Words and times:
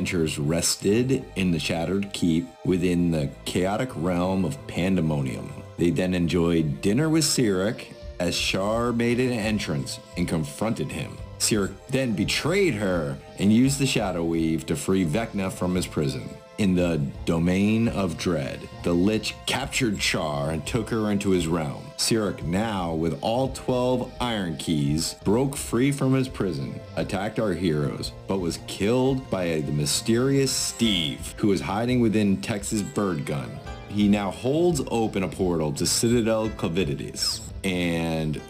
Adventurers 0.00 0.38
rested 0.38 1.26
in 1.36 1.50
the 1.50 1.58
Shattered 1.58 2.10
Keep 2.14 2.46
within 2.64 3.10
the 3.10 3.28
chaotic 3.44 3.90
realm 3.94 4.46
of 4.46 4.56
Pandemonium. 4.66 5.52
They 5.76 5.90
then 5.90 6.14
enjoyed 6.14 6.80
dinner 6.80 7.10
with 7.10 7.24
Sirik 7.24 7.92
as 8.18 8.34
Shar 8.34 8.94
made 8.94 9.20
an 9.20 9.30
entrance 9.30 10.00
and 10.16 10.26
confronted 10.26 10.90
him. 10.90 11.18
Sirik 11.38 11.74
then 11.90 12.14
betrayed 12.14 12.72
her 12.76 13.18
and 13.38 13.52
used 13.52 13.78
the 13.78 13.84
Shadow 13.84 14.24
Weave 14.24 14.64
to 14.66 14.74
free 14.74 15.04
Vecna 15.04 15.52
from 15.52 15.74
his 15.74 15.86
prison. 15.86 16.30
In 16.56 16.74
the 16.74 16.98
Domain 17.26 17.86
of 17.88 18.16
Dread, 18.16 18.58
the 18.84 18.94
Lich 18.94 19.34
captured 19.44 20.00
Char 20.00 20.48
and 20.48 20.66
took 20.66 20.88
her 20.88 21.10
into 21.10 21.28
his 21.28 21.46
realm. 21.46 21.84
Sirik 22.00 22.42
now, 22.44 22.94
with 22.94 23.18
all 23.20 23.50
12 23.50 24.10
Iron 24.22 24.56
Keys, 24.56 25.16
broke 25.22 25.54
free 25.54 25.92
from 25.92 26.14
his 26.14 26.28
prison, 26.28 26.80
attacked 26.96 27.38
our 27.38 27.52
heroes, 27.52 28.12
but 28.26 28.38
was 28.38 28.58
killed 28.66 29.28
by 29.28 29.60
the 29.60 29.70
mysterious 29.70 30.50
Steve, 30.50 31.34
who 31.36 31.48
was 31.48 31.60
hiding 31.60 32.00
within 32.00 32.40
Tex's 32.40 32.82
bird 32.82 33.26
gun. 33.26 33.50
He 33.90 34.08
now 34.08 34.30
holds 34.30 34.80
open 34.90 35.24
a 35.24 35.28
portal 35.28 35.72
to 35.74 35.86
Citadel 35.86 36.48
Cavitius, 36.48 37.42
and 37.64 38.40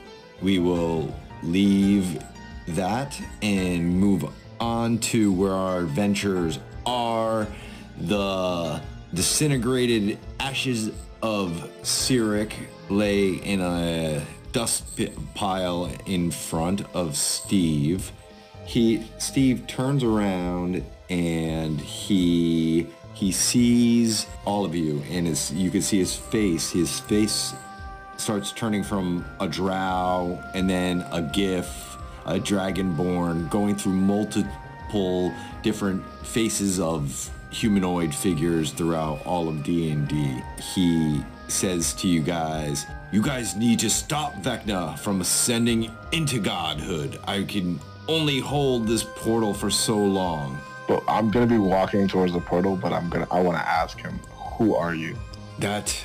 we 0.41 0.61
will 0.61 1.13
leave 1.43 2.23
that 2.69 3.21
and 3.43 3.93
move 3.99 4.33
on 4.61 4.99
to 4.99 5.33
where 5.33 5.55
our 5.55 5.81
adventures 5.81 6.61
are 6.87 7.49
the 7.99 8.81
disintegrated 9.13 10.19
ashes 10.39 10.93
of 11.23 11.71
Sirik 11.83 12.53
lay 12.89 13.31
in 13.35 13.61
a 13.61 14.23
dust 14.53 15.01
pile 15.35 15.91
in 16.07 16.31
front 16.31 16.83
of 16.95 17.17
Steve. 17.17 18.11
He 18.65 19.07
Steve 19.19 19.67
turns 19.67 20.03
around 20.05 20.85
and 21.09 21.81
he 21.81 22.87
he 23.15 23.33
sees 23.33 24.27
all 24.45 24.65
of 24.65 24.75
you 24.75 25.03
and 25.11 25.27
his 25.27 25.53
you 25.53 25.71
can 25.71 25.83
see 25.83 25.99
his 25.99 26.15
face. 26.15 26.71
His 26.71 27.01
face 27.01 27.55
starts 28.17 28.53
turning 28.53 28.83
from 28.83 29.25
a 29.41 29.49
drow 29.49 30.39
and 30.55 30.69
then 30.69 31.05
a 31.11 31.23
gif, 31.23 31.97
a 32.27 32.39
dragonborn, 32.39 33.49
going 33.51 33.77
through 33.77 33.95
multiple 33.95 35.33
different 35.63 36.05
faces 36.25 36.79
of 36.79 37.31
humanoid 37.51 38.15
figures 38.15 38.73
throughout 38.73 39.25
all 39.27 39.49
of 39.49 39.63
D&D. 39.63 40.41
He 40.75 41.23
says 41.49 41.93
to 41.95 42.09
you 42.09 42.23
guys, 42.23 42.87
you 43.13 43.23
guys 43.23 43.57
need 43.57 43.81
to 43.81 43.91
stop 43.91 44.35
Vecna 44.35 44.99
from 44.99 45.21
ascending 45.21 45.91
into 46.13 46.39
godhood. 46.39 47.19
I 47.25 47.43
can 47.43 47.81
only 48.09 48.39
hold 48.39 48.87
this 48.87 49.05
portal 49.05 49.53
for 49.53 49.71
so 49.71 49.97
long. 49.97 50.59
But 50.87 51.05
I'm 51.07 51.31
gonna 51.31 51.47
be 51.47 51.59
walking 51.59 52.09
towards 52.09 52.33
the 52.33 52.41
portal, 52.41 52.77
but 52.77 52.93
I'm 52.93 53.09
gonna 53.09 53.27
I 53.31 53.41
wanna 53.41 53.59
ask 53.59 53.99
him, 53.99 54.19
who 54.57 54.75
are 54.75 54.95
you? 54.95 55.17
That 55.59 55.97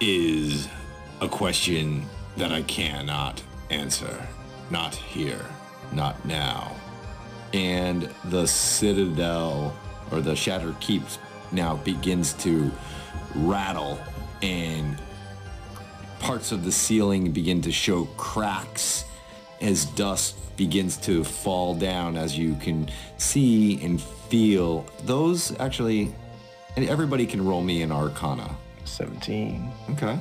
is 0.00 0.68
a 1.20 1.28
question 1.28 2.04
that 2.36 2.52
I 2.52 2.62
cannot 2.62 3.42
answer. 3.70 4.26
Not 4.70 4.94
here, 4.94 5.44
not 5.92 6.22
now. 6.26 6.76
And 7.54 8.10
the 8.26 8.46
citadel 8.46 9.74
or 10.10 10.20
the 10.20 10.34
shattered 10.34 10.78
keeps 10.80 11.18
now 11.52 11.76
begins 11.76 12.32
to 12.34 12.70
rattle 13.34 13.98
and 14.42 14.98
parts 16.18 16.52
of 16.52 16.64
the 16.64 16.72
ceiling 16.72 17.30
begin 17.30 17.60
to 17.60 17.70
show 17.70 18.04
cracks 18.16 19.04
as 19.60 19.84
dust 19.84 20.36
begins 20.56 20.96
to 20.96 21.22
fall 21.22 21.74
down 21.74 22.16
as 22.16 22.36
you 22.36 22.54
can 22.56 22.88
see 23.18 23.82
and 23.82 24.00
feel 24.02 24.86
those 25.04 25.58
actually 25.60 26.12
and 26.76 26.88
everybody 26.88 27.26
can 27.26 27.44
roll 27.44 27.62
me 27.62 27.82
an 27.82 27.92
arcana 27.92 28.56
17. 28.84 29.70
okay 29.90 30.18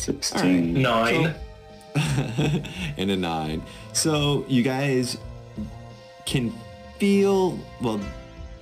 16. 0.00 0.80
Nine. 0.80 1.34
and 1.94 3.10
a 3.10 3.16
nine. 3.16 3.62
So 3.92 4.44
you 4.48 4.62
guys 4.62 5.18
can 6.24 6.52
feel 6.98 7.58
well, 7.80 8.00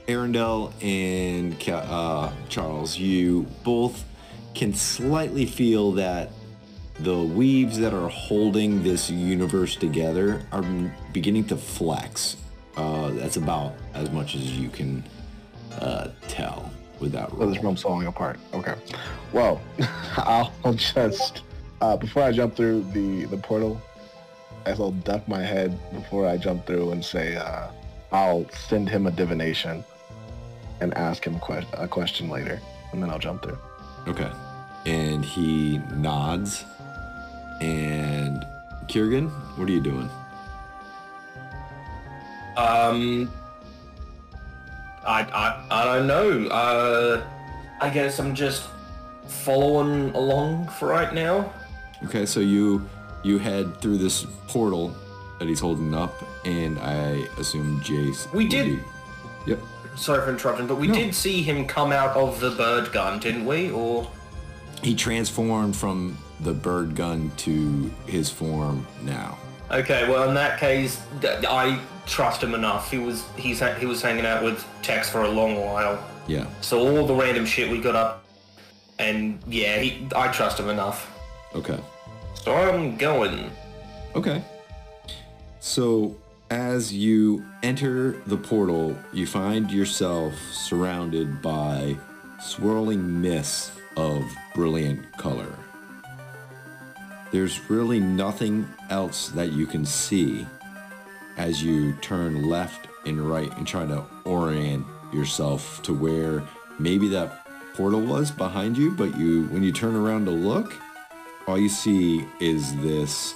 Arundel 0.08 0.72
and 0.80 1.54
uh, 1.68 2.32
Charles, 2.48 2.98
you 2.98 3.42
both 3.62 4.04
can 4.54 4.72
slightly 4.72 5.44
feel 5.44 5.92
that 5.92 6.30
the 7.00 7.16
weaves 7.16 7.78
that 7.78 7.92
are 7.92 8.08
holding 8.08 8.82
this 8.82 9.10
universe 9.10 9.76
together 9.76 10.46
are 10.50 10.64
beginning 11.12 11.44
to 11.44 11.56
flex. 11.56 12.38
Uh, 12.76 13.10
that's 13.10 13.36
about 13.36 13.74
as 13.92 14.10
much 14.10 14.34
as 14.34 14.58
you 14.58 14.70
can 14.70 15.04
uh, 15.80 16.08
tell 16.26 16.70
without 17.00 17.30
Oh, 17.38 17.46
this 17.46 17.62
room's 17.62 17.82
falling 17.82 18.06
apart. 18.06 18.38
Okay. 18.54 18.74
Well, 19.32 19.60
I'll 20.16 20.52
just 20.74 21.42
uh, 21.82 21.96
before 21.98 22.22
I 22.22 22.32
jump 22.32 22.56
through 22.56 22.82
the 22.92 23.26
the 23.26 23.36
portal, 23.36 23.80
I 24.64 24.72
will 24.72 24.92
duck 24.92 25.28
my 25.28 25.42
head 25.42 25.78
before 25.92 26.26
I 26.26 26.38
jump 26.38 26.66
through 26.66 26.92
and 26.92 27.04
say 27.04 27.36
uh, 27.36 27.68
I'll 28.10 28.48
send 28.50 28.88
him 28.88 29.06
a 29.06 29.10
divination 29.10 29.84
and 30.80 30.94
ask 30.96 31.24
him 31.24 31.38
que- 31.40 31.66
a 31.74 31.88
question 31.88 32.28
later, 32.28 32.60
and 32.92 33.02
then 33.02 33.10
I'll 33.10 33.18
jump 33.18 33.42
through. 33.42 33.58
Okay. 34.06 34.30
And 34.86 35.24
he 35.24 35.78
nods. 35.94 36.64
And 37.60 38.44
Kiergan, 38.86 39.30
what 39.56 39.68
are 39.68 39.72
you 39.72 39.80
doing? 39.80 40.08
Um, 42.56 43.30
I, 45.06 45.22
I, 45.22 45.64
I 45.70 45.84
don't 45.84 46.06
know. 46.06 46.46
Uh, 46.48 47.24
I 47.80 47.90
guess 47.90 48.18
I'm 48.18 48.34
just 48.34 48.68
following 49.26 50.10
along 50.14 50.68
for 50.68 50.88
right 50.88 51.12
now. 51.12 51.52
Okay, 52.04 52.26
so 52.26 52.40
you 52.40 52.88
you 53.24 53.38
head 53.38 53.80
through 53.80 53.98
this 53.98 54.24
portal 54.46 54.94
that 55.38 55.48
he's 55.48 55.60
holding 55.60 55.92
up, 55.94 56.14
and 56.44 56.78
I 56.78 57.26
assume 57.38 57.80
Jace. 57.80 58.32
We 58.32 58.46
did- 58.48 58.78
be- 58.78 58.84
Yep. 59.46 59.60
Sorry 59.98 60.22
for 60.24 60.30
interrupting, 60.30 60.66
but 60.66 60.76
we 60.76 60.86
No. 60.86 60.94
did 60.94 61.14
see 61.14 61.42
him 61.42 61.66
come 61.66 61.90
out 61.92 62.16
of 62.16 62.40
the 62.40 62.50
bird 62.50 62.92
gun, 62.92 63.18
didn't 63.18 63.44
we? 63.46 63.70
Or 63.70 64.06
He 64.82 64.94
transformed 64.94 65.74
from 65.76 66.16
the 66.40 66.52
bird 66.52 66.94
gun 66.94 67.32
to 67.38 67.90
his 68.06 68.30
form 68.30 68.86
now. 69.02 69.36
okay, 69.72 70.08
well 70.08 70.28
in 70.28 70.34
that 70.34 70.58
case, 70.60 71.00
I 71.48 71.78
trust 72.06 72.42
him 72.42 72.54
enough. 72.54 72.90
He 72.90 72.98
was 72.98 73.24
he's 73.36 73.60
he 73.78 73.86
was 73.86 74.00
hanging 74.00 74.24
out 74.24 74.42
with 74.44 74.64
Tex 74.82 75.10
for 75.10 75.22
a 75.22 75.28
long 75.28 75.56
while, 75.62 75.98
Yeah. 76.28 76.46
so 76.60 76.78
all 76.78 77.06
the 77.06 77.14
random 77.14 77.44
shit 77.44 77.68
we 77.68 77.78
got 77.80 77.96
up, 77.96 78.24
and 79.00 79.40
yeah, 79.48 79.78
he, 79.80 80.06
I 80.14 80.28
trust 80.28 80.58
him 80.60 80.68
enough. 80.70 81.10
Okay. 81.56 81.78
So 82.44 82.54
I'm 82.54 82.96
going. 82.96 83.50
Okay. 84.14 84.42
So 85.60 86.14
as 86.50 86.92
you 86.92 87.44
enter 87.62 88.12
the 88.26 88.36
portal, 88.36 88.96
you 89.12 89.26
find 89.26 89.70
yourself 89.70 90.34
surrounded 90.52 91.42
by 91.42 91.96
swirling 92.40 93.20
mists 93.20 93.72
of 93.96 94.24
brilliant 94.54 95.16
color. 95.18 95.52
There's 97.30 97.68
really 97.68 98.00
nothing 98.00 98.66
else 98.88 99.28
that 99.30 99.52
you 99.52 99.66
can 99.66 99.84
see 99.84 100.46
as 101.36 101.62
you 101.62 101.92
turn 101.94 102.48
left 102.48 102.88
and 103.04 103.20
right 103.20 103.54
and 103.58 103.66
try 103.66 103.86
to 103.86 104.04
orient 104.24 104.86
yourself 105.12 105.82
to 105.82 105.92
where 105.92 106.42
maybe 106.78 107.08
that 107.08 107.44
portal 107.74 108.00
was 108.00 108.30
behind 108.30 108.78
you, 108.78 108.90
but 108.92 109.16
you 109.18 109.44
when 109.46 109.62
you 109.62 109.72
turn 109.72 109.94
around 109.94 110.24
to 110.24 110.30
look, 110.30 110.74
all 111.46 111.58
you 111.58 111.68
see 111.68 112.26
is 112.40 112.74
this 112.76 113.34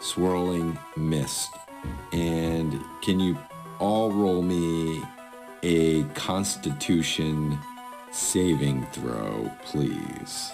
swirling 0.00 0.78
mist. 0.96 1.57
And 2.12 2.82
can 3.02 3.20
you 3.20 3.38
all 3.78 4.10
roll 4.10 4.42
me 4.42 5.02
a 5.62 6.04
constitution 6.14 7.58
saving 8.12 8.86
throw, 8.86 9.50
please? 9.64 10.52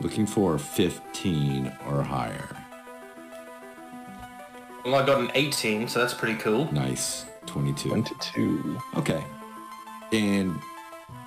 Looking 0.00 0.26
for 0.26 0.58
15 0.58 1.72
or 1.88 2.02
higher. 2.02 2.56
Well, 4.84 4.94
I 4.94 5.04
got 5.04 5.20
an 5.20 5.30
18, 5.34 5.88
so 5.88 6.00
that's 6.00 6.14
pretty 6.14 6.38
cool. 6.38 6.72
Nice. 6.72 7.26
22. 7.46 7.88
22. 7.88 8.78
Okay. 8.96 9.24
And 10.12 10.58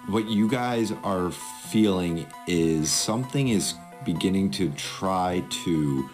what 0.07 0.27
you 0.27 0.47
guys 0.47 0.93
are 1.03 1.31
feeling 1.31 2.25
is 2.47 2.91
something 2.91 3.49
is 3.49 3.75
beginning 4.03 4.51
to 4.51 4.71
try 4.71 5.43
to 5.49 6.09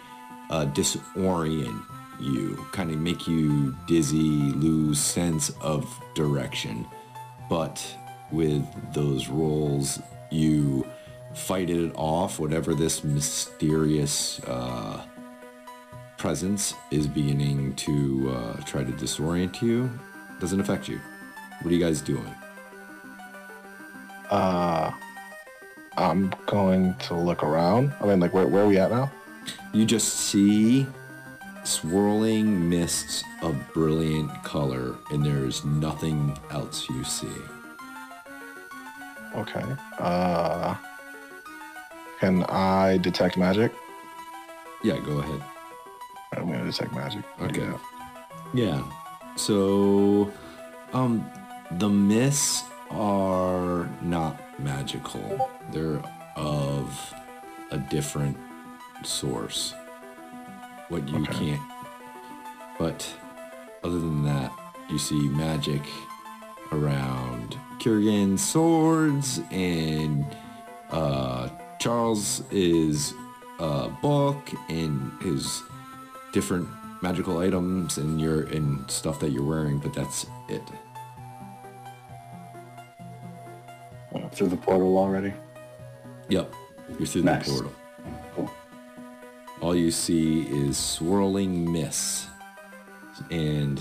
uh, 0.50 0.66
disorient 0.66 1.82
you, 2.20 2.66
kind 2.72 2.90
of 2.90 2.98
make 2.98 3.26
you 3.26 3.76
dizzy, 3.86 4.52
lose 4.52 4.98
sense 5.00 5.50
of 5.60 5.86
direction. 6.14 6.86
But 7.48 7.84
with 8.30 8.64
those 8.92 9.28
rolls, 9.28 10.00
you 10.30 10.86
fight 11.34 11.70
it 11.70 11.92
off, 11.94 12.38
whatever 12.38 12.74
this 12.74 13.04
mysterious 13.04 14.40
uh, 14.40 15.04
presence 16.16 16.74
is 16.90 17.06
beginning 17.06 17.74
to 17.76 18.30
uh, 18.34 18.60
try 18.64 18.82
to 18.82 18.92
disorient 18.92 19.62
you 19.62 19.90
Doesn't 20.40 20.60
affect 20.60 20.88
you. 20.88 21.00
What 21.62 21.72
are 21.72 21.74
you 21.74 21.84
guys 21.84 22.00
doing? 22.00 22.34
Uh, 24.30 24.92
I'm 25.96 26.32
going 26.46 26.94
to 26.94 27.14
look 27.14 27.42
around. 27.42 27.92
I 28.00 28.06
mean, 28.06 28.20
like, 28.20 28.32
where, 28.32 28.46
where 28.46 28.64
are 28.64 28.68
we 28.68 28.78
at 28.78 28.90
now? 28.90 29.10
You 29.72 29.84
just 29.84 30.14
see 30.14 30.86
swirling 31.68 32.68
mists 32.68 33.22
of 33.42 33.54
brilliant 33.74 34.30
color, 34.42 34.96
and 35.10 35.24
there's 35.24 35.64
nothing 35.64 36.36
else 36.50 36.88
you 36.88 37.04
see. 37.04 37.28
Okay. 39.36 39.64
Uh, 39.98 40.74
can 42.20 42.44
I 42.44 42.96
detect 42.98 43.36
magic? 43.36 43.72
Yeah, 44.82 44.98
go 45.00 45.18
ahead. 45.18 45.42
I'm 46.32 46.50
gonna 46.50 46.64
detect 46.64 46.92
magic. 46.92 47.22
Okay. 47.40 47.60
Yeah. 47.60 47.78
Yeah. 48.54 48.82
So, 49.36 50.32
um, 50.92 51.30
the 51.72 51.88
mists 51.88 52.64
are 52.90 53.88
not 54.00 54.40
magical. 54.58 55.50
They're 55.70 56.02
of 56.36 57.14
a 57.70 57.78
different 57.78 58.36
source. 59.04 59.74
What 60.88 61.08
you 61.08 61.18
Okay. 61.22 61.32
can't. 61.32 61.62
But 62.78 63.06
other 63.84 63.98
than 63.98 64.24
that, 64.24 64.52
you 64.88 64.98
see 64.98 65.28
magic 65.28 65.82
around 66.72 67.56
Kurgan's 67.80 68.42
swords 68.46 69.40
and 69.50 70.24
uh, 70.90 71.48
Charles 71.78 72.42
is 72.50 73.12
uh, 73.58 73.88
book 74.02 74.38
and 74.68 75.12
his 75.22 75.62
different 76.32 76.68
magical 77.02 77.38
items 77.38 77.98
and 77.98 78.20
your 78.20 78.42
and 78.44 78.90
stuff 78.90 79.20
that 79.20 79.30
you're 79.30 79.44
wearing, 79.44 79.78
but 79.78 79.92
that's 79.92 80.26
it. 80.48 80.62
Through 84.32 84.48
the 84.48 84.56
portal 84.56 84.96
already. 84.98 85.32
Yep, 86.28 86.52
you're 86.98 87.06
through 87.06 87.22
Nice. 87.22 87.46
the 87.46 87.52
portal. 87.52 87.72
Cool. 88.34 88.50
All 89.60 89.74
you 89.74 89.90
see 89.90 90.42
is 90.42 90.76
swirling 90.76 91.70
mists, 91.70 92.26
and 93.30 93.80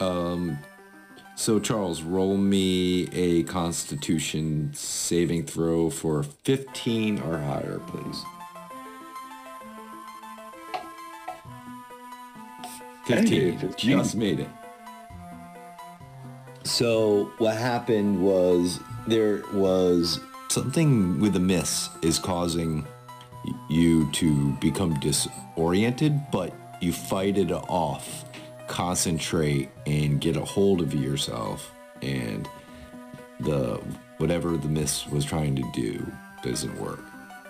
um. 0.00 0.58
So 1.38 1.60
Charles, 1.60 2.00
roll 2.00 2.38
me 2.38 3.08
a 3.12 3.42
Constitution 3.42 4.70
saving 4.72 5.44
throw 5.44 5.90
for 5.90 6.22
15 6.22 7.20
or 7.20 7.36
higher, 7.36 7.78
please. 7.86 8.24
Hey, 13.04 13.20
15. 13.20 13.58
15. 13.58 13.98
Just 13.98 14.16
made 14.16 14.40
it. 14.40 14.48
So 16.64 17.30
what 17.38 17.56
happened 17.56 18.20
was 18.20 18.80
there 19.06 19.42
was 19.52 20.18
something 20.48 21.20
with 21.20 21.34
the 21.34 21.40
miss 21.40 21.88
is 22.02 22.18
causing 22.18 22.86
you 23.68 24.10
to 24.12 24.52
become 24.54 24.94
disoriented, 25.00 26.20
but 26.30 26.54
you 26.80 26.92
fight 26.92 27.38
it 27.38 27.50
off, 27.50 28.24
concentrate, 28.68 29.70
and 29.86 30.20
get 30.20 30.36
a 30.36 30.44
hold 30.44 30.80
of 30.80 30.94
yourself, 30.94 31.72
and 32.02 32.48
the 33.40 33.80
whatever 34.18 34.56
the 34.56 34.68
miss 34.68 35.06
was 35.08 35.24
trying 35.24 35.54
to 35.56 35.64
do 35.74 36.06
doesn't 36.42 36.74
work. 36.80 37.00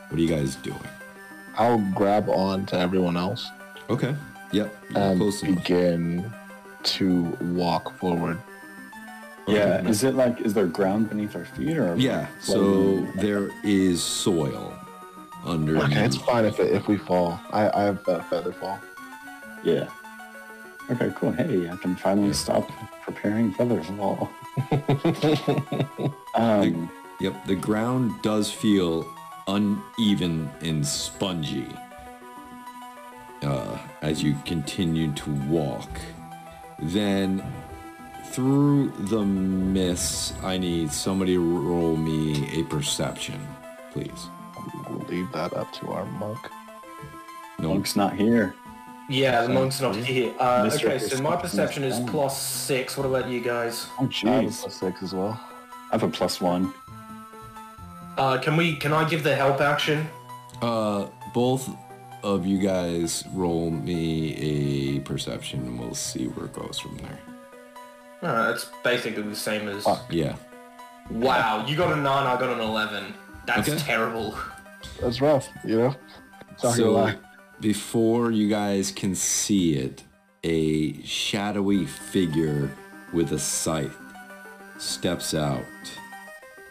What 0.09 0.19
are 0.19 0.23
you 0.23 0.29
guys 0.29 0.57
doing? 0.57 0.79
I'll 1.57 1.79
grab 1.95 2.29
on 2.29 2.67
to 2.67 2.79
everyone 2.79 3.17
else 3.17 3.49
Okay. 3.89 4.15
Yep. 4.53 4.77
you're 4.91 5.01
and 5.01 5.21
close 5.21 5.43
enough. 5.43 5.57
begin 5.57 6.33
to 6.83 7.23
walk 7.41 7.97
forward. 7.99 8.39
Yeah. 9.47 9.87
Is 9.87 10.03
it 10.03 10.15
like 10.15 10.41
is 10.41 10.55
there 10.55 10.67
ground 10.67 11.09
beneath 11.09 11.37
our 11.37 11.45
feet 11.45 11.77
or? 11.77 11.95
Yeah. 11.97 12.27
So 12.41 13.01
there 13.17 13.51
is 13.65 14.03
soil 14.03 14.76
underneath. 15.47 15.85
Okay, 15.85 16.05
it's 16.05 16.17
fine 16.17 16.45
if 16.45 16.61
it, 16.61 16.73
if 16.73 16.89
we 16.89 16.97
fall. 16.97 17.41
I, 17.51 17.71
I 17.71 17.83
have 17.85 18.07
a 18.09 18.23
feather 18.25 18.53
fall. 18.53 18.79
Yeah. 19.65 19.89
Okay. 20.91 21.13
Cool. 21.17 21.33
Hey, 21.33 21.69
I 21.69 21.77
can 21.77 21.97
finally 21.97 22.33
stop 22.33 22.71
preparing 23.03 23.53
feathers 23.53 23.87
fall. 23.87 24.31
um. 26.35 26.91
Yep, 27.19 27.47
the 27.47 27.55
ground 27.55 28.13
does 28.21 28.51
feel 28.51 29.07
uneven 29.49 30.51
and 30.61 30.87
spongy 30.87 31.67
uh, 33.43 33.79
as 34.03 34.23
you 34.23 34.37
continue 34.45 35.13
to 35.13 35.31
walk. 35.47 35.89
Then, 36.79 37.43
through 38.27 38.91
the 38.99 39.25
mists, 39.25 40.35
I 40.43 40.59
need 40.59 40.93
somebody 40.93 41.39
roll 41.39 41.97
me 41.97 42.61
a 42.61 42.65
perception, 42.65 43.41
please. 43.93 44.29
We'll 44.89 44.99
leave 45.09 45.31
that 45.33 45.55
up 45.55 45.73
to 45.75 45.89
our 45.91 46.05
monk. 46.05 46.39
No, 47.59 47.69
Monk's 47.69 47.97
not 47.97 48.15
here. 48.15 48.55
Yeah, 49.09 49.43
the 49.43 49.49
monk's 49.49 49.81
not 49.81 49.95
here. 49.97 50.35
Uh, 50.41 50.69
okay, 50.75 50.99
so 50.99 51.23
my 51.23 51.37
perception 51.37 51.85
is 51.85 51.99
is- 51.99 52.11
plus 52.11 52.41
six. 52.41 52.97
What 52.97 53.07
about 53.07 53.29
you 53.29 53.41
guys? 53.41 53.87
Oh 54.01 54.03
I 54.03 54.03
have 54.03 54.45
a 54.45 54.47
jeez. 54.49 54.61
plus 54.63 54.75
six 54.75 55.03
as 55.03 55.15
well. 55.15 55.39
I 55.41 55.89
have 55.93 56.03
a 56.03 56.09
plus 56.09 56.41
one. 56.41 56.75
Uh, 58.19 58.39
can 58.39 58.57
we? 58.57 58.77
Can 58.77 58.93
I 58.93 59.09
give 59.09 59.23
the 59.23 59.35
help 59.35 59.61
action? 59.61 60.09
uh, 60.63 61.07
both 61.35 61.69
of 62.25 62.47
you 62.47 62.59
guys 62.59 63.23
roll 63.35 63.71
me 63.71 64.35
a 64.97 65.01
perception 65.01 65.61
and 65.61 65.79
we'll 65.79 65.95
see 65.95 66.27
where 66.29 66.47
it 66.47 66.53
goes 66.55 66.79
from 66.79 66.97
there. 66.99 67.19
Alright, 68.23 68.55
it's 68.55 68.67
basically 68.83 69.23
the 69.23 69.37
same 69.37 69.69
as. 69.69 69.85
Fuck. 69.85 70.07
Yeah. 70.11 70.35
Wow, 71.11 71.65
you 71.69 71.77
got 71.77 71.93
a 71.93 71.97
nine. 71.97 72.27
I 72.27 72.41
got 72.41 72.51
an 72.51 72.61
eleven. 72.61 73.15
That's 73.47 73.69
Okay. 73.69 73.79
terrible. 73.79 74.37
That's 75.01 75.21
rough, 75.21 75.49
you 75.65 75.77
know? 75.79 75.97
So 76.57 77.13
before 77.61 78.31
you 78.31 78.49
guys 78.49 78.91
can 78.91 79.15
see 79.15 79.75
it, 79.75 80.05
a 80.45 81.03
shadowy 81.03 81.87
figure 81.87 82.71
with 83.13 83.33
a 83.33 83.39
scythe 83.39 83.97
steps 84.79 85.35
out 85.35 85.65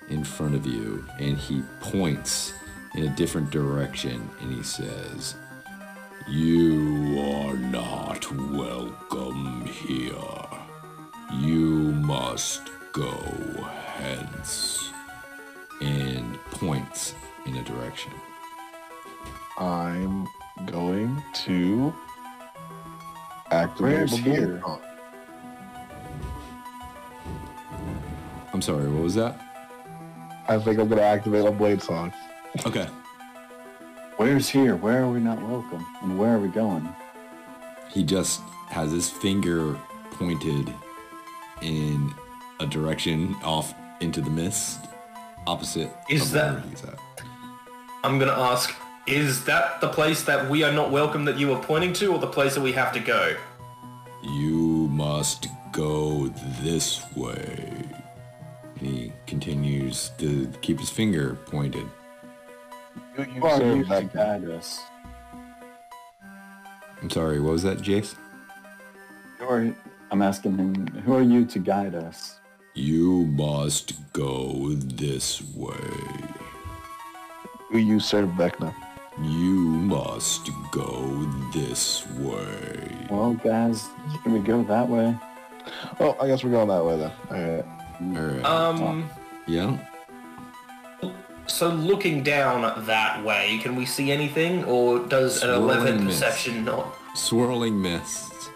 in 0.09 0.23
front 0.23 0.55
of 0.55 0.65
you 0.65 1.05
and 1.19 1.37
he 1.37 1.63
points 1.81 2.53
in 2.95 3.03
a 3.03 3.15
different 3.15 3.49
direction 3.49 4.29
and 4.41 4.53
he 4.53 4.63
says, 4.63 5.35
You 6.29 7.19
are 7.19 7.55
not 7.55 8.31
welcome 8.51 9.65
here. 9.65 10.13
You 11.33 11.91
must 11.93 12.61
go 12.93 13.11
hence. 13.97 14.91
And 15.81 16.39
points 16.51 17.13
in 17.45 17.55
a 17.57 17.63
direction. 17.63 18.11
I'm 19.57 20.27
going 20.65 21.21
to 21.45 21.93
activate 23.51 23.93
Where's 23.93 24.11
the 24.11 24.17
here? 24.17 24.61
blade. 24.65 24.79
I'm 28.53 28.61
sorry, 28.61 28.87
what 28.89 29.03
was 29.03 29.15
that? 29.15 29.41
I 30.47 30.57
think 30.59 30.79
I'm 30.79 30.87
gonna 30.87 31.01
activate 31.01 31.45
a 31.45 31.51
blade 31.51 31.81
song. 31.81 32.13
Okay. 32.65 32.87
Where's 34.17 34.47
here? 34.47 34.75
Where 34.77 35.03
are 35.03 35.09
we 35.09 35.19
not 35.19 35.41
welcome? 35.41 35.85
And 36.01 36.17
where 36.17 36.35
are 36.35 36.39
we 36.39 36.47
going? 36.47 36.87
He 37.89 38.03
just 38.03 38.39
has 38.69 38.91
his 38.91 39.09
finger 39.09 39.77
pointed 40.11 40.73
in 41.61 42.13
a 42.61 42.65
direction 42.65 43.35
off 43.43 43.73
into 43.99 44.21
the 44.21 44.29
mist, 44.29 44.79
opposite 45.47 45.91
Is 46.09 46.27
of 46.27 46.31
that- 46.31 46.99
where 48.13 48.21
he's 48.21 48.35
at. 48.35 48.47
I'm 48.47 48.53
gonna 48.53 48.53
ask: 48.53 48.75
Is 49.07 49.45
that 49.45 49.81
the 49.81 49.89
place 49.89 50.23
that 50.23 50.49
we 50.49 50.63
are 50.63 50.71
not 50.71 50.91
welcome 50.91 51.25
that 51.25 51.37
you 51.37 51.47
were 51.49 51.59
pointing 51.59 51.93
to, 51.93 52.13
or 52.13 52.19
the 52.19 52.27
place 52.27 52.55
that 52.55 52.61
we 52.61 52.73
have 52.73 52.93
to 52.93 52.99
go? 52.99 53.35
You 54.23 54.87
must 54.89 55.47
go 55.71 56.27
this 56.61 57.03
way. 57.15 57.83
And 58.79 58.87
he 58.87 59.13
continues 59.27 60.11
to 60.17 60.47
keep 60.61 60.79
his 60.79 60.89
finger 60.89 61.35
pointed. 61.45 61.87
You, 63.17 63.25
you 63.25 63.41
Who 63.41 63.45
are 63.47 63.57
serve 63.57 63.77
you 63.77 63.83
to 63.83 63.89
that 63.89 64.13
guy. 64.13 64.39
guide 64.39 64.49
us? 64.49 64.81
I'm 67.01 67.09
sorry, 67.09 67.39
what 67.39 67.53
was 67.53 67.63
that, 67.63 67.79
Jace? 67.79 68.15
Who 69.39 69.45
are 69.45 69.75
I'm 70.11 70.21
asking 70.21 70.57
him, 70.57 70.87
who 71.05 71.13
are 71.13 71.21
you 71.21 71.45
to 71.45 71.59
guide 71.59 71.95
us? 71.95 72.39
You 72.73 73.25
must 73.25 74.13
go 74.13 74.73
this 74.75 75.41
way. 75.55 76.34
You, 77.71 77.79
you 77.79 77.99
serve 77.99 78.29
Vecna. 78.29 78.73
You 79.21 79.59
must 79.59 80.49
go 80.71 81.25
this 81.53 82.05
way. 82.17 83.07
Well, 83.09 83.33
guys, 83.33 83.87
can 84.23 84.33
we 84.33 84.39
go 84.39 84.63
that 84.63 84.89
way? 84.89 85.17
Oh, 85.99 86.17
I 86.19 86.27
guess 86.27 86.43
we're 86.43 86.51
going 86.51 86.67
that 86.67 86.83
way 86.83 86.97
then. 86.97 87.65
Alright. 88.01 88.19
Alright. 88.19 88.45
Um. 88.45 89.09
yeah. 89.47 89.77
So 91.47 91.69
looking 91.69 92.23
down 92.23 92.85
that 92.85 93.23
way, 93.23 93.59
can 93.61 93.75
we 93.75 93.85
see 93.85 94.11
anything, 94.11 94.63
or 94.65 94.99
does 94.99 95.43
an 95.43 95.51
eleven 95.51 96.05
mist. 96.05 96.19
perception 96.19 96.65
not? 96.65 96.93
Swirling 97.15 97.81
mists. 97.81 98.49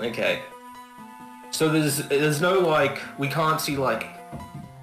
Okay. 0.00 0.42
So 1.50 1.68
there's 1.68 2.08
there's 2.08 2.40
no 2.40 2.60
like 2.60 3.00
we 3.18 3.28
can't 3.28 3.60
see 3.60 3.76
like 3.76 4.06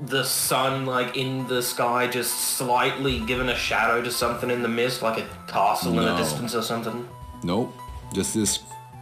the 0.01 0.24
sun 0.24 0.86
like 0.86 1.18
in 1.18 1.48
the 1.48 1.62
sky 1.62 2.08
just 2.08 2.58
slightly 2.58 3.20
giving 3.22 3.50
a 3.50 3.56
shadow 3.56 4.01
to 4.01 4.12
something 4.12 4.51
in 4.51 4.62
the 4.62 4.68
mist 4.68 5.01
like 5.01 5.20
a 5.20 5.27
castle 5.48 5.98
in 5.98 6.06
the 6.06 6.16
distance 6.16 6.54
or 6.54 6.62
something. 6.62 7.08
Nope. 7.44 7.74
Just 8.13 8.34
this 8.34 8.60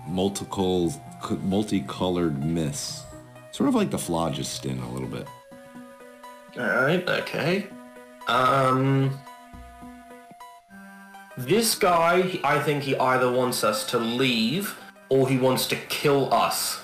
multiple, 0.07 0.93
multicolored 1.41 2.43
mist. 2.43 3.05
Sort 3.51 3.69
of 3.69 3.75
like 3.75 3.89
the 3.89 3.97
phlogiston 3.97 4.79
a 4.79 4.91
little 4.91 5.07
bit. 5.07 5.27
All 6.57 6.65
right. 6.65 7.07
Okay. 7.07 7.67
Um. 8.27 9.17
This 11.37 11.75
guy, 11.75 12.39
I 12.45 12.59
think 12.59 12.83
he 12.83 12.95
either 12.95 13.29
wants 13.29 13.65
us 13.65 13.85
to 13.87 13.99
leave 13.99 14.79
or 15.09 15.27
he 15.27 15.37
wants 15.37 15.67
to 15.67 15.75
kill 15.75 16.33
us. 16.33 16.79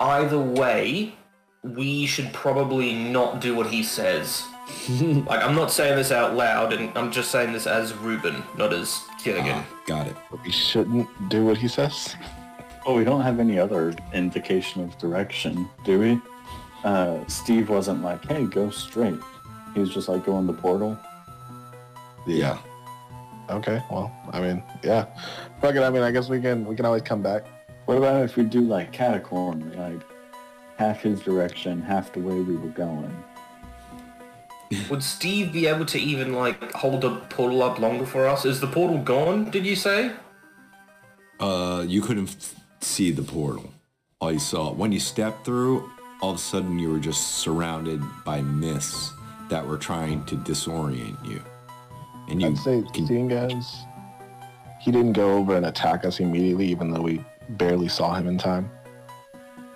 Either 0.00 0.38
way, 0.40 1.14
we 1.62 2.06
should 2.06 2.32
probably 2.32 2.94
not 2.94 3.40
do 3.40 3.54
what 3.54 3.68
he 3.68 3.82
says. 3.82 4.44
like, 4.90 5.42
I'm 5.42 5.54
not 5.54 5.70
saying 5.70 5.96
this 5.96 6.10
out 6.10 6.34
loud, 6.34 6.72
and 6.72 6.96
I'm 6.96 7.12
just 7.12 7.30
saying 7.30 7.52
this 7.52 7.66
as 7.66 7.94
Ruben, 7.94 8.42
not 8.56 8.72
as 8.72 9.04
Kiergan. 9.20 9.62
Ah, 9.62 9.66
got 9.86 10.06
it. 10.06 10.16
We 10.44 10.50
shouldn't 10.50 11.08
do 11.28 11.44
what 11.44 11.56
he 11.56 11.68
says. 11.68 12.16
Oh, 12.84 12.96
we 12.96 13.04
don't 13.04 13.20
have 13.20 13.38
any 13.38 13.58
other 13.58 13.94
indication 14.12 14.82
of 14.82 14.98
direction, 14.98 15.68
do 15.84 16.00
we? 16.00 16.20
Uh, 16.84 17.24
Steve 17.28 17.68
wasn't 17.68 18.02
like, 18.02 18.24
hey, 18.26 18.44
go 18.44 18.70
straight. 18.70 19.20
He 19.74 19.80
was 19.80 19.90
just 19.90 20.08
like, 20.08 20.24
go 20.24 20.38
in 20.38 20.48
the 20.48 20.52
portal. 20.52 20.98
Yeah. 22.26 22.58
Okay, 23.50 23.82
well, 23.90 24.12
I 24.32 24.40
mean, 24.40 24.62
yeah. 24.82 25.06
Fuck 25.60 25.76
it, 25.76 25.82
I 25.82 25.90
mean, 25.90 26.02
I 26.02 26.10
guess 26.10 26.28
we 26.28 26.40
can 26.40 26.64
we 26.64 26.74
can 26.74 26.86
always 26.86 27.02
come 27.02 27.22
back. 27.22 27.44
What 27.86 27.98
about 27.98 28.24
if 28.24 28.36
we 28.36 28.44
do 28.44 28.60
like 28.60 28.92
catacomb, 28.92 29.72
like 29.72 30.00
half 30.82 31.02
his 31.02 31.20
direction, 31.20 31.80
half 31.80 32.12
the 32.12 32.18
way 32.18 32.34
we 32.40 32.56
were 32.56 32.74
going? 32.86 33.14
Would 34.90 35.02
Steve 35.02 35.52
be 35.52 35.66
able 35.66 35.86
to 35.86 35.98
even, 35.98 36.32
like, 36.32 36.72
hold 36.72 37.02
the 37.02 37.16
portal 37.30 37.62
up 37.62 37.78
longer 37.78 38.06
for 38.06 38.26
us? 38.26 38.44
Is 38.44 38.60
the 38.60 38.66
portal 38.66 38.98
gone, 38.98 39.50
did 39.50 39.64
you 39.64 39.76
say? 39.76 40.10
Uh, 41.38 41.84
you 41.86 42.00
couldn't 42.00 42.30
f- 42.30 42.54
see 42.80 43.12
the 43.12 43.22
portal. 43.22 43.72
All 44.20 44.32
you 44.32 44.38
saw 44.38 44.72
when 44.72 44.90
you 44.92 44.98
stepped 45.00 45.44
through, 45.44 45.88
all 46.20 46.30
of 46.30 46.36
a 46.36 46.40
sudden 46.40 46.78
you 46.78 46.90
were 46.90 47.00
just 47.00 47.38
surrounded 47.38 48.00
by 48.24 48.40
mists 48.40 49.12
that 49.50 49.64
were 49.66 49.78
trying 49.78 50.24
to 50.26 50.36
disorient 50.36 51.18
you. 51.28 51.42
And 52.28 52.40
you 52.40 52.48
I'd 52.48 52.58
say, 52.58 52.82
can- 52.94 53.06
seeing 53.06 53.30
as 53.32 53.84
he 54.80 54.90
didn't 54.90 55.12
go 55.12 55.32
over 55.38 55.56
and 55.56 55.66
attack 55.66 56.04
us 56.04 56.18
immediately, 56.18 56.66
even 56.66 56.90
though 56.90 57.02
we 57.02 57.24
barely 57.50 57.88
saw 57.88 58.14
him 58.14 58.26
in 58.26 58.38
time. 58.38 58.70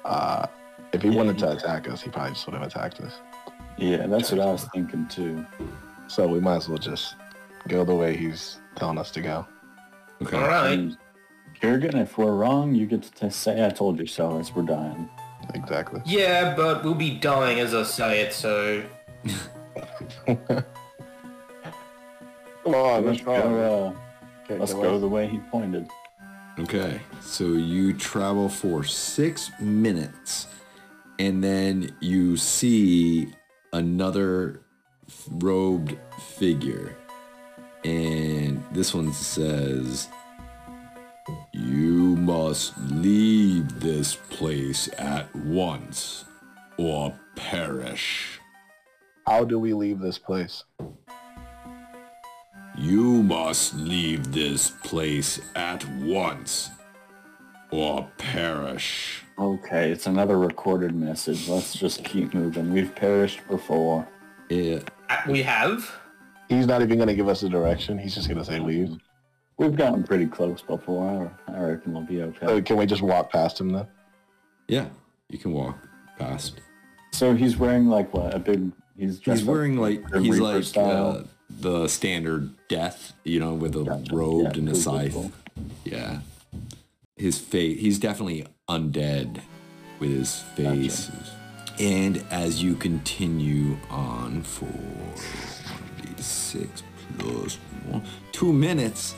Uh, 0.05 0.47
if 0.93 1.02
he 1.02 1.09
Yeah, 1.09 1.16
wanted 1.16 1.38
to 1.38 1.52
attack 1.52 1.88
us, 1.88 2.02
he 2.02 2.11
probably 2.11 2.33
just 2.33 2.47
would 2.47 2.55
have 2.55 2.66
attacked 2.66 3.00
us. 3.00 3.14
Yeah, 3.76 4.07
that's 4.07 4.33
what 4.33 4.40
I 4.40 4.47
was 4.47 4.64
thinking 4.73 5.07
too. 5.09 5.45
So 6.09 6.26
we 6.26 6.40
might 6.40 6.57
as 6.57 6.69
well 6.69 6.78
just 6.78 7.16
go 7.69 7.85
the 7.85 7.95
way 7.95 8.16
he's 8.16 8.59
telling 8.76 8.99
us 8.99 9.11
to 9.12 9.21
go. 9.21 9.47
okay. 10.23 10.37
All 10.37 10.49
right. 10.49 10.73
And 10.73 10.97
Kurgan, 11.61 12.00
if 12.00 12.19
we're 12.19 12.35
wrong, 12.35 12.75
you 12.75 12.87
get 12.87 13.02
to 13.02 13.31
say 13.31 13.64
I 13.64 13.71
told 13.71 13.99
you 13.99 14.07
so 14.07 14.38
as 14.38 14.55
we're 14.55 14.62
dying. 14.62 15.09
Exactly. 15.55 16.02
Yeah, 16.05 16.55
but 16.55 16.85
we'll 16.85 16.95
be 16.95 17.19
dying 17.19 17.61
as 17.61 17.75
I 17.75 17.83
say 17.85 18.21
it, 18.23 18.33
so... 18.33 18.85
Come 20.26 20.64
on, 22.75 23.07
let's 23.07 23.23
go, 23.23 23.95
uh, 23.95 23.99
Okay, 24.45 24.59
let's 24.59 24.75
go 24.75 24.83
go 24.83 24.99
the 24.99 25.09
way 25.09 25.26
he 25.26 25.38
pointed. 25.38 25.88
Okay, 26.59 27.00
so 27.21 27.45
you 27.45 27.93
travel 27.93 28.49
for 28.49 28.85
six 28.85 29.50
minutes, 29.61 30.47
and 31.18 31.42
then 31.42 31.90
you 32.00 32.37
see 32.37 33.28
another 33.73 34.61
robed 35.30 35.96
figure, 36.37 36.96
and 37.85 38.62
this 38.73 38.94
one 38.94 39.12
says, 39.12 40.08
"You 41.52 42.16
must 42.16 42.76
leave 42.78 43.80
this 43.80 44.16
place 44.30 44.88
at 44.99 45.35
once, 45.35 46.25
or 46.76 47.18
perish." 47.35 48.40
How 49.26 49.44
do 49.44 49.58
we 49.58 49.75
leave 49.75 49.99
this 49.99 50.18
place? 50.18 50.64
You 52.78 53.23
must 53.23 53.75
leave 53.75 54.32
this 54.32 54.70
place 54.70 55.40
at 55.54 55.85
once, 56.00 56.70
or 57.70 58.08
perish. 58.18 59.25
Okay, 59.38 59.90
it's 59.90 60.07
another 60.07 60.38
recorded 60.38 60.95
message. 60.95 61.49
Let's 61.49 61.75
just 61.75 62.02
keep 62.05 62.33
moving. 62.33 62.73
We've 62.73 62.95
perished 62.95 63.47
before. 63.49 64.07
It, 64.49 64.88
Uh, 65.11 65.16
We 65.28 65.43
have? 65.43 65.90
He's 66.49 66.66
not 66.66 66.81
even 66.83 66.99
gonna 66.99 67.14
give 67.14 67.28
us 67.28 67.43
a 67.43 67.49
direction. 67.49 67.99
He's 67.99 68.14
just 68.14 68.28
gonna 68.28 68.45
say 68.45 68.59
leave. 68.59 68.97
We've 69.59 69.76
gotten 69.76 70.05
pretty 70.05 70.26
close 70.26 70.62
before. 70.62 71.31
I 71.49 71.52
I 71.52 71.61
reckon 71.64 71.93
we'll 71.93 72.02
be 72.02 72.23
okay. 72.23 72.47
So 72.47 72.62
can 72.62 72.76
we 72.76 72.87
just 72.87 73.02
walk 73.02 73.31
past 73.31 73.61
him 73.61 73.71
then? 73.71 73.87
yeah, 74.69 74.87
you 75.28 75.38
can 75.38 75.52
walk 75.52 75.76
past. 76.19 76.61
So 77.12 77.35
he's 77.35 77.57
wearing 77.57 77.88
like 77.88 78.12
what? 78.14 78.35
A 78.35 78.38
big. 78.38 78.73
He's 78.97 79.19
dressed 79.19 79.40
He's 79.40 79.49
wearing 79.49 79.76
like 79.76 80.02
he's 80.14 80.31
Reaper 80.31 80.43
like 80.43 80.64
style. 80.64 81.07
uh, 81.09 81.23
the 81.61 81.88
standard 81.88 82.55
death, 82.69 83.12
you 83.25 83.38
know, 83.40 83.55
with 83.55 83.76
a 83.76 83.85
Gotcha. 83.85 84.14
robed 84.16 84.57
Yeah, 84.57 84.61
and 84.61 84.69
a 84.71 84.75
scythe. 84.75 85.12
cool, 85.12 85.33
Yeah, 85.85 86.21
his 87.16 87.38
face. 87.38 87.78
He's 87.81 87.99
definitely 87.99 88.47
undead 88.68 89.40
with 90.00 90.11
his 90.11 90.40
face. 90.56 91.11
And 91.78 92.25
as 92.30 92.62
you 92.62 92.75
continue 92.75 93.76
on 93.90 94.42
for 94.42 94.66
six 96.20 96.82
plus 97.18 97.58
one, 97.87 98.02
two 98.32 98.52
minutes, 98.52 99.14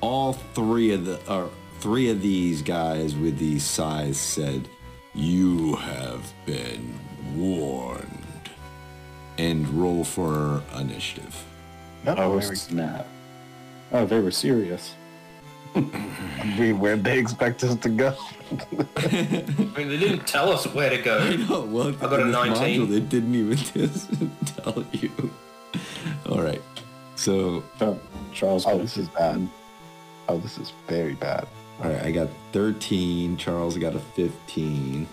all 0.00 0.32
three 0.32 0.92
of 0.92 1.04
the 1.04 1.20
or 1.32 1.50
three 1.80 2.08
of 2.08 2.22
these 2.22 2.62
guys 2.62 3.14
with 3.14 3.38
these 3.38 3.62
size 3.62 4.18
said, 4.18 4.68
"You 5.14 5.76
have 5.76 6.32
been 6.46 6.98
warned." 7.36 8.06
And 9.36 9.68
roll 9.68 10.02
for 10.02 10.64
initiative. 10.76 11.44
No, 12.04 12.14
Oh 12.16 12.40
there 12.40 12.56
snap! 12.56 13.06
Oh, 13.92 14.04
they 14.04 14.18
were 14.18 14.32
serious. 14.32 14.94
We, 16.58 16.72
where'd 16.72 17.04
they 17.04 17.18
expect 17.18 17.62
us 17.64 17.74
to 17.76 17.88
go? 17.88 18.14
I 18.50 18.56
mean, 19.76 19.88
they 19.88 19.98
didn't 19.98 20.26
tell 20.26 20.50
us 20.50 20.66
where 20.74 20.90
to 20.90 20.98
I 20.98 21.02
go. 21.02 21.36
know. 21.36 21.60
Well, 21.62 21.92
got 21.92 22.20
a 22.20 22.24
19. 22.24 22.88
Module, 22.88 22.96
it 22.96 23.08
didn't 23.08 23.34
even 23.34 23.56
tell 24.46 24.84
you. 24.92 25.10
All 26.28 26.42
right. 26.42 26.62
So, 27.16 27.62
Charles. 28.32 28.66
Oh, 28.66 28.72
oh, 28.72 28.78
this 28.78 28.96
is 28.96 29.08
bad. 29.08 29.48
Oh, 30.28 30.38
this 30.38 30.58
is 30.58 30.72
very 30.86 31.14
bad. 31.14 31.46
all 31.82 31.90
right, 31.90 32.02
I 32.02 32.10
got 32.10 32.28
13. 32.52 33.36
Charles 33.36 33.76
got 33.78 33.94
a 33.94 33.98
15. 34.00 35.06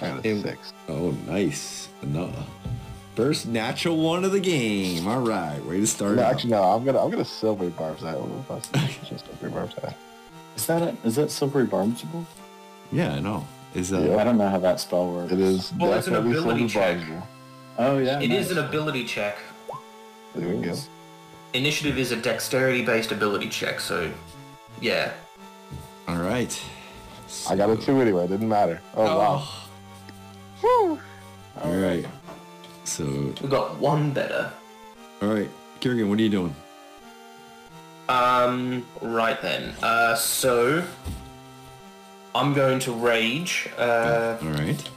got 0.00 0.24
a 0.24 0.28
And- 0.28 0.42
six. 0.42 0.72
Oh, 0.88 1.10
nice. 1.26 1.88
No. 2.02 2.32
First 3.16 3.46
natural 3.48 3.96
one 3.96 4.24
of 4.26 4.32
the 4.32 4.40
game. 4.40 5.08
All 5.08 5.22
right, 5.22 5.64
way 5.64 5.80
to 5.80 5.86
start. 5.86 6.16
No, 6.16 6.22
actually, 6.22 6.50
no. 6.50 6.62
I'm 6.62 6.84
gonna 6.84 7.02
I'm 7.02 7.10
gonna 7.10 7.24
silver 7.24 7.70
barbs 7.70 8.02
that 8.02 8.20
one. 8.20 8.44
That's 8.46 8.68
just 9.08 9.24
silver 9.26 9.48
barbs 9.48 9.74
that. 9.76 9.96
Is 10.54 10.66
that 10.66 10.82
a, 10.82 10.96
is 11.02 11.16
that 11.16 11.30
silvery 11.30 11.66
barbsable? 11.66 12.26
Yeah, 12.92 13.14
I 13.14 13.20
know. 13.20 13.46
Is 13.74 13.88
that 13.88 14.02
Yeah. 14.02 14.16
I 14.16 14.24
don't 14.24 14.36
know 14.36 14.48
how 14.50 14.58
that 14.58 14.80
spell 14.80 15.10
works. 15.10 15.32
It 15.32 15.40
is 15.40 15.72
Well, 15.78 15.94
it's 15.94 16.06
an 16.08 16.16
ability 16.16 16.68
check. 16.68 16.98
barbsable. 16.98 17.22
Oh 17.78 17.98
yeah. 17.98 18.20
It 18.20 18.30
is 18.30 18.48
nice. 18.50 18.58
an 18.58 18.64
ability 18.66 19.04
check. 19.04 19.38
There 20.34 20.54
we 20.54 20.62
go. 20.66 20.76
Initiative 21.54 21.96
is 21.96 22.12
a 22.12 22.16
dexterity-based 22.16 23.12
ability 23.12 23.48
check, 23.48 23.80
so 23.80 24.12
yeah. 24.82 25.12
all 26.06 26.18
right? 26.18 26.62
I 27.48 27.56
got 27.56 27.70
a 27.70 27.76
So- 27.76 27.82
two 27.82 28.00
anyway. 28.02 28.24
It 28.24 28.28
didn't 28.28 28.48
matter. 28.48 28.80
Oh, 28.94 29.06
oh. 29.06 29.18
wow. 29.18 29.48
Oh. 30.62 31.00
All 31.62 31.74
right. 31.76 32.04
So, 32.86 33.04
We 33.42 33.48
got 33.48 33.76
one 33.78 34.12
better. 34.12 34.50
all 35.20 35.28
right, 35.28 35.50
Kiergan, 35.80 36.08
what 36.08 36.18
are 36.18 36.22
you 36.22 36.28
doing? 36.30 36.54
Um, 38.08 38.86
right 39.02 39.40
then. 39.42 39.74
Uh, 39.82 40.14
so 40.14 40.84
I'm 42.34 42.54
going 42.54 42.78
to 42.80 42.92
rage. 42.92 43.68
Uh, 43.76 44.36
all 44.40 44.48
right. 44.50 44.90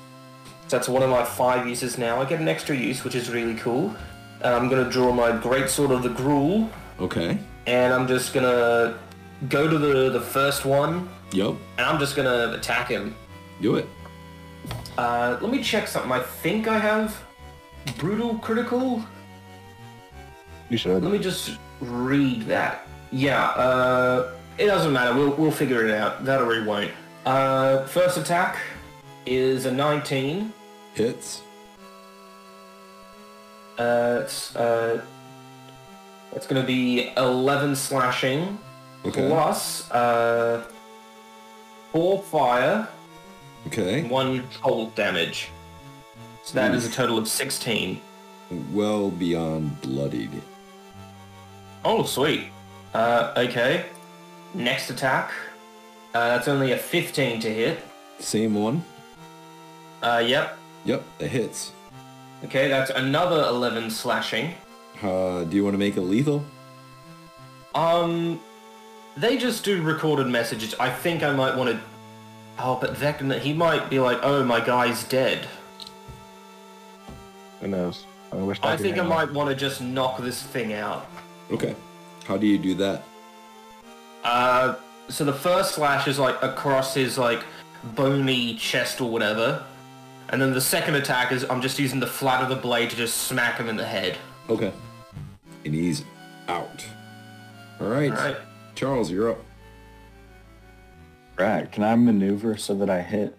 that's 0.69 0.87
one 0.87 1.01
of 1.01 1.09
my 1.09 1.23
five 1.23 1.67
uses 1.67 1.97
now. 1.97 2.21
I 2.21 2.25
get 2.25 2.39
an 2.39 2.47
extra 2.47 2.75
use, 2.75 3.03
which 3.03 3.15
is 3.15 3.29
really 3.31 3.55
cool. 3.55 3.95
And 4.41 4.53
I'm 4.53 4.69
gonna 4.69 4.89
draw 4.89 5.11
my 5.11 5.31
great 5.35 5.69
sword 5.69 5.91
of 5.91 6.03
the 6.03 6.09
Gruul, 6.09 6.69
Okay. 6.99 7.37
and 7.65 7.91
I'm 7.93 8.07
just 8.07 8.33
gonna 8.33 8.97
go 9.49 9.67
to 9.67 9.77
the 9.77 10.11
the 10.11 10.21
first 10.21 10.63
one, 10.63 11.09
Yep. 11.31 11.55
and 11.77 11.85
I'm 11.87 11.99
just 11.99 12.15
gonna 12.15 12.53
attack 12.55 12.87
him. 12.87 13.15
Do 13.61 13.75
it. 13.75 13.87
Uh, 14.97 15.37
let 15.41 15.51
me 15.51 15.61
check 15.63 15.87
something. 15.87 16.11
I 16.11 16.19
think 16.19 16.67
I 16.69 16.77
have 16.77 17.19
brutal 17.97 18.35
critical. 18.39 19.03
You 20.69 20.77
should. 20.77 21.01
Let 21.03 21.11
me 21.11 21.19
just 21.19 21.57
read 21.81 22.43
that. 22.43 22.87
Yeah, 23.11 23.45
uh, 23.49 24.31
it 24.57 24.67
doesn't 24.67 24.93
matter. 24.93 25.13
We'll, 25.15 25.31
we'll 25.35 25.51
figure 25.51 25.85
it 25.85 25.91
out. 25.91 26.23
That 26.25 26.41
or 26.41 26.47
we 26.47 26.63
won't. 26.63 26.91
Uh, 27.25 27.85
first 27.87 28.17
attack 28.17 28.57
is 29.25 29.65
a 29.65 29.71
19. 29.71 30.53
Hits. 30.93 31.41
Uh, 33.77 34.19
it's, 34.23 34.55
uh, 34.55 35.01
it's 36.33 36.45
going 36.45 36.61
to 36.61 36.67
be 36.67 37.11
11 37.17 37.75
slashing 37.75 38.59
Okay. 39.05 39.27
plus 39.29 39.89
uh, 39.91 40.65
4 41.93 42.21
fire, 42.23 42.87
Okay. 43.67 44.03
1 44.03 44.43
cold 44.61 44.93
damage. 44.95 45.49
So 46.43 46.55
that 46.55 46.73
is 46.73 46.85
a 46.85 46.91
total 46.91 47.17
of 47.17 47.27
16. 47.27 48.01
Well 48.73 49.11
beyond 49.11 49.81
bloodied. 49.81 50.41
Oh, 51.85 52.03
sweet. 52.03 52.45
Uh, 52.93 53.33
okay. 53.37 53.85
Next 54.53 54.89
attack. 54.89 55.31
Uh, 56.13 56.29
that's 56.29 56.47
only 56.47 56.71
a 56.71 56.77
15 56.77 57.39
to 57.41 57.53
hit. 57.53 57.83
Same 58.19 58.55
one. 58.55 58.83
Uh, 60.01 60.23
yep. 60.25 60.57
Yep, 60.85 61.03
it 61.19 61.27
hits. 61.27 61.71
Okay, 62.43 62.67
that's 62.67 62.89
another 62.89 63.43
11 63.47 63.91
slashing. 63.91 64.53
Uh, 65.03 65.43
do 65.43 65.55
you 65.55 65.63
want 65.63 65.73
to 65.73 65.77
make 65.77 65.97
it 65.97 66.01
lethal? 66.01 66.43
Um, 67.75 68.39
they 69.15 69.37
just 69.37 69.63
do 69.63 69.81
recorded 69.81 70.27
messages. 70.27 70.73
I 70.79 70.89
think 70.89 71.21
I 71.21 71.31
might 71.31 71.55
want 71.55 71.69
to... 71.71 71.81
Oh, 72.57 72.77
but 72.79 72.95
Vecna, 72.95 73.39
he 73.39 73.53
might 73.53 73.89
be 73.89 73.99
like, 73.99 74.19
oh, 74.23 74.43
my 74.43 74.59
guy's 74.59 75.03
dead. 75.03 75.47
Who 77.61 77.67
knows? 77.67 78.05
I, 78.31 78.35
wish 78.35 78.59
I 78.61 78.75
could 78.75 78.81
think 78.81 78.97
I 78.97 79.01
hang 79.01 79.09
might 79.09 79.33
want 79.33 79.49
to 79.49 79.55
just 79.55 79.81
knock 79.81 80.19
this 80.19 80.41
thing 80.41 80.73
out. 80.73 81.07
Okay. 81.51 81.75
How 82.25 82.37
do 82.37 82.45
you 82.45 82.57
do 82.57 82.75
that? 82.75 83.03
Uh, 84.23 84.75
so 85.07 85.25
the 85.25 85.33
first 85.33 85.75
slash 85.75 86.07
is 86.07 86.19
like 86.19 86.41
across 86.43 86.93
his 86.93 87.17
like 87.17 87.43
bony 87.95 88.55
chest 88.55 89.01
or 89.01 89.09
whatever. 89.09 89.65
And 90.29 90.39
then 90.39 90.53
the 90.53 90.61
second 90.61 90.95
attack 90.95 91.31
is 91.31 91.43
I'm 91.49 91.61
just 91.61 91.79
using 91.79 91.99
the 91.99 92.07
flat 92.07 92.43
of 92.43 92.49
the 92.49 92.55
blade 92.55 92.91
to 92.91 92.95
just 92.95 93.17
smack 93.23 93.57
him 93.57 93.67
in 93.67 93.77
the 93.77 93.85
head. 93.85 94.17
Okay. 94.47 94.71
And 95.65 95.73
he's 95.73 96.03
out. 96.47 96.85
All 97.81 97.87
right. 97.87 98.11
Alright. 98.11 98.37
Charles, 98.75 99.09
you're 99.09 99.31
up. 99.31 99.43
Right. 101.37 101.71
Can 101.71 101.83
I 101.83 101.95
maneuver 101.95 102.57
so 102.57 102.75
that 102.75 102.89
I 102.89 103.01
hit 103.01 103.35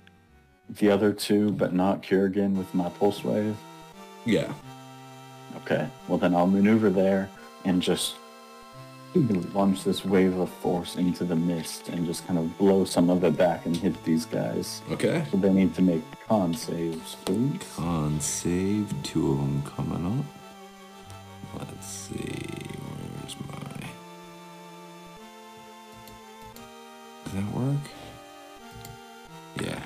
the 0.68 0.90
other 0.90 1.12
two, 1.12 1.52
but 1.52 1.72
not 1.72 2.02
Kurgan 2.02 2.56
with 2.56 2.74
my 2.74 2.88
pulse 2.88 3.22
wave? 3.22 3.56
Yeah. 4.24 4.52
Okay. 5.56 5.88
Well, 6.08 6.18
then 6.18 6.34
I'll 6.34 6.46
maneuver 6.46 6.90
there 6.90 7.28
and 7.64 7.82
just 7.82 8.16
launch 9.14 9.82
this 9.82 10.04
wave 10.04 10.36
of 10.38 10.48
force 10.48 10.96
into 10.96 11.24
the 11.24 11.34
mist 11.34 11.88
and 11.88 12.06
just 12.06 12.26
kind 12.26 12.38
of 12.38 12.56
blow 12.58 12.84
some 12.84 13.10
of 13.10 13.24
it 13.24 13.36
back 13.36 13.66
and 13.66 13.76
hit 13.76 14.02
these 14.04 14.24
guys. 14.24 14.82
Okay. 14.90 15.24
So 15.30 15.36
they 15.36 15.52
need 15.52 15.74
to 15.74 15.82
make 15.82 16.02
con 16.28 16.54
saves, 16.54 17.16
please. 17.24 17.60
Con 17.74 18.20
save. 18.20 18.92
Two 19.02 19.32
of 19.32 19.38
them 19.38 19.62
coming 19.62 20.18
up. 20.18 20.24
Let's 21.58 21.86
see. 21.86 22.14
Where's 22.14 23.36
my... 23.48 23.86
Does 27.24 27.32
that 27.34 27.52
work? 27.52 27.76
Yeah. 29.60 29.82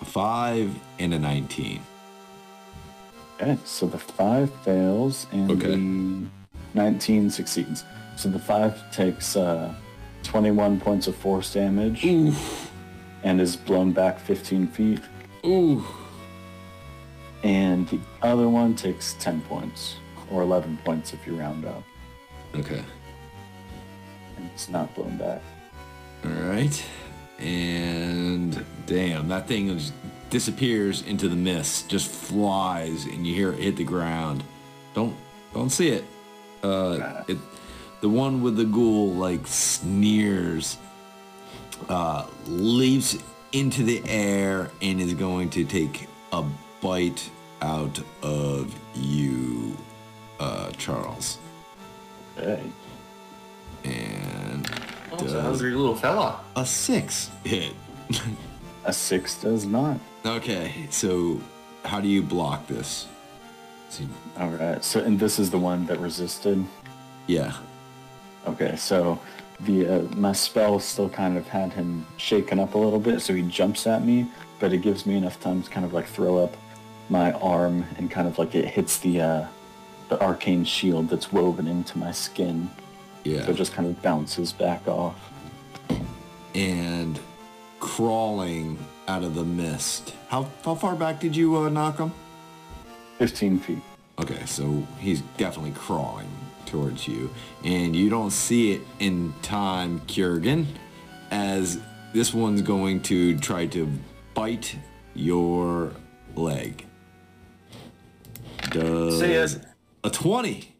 A 0.00 0.04
five 0.04 0.74
and 0.98 1.14
a 1.14 1.18
19. 1.18 1.80
Okay, 3.40 3.58
so 3.64 3.86
the 3.86 3.98
five 3.98 4.50
fails 4.64 5.26
and 5.32 5.50
Okay. 5.50 5.72
the 5.76 6.26
19 6.74 7.30
succeeds. 7.30 7.84
So 8.16 8.28
the 8.30 8.38
five 8.38 8.90
takes 8.92 9.36
uh, 9.36 9.74
21 10.22 10.80
points 10.80 11.06
of 11.06 11.14
force 11.16 11.52
damage 11.52 12.04
and 12.04 13.40
is 13.40 13.56
blown 13.56 13.92
back 13.92 14.18
15 14.18 14.66
feet. 14.68 15.00
Ooh. 15.44 15.84
And 17.42 17.86
the 17.88 18.00
other 18.22 18.48
one 18.48 18.74
takes 18.74 19.14
10 19.20 19.42
points, 19.42 19.96
or 20.30 20.42
11 20.42 20.78
points 20.84 21.12
if 21.12 21.26
you 21.26 21.36
round 21.38 21.64
up. 21.66 21.82
Okay. 22.54 22.82
And 24.36 24.50
it's 24.54 24.68
not 24.68 24.94
blown 24.94 25.16
back. 25.18 25.42
All 26.24 26.30
right. 26.30 26.82
And 27.38 28.64
damn, 28.86 29.28
that 29.28 29.46
thing 29.46 29.68
just 29.78 29.92
disappears 30.30 31.02
into 31.02 31.28
the 31.28 31.36
mist, 31.36 31.88
just 31.88 32.10
flies, 32.10 33.04
and 33.04 33.26
you 33.26 33.34
hear 33.34 33.52
it 33.52 33.58
hit 33.60 33.76
the 33.76 33.84
ground. 33.84 34.42
Don't 34.94 35.16
don't 35.54 35.70
see 35.70 35.88
it. 35.88 36.04
Uh, 36.62 37.22
it 37.28 37.38
the 38.00 38.08
one 38.08 38.42
with 38.42 38.56
the 38.56 38.64
ghoul 38.64 39.12
like 39.14 39.46
sneers, 39.46 40.76
uh, 41.88 42.26
leaps 42.46 43.16
into 43.52 43.82
the 43.84 44.02
air 44.06 44.70
and 44.82 45.00
is 45.00 45.14
going 45.14 45.48
to 45.50 45.64
take 45.64 46.08
a 46.32 46.44
bite 46.82 47.30
out 47.62 47.98
of 48.22 48.74
you, 48.94 49.76
uh, 50.40 50.70
Charles. 50.72 51.38
Okay. 52.36 52.62
And 53.84 54.68
Oh, 55.12 55.24
it's 55.24 55.32
a 55.32 55.40
hungry 55.40 55.72
little 55.72 55.94
fella. 55.94 56.40
a 56.56 56.66
six 56.66 57.30
hit. 57.44 57.72
A 58.86 58.92
six 58.92 59.36
does 59.40 59.66
not. 59.66 59.98
Okay, 60.24 60.86
so 60.90 61.40
how 61.84 62.00
do 62.00 62.08
you 62.08 62.22
block 62.22 62.66
this? 62.66 63.06
See, 63.88 64.06
All 64.38 64.48
right. 64.50 64.82
So, 64.82 65.00
and 65.00 65.18
this 65.18 65.38
is 65.38 65.50
the 65.50 65.58
one 65.58 65.86
that 65.86 65.98
resisted. 66.00 66.64
yeah. 67.26 67.52
Okay, 68.46 68.76
so 68.76 69.18
the 69.60 69.86
uh, 69.88 70.02
my 70.16 70.32
spell 70.32 70.78
still 70.78 71.08
kind 71.08 71.36
of 71.36 71.48
had 71.48 71.72
him 71.72 72.06
shaken 72.16 72.60
up 72.60 72.74
a 72.74 72.78
little 72.78 73.00
bit, 73.00 73.20
so 73.20 73.34
he 73.34 73.42
jumps 73.42 73.86
at 73.88 74.04
me, 74.04 74.26
but 74.60 74.72
it 74.72 74.78
gives 74.82 75.04
me 75.04 75.16
enough 75.16 75.40
time 75.40 75.62
to 75.62 75.68
kind 75.70 75.84
of 75.84 75.92
like 75.92 76.06
throw 76.06 76.38
up 76.38 76.56
my 77.08 77.32
arm 77.32 77.84
and 77.98 78.08
kind 78.10 78.28
of 78.28 78.38
like 78.38 78.54
it 78.54 78.66
hits 78.66 78.98
the 78.98 79.20
uh, 79.20 79.46
the 80.10 80.20
arcane 80.22 80.64
shield 80.64 81.08
that's 81.08 81.32
woven 81.32 81.66
into 81.66 81.98
my 81.98 82.12
skin, 82.12 82.70
Yeah. 83.24 83.44
so 83.44 83.50
it 83.50 83.56
just 83.56 83.72
kind 83.72 83.88
of 83.88 84.00
bounces 84.00 84.52
back 84.52 84.86
off. 84.86 85.18
and 86.54 87.18
crawling 87.96 88.78
out 89.08 89.22
of 89.22 89.34
the 89.34 89.44
mist. 89.44 90.12
How 90.28 90.46
how 90.62 90.74
far 90.74 90.94
back 90.94 91.18
did 91.18 91.34
you 91.34 91.56
uh, 91.56 91.70
knock 91.70 91.98
him? 91.98 92.12
Fifteen 93.18 93.58
feet. 93.58 93.78
Okay, 94.18 94.44
so 94.44 94.86
he's 94.98 95.22
definitely 95.38 95.70
crawling 95.72 96.28
towards 96.66 97.08
you, 97.08 97.30
and 97.64 97.96
you 97.96 98.10
don't 98.10 98.32
see 98.32 98.72
it 98.72 98.82
in 98.98 99.32
time, 99.40 100.00
Kurgan, 100.00 100.66
as 101.30 101.80
this 102.12 102.34
one's 102.34 102.60
going 102.60 103.00
to 103.02 103.38
try 103.38 103.64
to 103.68 103.88
bite 104.34 104.76
your 105.14 105.92
leg. 106.34 106.84
Does 108.70 109.20
See 109.20 109.34
ya. 109.34 109.46
a 110.04 110.10
twenty? 110.10 110.76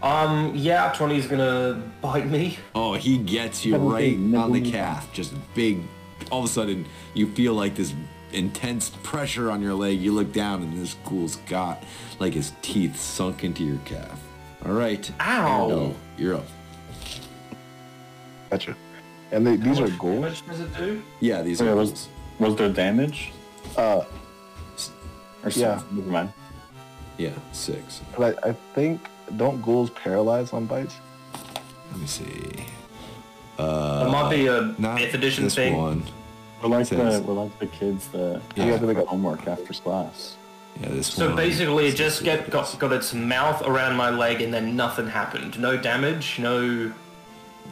Um, 0.00 0.52
yeah, 0.54 0.92
20's 0.92 1.26
gonna 1.26 1.82
bite 2.02 2.28
me. 2.28 2.58
Oh, 2.74 2.92
he 2.92 3.16
gets 3.16 3.64
you 3.64 3.76
right 3.76 4.14
on 4.36 4.52
the 4.52 4.60
calf. 4.60 5.10
Just 5.14 5.32
big. 5.54 5.80
All 6.30 6.40
of 6.40 6.44
a 6.46 6.48
sudden, 6.48 6.86
you 7.14 7.26
feel 7.32 7.54
like 7.54 7.74
this 7.74 7.94
intense 8.32 8.90
pressure 9.02 9.50
on 9.50 9.60
your 9.62 9.74
leg. 9.74 10.00
You 10.00 10.12
look 10.12 10.32
down, 10.32 10.62
and 10.62 10.76
this 10.80 10.94
ghoul's 11.04 11.36
got 11.48 11.82
like 12.18 12.32
his 12.34 12.52
teeth 12.62 12.98
sunk 12.98 13.44
into 13.44 13.62
your 13.64 13.78
calf. 13.84 14.20
All 14.64 14.72
right. 14.72 15.08
Ow. 15.20 15.68
Erdo, 15.68 15.94
you're 16.18 16.36
up. 16.36 16.44
Gotcha. 18.50 18.76
And 19.32 19.46
they, 19.46 19.56
these 19.56 19.78
How 19.78 19.84
are 19.84 19.88
much 19.88 19.98
ghouls? 19.98 20.20
damage 20.20 20.46
does 20.46 20.60
it 20.60 20.76
do? 20.76 21.02
Yeah, 21.20 21.42
these 21.42 21.60
Okay, 21.60 21.70
are 21.70 21.76
was 21.76 21.90
ghouls. 21.90 22.08
was 22.38 22.56
there 22.56 22.68
damage? 22.68 23.32
Uh, 23.76 24.04
Or 25.42 25.50
Yeah. 25.50 25.78
something? 25.78 25.98
Never 25.98 26.10
mind. 26.10 26.32
Yeah, 27.18 27.30
six. 27.52 28.00
but 28.16 28.38
I, 28.44 28.50
I 28.50 28.52
think, 28.74 29.00
don't 29.36 29.60
ghouls 29.62 29.90
paralyze 29.90 30.52
on 30.52 30.66
bites? 30.66 30.96
Let 31.92 32.00
me 32.00 32.06
see. 32.06 32.64
It 33.58 34.10
might 34.10 34.30
be 34.30 34.46
a 34.46 34.58
uh, 34.62 34.74
Not 34.78 34.98
5th 34.98 35.14
edition 35.14 35.44
this 35.44 35.54
thing. 35.54 35.76
one. 35.76 36.02
We're 36.62 36.68
like 36.70 36.86
Says- 36.86 37.20
the 37.20 37.22
we're 37.26 37.34
like 37.44 37.58
the 37.58 37.66
kids 37.66 38.08
that 38.08 38.40
Yeah. 38.56 38.64
have 38.66 38.80
to 38.80 38.86
make 38.86 38.98
homework 38.98 39.46
after 39.46 39.72
class. 39.74 40.36
Yeah, 40.80 40.88
this 40.88 41.06
So 41.06 41.28
one. 41.28 41.36
basically, 41.36 41.86
it 41.86 41.94
just 41.94 42.24
get 42.24 42.50
got, 42.50 42.76
got 42.78 42.92
its 42.92 43.14
mouth 43.14 43.62
around 43.62 43.96
my 43.96 44.10
leg, 44.10 44.40
and 44.40 44.52
then 44.52 44.74
nothing 44.74 45.06
happened. 45.06 45.58
No 45.60 45.76
damage. 45.76 46.38
No. 46.40 46.90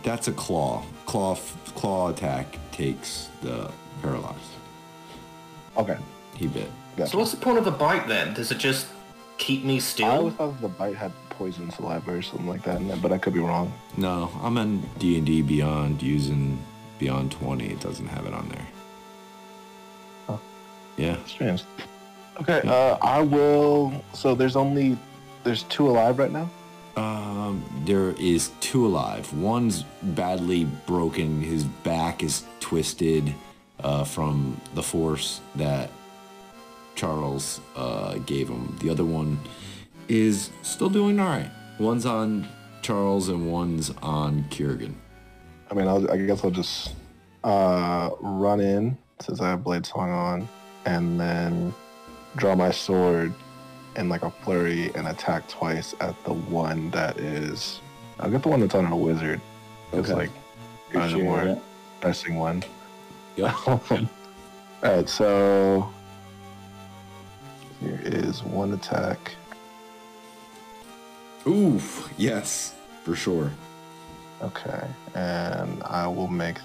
That's 0.05 0.29
a 0.29 0.33
claw. 0.33 0.85
Claw. 1.07 1.37
Claw 1.75 2.11
attack 2.11 2.59
takes 2.71 3.29
the 3.43 3.71
paralyzed. 4.03 4.37
Okay. 5.77 5.97
He 6.37 6.47
bit. 6.47 6.71
Gotcha. 6.97 7.11
So 7.11 7.19
what's 7.19 7.31
the 7.33 7.39
point 7.39 7.59
of 7.59 7.65
the 7.65 7.71
bite 7.73 8.07
then? 8.07 8.35
Does 8.35 8.53
it 8.53 8.59
just 8.59 8.87
keep 9.39 9.65
me 9.65 9.81
still? 9.81 10.07
I 10.07 10.11
still? 10.11 10.19
always 10.21 10.35
thought 10.35 10.61
the 10.61 10.69
bite 10.69 10.97
had 10.97 11.13
poison 11.33 11.71
saliva 11.71 12.13
or 12.13 12.23
something 12.23 12.47
like 12.47 12.63
that, 12.63 13.01
but 13.03 13.13
I 13.13 13.19
could 13.19 13.35
be 13.35 13.41
wrong. 13.41 13.73
No, 13.97 14.31
I'm 14.43 14.57
in 14.59 14.83
D 14.99 15.17
and 15.19 15.27
D 15.27 15.43
Beyond 15.43 16.03
using 16.03 16.59
Beyond 16.99 17.33
20. 17.33 17.67
It 17.67 17.81
doesn't 17.81 18.07
have 18.07 18.27
it 18.27 18.35
on 18.35 18.49
there. 18.49 18.67
Huh. 20.27 20.37
Yeah. 20.97 21.17
Strange. 21.27 21.65
Okay, 22.41 22.63
uh, 22.65 22.97
I 23.03 23.21
will. 23.21 23.93
So 24.15 24.35
there's 24.35 24.57
only 24.57 24.97
there's 25.45 25.65
two 25.65 25.89
alive 25.89 26.19
right 26.19 26.31
now. 26.31 26.49
Um, 26.97 27.65
there 27.85 28.11
is 28.11 28.51
two 28.61 28.87
alive. 28.87 29.33
One's 29.33 29.83
badly 30.03 30.65
broken. 30.87 31.41
His 31.41 31.65
back 31.65 32.23
is 32.23 32.45
twisted 32.61 33.35
uh, 33.81 34.05
from 34.05 34.61
the 34.75 34.83
force 34.83 35.41
that 35.55 35.91
Charles 36.95 37.61
uh, 37.77 38.15
gave 38.27 38.49
him. 38.49 38.77
The 38.81 38.91
other 38.91 39.05
one 39.05 39.39
is 40.09 40.51
still 40.63 40.91
doing 40.91 41.19
all 41.21 41.27
right. 41.29 41.51
One's 41.79 42.07
on 42.07 42.47
Charles 42.83 43.29
and 43.29 43.51
one's 43.51 43.91
on 44.03 44.45
Kiergan. 44.51 44.95
I 45.71 45.75
mean, 45.75 45.89
I'll, 45.89 46.11
I 46.11 46.17
guess 46.19 46.45
I'll 46.45 46.51
just 46.51 46.95
uh, 47.45 48.11
run 48.21 48.61
in 48.61 48.97
since 49.21 49.41
I 49.41 49.51
have 49.51 49.65
Blade 49.65 49.87
Song 49.87 50.11
on, 50.11 50.49
and 50.85 51.19
then 51.19 51.73
draw 52.37 52.55
my 52.55 52.71
sword 52.71 53.33
in 53.97 54.09
like 54.09 54.23
a 54.23 54.31
flurry 54.31 54.91
and 54.95 55.07
attack 55.09 55.49
twice 55.49 55.95
at 56.01 56.23
the 56.25 56.33
one 56.33 56.91
that 56.91 57.19
is. 57.19 57.81
I'll 58.21 58.31
get 58.31 58.43
the 58.43 58.49
one 58.49 58.61
that's 58.61 58.75
on 58.75 58.87
a 58.87 58.97
wizard. 58.97 59.41
Looks 59.93 60.11
Okay. 60.11 60.21
like 60.23 60.31
kind 60.93 61.05
of 61.05 61.21
Appreciate 61.21 61.25
more 61.25 61.43
it. 61.43 61.59
pressing 62.01 62.35
one. 62.37 62.63
Yep. 63.37 63.55
All 63.69 63.81
right, 64.83 65.09
so 65.09 65.91
here 67.81 68.01
is 68.05 68.43
one 68.45 68.73
attack. 68.75 69.33
Oof. 71.47 72.13
Yes, 72.17 72.75
for 73.03 73.17
sure. 73.17 73.51
Okay, 74.43 74.87
and 75.15 75.83
I 75.85 76.07
will 76.07 76.29
make 76.29 76.59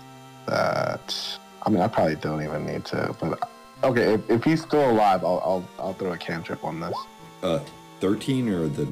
that. 0.48 1.16
I 1.64 1.70
mean, 1.70 1.82
I 1.82 1.88
probably 1.88 2.16
don't 2.16 2.44
even 2.44 2.66
need 2.66 2.86
to, 2.86 3.16
but 3.20 3.50
okay. 3.84 4.14
If, 4.14 4.30
if 4.30 4.44
he's 4.44 4.62
still 4.64 4.90
alive, 4.90 5.24
I'll, 5.24 5.42
I'll 5.44 5.68
I'll 5.80 5.94
throw 5.94 6.14
a 6.14 6.18
cantrip 6.18 6.64
on 6.64 6.80
this. 6.80 6.96
Uh, 7.44 7.60
13 8.00 8.50
or 8.50 8.68
the 8.68 8.86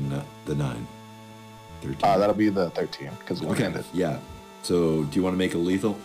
the 0.45 0.55
9? 0.55 0.87
13. 1.81 1.97
Uh, 2.03 2.17
that'll 2.17 2.35
be 2.35 2.49
the 2.49 2.69
thirteen 2.71 3.11
because 3.19 3.41
one 3.41 3.53
okay. 3.53 3.63
handed. 3.63 3.85
Yeah. 3.93 4.19
So, 4.63 5.03
do 5.03 5.15
you 5.15 5.23
want 5.23 5.33
to 5.33 5.37
make 5.37 5.53
it 5.53 5.59
lethal? 5.59 5.97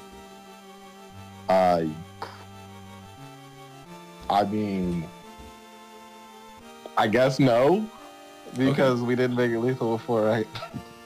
Uh, 1.49 1.85
I 4.29 4.45
mean, 4.45 5.09
I 6.97 7.09
guess 7.09 7.39
no, 7.39 7.89
because 8.57 9.01
we 9.03 9.15
didn't 9.15 9.37
make 9.37 9.51
it 9.53 9.59
lethal 9.59 9.97
before, 9.97 10.23
right? 10.25 10.47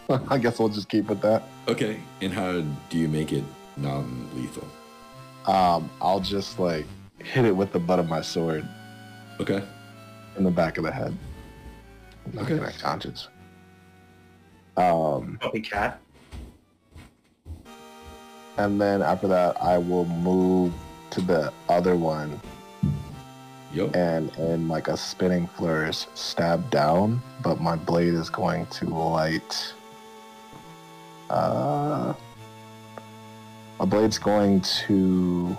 I 0.30 0.38
guess 0.38 0.59
we'll 0.59 0.68
just 0.68 0.88
keep 0.88 1.07
with 1.09 1.20
that. 1.22 1.42
Okay. 1.68 2.00
And 2.20 2.33
how 2.33 2.61
do 2.90 2.98
you 2.98 3.09
make 3.09 3.33
it 3.33 3.44
non-lethal? 3.76 4.66
Um, 5.46 5.90
I'll 6.00 6.20
just 6.20 6.59
like 6.59 6.87
hit 7.18 7.44
it 7.44 7.54
with 7.57 7.72
the 7.72 7.78
butt 7.78 7.98
of 7.98 8.09
my 8.09 8.20
sword 8.20 8.66
Okay. 9.40 9.62
in 10.37 10.44
the 10.44 10.50
back 10.50 10.78
of 10.78 10.85
the 10.85 10.92
head. 10.92 11.16
Not 12.33 12.44
Okay. 12.44 12.57
gonna 12.59 12.72
conscience. 12.72 13.28
Um, 14.76 15.38
Copycat. 15.40 15.96
and 18.59 18.80
then 18.80 19.02
after 19.02 19.28
that, 19.28 19.61
I 19.62 19.78
will 19.78 20.04
move 20.07 20.72
to 21.11 21.20
the 21.20 21.52
other 21.68 21.96
one 21.96 22.40
Yep. 23.74 23.96
and 23.96 24.34
in 24.37 24.68
like 24.68 24.88
a 24.88 24.96
spinning 24.96 25.46
flourish, 25.48 26.06
stab 26.14 26.70
down. 26.70 27.20
But 27.42 27.60
my 27.60 27.76
blade 27.76 28.14
is 28.14 28.30
going 28.30 28.66
to 28.66 28.87
light. 28.87 29.74
Uh, 31.28 32.14
my 33.78 33.84
blade's 33.84 34.18
going 34.18 34.60
to 34.87 35.56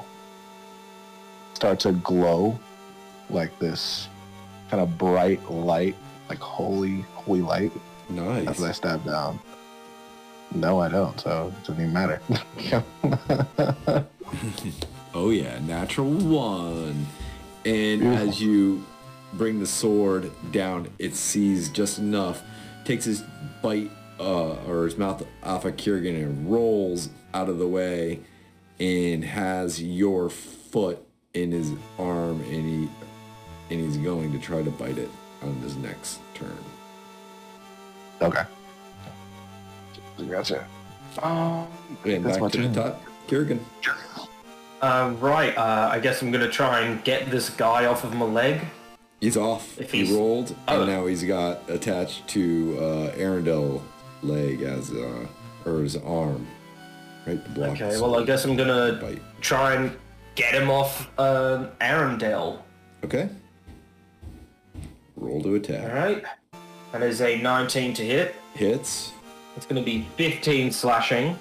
start 1.53 1.79
to 1.81 1.91
glow 1.91 2.57
like 3.29 3.57
this 3.59 4.07
kind 4.69 4.81
of 4.81 4.97
bright 4.97 5.51
light, 5.51 5.95
like 6.29 6.39
holy, 6.39 7.01
holy 7.13 7.41
light. 7.41 7.71
Nice. 8.07 8.47
as 8.47 8.63
I 8.63 8.71
stab 8.71 9.03
down. 9.03 9.39
No, 10.53 10.79
I 10.79 10.89
don't. 10.89 11.19
So 11.19 11.47
it 11.47 11.67
doesn't 11.67 11.81
even 11.81 11.93
matter. 11.93 12.21
Oh 15.17 15.29
yeah, 15.29 15.59
natural 15.59 16.11
one. 16.11 17.07
And 17.65 18.01
Beautiful. 18.01 18.29
as 18.29 18.41
you 18.41 18.85
bring 19.33 19.59
the 19.59 19.65
sword 19.65 20.31
down, 20.51 20.87
it 20.99 21.15
sees 21.15 21.69
just 21.69 21.97
enough, 21.99 22.43
takes 22.85 23.05
his 23.05 23.23
bite 23.61 23.89
uh, 24.19 24.53
or 24.67 24.85
his 24.85 24.97
mouth 24.97 25.25
off 25.43 25.65
of 25.65 25.75
Kiergan 25.75 26.15
and 26.15 26.49
rolls 26.51 27.09
out 27.33 27.49
of 27.49 27.57
the 27.57 27.67
way, 27.67 28.19
and 28.79 29.23
has 29.25 29.81
your 29.81 30.29
foot 30.29 31.05
in 31.33 31.51
his 31.51 31.71
arm, 31.99 32.39
and 32.41 32.65
he 32.87 32.89
and 33.71 33.83
he's 33.83 33.97
going 33.97 34.31
to 34.31 34.37
try 34.39 34.61
to 34.61 34.69
bite 34.71 34.97
it 34.99 35.09
on 35.41 35.55
his 35.55 35.75
next 35.77 36.19
turn. 36.35 36.55
okay. 38.21 38.43
Gotcha. 40.29 40.65
Um, 41.21 41.67
And 42.05 42.23
That's 42.23 42.37
back 42.37 42.41
my 42.41 42.49
to 42.49 42.57
the 42.57 42.63
turn. 42.65 42.73
top, 42.73 43.03
Kiergan. 43.27 43.59
Uh, 44.81 45.13
right, 45.19 45.57
uh, 45.57 45.89
I 45.91 45.99
guess 45.99 46.21
I'm 46.21 46.31
gonna 46.31 46.49
try 46.49 46.81
and 46.81 47.03
get 47.03 47.31
this 47.31 47.49
guy 47.49 47.85
off 47.85 48.03
of 48.03 48.13
my 48.15 48.25
leg. 48.25 48.61
He's 49.21 49.37
off. 49.37 49.79
If 49.79 49.91
he 49.91 50.13
rolled, 50.15 50.55
Oh. 50.67 50.81
and 50.81 50.91
now 50.91 51.05
he's 51.07 51.23
got 51.23 51.67
attached 51.69 52.27
to 52.29 52.77
uh, 52.79 53.11
Arundel 53.17 53.81
leg 54.21 54.61
as 54.61 54.91
uh, 54.91 55.25
or 55.65 55.79
his 55.81 55.95
arm, 55.97 56.45
right? 57.25 57.43
To 57.43 57.51
block 57.51 57.69
Okay, 57.81 57.99
well 57.99 58.19
I 58.19 58.23
guess 58.25 58.45
I'm 58.45 58.55
gonna 58.55 58.99
bite. 59.01 59.21
try 59.41 59.73
and 59.75 59.95
get 60.35 60.53
him 60.53 60.69
off 60.69 61.09
uh, 61.17 61.67
Arundel. 61.81 62.63
Okay. 63.03 63.29
Roll 65.15 65.41
to 65.43 65.55
attack. 65.55 65.89
Alright. 65.89 66.23
That 66.91 67.01
is 67.01 67.21
a 67.21 67.41
19 67.41 67.93
to 67.95 68.03
hit. 68.05 68.35
Hits, 68.53 69.11
It's 69.55 69.65
gonna 69.65 69.81
be 69.81 70.05
15 70.17 70.71
slashing. 70.71 71.37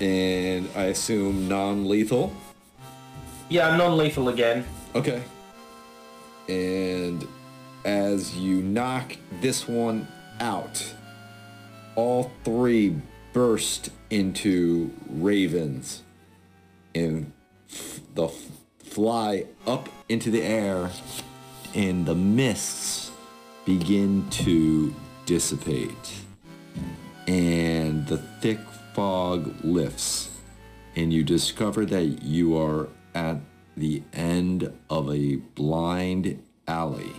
and 0.00 0.68
I 0.76 0.84
assume 0.84 1.48
non-lethal. 1.48 2.32
Yeah, 3.48 3.76
non-lethal 3.76 4.28
again. 4.28 4.64
Okay. 4.94 5.22
And 6.48 7.26
as 7.84 8.36
you 8.36 8.62
knock 8.62 9.16
this 9.40 9.68
one 9.68 10.06
out, 10.40 10.94
all 11.96 12.30
three 12.44 12.96
burst 13.32 13.90
into 14.10 14.92
ravens 15.08 16.02
and 16.94 17.32
f- 17.70 18.00
the 18.14 18.26
f- 18.26 18.34
fly 18.78 19.44
up 19.66 19.88
into 20.08 20.30
the 20.30 20.42
air 20.42 20.90
and 21.74 22.06
the 22.06 22.14
mists 22.14 23.10
begin 23.64 24.28
to 24.30 24.94
dissipate 25.26 26.14
and 27.26 28.06
the 28.06 28.18
thick 28.18 28.60
fog 28.92 29.52
lifts 29.64 30.30
and 30.94 31.12
you 31.12 31.24
discover 31.24 31.84
that 31.86 32.22
you 32.22 32.56
are 32.56 32.88
at 33.14 33.38
the 33.76 34.02
end 34.12 34.72
of 34.90 35.12
a 35.12 35.36
blind 35.36 36.42
alley 36.66 37.12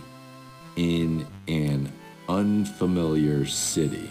in 0.76 1.26
an 1.48 1.92
unfamiliar 2.28 3.46
city. 3.46 4.10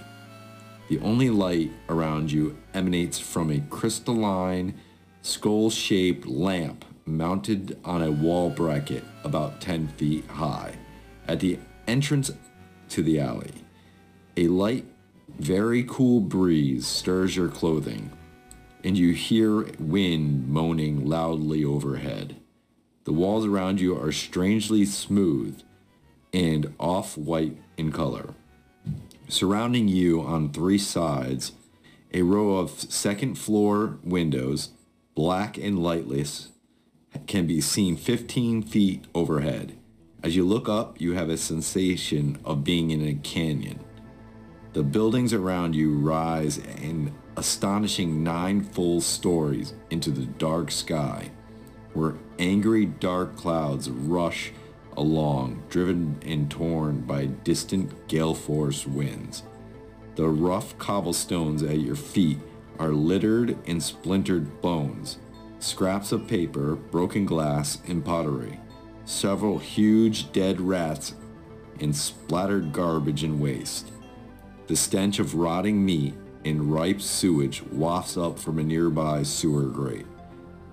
The 0.89 0.99
only 0.99 1.29
light 1.29 1.71
around 1.89 2.31
you 2.31 2.57
emanates 2.73 3.17
from 3.17 3.51
a 3.51 3.59
crystalline, 3.69 4.75
skull 5.21 5.69
shaped 5.69 6.27
lamp 6.27 6.85
mounted 7.05 7.79
on 7.83 8.03
a 8.03 8.11
wall 8.11 8.49
bracket 8.49 9.03
about 9.23 9.61
10 9.61 9.87
feet 9.89 10.25
high. 10.27 10.75
At 11.27 11.39
the 11.39 11.59
entrance 11.87 12.31
to 12.89 13.03
the 13.03 13.19
alley, 13.19 13.53
a 14.37 14.47
light, 14.47 14.85
very 15.39 15.83
cool 15.83 16.19
breeze 16.19 16.85
stirs 16.85 17.35
your 17.35 17.49
clothing, 17.49 18.11
and 18.85 18.95
you 18.95 19.13
hear 19.13 19.63
wind 19.79 20.47
moaning 20.47 21.03
loudly 21.03 21.65
overhead. 21.65 22.35
The 23.05 23.13
walls 23.13 23.43
around 23.43 23.81
you 23.81 23.99
are 23.99 24.11
strangely 24.11 24.85
smooth 24.85 25.59
and 26.31 26.71
off 26.79 27.17
white 27.17 27.57
in 27.77 27.91
color. 27.91 28.35
Surrounding 29.27 29.87
you 29.87 30.21
on 30.21 30.51
three 30.51 30.77
sides, 30.77 31.53
a 32.13 32.21
row 32.21 32.57
of 32.57 32.69
second 32.69 33.39
floor 33.39 33.97
windows, 34.03 34.69
black 35.15 35.57
and 35.57 35.79
lightless, 35.79 36.49
can 37.25 37.47
be 37.47 37.61
seen 37.61 37.97
15 37.97 38.61
feet 38.61 39.05
overhead. 39.15 39.75
As 40.21 40.35
you 40.35 40.45
look 40.45 40.69
up, 40.69 41.01
you 41.01 41.13
have 41.13 41.29
a 41.29 41.37
sensation 41.37 42.37
of 42.45 42.63
being 42.63 42.91
in 42.91 43.01
a 43.01 43.15
canyon. 43.15 43.79
The 44.73 44.83
buildings 44.83 45.33
around 45.33 45.73
you 45.73 45.97
rise 45.97 46.59
in 46.59 47.15
astonishing 47.37 48.23
nine 48.23 48.63
full 48.63 49.01
stories 49.01 49.73
into 49.89 50.11
the 50.11 50.25
dark 50.25 50.71
sky, 50.71 51.31
where 51.93 52.15
angry 52.39 52.85
dark 52.85 53.35
clouds 53.35 53.89
rush 53.89 54.51
along, 54.97 55.61
driven 55.69 56.17
and 56.25 56.49
torn 56.49 57.01
by 57.01 57.25
distant 57.25 58.07
gale 58.07 58.33
force 58.33 58.85
winds. 58.87 59.43
The 60.15 60.27
rough 60.27 60.77
cobblestones 60.77 61.61
at 61.63 61.79
your 61.79 61.95
feet 61.95 62.39
are 62.79 62.91
littered 62.91 63.57
in 63.67 63.81
splintered 63.81 64.61
bones, 64.61 65.17
scraps 65.59 66.11
of 66.11 66.27
paper, 66.27 66.75
broken 66.75 67.25
glass, 67.25 67.79
and 67.87 68.03
pottery. 68.03 68.59
Several 69.05 69.59
huge 69.59 70.31
dead 70.31 70.59
rats 70.61 71.15
and 71.79 71.95
splattered 71.95 72.71
garbage 72.71 73.23
and 73.23 73.39
waste. 73.39 73.91
The 74.67 74.75
stench 74.75 75.19
of 75.19 75.35
rotting 75.35 75.85
meat 75.85 76.15
and 76.45 76.71
ripe 76.71 77.01
sewage 77.01 77.63
wafts 77.63 78.17
up 78.17 78.39
from 78.39 78.59
a 78.59 78.63
nearby 78.63 79.23
sewer 79.23 79.65
grate. 79.65 80.05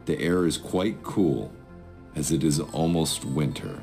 The 0.05 0.21
air 0.21 0.47
is 0.47 0.59
quite 0.59 1.03
cool, 1.03 1.53
as 2.15 2.31
it 2.31 2.45
is 2.45 2.61
almost 2.61 3.25
winter. 3.25 3.83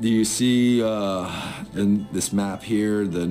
Do 0.00 0.08
you 0.08 0.24
see 0.24 0.82
uh, 0.82 1.30
the, 1.72 2.06
this 2.12 2.32
map 2.32 2.62
here, 2.62 3.06
the 3.06 3.26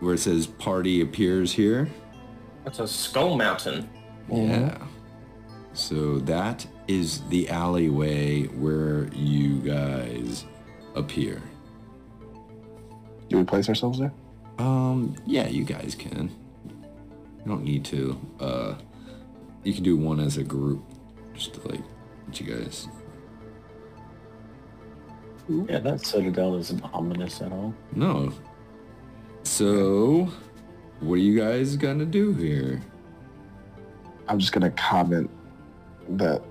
where 0.00 0.14
it 0.14 0.18
says 0.18 0.46
party 0.46 1.00
appears 1.00 1.52
here? 1.52 1.88
That's 2.64 2.80
a 2.80 2.88
skull 2.88 3.36
mountain. 3.36 3.88
Yeah. 4.30 4.76
So 5.72 6.18
that 6.20 6.66
is 6.88 7.22
the 7.28 7.48
alleyway 7.48 8.46
where 8.46 9.08
you 9.14 9.58
guys 9.60 10.44
appear. 10.96 11.40
Do 13.28 13.38
we 13.38 13.44
place 13.44 13.68
ourselves 13.68 14.00
there? 14.00 14.12
Um, 14.58 15.14
yeah, 15.24 15.46
you 15.46 15.64
guys 15.64 15.94
can. 15.94 16.34
You 17.48 17.54
don't 17.54 17.64
need 17.64 17.84
to. 17.86 18.20
Uh, 18.38 18.74
you 19.64 19.72
can 19.72 19.82
do 19.82 19.96
one 19.96 20.20
as 20.20 20.36
a 20.36 20.44
group, 20.44 20.84
just 21.32 21.54
to 21.54 21.66
like 21.66 21.80
let 22.26 22.38
you 22.38 22.54
guys. 22.54 22.88
Yeah, 25.48 25.78
that 25.78 26.04
citadel 26.04 26.56
isn't 26.56 26.84
ominous 26.92 27.40
at 27.40 27.50
all. 27.50 27.72
No. 27.94 28.34
So, 29.44 30.28
what 31.00 31.14
are 31.14 31.16
you 31.16 31.40
guys 31.40 31.76
gonna 31.76 32.04
do 32.04 32.34
here? 32.34 32.82
I'm 34.28 34.38
just 34.38 34.52
gonna 34.52 34.70
comment 34.72 35.30
that 36.10 36.42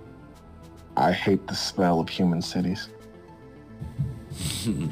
I 0.95 1.11
hate 1.11 1.45
the 1.45 1.53
smell 1.53 1.99
of 1.99 2.09
human 2.09 2.41
cities. 2.41 2.89
Do 4.67 4.89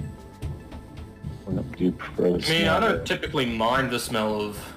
you 1.77 1.91
prefer 1.91 2.37
the 2.37 2.45
I 2.45 2.59
mean, 2.59 2.67
I 2.67 2.79
don't 2.79 3.05
typically 3.05 3.47
mind 3.47 3.89
the 3.89 3.99
smell 3.99 4.39
of 4.39 4.74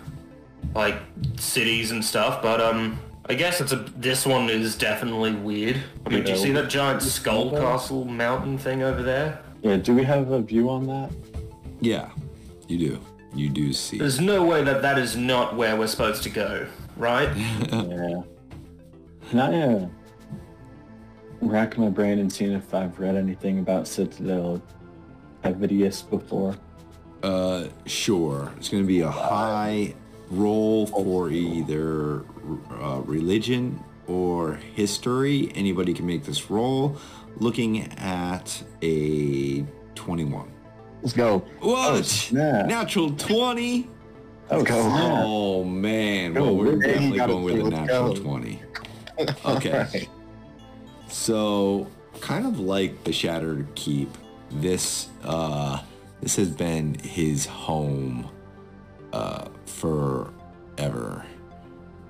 like 0.74 0.96
cities 1.36 1.90
and 1.90 2.04
stuff, 2.04 2.42
but 2.42 2.60
um, 2.60 2.98
I 3.26 3.34
guess 3.34 3.60
it's 3.60 3.72
a 3.72 3.76
this 3.96 4.26
one 4.26 4.48
is 4.48 4.76
definitely 4.76 5.32
weird. 5.34 5.82
I 6.06 6.10
mean, 6.10 6.24
do 6.24 6.32
you 6.32 6.38
see 6.38 6.52
that 6.52 6.68
giant 6.68 7.02
skull 7.02 7.50
that? 7.50 7.60
castle 7.60 8.04
mountain 8.04 8.58
thing 8.58 8.82
over 8.82 9.02
there? 9.02 9.42
Yeah, 9.62 9.76
do 9.76 9.94
we 9.94 10.04
have 10.04 10.30
a 10.30 10.40
view 10.40 10.70
on 10.70 10.86
that? 10.86 11.10
Yeah, 11.80 12.10
you 12.68 12.78
do. 12.78 13.00
You 13.34 13.48
do 13.48 13.72
see. 13.72 13.98
There's 13.98 14.20
no 14.20 14.44
way 14.44 14.64
that 14.64 14.82
that 14.82 14.98
is 14.98 15.16
not 15.16 15.56
where 15.56 15.76
we're 15.76 15.86
supposed 15.86 16.22
to 16.24 16.30
go, 16.30 16.66
right? 16.96 17.28
Yeah. 17.72 18.22
Can 19.30 19.40
I 19.40 19.60
uh, 19.60 19.88
rack 21.42 21.76
my 21.76 21.90
brain 21.90 22.18
and 22.18 22.32
seeing 22.32 22.52
if 22.52 22.72
I've 22.72 22.98
read 22.98 23.14
anything 23.14 23.58
about 23.58 23.86
Citadel 23.86 24.62
Cavitius 25.44 26.08
before? 26.08 26.56
Uh, 27.22 27.66
sure. 27.84 28.50
It's 28.56 28.70
going 28.70 28.82
to 28.82 28.86
be 28.86 29.00
a 29.00 29.10
high 29.10 29.94
roll 30.30 30.86
for 30.86 31.30
either 31.30 32.24
uh, 32.80 33.00
religion 33.04 33.82
or 34.06 34.54
history. 34.54 35.52
Anybody 35.54 35.94
can 35.94 36.06
make 36.06 36.24
this 36.24 36.50
roll. 36.50 36.96
Looking 37.36 37.92
at 37.92 38.62
a 38.82 39.64
21. 39.94 40.50
Let's 41.02 41.12
go. 41.12 41.38
What? 41.60 42.04
snap. 42.04 42.66
Natural 42.66 43.10
20? 43.12 43.88
Oh, 44.50 44.62
go. 44.64 44.74
Oh, 44.76 45.64
man. 45.64 46.32
Go, 46.34 46.44
Well, 46.44 46.56
we're 46.56 46.76
definitely 46.76 47.18
going 47.18 47.44
with 47.44 47.66
a 47.66 47.70
natural 47.70 48.14
Go. 48.14 48.22
20. 48.22 48.62
Okay. 49.44 49.72
Alright. 49.72 50.08
So, 51.08 51.88
kind 52.20 52.46
of 52.46 52.60
like 52.60 53.02
the 53.02 53.12
Shattered 53.12 53.66
Keep, 53.74 54.16
this 54.52 55.08
uh, 55.24 55.82
this 56.20 56.36
has 56.36 56.50
been 56.50 56.94
his 56.94 57.46
home 57.46 58.30
uh, 59.12 59.48
forever, 59.66 61.24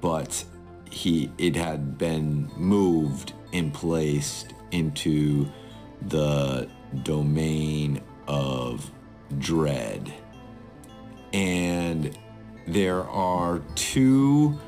but 0.00 0.44
he 0.90 1.30
it 1.38 1.54
had 1.54 1.98
been 1.98 2.50
moved 2.56 3.32
and 3.52 3.72
placed 3.72 4.54
into 4.70 5.48
the 6.08 6.68
domain 7.02 8.00
of 8.26 8.90
dread, 9.38 10.12
and 11.32 12.16
there 12.66 13.04
are 13.04 13.60
two 13.74 14.58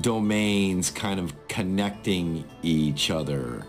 domains 0.00 0.90
kind 0.90 1.18
of 1.18 1.34
connecting 1.48 2.44
each 2.62 3.10
other. 3.10 3.66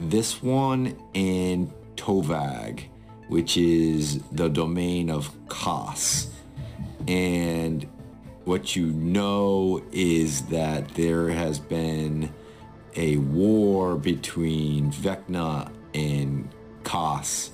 This 0.00 0.42
one 0.42 0.96
and 1.14 1.72
Tovag, 1.96 2.84
which 3.28 3.56
is 3.56 4.22
the 4.32 4.48
domain 4.48 5.10
of 5.10 5.30
Kas. 5.48 6.28
And 7.08 7.86
what 8.44 8.76
you 8.76 8.86
know 8.86 9.82
is 9.92 10.42
that 10.46 10.88
there 10.94 11.28
has 11.28 11.58
been 11.58 12.32
a 12.96 13.16
war 13.18 13.96
between 13.96 14.92
Vecna 14.92 15.70
and 15.94 16.48
Kas 16.84 17.52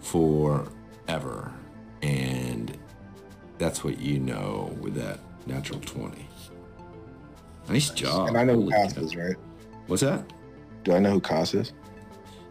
forever. 0.00 1.52
And 2.02 2.76
that's 3.58 3.82
what 3.82 3.98
you 3.98 4.20
know 4.20 4.76
with 4.80 4.94
that 4.94 5.20
natural 5.46 5.80
20. 5.80 6.26
Nice 7.68 7.90
job. 7.90 8.28
And 8.28 8.38
I 8.38 8.44
know 8.44 8.54
who 8.54 8.70
cow. 8.70 8.84
is, 8.84 9.16
right? 9.16 9.36
What's 9.86 10.02
that? 10.02 10.24
Do 10.84 10.94
I 10.94 10.98
know 10.98 11.12
who 11.12 11.20
Kas 11.20 11.54
is? 11.54 11.72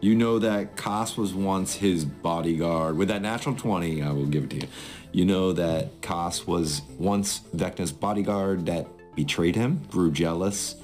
You 0.00 0.14
know 0.14 0.38
that 0.38 0.76
Kas 0.76 1.16
was 1.16 1.34
once 1.34 1.74
his 1.74 2.04
bodyguard. 2.04 2.96
With 2.96 3.08
that 3.08 3.22
natural 3.22 3.56
20, 3.56 4.02
I 4.02 4.12
will 4.12 4.26
give 4.26 4.44
it 4.44 4.50
to 4.50 4.56
you. 4.56 4.68
You 5.12 5.24
know 5.24 5.52
that 5.52 6.00
Kas 6.02 6.46
was 6.46 6.82
once 6.98 7.40
Vecna's 7.56 7.92
bodyguard 7.92 8.66
that 8.66 8.86
betrayed 9.16 9.56
him, 9.56 9.82
grew 9.90 10.12
jealous, 10.12 10.76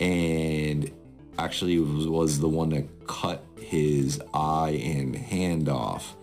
and 0.00 0.90
actually 1.38 1.78
was, 1.78 2.06
was 2.06 2.40
the 2.40 2.48
one 2.48 2.70
that 2.70 3.06
cut 3.06 3.44
his 3.58 4.20
eye 4.32 4.80
and 4.84 5.16
hand 5.16 5.68
off. 5.68 6.16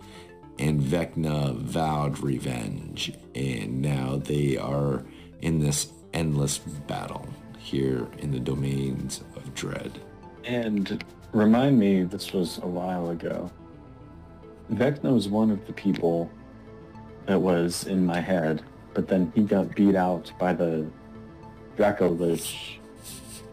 And 0.58 0.80
Vecna 0.80 1.56
vowed 1.56 2.20
revenge. 2.20 3.12
And 3.34 3.82
now 3.82 4.16
they 4.16 4.56
are 4.56 5.04
in 5.40 5.58
this 5.58 5.92
endless 6.14 6.58
battle 6.58 7.26
here 7.58 8.06
in 8.18 8.30
the 8.30 8.38
domains 8.38 9.22
of 9.34 9.54
dread. 9.54 10.00
And 10.44 11.04
remind 11.32 11.78
me, 11.78 12.04
this 12.04 12.32
was 12.32 12.58
a 12.58 12.66
while 12.66 13.10
ago. 13.10 13.50
Vecna 14.72 15.12
was 15.12 15.28
one 15.28 15.50
of 15.50 15.66
the 15.66 15.72
people 15.72 16.30
that 17.26 17.40
was 17.40 17.86
in 17.86 18.04
my 18.04 18.20
head, 18.20 18.62
but 18.94 19.08
then 19.08 19.32
he 19.34 19.42
got 19.42 19.74
beat 19.74 19.94
out 19.94 20.32
by 20.38 20.52
the 20.52 20.86
Draco 21.76 22.10
Lich 22.10 22.78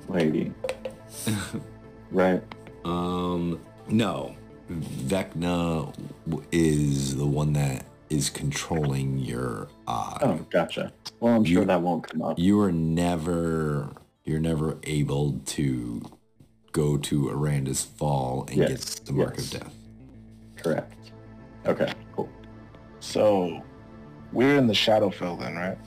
lady. 0.07 0.51
right? 2.11 2.41
Um, 2.85 3.59
no. 3.87 4.35
Vecna 4.71 5.93
is 6.51 7.15
the 7.15 7.25
one 7.25 7.53
that 7.53 7.85
is 8.09 8.29
controlling 8.29 9.17
your 9.17 9.67
eye. 9.87 10.17
Oh, 10.21 10.45
gotcha. 10.51 10.91
Well, 11.19 11.33
I'm 11.35 11.43
sure 11.43 11.61
You- 11.61 11.65
that 11.67 11.81
won't 11.81 12.03
come 12.07 12.21
up. 12.21 12.37
You 12.39 12.59
are 12.61 12.71
never, 12.71 13.91
you're 14.25 14.39
never 14.39 14.77
able 14.83 15.39
to 15.47 16.01
go 16.71 16.97
to 16.97 17.29
Aranda's 17.29 17.83
fall 17.83 18.45
and 18.47 18.57
Yes, 18.57 18.95
get 18.99 19.05
the 19.07 19.13
mark 19.13 19.35
yes. 19.37 19.53
of 19.53 19.61
death. 19.61 19.75
Correct. 20.57 20.93
Okay. 21.65 21.91
So, 22.99 23.63
we're 24.31 24.57
in 24.57 24.67
the 24.67 24.73
Shadowfell 24.73 25.39
then, 25.39 25.55
right? 25.55 25.77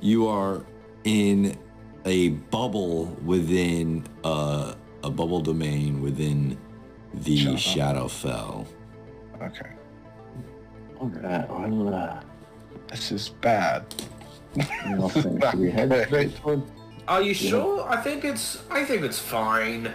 You 0.00 0.28
are 0.28 0.64
in 1.04 1.58
a 2.04 2.30
bubble 2.30 3.06
within 3.24 4.04
uh, 4.24 4.74
a 5.02 5.10
bubble 5.10 5.40
domain 5.40 6.00
within 6.00 6.58
the 7.14 7.54
Shadowfell. 7.54 8.66
Okay. 9.42 9.70
All 11.00 11.08
right. 11.08 11.48
Well, 11.48 11.94
uh, 11.94 12.20
This 12.88 13.12
is 13.12 13.28
bad. 13.28 13.84
you 14.56 14.96
know, 14.96 15.08
think, 15.08 15.44
should 15.44 15.54
we 15.60 15.70
head 15.70 16.06
straight 16.06 16.36
toward? 16.36 16.62
Are 17.06 17.22
you 17.22 17.34
sure? 17.34 17.88
I 17.88 17.96
think 17.96 18.24
it's 18.24 18.62
I 18.70 18.84
think 18.84 19.02
it's 19.02 19.18
fine. 19.18 19.94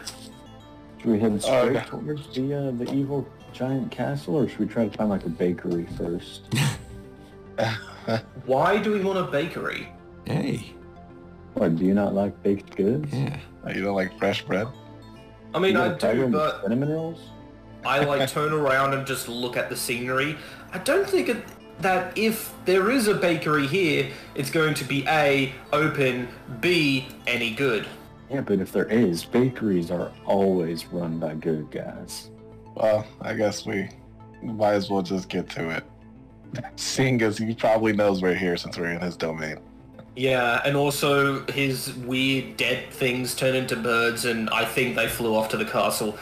Should 0.99 1.11
we 1.11 1.19
head 1.19 1.41
straight 1.41 1.73
yeah. 1.73 1.83
towards 1.83 2.33
the 2.33 2.53
uh, 2.53 2.71
the 2.71 2.91
evil 2.93 3.27
giant 3.53 3.91
castle, 3.91 4.35
or 4.35 4.47
should 4.49 4.59
we 4.59 4.65
try 4.67 4.87
to 4.87 4.97
find 4.97 5.09
like 5.09 5.25
a 5.25 5.29
bakery 5.29 5.87
first? 5.97 6.41
Why 8.45 8.79
do 8.81 8.91
we 8.91 9.01
want 9.01 9.19
a 9.19 9.23
bakery? 9.23 9.87
Hey, 10.25 10.73
Or 11.55 11.69
do 11.69 11.85
you 11.85 11.93
not 11.93 12.13
like 12.13 12.41
baked 12.43 12.75
goods? 12.75 13.13
yeah. 13.13 13.37
Oh, 13.65 13.69
you 13.71 13.81
don't 13.83 13.95
like 13.95 14.17
fresh 14.17 14.41
bread? 14.43 14.67
I 15.53 15.59
mean, 15.59 15.73
You 15.75 15.81
I 15.81 15.87
got 15.89 15.93
a 15.95 15.97
problem 15.97 16.31
do, 16.31 16.37
with 16.37 16.51
but 16.51 16.61
cinnamon 16.63 16.89
rolls. 16.89 17.19
I 17.85 17.99
like 18.03 18.29
turn 18.29 18.53
around 18.53 18.93
and 18.93 19.05
just 19.05 19.27
look 19.29 19.55
at 19.57 19.69
the 19.69 19.75
scenery. 19.75 20.35
I 20.73 20.79
don't 20.79 21.07
think 21.07 21.29
it, 21.29 21.37
that 21.81 22.17
if 22.17 22.53
there 22.65 22.89
is 22.91 23.07
a 23.07 23.13
bakery 23.13 23.67
here, 23.67 24.09
it's 24.35 24.49
going 24.49 24.73
to 24.75 24.83
be 24.85 25.05
A, 25.07 25.53
open, 25.71 26.27
B, 26.61 27.07
any 27.27 27.53
good. 27.53 27.85
Yeah, 28.31 28.41
but 28.41 28.59
if 28.59 28.71
there 28.71 28.85
is, 28.87 29.23
bakeries 29.25 29.91
are 29.91 30.11
always 30.25 30.85
run 30.87 31.19
by 31.19 31.35
good 31.35 31.69
guys. 31.71 32.29
Well, 32.75 33.05
I 33.21 33.33
guess 33.33 33.65
we 33.65 33.89
might 34.41 34.73
as 34.73 34.89
well 34.89 35.01
just 35.01 35.29
get 35.29 35.49
to 35.51 35.69
it. 35.69 35.83
Seeing 36.75 37.21
as 37.21 37.37
he 37.37 37.53
probably 37.55 37.93
knows 37.93 38.21
we're 38.21 38.35
here 38.35 38.57
since 38.57 38.77
we're 38.77 38.91
in 38.91 39.01
his 39.01 39.15
domain. 39.15 39.57
Yeah, 40.15 40.61
and 40.63 40.77
also 40.77 41.43
his 41.47 41.93
weird 41.95 42.57
dead 42.57 42.91
things 42.91 43.35
turn 43.35 43.55
into 43.55 43.75
birds, 43.75 44.25
and 44.25 44.49
I 44.51 44.65
think 44.65 44.95
they 44.95 45.07
flew 45.07 45.35
off 45.35 45.49
to 45.49 45.57
the 45.57 45.65
castle. 45.65 46.17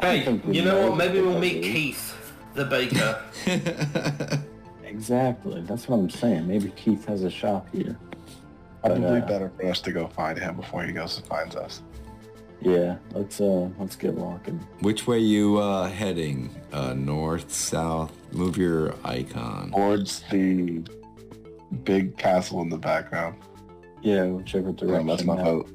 Hey, 0.00 0.40
you 0.48 0.62
know 0.62 0.80
know 0.80 0.90
what? 0.90 0.98
Maybe 0.98 1.20
we'll 1.20 1.38
meet 1.38 1.62
Keith, 1.62 2.32
the 2.54 2.64
baker. 2.64 3.22
Exactly. 4.92 5.62
That's 5.62 5.88
what 5.88 5.96
I'm 5.96 6.10
saying. 6.10 6.46
Maybe 6.46 6.70
Keith 6.76 7.06
has 7.06 7.24
a 7.24 7.30
shop 7.30 7.66
here. 7.72 7.96
But, 8.82 8.96
Probably 8.96 9.20
uh, 9.20 9.26
better 9.26 9.50
for 9.56 9.66
us 9.66 9.80
to 9.80 9.92
go 9.92 10.06
find 10.06 10.38
him 10.38 10.56
before 10.56 10.84
he 10.84 10.92
goes 10.92 11.16
and 11.16 11.26
finds 11.26 11.56
us. 11.56 11.82
Yeah, 12.62 12.96
let's 13.12 13.40
uh 13.40 13.68
let's 13.78 13.96
get 13.96 14.14
walking. 14.14 14.60
Which 14.80 15.06
way 15.06 15.18
you 15.18 15.58
uh, 15.58 15.88
heading? 15.88 16.48
Uh, 16.72 16.94
north, 16.94 17.52
south? 17.52 18.12
Move 18.32 18.56
your 18.56 18.94
icon. 19.04 19.72
Towards 19.72 20.22
the 20.30 20.82
big 21.84 22.16
castle 22.16 22.60
in 22.62 22.68
the 22.68 22.78
background. 22.78 23.36
Yeah, 24.00 24.26
whichever 24.26 24.68
Yeah, 24.70 24.74
direction. 24.76 25.06
that's 25.06 25.24
my 25.24 25.36
that- 25.36 25.44
vote. 25.44 25.68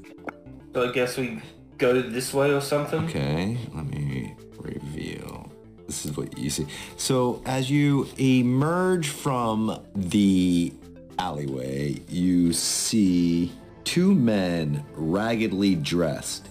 so 0.74 0.90
I 0.90 0.92
guess 0.94 1.18
we 1.18 1.42
go 1.78 2.02
this 2.02 2.34
way 2.34 2.54
or 2.54 2.62
something. 2.62 3.04
Okay, 3.06 3.58
let 3.74 3.86
me 3.88 4.36
reveal. 4.58 5.52
This 5.88 6.06
is 6.06 6.16
what 6.18 6.38
you 6.38 6.50
see. 6.50 6.68
So 6.98 7.42
as 7.46 7.70
you 7.70 8.08
emerge 8.20 9.10
from 9.10 9.80
the 9.96 10.74
alleyway, 11.20 12.00
you 12.10 12.54
see 12.54 13.52
two 13.86 14.14
men 14.14 14.84
raggedly 14.96 15.76
dressed 15.76 16.47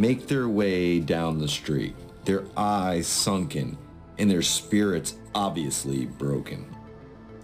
make 0.00 0.26
their 0.28 0.48
way 0.48 0.98
down 0.98 1.38
the 1.38 1.48
street, 1.48 1.94
their 2.24 2.42
eyes 2.56 3.06
sunken 3.06 3.76
and 4.18 4.30
their 4.30 4.40
spirits 4.40 5.16
obviously 5.34 6.06
broken. 6.06 6.64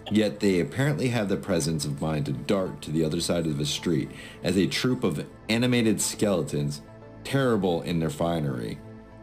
Yet 0.09 0.39
they 0.39 0.59
apparently 0.59 1.09
have 1.09 1.29
the 1.29 1.37
presence 1.37 1.85
of 1.85 2.01
mind 2.01 2.25
to 2.25 2.31
dart 2.31 2.81
to 2.81 2.91
the 2.91 3.03
other 3.03 3.21
side 3.21 3.45
of 3.45 3.59
the 3.59 3.65
street 3.65 4.09
as 4.43 4.57
a 4.57 4.65
troop 4.65 5.03
of 5.03 5.23
animated 5.49 6.01
skeletons, 6.01 6.81
terrible 7.23 7.83
in 7.83 7.99
their 7.99 8.09
finery 8.09 8.79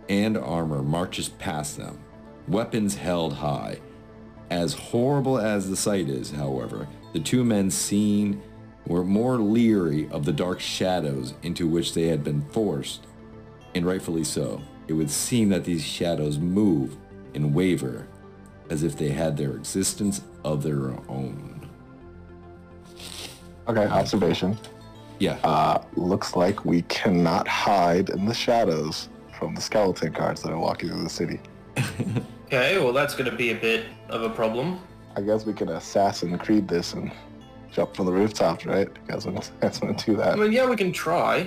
and 0.08 0.36
armor, 0.36 0.82
marches 0.82 1.30
past 1.30 1.76
them, 1.76 1.98
weapons 2.46 2.94
held 2.94 3.32
high. 3.32 3.80
As 4.50 4.74
horrible 4.74 5.38
as 5.38 5.68
the 5.68 5.76
sight 5.76 6.08
is, 6.08 6.30
however, 6.30 6.86
the 7.12 7.20
two 7.20 7.42
men 7.42 7.70
seen 7.70 8.42
were 8.86 9.02
more 9.02 9.38
leery 9.38 10.08
of 10.10 10.24
the 10.24 10.32
dark 10.32 10.60
shadows 10.60 11.34
into 11.42 11.66
which 11.66 11.94
they 11.94 12.08
had 12.08 12.22
been 12.22 12.42
forced, 12.50 13.06
and 13.74 13.86
rightfully 13.86 14.24
so. 14.24 14.60
It 14.88 14.92
would 14.92 15.10
seem 15.10 15.48
that 15.50 15.64
these 15.64 15.82
shadows 15.84 16.38
move 16.38 16.96
and 17.34 17.54
waver 17.54 18.06
as 18.70 18.82
if 18.82 18.96
they 18.96 19.08
had 19.08 19.36
their 19.36 19.56
existence 19.56 20.22
of 20.44 20.62
their 20.62 20.88
own. 21.08 21.68
Okay, 23.68 23.86
observation. 23.86 24.58
Yeah. 25.18 25.38
Uh, 25.42 25.82
looks 25.96 26.36
like 26.36 26.64
we 26.64 26.82
cannot 26.82 27.48
hide 27.48 28.10
in 28.10 28.26
the 28.26 28.34
shadows 28.34 29.08
from 29.38 29.54
the 29.54 29.60
skeleton 29.60 30.12
guards 30.12 30.42
that 30.42 30.52
are 30.52 30.58
walking 30.58 30.90
through 30.90 31.02
the 31.02 31.08
city. 31.08 31.40
Okay, 32.46 32.78
well 32.78 32.92
that's 32.92 33.14
going 33.14 33.28
to 33.28 33.36
be 33.36 33.50
a 33.50 33.54
bit 33.54 33.86
of 34.10 34.22
a 34.22 34.30
problem. 34.30 34.78
I 35.16 35.22
guess 35.22 35.44
we 35.44 35.52
could 35.52 35.70
Assassin 35.70 36.38
Creed 36.38 36.68
this 36.68 36.92
and 36.92 37.10
jump 37.72 37.96
from 37.96 38.06
the 38.06 38.12
rooftops, 38.12 38.64
right? 38.64 38.86
You 38.86 39.12
guys 39.12 39.26
want 39.26 39.42
to, 39.42 39.52
guys 39.60 39.80
want 39.82 39.98
to 39.98 40.14
do 40.14 40.22
I 40.22 40.36
mean, 40.36 40.52
yeah, 40.52 40.68
we 40.68 40.76
can 40.76 40.92
try. 40.92 41.46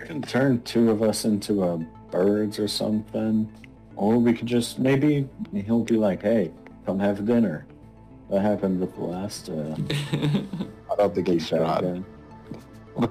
We 0.00 0.06
can 0.06 0.22
turn 0.22 0.62
two 0.62 0.90
of 0.90 1.02
us 1.02 1.24
into 1.24 1.62
uh, 1.62 1.76
birds 2.10 2.58
or 2.58 2.68
something. 2.68 3.52
Or 3.96 4.16
we 4.18 4.32
could 4.32 4.46
just 4.46 4.78
maybe 4.78 5.28
he'll 5.52 5.84
be 5.84 5.96
like, 5.96 6.22
"Hey, 6.22 6.52
come 6.86 6.98
have 6.98 7.24
dinner." 7.26 7.66
That 8.30 8.40
happened 8.42 8.80
with 8.80 8.94
the 8.94 9.02
last. 9.02 9.48
Uh, 9.50 9.76
I 10.92 10.96
don't 10.96 11.14
think 11.14 11.28
he 11.28 11.38
should. 11.38 11.58
shot 11.58 11.84
I 12.96 13.04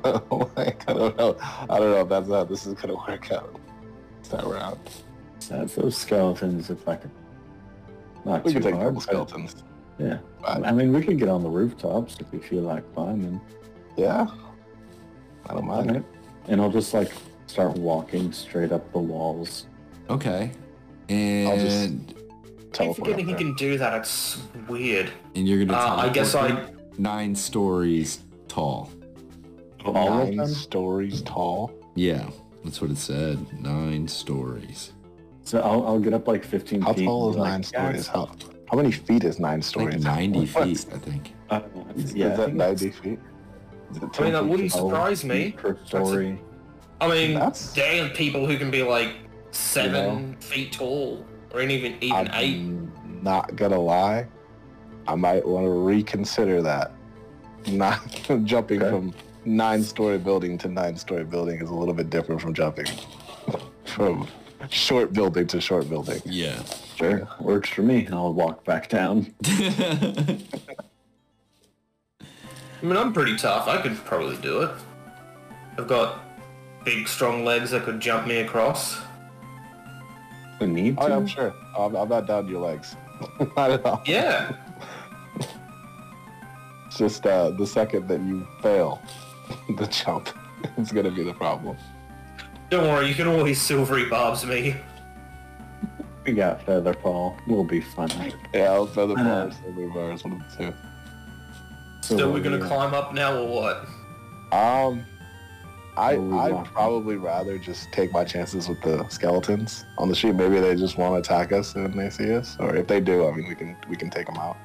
don't 0.87 1.17
know. 1.17 1.37
I 1.69 1.79
don't 1.79 1.91
know 1.91 2.01
if 2.01 2.09
that's 2.09 2.27
how 2.29 2.43
this 2.43 2.65
is 2.65 2.73
gonna 2.73 2.95
work 2.95 3.31
out. 3.31 3.59
This 4.21 4.29
time 4.31 4.47
around. 4.51 4.79
That's 5.47 5.75
those 5.75 5.95
skeletons. 5.97 6.69
If 6.69 6.87
I 6.87 6.95
could, 6.95 7.11
not 8.25 8.43
We 8.43 8.53
too 8.53 8.59
can 8.59 8.71
take 8.71 8.75
a 8.75 8.83
hard. 8.83 9.01
skeletons. 9.01 9.63
Yeah, 9.99 10.19
But, 10.41 10.65
I 10.65 10.71
mean 10.71 10.93
we 10.93 11.01
could 11.01 11.19
get 11.19 11.27
on 11.27 11.43
the 11.43 11.49
rooftops 11.49 12.17
if 12.21 12.31
we 12.31 12.39
feel 12.39 12.61
like 12.63 12.83
climbing. 12.95 13.41
yeah. 13.97 14.27
I 15.47 15.53
don't 15.53 15.65
mind. 15.65 15.89
Alright. 15.89 16.05
And 16.49 16.59
I'll 16.59 16.71
just 16.71 16.93
like 16.93 17.11
start 17.47 17.77
walking 17.77 18.31
straight 18.33 18.71
up 18.71 18.91
the 18.91 18.99
walls. 18.99 19.67
Okay. 20.09 20.51
I'll 21.09 21.57
just- 21.57 21.89
And 21.89 22.13
I'm 22.17 22.71
Teleport 22.71 22.97
forgetting 22.97 23.27
he 23.27 23.33
can 23.33 23.53
do 23.55 23.77
that. 23.77 23.93
It's 23.99 24.37
weird. 24.67 25.09
and 25.35 25.47
you're 25.47 25.63
gonna. 25.65 25.77
Uh, 25.77 25.95
I 26.05 26.09
guess 26.09 26.35
I. 26.35 26.51
me 26.51 26.59
nine 26.97 27.35
stories 27.35 28.19
tall. 28.47 28.91
All 29.85 30.21
of 30.21 30.27
Nine 30.27 30.37
them? 30.37 30.47
stories 30.47 31.21
tall. 31.23 31.71
Yeah, 31.95 32.29
that's 32.63 32.81
what 32.81 32.91
it 32.91 32.97
said. 32.97 33.39
Nine 33.61 34.07
stories. 34.07 34.91
So 35.43 35.61
I'll, 35.61 35.87
I'll 35.87 35.99
get 35.99 36.13
up 36.13 36.27
like 36.27 36.43
15 36.45 36.81
How 36.81 36.93
feet. 36.93 37.05
tall 37.05 37.29
and 37.29 37.29
is 37.31 37.35
be 37.37 37.41
like, 37.41 37.51
nine 37.51 37.63
stories? 37.63 37.95
"Guys, 37.95 38.07
How, 38.07 38.29
how 38.69 38.77
many 38.77 38.91
feet 38.91 39.23
is 39.23 39.39
nine 39.39 39.61
stories? 39.63 39.93
Like 39.95 40.01
stories? 40.01 40.17
90 40.33 40.39
What's- 40.53 40.83
feet, 40.83 40.93
I 40.93 40.97
think. 40.99 41.33
Uh, 41.49 41.61
yeah, 42.13 42.27
is 42.33 42.37
that 42.37 42.53
90 42.53 42.89
feet? 42.91 43.19
Is 43.91 43.97
it 43.97 44.19
I 44.19 44.23
mean, 44.23 44.33
that 44.33 44.45
wouldn't 44.45 44.71
surprise 44.71 45.23
me. 45.25 45.45
feet 45.45 45.57
per 45.57 45.77
story. 45.85 46.39
I 47.01 47.07
mean, 47.07 47.33
That's- 47.33 47.73
damn 47.73 48.09
people 48.11 48.45
who 48.45 48.57
can 48.57 48.69
be 48.69 48.83
like 48.83 49.13
seven 49.51 50.35
feet 50.39 50.73
tall, 50.73 51.25
or 51.53 51.61
even 51.61 51.95
even 52.01 52.27
I'm 52.27 52.29
eight. 52.33 53.23
not 53.23 53.55
gonna 53.55 53.79
lie. 53.79 54.27
I 55.07 55.15
might 55.15 55.45
want 55.47 55.65
to 55.65 55.71
reconsider 55.71 56.61
that. 56.61 56.91
Not 57.67 57.99
jumping 58.43 58.81
Okay. 58.81 58.91
from 58.91 59.13
nine-story 59.45 60.17
building 60.19 60.57
to 60.59 60.67
nine-story 60.67 61.23
building 61.23 61.61
is 61.61 61.69
a 61.69 61.73
little 61.73 61.93
bit 61.93 62.09
different 62.09 62.41
from 62.41 62.53
jumping 62.53 62.85
from 63.85 64.27
short 64.69 65.13
building 65.13 65.47
to 65.47 65.59
short 65.59 65.89
building. 65.89 66.21
Yeah. 66.25 66.61
Sure, 66.95 67.27
works 67.39 67.69
for 67.69 67.81
me. 67.81 68.07
I'll 68.11 68.33
walk 68.33 68.65
back 68.65 68.89
down. 68.89 69.33
I 72.81 72.85
mean, 72.85 72.95
I'm 72.97 73.13
pretty 73.13 73.35
tough. 73.35 73.67
I 73.67 73.81
could 73.81 73.95
probably 74.05 74.37
do 74.37 74.61
it. 74.61 74.71
I've 75.77 75.87
got 75.87 76.19
big, 76.85 77.07
strong 77.07 77.43
legs 77.43 77.71
that 77.71 77.83
could 77.83 77.99
jump 77.99 78.27
me 78.27 78.37
across. 78.39 78.99
We 80.59 80.67
need 80.67 80.95
Oh, 80.97 81.03
to. 81.03 81.09
yeah, 81.09 81.15
I'm 81.17 81.27
sure. 81.27 81.53
I'm, 81.77 81.95
I'm 81.95 82.09
not 82.09 82.27
down 82.27 82.45
to 82.45 82.49
your 82.51 82.61
legs. 82.61 82.95
not 83.57 83.71
at 83.71 83.85
all. 83.85 84.01
Yeah. 84.05 84.51
It's 86.87 86.97
just 86.97 87.25
uh, 87.25 87.51
the 87.51 87.67
second 87.67 88.07
that 88.07 88.19
you 88.21 88.47
fail 88.61 89.01
the 89.77 89.87
jump 89.87 90.29
is 90.77 90.91
gonna 90.91 91.11
be 91.11 91.23
the 91.23 91.33
problem. 91.33 91.77
Don't 92.69 92.87
worry, 92.87 93.07
you 93.07 93.15
can 93.15 93.27
always 93.27 93.61
silvery 93.61 94.05
barbs 94.05 94.45
me. 94.45 94.75
We 96.25 96.33
got 96.33 96.61
feather 96.65 96.93
fall. 96.93 97.37
We'll 97.47 97.63
be 97.63 97.81
fine. 97.81 98.33
Yeah, 98.53 98.71
I'll 98.73 98.85
feather 98.85 99.13
Uh, 99.17 99.23
bars, 99.23 99.55
feather 99.57 99.87
bars, 99.89 100.23
one 100.23 100.33
of 100.33 100.57
the 100.57 100.65
two. 100.65 100.73
So 102.17 102.31
we're 102.31 102.41
gonna 102.41 102.59
yeah. 102.59 102.67
climb 102.67 102.93
up 102.93 103.13
now, 103.13 103.37
or 103.37 103.47
what? 103.47 103.87
Um, 104.51 105.05
I 105.95 106.13
I'd 106.15 106.65
probably 106.65 107.17
rather 107.17 107.57
just 107.57 107.91
take 107.91 108.11
my 108.11 108.23
chances 108.23 108.67
with 108.69 108.81
the 108.81 109.07
skeletons 109.09 109.85
on 109.97 110.09
the 110.09 110.15
street. 110.15 110.35
Maybe 110.35 110.59
they 110.59 110.75
just 110.75 110.97
want 110.97 111.13
to 111.13 111.19
attack 111.19 111.51
us 111.51 111.75
and 111.75 111.93
they 111.93 112.09
see 112.09 112.33
us, 112.33 112.55
or 112.59 112.75
if 112.75 112.87
they 112.87 112.99
do, 112.99 113.27
I 113.27 113.31
mean, 113.35 113.47
we 113.47 113.55
can 113.55 113.75
we 113.89 113.95
can 113.95 114.09
take 114.09 114.25
them 114.25 114.37
out. 114.37 114.57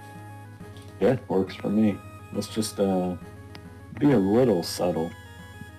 Yeah, 1.01 1.17
works 1.29 1.55
for 1.55 1.69
me. 1.69 1.99
Let's 2.33 2.49
just 2.49 2.81
uh, 2.81 3.17
be 3.99 4.13
a 4.13 4.19
little 4.19 4.63
subtle. 4.63 5.11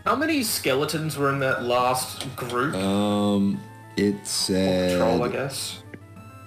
How 0.06 0.16
many 0.16 0.44
skeletons 0.44 1.18
were 1.18 1.32
in 1.34 1.40
that 1.40 1.64
last 1.64 2.34
group? 2.36 2.76
Um, 2.76 3.60
it 3.98 4.16
Or 4.16 4.26
said. 4.26 5.00
patrol, 5.00 5.24
I 5.24 5.30
guess. 5.30 5.84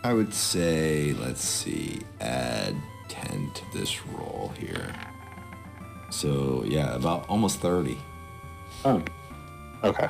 I 0.05 0.13
would 0.13 0.33
say, 0.33 1.13
let's 1.15 1.43
see, 1.43 2.03
add 2.21 2.77
10 3.09 3.51
to 3.53 3.63
this 3.75 4.07
roll 4.07 4.53
here. 4.57 4.95
So, 6.11 6.65
yeah, 6.67 6.95
about 6.95 7.29
almost 7.29 7.61
30. 7.61 7.99
Oh, 8.85 9.03
Okay, 9.85 10.09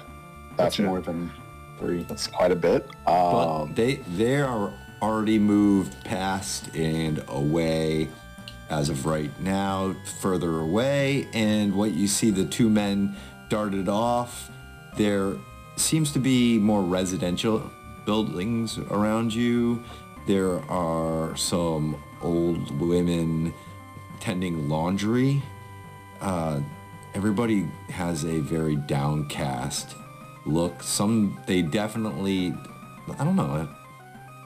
that's 0.57 0.76
gotcha. 0.76 0.82
more 0.84 1.01
than 1.01 1.30
three. 1.78 2.03
That's 2.05 2.26
quite 2.26 2.51
a 2.53 2.57
bit. 2.57 2.88
But 3.05 3.62
Um, 3.62 3.74
they, 3.74 3.96
they 4.16 4.40
are 4.40 4.72
already 5.03 5.38
moved 5.38 6.03
past 6.05 6.74
and 6.74 7.22
away 7.28 8.09
as 8.70 8.88
of 8.88 9.05
right 9.07 9.30
now, 9.40 9.94
further 10.20 10.61
away. 10.61 11.28
And 11.34 11.74
what 11.74 11.92
you 11.92 12.07
see, 12.09 12.30
the 12.30 12.44
two 12.46 12.68
men 12.70 13.14
darted 13.51 13.88
off. 13.88 14.51
There 14.96 15.36
seems 15.76 16.12
to 16.12 16.18
be 16.18 16.59
more 16.59 16.82
residential 16.82 17.70
buildings 18.07 18.78
around 18.90 19.34
you. 19.34 19.82
There 20.26 20.61
are 20.70 21.36
some 21.36 21.96
old 22.22 22.70
women 22.80 23.53
tending 24.20 24.68
laundry. 24.68 25.42
Uh, 26.21 26.61
everybody 27.14 27.62
has 27.89 28.25
a 28.25 28.39
very 28.41 28.77
downcast 28.77 29.95
look. 30.47 30.83
Some, 30.83 31.39
they 31.47 31.62
definitely, 31.62 32.55
I 33.19 33.25
don't 33.25 33.37
know. 33.37 33.69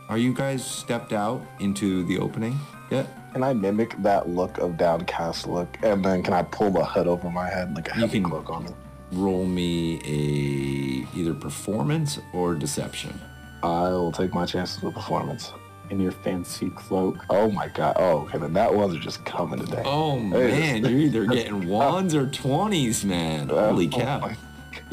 Are 0.09 0.19
you 0.19 0.33
guys 0.35 0.65
stepped 0.65 1.13
out 1.13 1.43
into 1.61 2.05
the 2.05 2.19
opening? 2.19 2.59
Yeah. 2.91 3.07
Can 3.33 3.43
I 3.43 3.55
mimic 3.55 3.95
that 4.03 4.29
look 4.29 4.59
of 4.59 4.77
downcast 4.77 5.47
look, 5.47 5.79
and 5.83 6.05
then 6.05 6.23
can 6.23 6.35
I 6.35 6.43
pull 6.43 6.71
the 6.71 6.85
hood 6.85 7.07
over 7.07 7.31
my 7.31 7.49
head 7.49 7.75
like 7.75 7.91
a 7.91 7.95
You 7.95 8.01
heavy 8.03 8.21
can- 8.21 8.29
cloak 8.31 8.51
on 8.51 8.65
me? 8.65 8.71
Roll 9.13 9.45
me 9.45 9.97
a 10.07 11.17
either 11.19 11.35
performance 11.35 12.19
or 12.33 12.55
deception. 12.55 13.19
I 13.63 13.89
will 13.91 14.11
take 14.13 14.33
my 14.35 14.47
chances 14.47 14.83
with 14.83 14.95
performance. 14.95 15.53
In 15.93 16.01
your 16.01 16.13
fancy 16.13 16.71
cloak. 16.71 17.23
Oh 17.29 17.51
my 17.51 17.69
god. 17.69 17.97
Oh, 17.99 18.21
okay. 18.23 18.39
Then 18.39 18.55
that 18.55 18.75
ones 18.75 18.95
are 18.97 18.99
just 18.99 19.23
coming 19.27 19.61
today. 19.61 19.83
Oh 19.85 20.19
man, 20.19 20.83
you're 20.87 20.99
either 20.99 21.27
getting 21.27 21.69
ones 21.85 22.15
or 22.15 22.27
twenties, 22.31 23.05
man. 23.05 23.51
Holy 23.51 23.89
Oh 23.93 23.99
cow. 23.99 24.19
my 24.21 24.37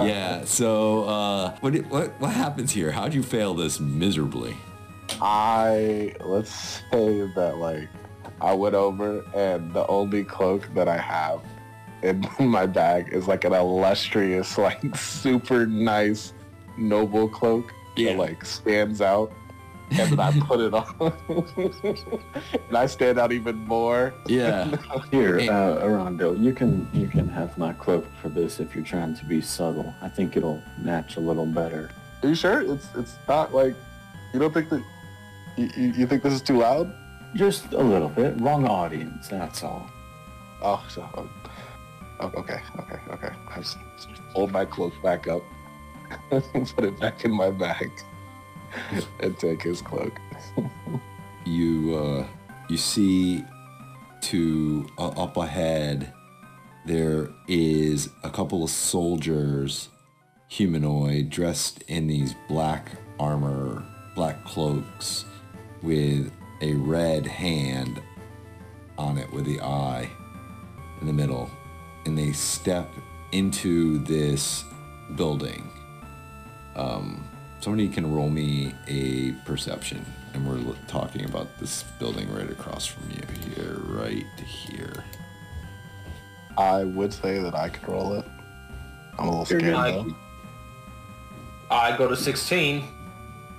Yeah. 0.05 0.43
So, 0.43 1.05
uh, 1.05 1.55
what 1.61 1.73
what 1.85 2.19
what 2.19 2.31
happens 2.33 2.73
here? 2.73 2.91
How'd 2.91 3.13
you 3.13 3.23
fail 3.23 3.53
this 3.53 3.79
miserably? 3.79 4.57
I 5.21 6.15
let's 6.19 6.81
say 6.91 7.31
that 7.33 7.57
like 7.59 7.87
I 8.41 8.53
went 8.53 8.75
over 8.75 9.23
and 9.33 9.73
the 9.73 9.87
only 9.87 10.25
cloak 10.25 10.67
that 10.75 10.89
I 10.89 10.97
have 10.97 11.39
in 12.03 12.25
my 12.41 12.65
bag 12.65 13.13
is 13.13 13.25
like 13.25 13.45
an 13.45 13.53
illustrious, 13.53 14.57
like 14.57 14.83
super 14.97 15.65
nice, 15.65 16.33
noble 16.77 17.29
cloak 17.29 17.71
Yeah. 17.95 18.11
that 18.11 18.19
like 18.19 18.43
stands 18.43 18.99
out. 19.01 19.31
And 19.91 20.11
then 20.11 20.19
I 20.19 20.31
put 20.47 20.59
it 20.59 20.73
on, 20.73 21.13
and 22.67 22.77
I 22.77 22.85
stand 22.85 23.17
out 23.19 23.31
even 23.31 23.55
more. 23.57 24.13
Yeah. 24.27 24.75
Here, 25.11 25.39
Hey. 25.39 25.47
uh, 25.49 25.77
Arondel, 25.83 26.39
you 26.39 26.53
can 26.53 26.87
you 26.93 27.07
can 27.07 27.27
have 27.29 27.57
my 27.57 27.73
cloak 27.73 28.05
for 28.21 28.29
this 28.29 28.59
if 28.59 28.75
you're 28.75 28.83
trying 28.83 29.15
to 29.15 29.25
be 29.25 29.41
subtle. 29.41 29.93
I 30.01 30.09
think 30.09 30.37
it'll 30.37 30.61
match 30.79 31.17
a 31.17 31.19
little 31.19 31.45
better. 31.45 31.89
Are 32.23 32.29
you 32.29 32.35
sure? 32.35 32.61
It's 32.61 32.87
it's 32.95 33.15
not 33.27 33.53
like 33.53 33.75
you 34.33 34.39
don't 34.39 34.53
think 34.53 34.69
that 34.69 34.83
you, 35.57 35.69
you, 35.75 35.87
you 35.99 36.07
think 36.07 36.21
this 36.23 36.33
is 36.33 36.41
too 36.41 36.57
loud? 36.59 36.93
Just 37.35 37.73
a 37.73 37.81
little 37.81 38.09
bit. 38.09 38.39
Wrong 38.39 38.67
audience, 38.67 39.27
that's 39.27 39.63
all. 39.63 39.89
Oh, 40.61 40.83
so 40.89 41.07
oh, 42.19 42.31
okay, 42.35 42.59
okay, 42.79 42.99
okay. 43.11 43.29
I 43.49 43.57
just 43.59 43.77
fold 44.33 44.51
my 44.51 44.65
cloak 44.65 44.93
back 45.01 45.27
up, 45.27 45.41
and 46.31 46.67
put 46.75 46.83
it 46.85 46.99
back 46.99 47.23
in 47.25 47.31
my 47.31 47.49
bag, 47.51 47.89
and 49.19 49.37
take 49.37 49.61
his 49.61 49.81
cloak. 49.81 50.19
you 51.45 51.95
uh, 51.95 52.25
you 52.69 52.77
see 52.77 53.43
to 54.21 54.87
uh, 54.97 55.09
up 55.09 55.37
ahead 55.37 56.13
there 56.85 57.29
is 57.47 58.09
a 58.23 58.29
couple 58.29 58.63
of 58.63 58.69
soldiers 58.69 59.89
humanoid 60.47 61.29
dressed 61.29 61.83
in 61.83 62.07
these 62.07 62.35
black 62.47 62.91
armor 63.19 63.83
black 64.15 64.43
cloaks 64.43 65.25
with 65.81 66.31
a 66.61 66.73
red 66.73 67.25
hand 67.25 68.01
on 68.97 69.17
it 69.17 69.31
with 69.31 69.45
the 69.45 69.61
eye 69.61 70.09
in 70.99 71.07
the 71.07 71.13
middle 71.13 71.49
and 72.05 72.17
they 72.17 72.31
step 72.31 72.89
into 73.31 73.99
this 73.99 74.63
building 75.15 75.69
um, 76.75 77.28
somebody 77.59 77.87
can 77.89 78.13
roll 78.13 78.29
me 78.29 78.73
a 78.87 79.31
perception 79.45 80.05
and 80.33 80.47
we're 80.47 80.75
talking 80.87 81.25
about 81.25 81.57
this 81.59 81.83
building 81.99 82.31
right 82.33 82.49
across 82.49 82.85
from 82.85 83.09
you 83.09 83.21
here 83.55 83.77
right 83.85 84.25
here 84.45 85.03
I 86.57 86.83
would 86.83 87.13
say 87.13 87.39
that 87.39 87.55
I 87.55 87.69
could 87.69 87.87
roll 87.87 88.15
it. 88.15 88.25
I'm 89.17 89.27
a 89.27 89.31
little 89.31 89.45
scared 89.45 89.63
though. 89.63 90.13
I 91.71 91.95
got 91.97 92.11
a 92.11 92.17
16. 92.17 92.83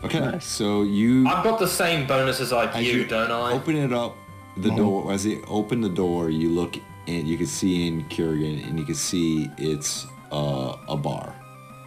okay 0.04 0.20
Nice. 0.20 0.44
so 0.44 0.82
you 0.82 1.26
I've 1.26 1.42
got 1.44 1.58
the 1.58 1.66
same 1.68 2.06
bonus 2.06 2.40
as 2.40 2.52
I 2.52 2.66
As 2.72 2.86
you, 2.86 3.00
you 3.00 3.06
don't 3.06 3.30
I? 3.30 3.52
open 3.52 3.76
it 3.76 3.92
up 3.92 4.16
the 4.58 4.70
door 4.74 5.12
as 5.12 5.24
they 5.24 5.40
open 5.48 5.80
the 5.80 5.88
door 5.88 6.28
you 6.30 6.50
look 6.50 6.76
and 7.06 7.26
you 7.26 7.36
can 7.38 7.46
see 7.46 7.86
in 7.86 8.04
Kurgan 8.08 8.66
and 8.68 8.78
you 8.78 8.84
can 8.84 8.94
see 8.94 9.50
it's 9.56 10.06
uh, 10.32 10.76
a 10.88 10.96
bar 10.96 11.34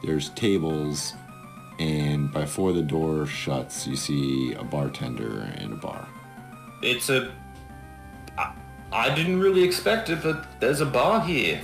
there's 0.03 0.29
tables 0.29 1.13
and 1.83 2.31
before 2.31 2.71
the 2.73 2.81
door 2.81 3.25
shuts 3.25 3.85
you 3.87 3.95
see 3.95 4.53
a 4.53 4.63
bartender 4.63 5.31
in 5.61 5.73
a 5.73 5.75
bar 5.75 6.07
It's 6.81 7.09
a. 7.09 7.31
I, 8.37 8.53
I 8.91 9.15
didn't 9.15 9.39
really 9.39 9.63
expect 9.63 10.09
it, 10.09 10.19
but 10.23 10.37
there's 10.59 10.81
a 10.81 10.85
bar 10.85 11.21
here. 11.21 11.61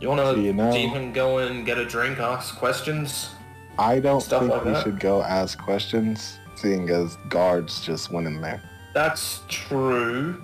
You 0.00 0.08
wanna 0.08 0.34
you 0.36 0.52
know- 0.52 0.74
even 0.76 1.12
go 1.12 1.38
and 1.38 1.64
get 1.66 1.78
a 1.78 1.84
drink, 1.84 2.18
ask 2.18 2.56
questions? 2.56 3.30
I 3.78 4.00
don't 4.00 4.20
Stuff 4.20 4.40
think 4.42 4.52
like 4.52 4.64
we 4.64 4.72
that. 4.72 4.82
should 4.84 5.00
go 5.00 5.22
ask 5.22 5.58
questions, 5.70 6.38
seeing 6.56 6.88
as 6.90 7.16
guards 7.28 7.80
just 7.80 8.10
went 8.10 8.26
in 8.26 8.40
there. 8.40 8.60
That's 8.92 9.40
true. 9.48 10.42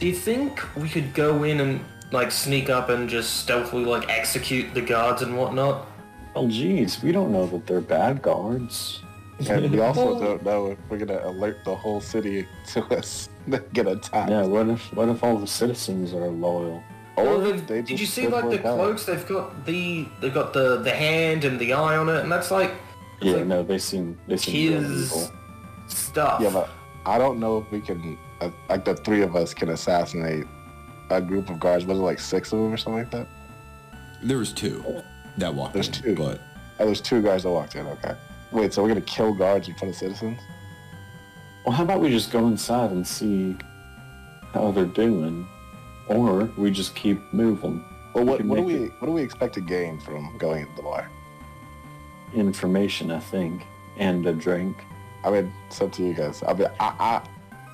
Do 0.00 0.06
you 0.08 0.14
think 0.28 0.60
we 0.76 0.88
could 0.88 1.14
go 1.14 1.44
in 1.44 1.60
and 1.60 1.80
like 2.10 2.30
sneak 2.32 2.68
up 2.68 2.88
and 2.90 3.08
just 3.08 3.36
stealthily 3.42 3.84
like 3.84 4.08
execute 4.10 4.74
the 4.74 4.82
guards 4.82 5.22
and 5.22 5.36
whatnot? 5.38 5.86
Well, 6.34 6.48
geez, 6.48 7.02
we 7.02 7.12
don't 7.12 7.32
know 7.32 7.46
that 7.46 7.66
they're 7.66 7.80
bad 7.80 8.22
guards. 8.22 9.02
And 9.48 9.70
we 9.72 9.80
also 9.80 10.18
don't 10.20 10.44
know 10.44 10.68
if 10.68 10.78
we're 10.88 10.98
gonna 10.98 11.20
alert 11.26 11.64
the 11.64 11.74
whole 11.74 12.00
city 12.00 12.46
to 12.68 12.84
us 12.96 13.28
that 13.48 13.72
get 13.72 13.86
attacked. 13.88 14.30
Yeah, 14.30 14.42
what 14.44 14.68
if 14.68 14.92
what 14.94 15.08
if 15.08 15.22
all 15.24 15.36
the 15.36 15.46
citizens 15.46 16.12
are 16.14 16.28
loyal? 16.28 16.82
Or 17.16 17.24
Well, 17.24 17.46
if 17.46 17.56
they've- 17.56 17.66
they 17.66 17.82
did 17.82 18.00
you 18.00 18.06
see 18.06 18.28
like 18.28 18.44
the 18.44 18.56
work 18.56 18.64
out. 18.64 18.76
cloaks? 18.78 19.04
They've 19.06 19.26
got 19.28 19.66
the 19.66 20.06
they've 20.20 20.32
got 20.32 20.52
the 20.52 20.78
the 20.78 20.92
hand 20.92 21.44
and 21.44 21.58
the 21.58 21.72
eye 21.72 21.96
on 21.96 22.08
it, 22.08 22.20
and 22.22 22.30
that's 22.30 22.50
like 22.50 22.70
it's 23.20 23.26
Yeah, 23.26 23.32
like 23.38 23.46
no, 23.46 23.62
they 23.62 23.78
seem 23.78 24.16
they 24.28 24.36
seem 24.36 24.72
real 24.72 24.80
his 24.82 25.12
evil. 25.12 25.30
stuff. 25.88 26.40
Yeah, 26.40 26.50
but 26.50 26.70
I 27.04 27.18
don't 27.18 27.40
know 27.40 27.58
if 27.58 27.70
we 27.72 27.80
can, 27.80 28.16
uh, 28.40 28.50
like 28.68 28.84
the 28.84 28.94
three 28.94 29.22
of 29.22 29.34
us 29.34 29.52
can 29.52 29.70
assassinate 29.70 30.46
a 31.10 31.20
group 31.20 31.50
of 31.50 31.58
guards. 31.58 31.84
Was 31.84 31.98
it 31.98 32.02
like 32.02 32.20
six 32.20 32.52
of 32.52 32.60
them 32.60 32.72
or 32.72 32.76
something 32.76 33.00
like 33.02 33.10
that? 33.10 33.26
there 34.24 34.38
was 34.38 34.52
two 34.52 34.84
that 35.38 35.54
walked 35.54 35.74
There's 35.74 35.88
in 35.88 35.94
two. 35.94 36.14
but 36.14 36.40
Oh, 36.78 36.86
there's 36.86 37.00
two 37.00 37.22
guys 37.22 37.42
that 37.44 37.50
walked 37.50 37.76
in. 37.76 37.86
Okay. 37.86 38.14
Wait, 38.50 38.72
so 38.72 38.82
we're 38.82 38.88
gonna 38.88 39.00
kill 39.02 39.32
guards 39.32 39.68
in 39.68 39.74
front 39.74 39.94
of 39.94 39.98
citizens? 39.98 40.40
Well, 41.64 41.74
how 41.74 41.84
about 41.84 42.00
we 42.00 42.10
just 42.10 42.32
go 42.32 42.48
inside 42.48 42.90
and 42.90 43.06
see 43.06 43.56
how 44.52 44.70
they're 44.70 44.84
doing, 44.84 45.46
or 46.08 46.44
we 46.58 46.70
just 46.70 46.94
keep 46.94 47.20
moving. 47.32 47.84
Well, 48.14 48.24
what, 48.24 48.38
can 48.38 48.48
what 48.48 48.56
do 48.56 48.66
make 48.66 48.80
we 48.80 48.86
what 48.98 49.06
do 49.06 49.12
we 49.12 49.22
expect 49.22 49.54
to 49.54 49.60
gain 49.60 49.98
from 50.00 50.36
going 50.38 50.62
into 50.62 50.76
the 50.76 50.82
bar? 50.82 51.10
Information, 52.34 53.10
I 53.10 53.20
think, 53.20 53.62
and 53.96 54.26
a 54.26 54.32
drink. 54.32 54.76
I 55.24 55.30
mean, 55.30 55.52
it's 55.68 55.80
up 55.80 55.92
to 55.92 56.02
you 56.02 56.14
guys. 56.14 56.42
I 56.46 56.52
mean, 56.52 56.68
I, 56.80 57.22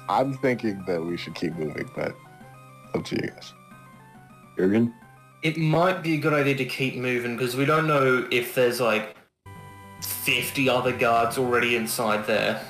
I 0.09 0.21
I'm 0.21 0.35
thinking 0.39 0.85
that 0.87 1.03
we 1.03 1.17
should 1.17 1.35
keep 1.35 1.55
moving, 1.57 1.91
but 1.95 2.17
up 2.95 3.05
to 3.05 3.17
you 3.17 3.29
guys. 3.31 3.53
Jurgen? 4.57 4.95
It 5.43 5.57
might 5.57 6.03
be 6.03 6.15
a 6.15 6.19
good 6.19 6.33
idea 6.35 6.57
to 6.57 6.65
keep 6.65 6.97
moving 6.97 7.37
because 7.37 7.55
we 7.57 7.65
don't 7.65 7.87
know 7.87 8.27
if 8.31 8.55
there's 8.55 8.81
like 8.81 9.15
50 10.03 10.69
other 10.69 10.93
guards 10.97 11.39
already 11.39 11.77
inside 11.77 12.27
there. 12.27 12.61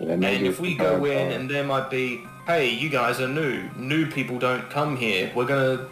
Yeah, 0.00 0.12
And 0.12 0.24
if 0.24 0.60
we 0.60 0.74
go 0.74 1.04
in 1.06 1.28
are- 1.32 1.34
and 1.34 1.50
there 1.50 1.64
might 1.64 1.90
be, 1.90 2.20
hey, 2.46 2.68
you 2.68 2.90
guys 2.90 3.18
are 3.20 3.28
new. 3.28 3.62
New 3.76 4.06
people 4.10 4.38
don't 4.38 4.68
come 4.68 4.96
here. 4.96 5.30
We're 5.34 5.46
gonna 5.46 5.86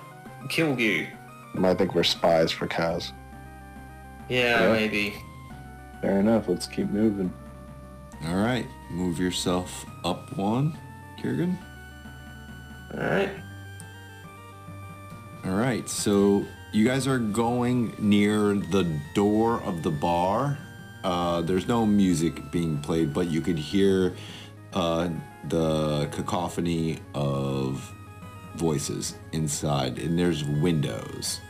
kill 0.51 0.79
you. 0.79 1.07
You 1.55 1.61
might 1.61 1.79
think 1.79 1.95
we're 1.95 2.05
spies 2.05 2.53
for 2.53 2.67
cows. 2.67 3.13
Yeah, 4.29 4.67
Yeah. 4.67 4.73
maybe. 4.73 5.15
Fair 6.03 6.21
enough. 6.21 6.49
Let's 6.49 6.67
keep 6.67 6.91
moving. 6.91 7.33
all 8.29 8.37
right 8.37 8.67
move 8.91 9.19
yourself 9.19 9.85
up 10.05 10.35
one 10.39 10.73
Kurgan 11.21 11.59
Alright. 12.95 13.29
All 15.45 15.53
right, 15.55 15.86
so 15.88 16.47
you 16.72 16.86
guys 16.86 17.07
are 17.07 17.18
going 17.18 17.95
near 17.99 18.55
the 18.55 18.84
door 19.14 19.61
of 19.62 19.82
the 19.82 19.90
bar. 19.90 20.59
Uh, 21.03 21.42
there's 21.42 21.68
no 21.68 21.84
music 21.84 22.51
being 22.51 22.78
played, 22.80 23.12
but 23.12 23.28
you 23.28 23.42
could 23.42 23.59
hear 23.59 24.14
uh, 24.72 25.11
the 25.49 26.09
cacophony 26.12 27.01
of 27.14 27.92
voices 28.57 29.16
inside, 29.32 29.99
and 29.99 30.18
there's 30.18 30.45
windows. 30.45 31.40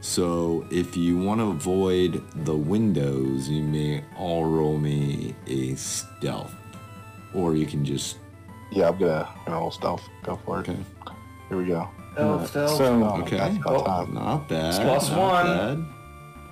So 0.00 0.66
if 0.70 0.96
you 0.96 1.16
want 1.16 1.40
to 1.40 1.46
avoid 1.46 2.22
the 2.44 2.54
windows, 2.54 3.48
you 3.48 3.62
may 3.62 4.04
all 4.16 4.44
roll 4.44 4.78
me 4.78 5.34
a 5.46 5.74
stealth, 5.74 6.54
or 7.34 7.56
you 7.56 7.66
can 7.66 7.84
just 7.84 8.18
Yeah, 8.70 8.88
I'm 8.90 8.98
gonna 8.98 9.26
roll 9.46 9.70
stealth. 9.70 10.02
Go 10.22 10.36
for 10.44 10.60
it. 10.60 10.68
okay. 10.68 10.78
Here 11.48 11.56
we 11.56 11.64
go. 11.64 11.88
Stealth, 12.12 12.48
stealth. 12.50 12.76
so 12.78 12.84
Oh, 13.04 13.20
Okay. 13.22 13.36
that's 13.36 13.56
about 13.56 13.86
time. 13.86 14.14
Not 14.14 14.48
bad. 14.48 14.80
Plus 14.82 15.10
not 15.10 15.18
one. 15.18 15.46
bad. 15.46 15.84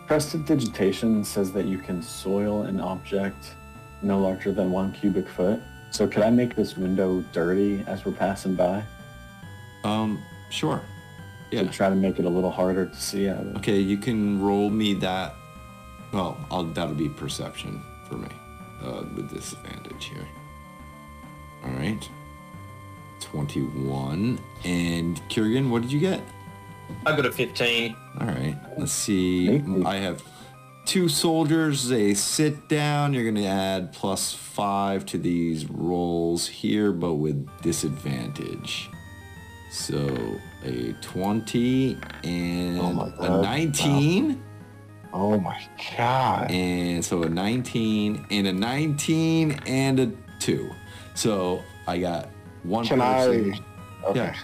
Prestidigitation 0.07 1.25
says 1.25 1.53
that 1.53 1.65
you 1.67 1.79
can 1.79 2.01
soil 2.03 2.63
an 2.63 2.81
object 2.81 3.55
no 4.03 4.19
larger 4.19 4.53
than 4.53 4.71
one 4.71 4.93
cubic 4.93 5.29
foot. 5.29 5.61
So 5.91 6.07
could 6.07 6.23
I 6.23 6.31
make 6.31 6.55
this 6.55 6.77
window 6.77 7.25
dirty 7.33 7.83
as 7.87 8.05
we're 8.05 8.13
passing 8.13 8.55
by 8.55 8.85
Um, 9.85 10.23
sure. 10.51 10.81
Yeah. 11.51 11.63
to 11.63 11.69
try 11.69 11.89
to 11.89 11.95
make 11.95 12.19
it 12.19 12.25
a 12.25 12.29
little 12.29 12.51
harder 12.51 12.87
to 12.87 12.97
see 12.97 13.29
out 13.29 13.39
of? 13.41 13.57
Okay, 13.57 13.79
you 13.81 13.97
can 13.97 14.41
roll 14.43 14.69
me 14.71 14.95
that. 14.95 15.35
Well, 16.13 16.37
I'll, 16.51 16.65
that'll 16.65 16.95
be 16.95 17.09
perception 17.09 17.83
for 18.09 18.17
me 18.17 18.29
uh, 18.85 19.03
with 19.15 19.33
disadvantage 19.33 20.05
here. 20.07 20.27
All 21.65 21.71
right. 21.73 22.09
21. 23.31 24.39
And 24.64 25.20
Kieran, 25.29 25.70
what 25.70 25.83
did 25.83 25.93
you 25.93 26.01
get? 26.01 26.20
I 27.05 27.16
got 27.16 27.27
a 27.27 27.33
15. 27.33 27.97
All 28.20 28.27
right. 28.27 28.57
Let's 28.79 28.93
see. 28.93 29.62
I 29.85 29.97
have 29.97 30.22
two 30.85 31.09
soldiers. 31.09 31.89
They 31.89 32.14
sit 32.14 32.68
down. 32.68 33.12
You're 33.12 33.24
going 33.24 33.35
to 33.35 33.47
add 33.47 33.93
plus 33.93 34.33
five 34.33 35.05
to 35.07 35.18
these 35.18 35.68
rolls 35.68 36.47
here, 36.47 36.93
but 36.93 37.14
with 37.14 37.47
disadvantage. 37.62 38.91
So 39.70 40.39
a 40.64 40.95
20 41.03 41.99
and 42.24 42.81
Oh 42.81 42.93
my 42.93 43.09
a 43.09 43.11
God. 43.29 43.43
19. 43.43 44.43
Oh 45.12 45.39
my 45.39 45.61
god. 45.97 46.51
And 46.51 47.05
so 47.05 47.22
a 47.24 47.29
19 47.29 48.27
and 48.31 48.47
a 48.47 48.53
19 48.53 49.61
and 49.66 50.01
a 50.01 50.12
2. 50.39 50.70
So 51.14 51.62
I 51.87 51.99
got 51.99 52.29
one 52.67 52.85
Can 52.87 53.01
person 53.01 53.55
I? 54.05 54.07
Okay. 54.09 54.19
Yeah. 54.21 54.37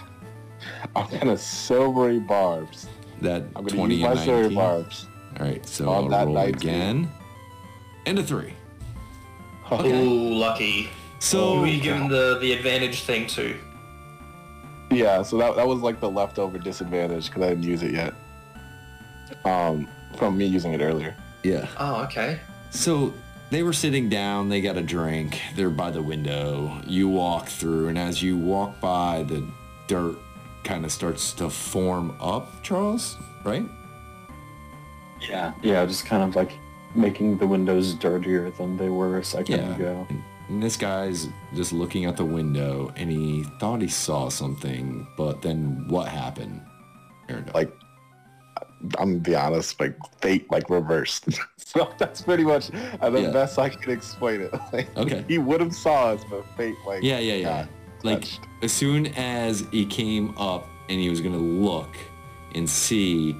I'm 0.95 1.09
gonna 1.09 1.37
silvery 1.37 2.19
barbs. 2.19 2.87
that 3.21 3.43
I'm 3.55 3.63
gonna 3.65 3.69
20 3.69 3.95
use 3.95 4.03
my 4.03 4.11
and 4.11 4.19
silvery 4.19 4.41
19. 4.43 4.55
barbs. 4.55 5.05
All 5.39 5.45
right, 5.45 5.65
so 5.65 5.89
On 5.89 6.03
I'll 6.05 6.09
that 6.09 6.25
roll 6.25 6.35
19. 6.35 6.55
again. 6.55 7.09
And 8.05 8.19
a 8.19 8.23
3. 8.23 8.53
Okay. 9.71 10.05
Ooh, 10.05 10.33
lucky. 10.35 10.89
So 11.19 11.55
Who 11.55 11.63
are 11.63 11.67
you 11.67 11.81
giving 11.81 12.07
the, 12.09 12.37
the 12.41 12.51
advantage 12.53 13.03
thing 13.03 13.27
too. 13.27 13.55
Yeah, 14.91 15.23
so 15.23 15.37
that, 15.37 15.55
that 15.55 15.65
was 15.67 15.79
like 15.79 15.99
the 15.99 16.09
leftover 16.09 16.59
disadvantage 16.59 17.27
because 17.27 17.43
I 17.43 17.49
didn't 17.49 17.63
use 17.63 17.81
it 17.81 17.91
yet. 17.91 18.13
Um, 19.45 19.87
from 20.17 20.37
me 20.37 20.45
using 20.45 20.73
it 20.73 20.81
earlier. 20.81 21.15
yeah. 21.43 21.67
Oh, 21.77 22.03
okay. 22.03 22.39
So 22.69 23.13
they 23.53 23.63
were 23.63 23.73
sitting 23.73 24.09
down, 24.09 24.49
they 24.49 24.61
got 24.61 24.77
a 24.77 24.81
drink, 24.81 25.39
they're 25.55 25.69
by 25.69 25.91
the 25.91 26.01
window. 26.01 26.81
You 26.87 27.07
walk 27.07 27.47
through, 27.47 27.87
and 27.89 27.97
as 27.97 28.21
you 28.21 28.37
walk 28.37 28.79
by, 28.79 29.23
the 29.23 29.45
dirt 29.87 30.17
kind 30.63 30.85
of 30.85 30.91
starts 30.91 31.33
to 31.33 31.49
form 31.49 32.15
up, 32.19 32.63
Charles, 32.63 33.17
right? 33.43 33.65
Yeah. 35.21 35.53
Yeah, 35.61 35.85
just 35.85 36.05
kind 36.05 36.23
of 36.23 36.35
like 36.35 36.51
making 36.95 37.37
the 37.37 37.47
windows 37.47 37.93
dirtier 37.93 38.51
than 38.51 38.77
they 38.77 38.89
were 38.89 39.17
a 39.17 39.23
second 39.23 39.59
Yeah. 39.59 39.75
ago. 39.75 40.07
And 40.49 40.61
this 40.61 40.75
guy's 40.75 41.29
just 41.55 41.71
looking 41.71 42.05
out 42.05 42.17
the 42.17 42.25
window, 42.25 42.91
and 42.95 43.09
he 43.09 43.43
thought 43.59 43.81
he 43.81 43.87
saw 43.87 44.29
something, 44.29 45.07
but 45.17 45.41
then 45.41 45.85
what 45.87 46.07
happened? 46.07 46.61
Like, 47.53 47.71
I'm 48.99 49.09
gonna 49.11 49.19
be 49.19 49.35
honest, 49.35 49.79
like 49.79 49.95
fate 50.21 50.49
like 50.51 50.69
reversed. 50.69 51.25
so 51.57 51.91
that's 51.97 52.21
pretty 52.21 52.43
much 52.43 52.69
uh, 53.01 53.09
the 53.09 53.21
Yeah. 53.23 53.31
best 53.31 53.57
I 53.59 53.69
can 53.69 53.91
explain 53.91 54.41
it. 54.41 54.53
Like, 54.73 54.95
Okay. 54.97 55.23
He 55.27 55.37
would 55.37 55.61
have 55.61 55.73
saw 55.73 56.11
us, 56.11 56.23
but 56.29 56.43
fate 56.57 56.75
like 56.85 57.03
yeah, 57.03 57.19
yeah, 57.19 57.35
yeah. 57.35 57.65
Like 58.03 58.21
touched. 58.21 58.41
as 58.61 58.71
soon 58.73 59.07
as 59.15 59.61
he 59.71 59.85
came 59.85 60.37
up 60.37 60.67
and 60.89 60.99
he 60.99 61.09
was 61.09 61.21
gonna 61.21 61.37
look 61.37 61.95
and 62.55 62.69
see, 62.69 63.35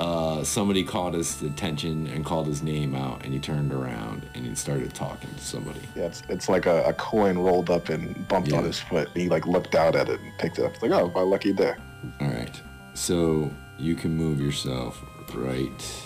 uh, 0.00 0.42
somebody 0.42 0.82
caught 0.82 1.14
his 1.14 1.40
attention 1.42 2.08
and 2.08 2.24
called 2.24 2.46
his 2.48 2.60
name 2.62 2.94
out, 2.94 3.24
and 3.24 3.32
he 3.32 3.38
turned 3.38 3.72
around 3.72 4.26
and 4.34 4.44
he 4.44 4.54
started 4.56 4.92
talking 4.92 5.30
to 5.32 5.40
somebody. 5.40 5.80
Yeah, 5.94 6.06
it's, 6.06 6.22
it's 6.28 6.48
like 6.48 6.66
a, 6.66 6.82
a 6.84 6.92
coin 6.94 7.38
rolled 7.38 7.70
up 7.70 7.88
and 7.88 8.26
bumped 8.28 8.48
Yeah. 8.50 8.58
on 8.58 8.64
his 8.64 8.80
foot. 8.80 9.08
And 9.14 9.22
he 9.22 9.28
like 9.28 9.46
looked 9.46 9.74
out 9.76 9.94
at 9.94 10.08
it 10.08 10.18
and 10.20 10.32
picked 10.38 10.58
it 10.58 10.64
up. 10.64 10.74
It's 10.74 10.82
like, 10.82 10.90
oh, 10.90 11.10
my 11.14 11.20
lucky 11.20 11.52
day. 11.52 11.74
All 12.20 12.26
right, 12.28 12.60
so 12.94 13.48
you 13.82 13.96
can 13.96 14.16
move 14.16 14.40
yourself 14.40 15.04
right, 15.34 16.02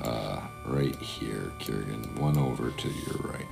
uh, 0.00 0.40
right 0.64 0.96
here, 0.96 1.52
Kieran. 1.58 2.16
One 2.16 2.38
over 2.38 2.70
to 2.70 2.88
your 2.88 3.16
right. 3.18 3.46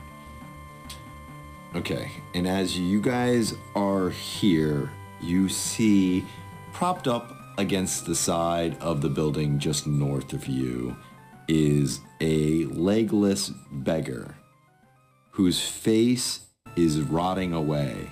Okay, 1.76 2.10
and 2.34 2.48
as 2.48 2.78
you 2.78 3.02
guys 3.02 3.54
are 3.74 4.08
here, 4.08 4.90
you 5.20 5.50
see 5.50 6.24
propped 6.72 7.06
up 7.06 7.36
against 7.58 8.06
the 8.06 8.14
side 8.14 8.78
of 8.80 9.02
the 9.02 9.10
building 9.10 9.58
just 9.58 9.86
north 9.86 10.32
of 10.32 10.46
you 10.46 10.96
is 11.48 12.00
a 12.20 12.64
legless 12.66 13.50
beggar 13.70 14.34
whose 15.30 15.60
face 15.60 16.46
is 16.76 17.00
rotting 17.02 17.52
away 17.52 18.10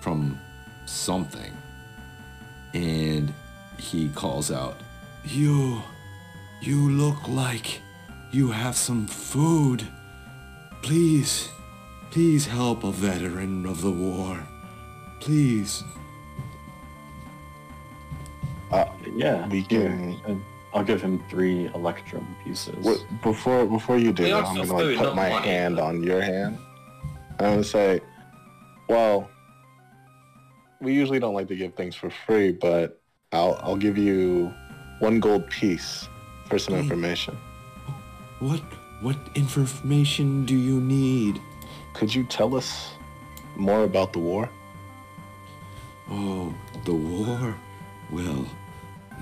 from 0.00 0.38
something. 0.86 1.52
And 2.74 3.32
he 3.78 4.08
calls 4.10 4.50
out, 4.50 4.76
You, 5.24 5.82
you 6.60 6.90
look 6.90 7.28
like 7.28 7.80
you 8.32 8.50
have 8.50 8.76
some 8.76 9.06
food. 9.06 9.86
Please, 10.82 11.48
please 12.10 12.46
help 12.46 12.84
a 12.84 12.92
veteran 12.92 13.66
of 13.66 13.80
the 13.82 13.90
war. 13.90 14.38
Please. 15.20 15.82
Uh, 18.70 18.84
yeah. 19.14 19.46
We 19.48 19.60
here. 19.62 19.88
can- 19.88 20.20
And 20.26 20.42
I'll 20.74 20.84
give 20.84 21.00
him 21.00 21.22
three 21.30 21.66
electrum 21.74 22.36
pieces. 22.44 22.84
What, 22.84 23.02
before 23.22 23.64
before 23.66 23.96
you 23.98 24.12
do 24.12 24.24
that, 24.24 24.44
I'm 24.44 24.56
gonna 24.56 24.72
like 24.72 24.98
put 24.98 25.14
my 25.14 25.30
money. 25.30 25.48
hand 25.48 25.78
on 25.80 26.02
your 26.02 26.20
hand. 26.20 26.58
I'm 27.38 27.50
gonna 27.52 27.64
say, 27.64 28.00
well, 28.88 29.30
we 30.80 30.92
usually 30.92 31.18
don't 31.18 31.34
like 31.34 31.48
to 31.48 31.56
give 31.56 31.74
things 31.74 31.94
for 31.94 32.10
free, 32.10 32.52
but 32.52 33.00
I'll 33.32 33.58
I'll 33.62 33.76
give 33.76 33.98
you 33.98 34.54
one 34.98 35.20
gold 35.20 35.48
piece 35.50 36.08
for 36.48 36.58
some 36.58 36.74
information. 36.74 37.36
What 38.38 38.60
what 39.02 39.16
information 39.34 40.46
do 40.46 40.54
you 40.54 40.80
need? 40.80 41.40
Could 41.94 42.14
you 42.14 42.24
tell 42.24 42.54
us 42.54 42.92
more 43.56 43.84
about 43.84 44.12
the 44.12 44.20
war? 44.20 44.48
Oh, 46.08 46.54
the 46.84 46.94
war? 46.94 47.56
Well, 48.12 48.46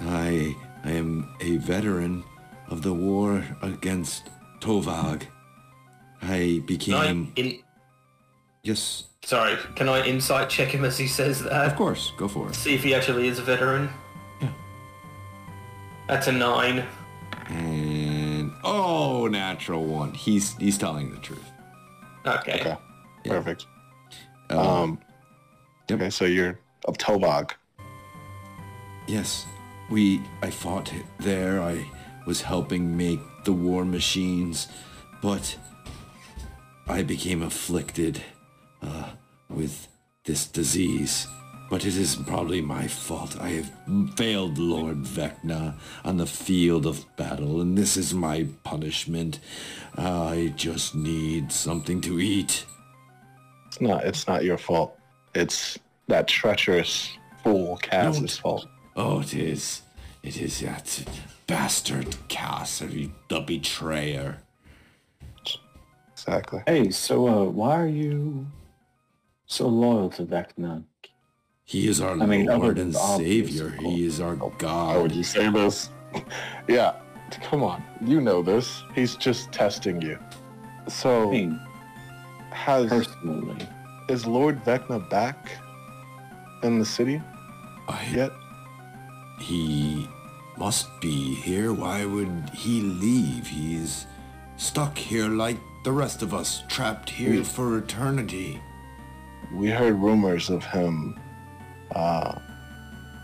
I 0.02 0.54
I 0.84 0.90
am 0.92 1.34
a 1.40 1.56
veteran 1.56 2.24
of 2.68 2.82
the 2.82 2.92
war 2.92 3.42
against 3.62 4.28
Tovag. 4.60 5.26
I 6.20 6.60
Can 6.60 6.66
became 6.66 7.32
I 7.36 7.40
in, 7.40 7.58
yes, 8.62 9.04
sorry, 9.24 9.56
can 9.74 9.88
I 9.88 10.04
insight 10.06 10.48
check 10.50 10.68
him 10.68 10.84
as 10.84 10.98
he 10.98 11.06
says 11.06 11.42
that? 11.44 11.66
of 11.66 11.76
course, 11.76 12.12
go 12.16 12.28
for 12.28 12.48
it. 12.48 12.54
See 12.54 12.74
if 12.74 12.82
he 12.82 12.94
actually 12.94 13.28
is 13.28 13.38
a 13.38 13.42
veteran. 13.42 13.88
Yeah. 14.40 14.48
That's 16.08 16.26
a 16.28 16.32
nine. 16.32 16.84
And 17.48 18.52
oh, 18.64 19.26
natural 19.26 19.84
one. 19.84 20.12
He's 20.14 20.56
he's 20.56 20.78
telling 20.78 21.10
the 21.10 21.18
truth. 21.18 21.50
Okay. 22.26 22.54
Okay, 22.60 22.76
Yeah. 23.24 23.32
perfect. 23.32 23.66
Um, 24.50 24.58
Um, 24.58 24.98
yep. 25.88 26.00
okay, 26.00 26.10
so 26.10 26.24
you're 26.24 26.58
of 26.86 26.96
Tovag. 26.98 27.50
Yes, 29.06 29.46
we. 29.90 30.22
I 30.42 30.50
fought 30.50 30.90
there. 31.18 31.60
I 31.60 31.86
was 32.26 32.40
helping 32.40 32.96
make 32.96 33.20
the 33.44 33.52
war 33.52 33.84
machines, 33.84 34.68
but 35.20 35.56
I 36.88 37.02
became 37.02 37.42
afflicted 37.42 38.22
uh, 38.84 39.10
with 39.48 39.88
this 40.24 40.46
disease. 40.46 41.26
But 41.70 41.86
it 41.86 41.96
is 41.96 42.14
probably 42.14 42.60
my 42.60 42.86
fault. 42.86 43.40
I 43.40 43.48
have 43.48 43.70
failed 44.16 44.58
Lord 44.58 45.02
Vecna 45.02 45.74
on 46.04 46.18
the 46.18 46.26
field 46.26 46.86
of 46.86 47.04
battle, 47.16 47.60
and 47.62 47.76
this 47.76 47.96
is 47.96 48.12
my 48.14 48.46
punishment. 48.64 49.40
I 49.96 50.52
just 50.56 50.94
need 50.94 51.50
something 51.50 52.00
to 52.02 52.20
eat. 52.20 52.66
It's 53.66 53.80
not. 53.80 54.04
It's 54.04 54.28
not 54.28 54.44
your 54.44 54.58
fault. 54.58 54.98
It's 55.34 55.78
that 56.06 56.28
treacherous 56.28 57.16
fool 57.42 57.78
Kas's 57.78 58.36
fault. 58.38 58.66
Oh, 58.94 59.20
it 59.20 59.34
is. 59.34 59.82
It 60.22 60.40
is 60.40 60.60
that 60.60 61.02
bastard 61.46 62.16
Cass, 62.28 62.78
the 62.78 63.40
betrayer. 63.40 64.38
Exactly. 66.12 66.62
Hey, 66.66 66.90
so 66.90 67.26
uh, 67.26 67.44
why 67.44 67.80
are 67.80 67.86
you 67.86 68.46
so 69.54 69.68
loyal 69.68 70.10
to 70.10 70.24
Vecna? 70.24 70.84
He 71.64 71.88
is 71.88 72.00
our 72.00 72.12
I 72.12 72.26
mean, 72.26 72.48
other 72.48 72.58
Lord 72.58 72.76
than 72.76 72.88
and 72.88 72.96
Savior. 72.96 73.70
He 73.70 74.04
is 74.04 74.20
our 74.20 74.34
oh, 74.40 74.52
Why 74.60 74.94
oh, 74.96 75.02
would 75.02 75.10
God. 75.10 75.12
you 75.12 75.22
say 75.24 75.48
this? 75.50 75.88
yeah, 76.68 76.96
come 77.48 77.62
on. 77.62 77.82
You 78.02 78.20
know 78.20 78.42
this. 78.42 78.82
He's 78.94 79.16
just 79.16 79.50
testing 79.52 80.02
you. 80.02 80.18
I 80.86 80.90
So, 80.90 81.30
mean, 81.30 81.58
has 82.50 82.90
personally. 82.90 83.66
is 84.08 84.26
Lord 84.26 84.62
Vecna 84.64 85.08
back 85.08 85.52
in 86.62 86.78
the 86.78 86.84
city 86.84 87.20
I, 87.88 88.04
yet? 88.14 88.32
he 89.40 90.08
must 90.58 90.86
be 91.00 91.34
here. 91.34 91.72
Why 91.72 92.04
would 92.04 92.50
he 92.52 92.80
leave? 92.82 93.46
He's 93.46 94.06
stuck 94.56 94.96
here 94.98 95.28
like 95.28 95.58
the 95.84 95.92
rest 95.92 96.22
of 96.22 96.32
us, 96.34 96.62
trapped 96.68 97.08
here 97.10 97.30
We- 97.30 97.44
for 97.44 97.78
eternity. 97.78 98.60
We 99.54 99.70
heard 99.70 99.94
rumors 99.94 100.50
of 100.50 100.64
him 100.64 101.18
uh, 101.94 102.38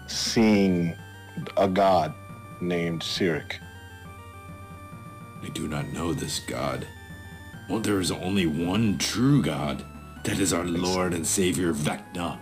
seeing 0.07 0.97
a 1.57 1.67
god 1.67 2.15
named 2.61 3.03
Sirik. 3.03 3.55
I 5.43 5.49
do 5.49 5.67
not 5.67 5.89
know 5.89 6.13
this 6.13 6.39
God. 6.39 6.87
Well, 7.69 7.81
there 7.81 7.99
is 7.99 8.11
only 8.13 8.47
one 8.47 8.99
true 8.99 9.43
God. 9.43 9.85
That 10.25 10.39
is 10.39 10.53
our 10.53 10.65
Lord 10.65 11.15
and 11.15 11.27
Savior 11.27 11.73
Vecna. 11.73 12.39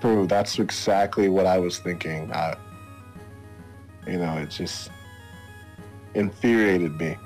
True, 0.00 0.26
that's 0.26 0.58
exactly 0.58 1.28
what 1.28 1.46
I 1.46 1.58
was 1.58 1.78
thinking. 1.78 2.30
I, 2.32 2.56
you 4.06 4.18
know, 4.18 4.36
it 4.36 4.50
just 4.50 4.90
infuriated 6.14 6.96
me 6.98 7.16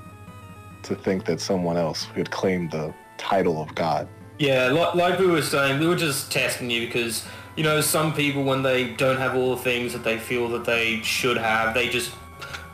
to 0.83 0.95
think 0.95 1.25
that 1.25 1.39
someone 1.39 1.77
else 1.77 2.07
could 2.15 2.31
claim 2.31 2.69
the 2.69 2.93
title 3.17 3.61
of 3.61 3.73
God. 3.75 4.07
Yeah, 4.43 4.67
like, 4.71 4.93
like 4.95 5.19
we 5.19 5.27
were 5.27 5.41
saying, 5.41 5.79
we 5.79 5.87
were 5.87 5.95
just 5.95 6.29
testing 6.29 6.69
you 6.69 6.85
because, 6.85 7.25
you 7.55 7.63
know, 7.63 7.79
some 7.79 8.13
people 8.13 8.43
when 8.43 8.61
they 8.61 8.89
don't 8.95 9.15
have 9.15 9.37
all 9.37 9.55
the 9.55 9.61
things 9.61 9.93
that 9.93 10.03
they 10.03 10.19
feel 10.19 10.49
that 10.49 10.65
they 10.65 11.01
should 11.01 11.37
have, 11.37 11.73
they 11.73 11.87
just 11.87 12.11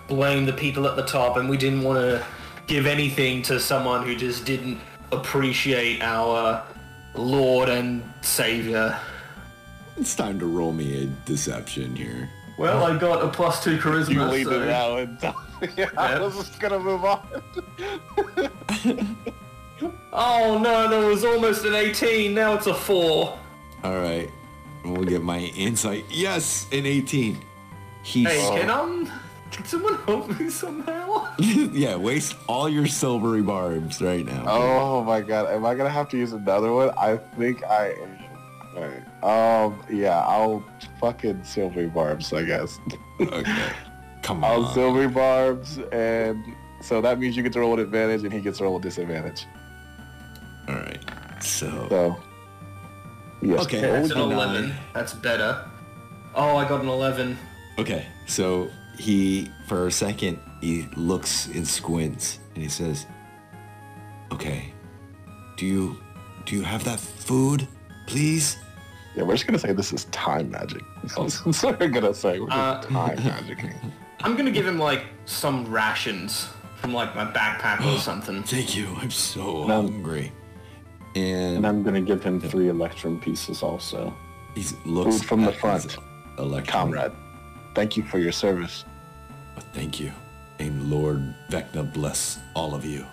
blame 0.07 0.47
the 0.47 0.53
people 0.53 0.88
at 0.88 0.95
the 0.95 1.03
top 1.03 1.38
and 1.38 1.47
we 1.47 1.57
didn't 1.57 1.84
want 1.84 1.99
to 1.99 2.26
give 2.65 2.88
anything 2.88 3.43
to 3.43 3.59
someone 3.59 4.03
who 4.03 4.15
just 4.15 4.47
didn't 4.47 4.80
appreciate 5.11 6.01
our 6.01 6.65
Lord 7.13 7.70
and 7.70 8.01
Savior. 8.22 8.99
It's 9.95 10.15
time 10.15 10.39
to 10.39 10.47
roll 10.47 10.74
me 10.74 11.03
a 11.03 11.05
deception 11.28 11.95
here. 11.95 12.32
Well, 12.57 12.84
I 12.84 12.97
got 12.97 13.24
a 13.24 13.28
plus 13.28 13.63
two 13.63 13.78
charisma. 13.78 14.09
You 14.09 14.24
leave 14.24 14.47
so- 14.47 14.59
it 14.59 14.70
out 14.70 14.99
and 15.61 15.78
yeah, 15.78 15.89
I 15.95 16.20
was 16.20 16.36
just 16.36 16.59
gonna 16.59 16.80
move 16.80 17.05
on. 17.05 17.43
Oh 20.11 20.59
no, 20.61 20.88
no, 20.89 21.07
it 21.07 21.11
was 21.11 21.23
almost 21.25 21.65
an 21.65 21.75
18. 21.75 22.34
Now 22.34 22.55
it's 22.55 22.67
a 22.67 22.73
four. 22.73 23.38
All 23.84 23.99
right, 23.99 24.30
we'll 24.84 25.03
get 25.03 25.21
my 25.23 25.39
insight. 25.39 26.05
Yes, 26.09 26.67
an 26.71 26.86
18. 26.86 27.38
He 28.03 28.23
Hey, 28.23 28.39
can 28.59 28.69
um, 28.69 29.11
can 29.51 29.65
someone 29.65 29.95
help 30.03 30.39
me 30.39 30.49
somehow? 30.49 31.27
yeah, 31.39 31.95
waste 31.95 32.36
all 32.47 32.69
your 32.69 32.88
silvery 32.88 33.41
barbs 33.41 34.01
right 34.01 34.25
now. 34.25 34.45
Oh 34.47 35.03
my 35.03 35.21
god, 35.21 35.51
am 35.53 35.65
I 35.65 35.75
gonna 35.75 35.89
have 35.89 36.09
to 36.09 36.17
use 36.17 36.34
another 36.34 36.71
one? 36.71 36.91
I 36.97 37.17
think 37.38 37.63
I 37.63 37.93
am. 37.93 38.17
Alright. 38.75 39.23
Um, 39.23 39.84
yeah, 39.91 40.19
I'll 40.21 40.63
fucking 40.99 41.43
silvery 41.43 41.88
barbs, 41.88 42.32
I 42.32 42.43
guess. 42.43 42.80
Okay. 43.19 43.69
Come 44.21 44.43
on. 44.43 44.51
I'll 44.51 44.65
on. 44.65 44.73
silvery 44.73 45.07
barbs, 45.07 45.80
and 45.91 46.43
so 46.82 47.01
that 47.01 47.19
means 47.19 47.36
you 47.36 47.43
get 47.43 47.53
to 47.53 47.59
roll 47.59 47.73
an 47.73 47.80
advantage, 47.80 48.23
and 48.23 48.32
he 48.32 48.39
gets 48.41 48.59
to 48.59 48.65
roll 48.65 48.77
a 48.77 48.82
disadvantage. 48.82 49.45
All 50.70 50.76
right. 50.76 51.03
So 51.43 51.88
So, 51.89 52.17
yes. 53.41 53.61
Okay. 53.65 53.82
roll 53.82 53.93
That's 53.93 54.11
an 54.11 54.20
a 54.20 54.24
11. 54.24 54.74
That's 54.93 55.13
better. 55.13 55.65
Oh, 56.36 56.57
I 56.57 56.67
got 56.67 56.82
an 56.82 56.88
11. 56.89 57.38
okay. 57.80 58.05
So 58.28 58.70
he 58.97 59.49
for 59.67 59.88
a 59.88 59.91
second 59.91 60.39
he 60.61 60.88
looks 60.95 61.47
and 61.47 61.67
squints 61.67 62.39
and 62.53 62.63
he 62.63 62.70
says, 62.70 63.05
"Okay. 64.32 64.74
Do 65.57 65.65
you 65.65 65.97
do 66.45 66.55
you 66.55 66.61
have 66.63 66.84
that 66.84 66.99
food, 66.99 67.67
please?" 68.07 68.57
Yeah, 69.15 69.24
we're 69.24 69.34
just 69.34 69.47
gonna 69.47 69.57
say 69.59 69.72
this 69.74 69.91
is 69.93 70.05
time 70.05 70.51
magic. 70.51 70.84
That's 71.03 71.43
what 71.63 71.80
we're 71.80 71.88
gonna 71.89 72.13
say. 72.13 72.39
We're 72.39 72.47
just 72.47 72.59
Uh, 72.59 72.82
time 72.82 73.24
magic. 73.24 73.65
I'm 74.22 74.36
gonna 74.36 74.51
give 74.51 74.67
him 74.67 74.78
like 74.78 75.05
some 75.26 75.65
rations 75.72 76.47
from 76.76 76.93
like 76.93 77.15
my 77.15 77.26
backpack 77.26 77.84
or 77.86 77.97
something. 78.09 78.43
Thank 78.43 78.76
you. 78.78 78.88
I'm 79.01 79.11
so 79.11 79.65
No. 79.65 79.82
hungry. 79.84 80.32
And 81.20 81.57
And 81.57 81.67
I'm 81.67 81.84
gonna 81.84 82.01
give 82.01 82.24
him 82.24 82.39
three 82.39 82.70
electrum 82.70 83.20
pieces 83.20 83.61
also. 83.63 84.13
he 84.55 84.65
looks 84.86 85.17
Food 85.20 85.26
from 85.28 85.41
the 85.45 85.51
front. 85.53 85.97
electron- 86.38 86.91
Comrade, 86.91 87.11
thank 87.76 87.95
you 87.97 88.03
for 88.03 88.20
your 88.20 88.32
service. 88.32 88.86
Thank 89.74 89.99
you. 89.99 90.11
And 90.59 90.89
Lord 90.89 91.22
Vecna 91.49 91.91
bless 91.93 92.39
all 92.55 92.74
of 92.74 92.84
you. 92.86 93.05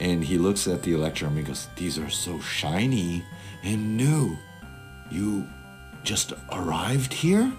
And 0.00 0.24
he 0.24 0.38
looks 0.38 0.66
at 0.66 0.82
the 0.82 0.92
Electrum 0.92 1.30
and 1.36 1.38
he 1.38 1.44
goes, 1.44 1.68
These 1.76 1.98
are 1.98 2.10
so 2.10 2.40
shiny 2.40 3.22
and 3.62 3.96
new. 3.96 4.36
You 5.10 5.46
just 6.02 6.32
arrived 6.52 7.12
here? 7.12 7.52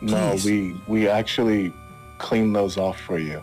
No, 0.00 0.36
we 0.44 0.74
we 0.88 1.08
actually 1.08 1.72
cleaned 2.18 2.54
those 2.56 2.76
off 2.76 2.98
for 3.00 3.18
you 3.18 3.40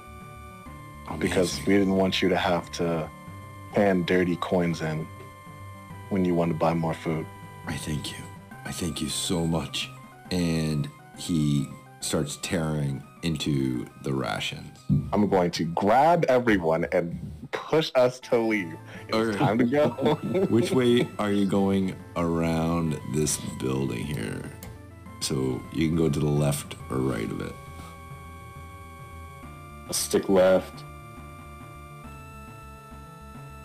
because 1.19 1.57
we 1.65 1.73
didn't 1.77 1.95
want 1.95 2.21
you 2.21 2.27
to 2.29 2.37
have 2.37 2.69
to 2.73 3.09
hand 3.73 4.05
dirty 4.05 4.35
coins 4.37 4.81
in 4.81 5.07
when 6.11 6.25
you 6.25 6.35
want 6.35 6.51
to 6.51 6.57
buy 6.57 6.73
more 6.73 6.93
food. 6.93 7.25
I 7.65 7.73
thank 7.75 8.11
you. 8.11 8.17
I 8.65 8.71
thank 8.71 9.01
you 9.01 9.09
so 9.09 9.47
much. 9.47 9.89
And 10.29 10.87
he 11.17 11.67
starts 12.01 12.37
tearing 12.41 13.01
into 13.23 13.85
the 14.03 14.13
rations. 14.13 14.77
I'm 15.13 15.27
going 15.29 15.51
to 15.51 15.65
grab 15.65 16.25
everyone 16.27 16.85
and 16.91 17.19
push 17.51 17.91
us 17.95 18.19
to 18.21 18.37
leave. 18.37 18.75
It's 19.07 19.15
Okay. 19.17 19.37
time 19.37 19.57
to 19.57 19.63
go. 19.63 19.89
Which 20.49 20.71
way 20.71 21.07
are 21.17 21.31
you 21.31 21.45
going 21.45 21.95
around 22.15 22.99
this 23.13 23.37
building 23.59 24.05
here? 24.05 24.41
So 25.21 25.61
you 25.73 25.87
can 25.87 25.95
go 25.95 26.09
to 26.09 26.19
the 26.19 26.25
left 26.25 26.75
or 26.89 26.97
right 26.97 27.29
of 27.29 27.41
it. 27.41 27.53
A 29.89 29.93
stick 29.93 30.27
left. 30.29 30.83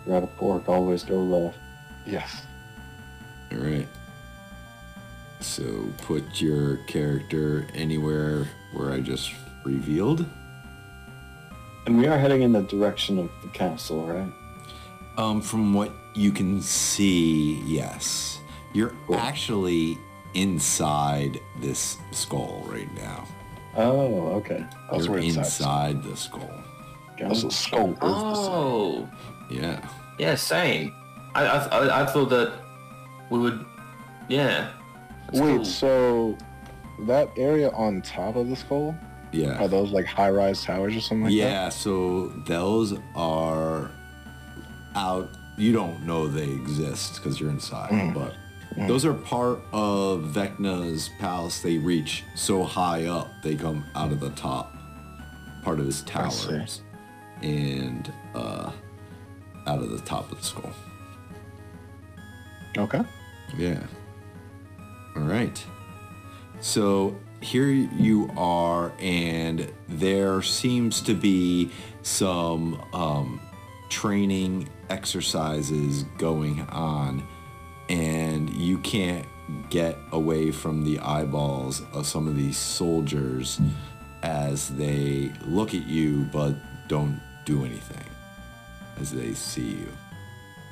You're 0.05 0.17
out 0.17 0.23
of 0.39 0.69
always 0.69 1.03
go 1.03 1.15
left. 1.15 1.57
Yes. 2.07 2.41
All 3.51 3.59
right. 3.59 3.87
So 5.39 5.63
put 6.03 6.41
your 6.41 6.77
character 6.87 7.67
anywhere 7.75 8.47
where 8.73 8.91
I 8.91 8.99
just 8.99 9.31
revealed. 9.63 10.25
And 11.85 11.97
we 11.97 12.07
are 12.07 12.17
heading 12.17 12.41
in 12.41 12.51
the 12.51 12.63
direction 12.63 13.17
of 13.19 13.29
the 13.43 13.47
castle, 13.49 14.05
right? 14.05 14.31
Um, 15.17 15.41
from 15.41 15.73
what 15.73 15.91
you 16.15 16.31
can 16.31 16.61
see, 16.61 17.61
yes, 17.65 18.39
you're 18.73 18.93
actually 19.13 19.97
inside 20.33 21.39
this 21.61 21.97
skull 22.11 22.65
right 22.67 22.91
now. 22.95 23.25
Oh, 23.75 24.27
okay. 24.37 24.65
That's 24.91 25.05
you're 25.05 25.13
where 25.15 25.23
it's 25.23 25.37
at. 25.37 25.45
inside 25.45 26.03
the 26.03 26.17
skull. 26.17 26.51
Got 27.17 27.29
That's 27.29 27.43
a 27.43 27.51
skull. 27.51 27.95
Oh, 28.01 29.09
Yeah. 29.49 29.87
yeah, 30.19 30.35
same. 30.35 30.93
I, 31.37 31.45
I, 31.45 31.57
I, 31.87 32.01
I 32.01 32.05
thought 32.05 32.29
that 32.29 32.51
we 33.29 33.37
would, 33.39 33.63
yeah. 34.27 34.69
Wait, 35.33 35.57
cool. 35.57 35.65
so 35.65 36.37
that 37.05 37.29
area 37.37 37.69
on 37.71 38.01
top 38.01 38.35
of 38.35 38.49
the 38.49 38.55
skull 38.55 38.95
Yeah. 39.31 39.61
are 39.63 39.67
those 39.67 39.91
like 39.91 40.05
high-rise 40.05 40.63
towers 40.63 40.95
or 40.95 41.01
something 41.01 41.25
like 41.25 41.31
that? 41.31 41.37
yeah. 41.37 41.69
So 41.69 42.29
those 42.47 42.95
are 43.15 43.91
out. 44.95 45.29
You 45.57 45.73
don't 45.73 46.05
know 46.05 46.27
they 46.27 46.49
exist 46.49 47.15
because 47.15 47.39
you're 47.39 47.49
inside, 47.49 47.91
Mm. 47.91 48.13
but 48.13 48.33
those 48.87 49.05
are 49.05 49.13
part 49.13 49.59
of 49.73 50.21
Vecna's 50.33 51.09
palace. 51.19 51.61
They 51.61 51.77
reach 51.77 52.23
so 52.35 52.63
high 52.63 53.05
up, 53.05 53.27
they 53.43 53.55
come 53.55 53.83
out 53.95 54.11
of 54.11 54.19
the 54.19 54.29
top 54.31 54.73
part 55.63 55.79
of 55.79 55.85
his 55.87 56.03
I 56.03 56.11
towers 56.11 56.81
and 57.43 58.11
uh, 58.35 58.71
out 59.67 59.79
of 59.79 59.89
the 59.89 59.99
top 59.99 60.31
of 60.31 60.37
the 60.39 60.43
skull. 60.45 60.71
Okay. 62.75 63.03
Yeah. 63.55 63.83
All 65.15 65.23
right. 65.23 65.63
So 66.59 67.15
here 67.41 67.67
you 67.67 68.29
are, 68.35 68.91
and 68.99 69.71
there 69.87 70.41
seems 70.41 71.01
to 71.01 71.13
be 71.13 71.71
some 72.01 72.81
um, 72.93 73.39
training 73.89 74.69
exercises 74.89 76.03
going 76.17 76.61
on, 76.69 77.23
and 77.89 78.49
you 78.49 78.79
can't 78.79 79.25
get 79.69 79.97
away 80.11 80.51
from 80.51 80.83
the 80.83 80.99
eyeballs 80.99 81.81
of 81.93 82.05
some 82.05 82.27
of 82.27 82.35
these 82.35 82.57
soldiers 82.57 83.59
as 84.23 84.69
they 84.69 85.31
look 85.45 85.73
at 85.73 85.85
you 85.85 86.23
but 86.33 86.53
don't 86.87 87.21
do 87.45 87.63
anything 87.63 88.03
as 88.99 89.11
they 89.11 89.33
see 89.33 89.69
you 89.69 89.87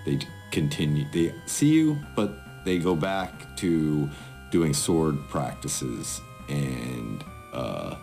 they 0.05 0.19
continue 0.55 1.05
they 1.11 1.33
see 1.45 1.67
you 1.67 1.97
but 2.15 2.31
they 2.63 2.79
go 2.79 2.95
back 2.95 3.55
to 3.57 4.09
doing 4.51 4.73
sword 4.73 5.17
practices 5.27 6.21
and 6.47 7.23
uh, 7.51 7.95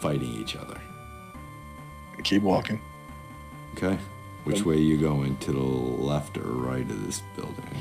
fighting 0.00 0.32
each 0.34 0.56
other. 0.56 0.80
Keep 2.24 2.42
walking. 2.42 2.80
okay. 3.74 3.98
Which 4.44 4.64
way 4.64 4.78
you 4.78 4.98
going 4.98 5.36
to 5.38 5.52
the 5.52 5.58
left 5.58 6.38
or 6.38 6.52
right 6.52 6.90
of 6.90 7.06
this 7.06 7.22
building? 7.36 7.76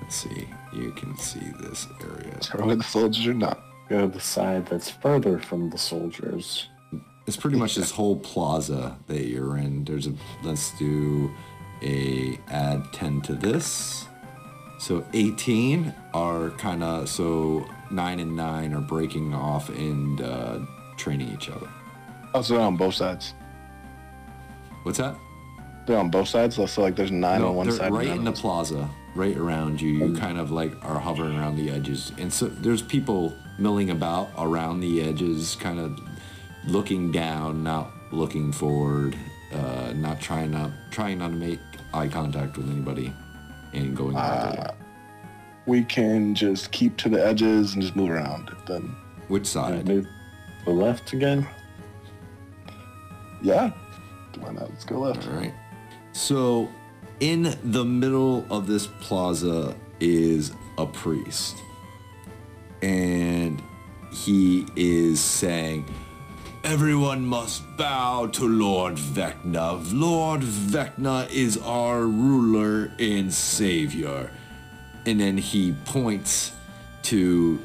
Let's 0.00 0.16
see. 0.16 0.46
You 0.72 0.92
can 0.92 1.16
see 1.16 1.52
this 1.60 1.86
area. 2.02 2.38
Are 2.54 2.66
we 2.66 2.74
the 2.74 2.82
soldiers 2.82 3.26
or 3.26 3.34
not? 3.34 3.62
Go 3.88 4.02
to 4.02 4.06
the 4.08 4.20
side 4.20 4.66
that's 4.66 4.90
further 4.90 5.38
from 5.38 5.70
the 5.70 5.78
soldiers. 5.78 6.68
it's 7.26 7.36
pretty 7.36 7.56
much 7.56 7.74
this 7.76 7.90
whole 7.90 8.16
plaza 8.16 8.98
that 9.06 9.26
you're 9.26 9.56
in. 9.56 9.84
There's 9.84 10.06
a 10.06 10.14
let's 10.42 10.76
do 10.78 11.30
a 11.82 12.38
add 12.48 12.92
10 12.92 13.20
to 13.22 13.34
this 13.34 14.06
so 14.78 15.04
18 15.12 15.92
are 16.14 16.50
kind 16.50 16.82
of 16.82 17.08
so 17.08 17.66
9 17.90 18.20
and 18.20 18.34
9 18.36 18.72
are 18.74 18.80
breaking 18.80 19.34
off 19.34 19.68
and 19.68 20.20
uh, 20.20 20.58
training 20.96 21.28
each 21.32 21.48
other 21.50 21.68
Oh, 22.34 22.40
so 22.40 22.54
they're 22.54 22.62
on 22.62 22.76
both 22.78 22.94
sides. 22.94 23.34
what's 24.84 24.98
that 24.98 25.14
They're 25.86 25.98
on 25.98 26.10
both 26.10 26.28
sides. 26.28 26.56
So, 26.56 26.80
like 26.82 26.96
there's 26.96 27.10
nine 27.10 27.40
No, 27.40 27.48
on 27.50 27.56
one 27.56 27.68
they're 27.68 27.76
side. 27.76 27.92
right 27.92 28.06
in 28.08 28.24
the 28.24 28.30
the 28.30 28.40
plaza, 28.40 28.88
right 29.14 29.36
around 29.36 29.80
you. 29.80 29.90
You 29.90 30.16
kind 30.16 30.38
of 30.38 30.50
like 30.50 30.72
are 30.84 30.98
hovering 30.98 31.36
around 31.38 31.56
the 31.56 31.68
edges, 31.70 32.12
and 32.18 32.32
so 32.32 32.46
there's 32.46 32.80
people 32.82 33.34
milling 33.58 33.90
about 33.90 34.30
around 34.38 34.80
the 34.80 35.02
edges, 35.02 35.56
kind 35.60 35.78
of 35.78 35.98
looking 36.66 37.12
down, 37.12 37.62
not 37.62 37.90
looking 38.12 38.50
forward, 38.52 39.14
uh, 39.52 39.92
not 39.94 40.20
trying 40.20 40.52
not 40.52 40.70
trying 40.90 41.18
not 41.18 41.28
to 41.30 41.34
make 41.36 41.60
eye 41.94 42.08
contact 42.08 42.56
with 42.56 42.68
anybody, 42.70 43.12
and 43.72 43.96
going 43.96 44.16
uh, 44.16 44.52
there. 44.52 44.74
we 45.66 45.84
can 45.84 46.34
just 46.34 46.70
keep 46.72 46.96
to 46.98 47.08
the 47.08 47.24
edges 47.24 47.74
and 47.74 47.82
just 47.82 47.96
move 47.96 48.10
around. 48.10 48.50
Then, 48.66 48.94
Which 49.28 49.46
side? 49.46 49.86
Move 49.88 50.06
the 50.64 50.70
left 50.70 51.12
again. 51.12 51.46
yeah. 53.42 53.70
Why 54.40 54.52
not? 54.52 54.70
Let's 54.70 54.84
go 54.84 54.98
left. 55.00 55.26
All 55.28 55.34
right. 55.34 55.54
So, 56.12 56.68
in 57.20 57.56
the 57.64 57.84
middle 57.84 58.46
of 58.50 58.66
this 58.66 58.86
plaza 59.00 59.74
is 60.00 60.52
a 60.78 60.86
priest. 60.86 61.56
And 62.82 63.62
he 64.12 64.66
is 64.74 65.20
saying, 65.20 65.86
Everyone 66.72 67.26
must 67.26 67.64
bow 67.76 68.28
to 68.28 68.48
Lord 68.48 68.94
Vecna. 68.94 69.78
Lord 69.92 70.40
Vecna 70.40 71.30
is 71.30 71.58
our 71.58 72.00
ruler 72.06 72.90
and 72.98 73.30
savior. 73.30 74.30
And 75.04 75.20
then 75.20 75.36
he 75.36 75.74
points 75.84 76.52
to 77.02 77.60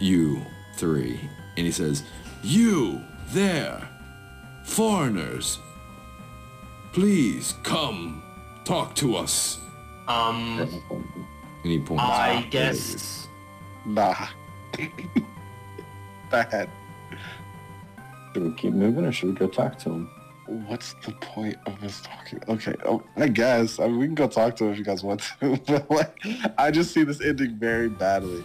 you 0.00 0.42
three. 0.74 1.18
And 1.56 1.64
he 1.64 1.72
says, 1.72 2.02
You 2.42 3.00
there, 3.28 3.88
foreigners, 4.66 5.58
Please 6.92 7.54
come 7.62 8.22
talk 8.66 8.94
to 8.96 9.16
us. 9.16 9.58
Um, 10.08 10.60
And 11.62 11.72
he 11.72 11.78
points. 11.78 12.04
I 12.04 12.46
guess. 12.50 13.28
Nah. 13.86 14.26
Bad. 16.30 16.68
Should 18.36 18.44
we 18.44 18.52
keep 18.52 18.74
moving 18.74 19.06
or 19.06 19.12
should 19.12 19.30
we 19.30 19.34
go 19.34 19.46
talk 19.46 19.78
to 19.78 19.88
him? 19.88 20.10
What's 20.66 20.92
the 21.06 21.12
point 21.12 21.56
of 21.64 21.82
us 21.82 22.02
talking? 22.02 22.38
Okay, 22.46 22.74
oh, 22.84 23.02
I 23.16 23.28
guess. 23.28 23.80
I 23.80 23.86
mean, 23.86 23.98
we 23.98 24.04
can 24.04 24.14
go 24.14 24.28
talk 24.28 24.56
to 24.56 24.66
him 24.66 24.72
if 24.72 24.78
you 24.78 24.84
guys 24.84 25.02
want 25.02 25.22
to. 25.40 25.58
But 25.66 25.90
like, 25.90 26.22
I 26.58 26.70
just 26.70 26.92
see 26.92 27.02
this 27.02 27.22
ending 27.22 27.56
very 27.56 27.88
badly. 27.88 28.44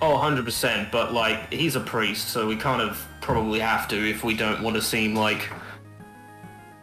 Oh, 0.00 0.16
100%, 0.16 0.90
but 0.90 1.12
like, 1.12 1.52
he's 1.52 1.76
a 1.76 1.80
priest, 1.80 2.30
so 2.30 2.48
we 2.48 2.56
kind 2.56 2.80
of 2.80 3.06
probably 3.20 3.60
have 3.60 3.86
to 3.88 3.96
if 3.96 4.24
we 4.24 4.34
don't 4.34 4.62
want 4.62 4.76
to 4.76 4.82
seem 4.82 5.14
like 5.14 5.46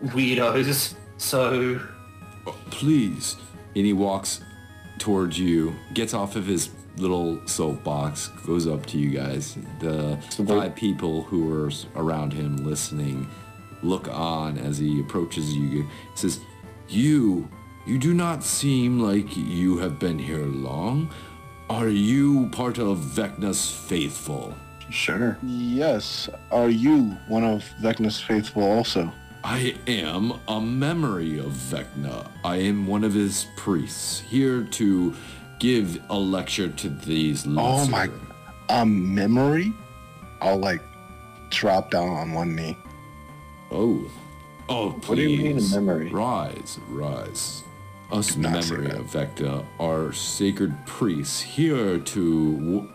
weirdos. 0.03 0.93
So, 1.17 1.81
Please. 2.69 3.37
And 3.75 3.87
he 3.87 3.91
walks 3.91 4.41
towards 4.99 5.39
you, 5.39 5.75
gets 5.95 6.13
off 6.13 6.35
of 6.35 6.45
his 6.45 6.69
little 6.97 7.45
soapbox, 7.47 8.29
goes 8.45 8.67
up 8.67 8.85
to 8.87 8.97
you 8.97 9.11
guys. 9.11 9.57
The 9.79 10.17
five 10.47 10.75
people 10.75 11.23
who 11.23 11.53
are 11.53 11.71
around 11.95 12.33
him 12.33 12.57
listening 12.57 13.29
look 13.81 14.07
on 14.09 14.57
as 14.57 14.77
he 14.77 14.99
approaches 14.99 15.53
you. 15.53 15.83
He 15.83 15.87
says, 16.15 16.39
You, 16.87 17.49
you 17.85 17.97
do 17.97 18.13
not 18.13 18.43
seem 18.43 18.99
like 18.99 19.35
you 19.37 19.77
have 19.79 19.99
been 19.99 20.19
here 20.19 20.45
long. 20.45 21.09
Are 21.69 21.89
you 21.89 22.49
part 22.49 22.79
of 22.79 22.97
Vecna's 22.97 23.69
faithful? 23.69 24.55
Sure. 24.89 25.37
Yes. 25.43 26.29
Are 26.51 26.69
you 26.69 27.15
one 27.27 27.43
of 27.43 27.63
Vecna's 27.81 28.19
faithful 28.19 28.63
also? 28.63 29.11
I 29.43 29.75
am 29.87 30.33
a 30.47 30.59
memory 30.59 31.37
of 31.37 31.51
Vecna. 31.51 32.27
I 32.43 32.57
am 32.57 32.87
one 32.87 33.03
of 33.03 33.13
his 33.13 33.47
priests, 33.55 34.19
here 34.19 34.63
to 34.63 35.15
give 35.59 35.99
a 36.09 36.17
lecture 36.17 36.69
to 36.69 36.89
these 36.89 37.45
Oh 37.47 37.87
my- 37.87 38.09
A 38.69 38.85
memory? 38.85 39.73
I'll 40.41 40.57
like 40.59 40.81
drop 41.49 41.91
down 41.91 42.09
on 42.09 42.33
one 42.33 42.55
knee. 42.55 42.77
Oh. 43.71 44.01
Oh, 44.69 44.91
please. 45.01 45.07
What 45.09 45.15
do 45.15 45.21
you 45.23 45.43
mean 45.43 45.57
a 45.57 45.61
memory? 45.75 46.09
Rise, 46.11 46.79
rise. 46.89 47.63
Us 48.11 48.35
memory 48.35 48.89
of 48.91 49.05
Vecna 49.07 49.65
are 49.79 50.11
sacred 50.13 50.73
priests 50.85 51.39
here 51.41 51.99
to 51.99 52.89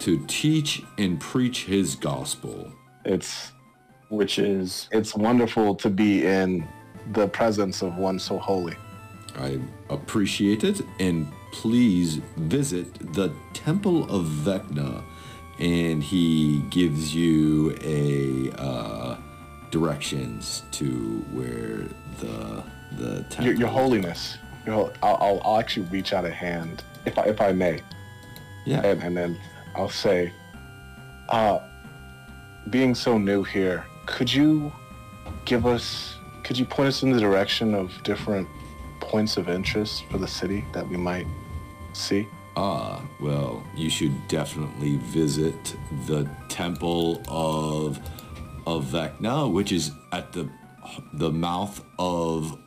to 0.00 0.18
teach 0.26 0.82
and 0.98 1.18
preach 1.18 1.64
his 1.64 1.94
gospel. 1.94 2.70
It's 3.04 3.52
Which 4.10 4.38
is 4.38 4.88
it's 4.90 5.14
wonderful 5.14 5.74
to 5.76 5.88
be 5.90 6.26
in 6.26 6.66
the 7.12 7.28
presence 7.28 7.80
of 7.82 7.96
one 7.96 8.18
so 8.18 8.38
holy. 8.38 8.76
I 9.38 9.58
appreciate 9.88 10.64
it, 10.64 10.80
and 10.98 11.26
please 11.52 12.16
visit 12.36 13.12
the 13.14 13.32
Temple 13.52 14.04
of 14.10 14.26
Vecna. 14.26 15.02
And 15.58 16.02
he 16.04 16.60
gives 16.70 17.14
you 17.14 17.76
a 17.82 18.52
uh, 18.56 19.16
directions 19.70 20.62
to 20.72 20.86
where 21.32 21.88
the 22.20 22.62
the 22.96 23.22
temple. 23.24 23.44
Your, 23.46 23.54
your 23.54 23.68
holiness. 23.68 24.38
Your, 24.64 24.74
hol- 24.74 24.92
I'll, 25.02 25.16
I'll, 25.16 25.40
I'll 25.44 25.58
actually 25.58 25.86
reach 25.86 26.12
out 26.12 26.24
a 26.24 26.30
hand, 26.30 26.84
if 27.06 27.18
I, 27.18 27.24
if 27.24 27.40
I 27.40 27.52
may. 27.52 27.80
Yeah. 28.66 28.82
and, 28.84 29.02
and 29.02 29.16
then 29.16 29.40
I'll 29.74 29.88
say, 29.88 30.32
uh, 31.28 31.58
being 32.70 32.94
so 32.94 33.18
new 33.18 33.42
here, 33.42 33.84
could 34.06 34.32
you 34.32 34.72
give 35.44 35.66
us, 35.66 36.16
could 36.44 36.58
you 36.58 36.64
point 36.66 36.88
us 36.88 37.02
in 37.02 37.10
the 37.10 37.20
direction 37.20 37.74
of 37.74 37.92
different 38.04 38.48
points 39.08 39.38
of 39.38 39.48
interest 39.48 40.04
for 40.10 40.18
the 40.18 40.28
city 40.28 40.64
that 40.72 40.86
we 40.86 40.96
might 40.96 41.26
see? 41.94 42.28
Ah, 42.56 43.02
well, 43.20 43.64
you 43.74 43.88
should 43.88 44.14
definitely 44.28 44.96
visit 44.96 45.76
the 46.06 46.28
Temple 46.48 47.22
of 47.28 47.98
of 48.66 48.84
Vecna, 48.84 49.50
which 49.50 49.72
is 49.72 49.92
at 50.12 50.32
the 50.32 50.48
the 51.14 51.30
mouth 51.30 51.82
of 51.98 52.58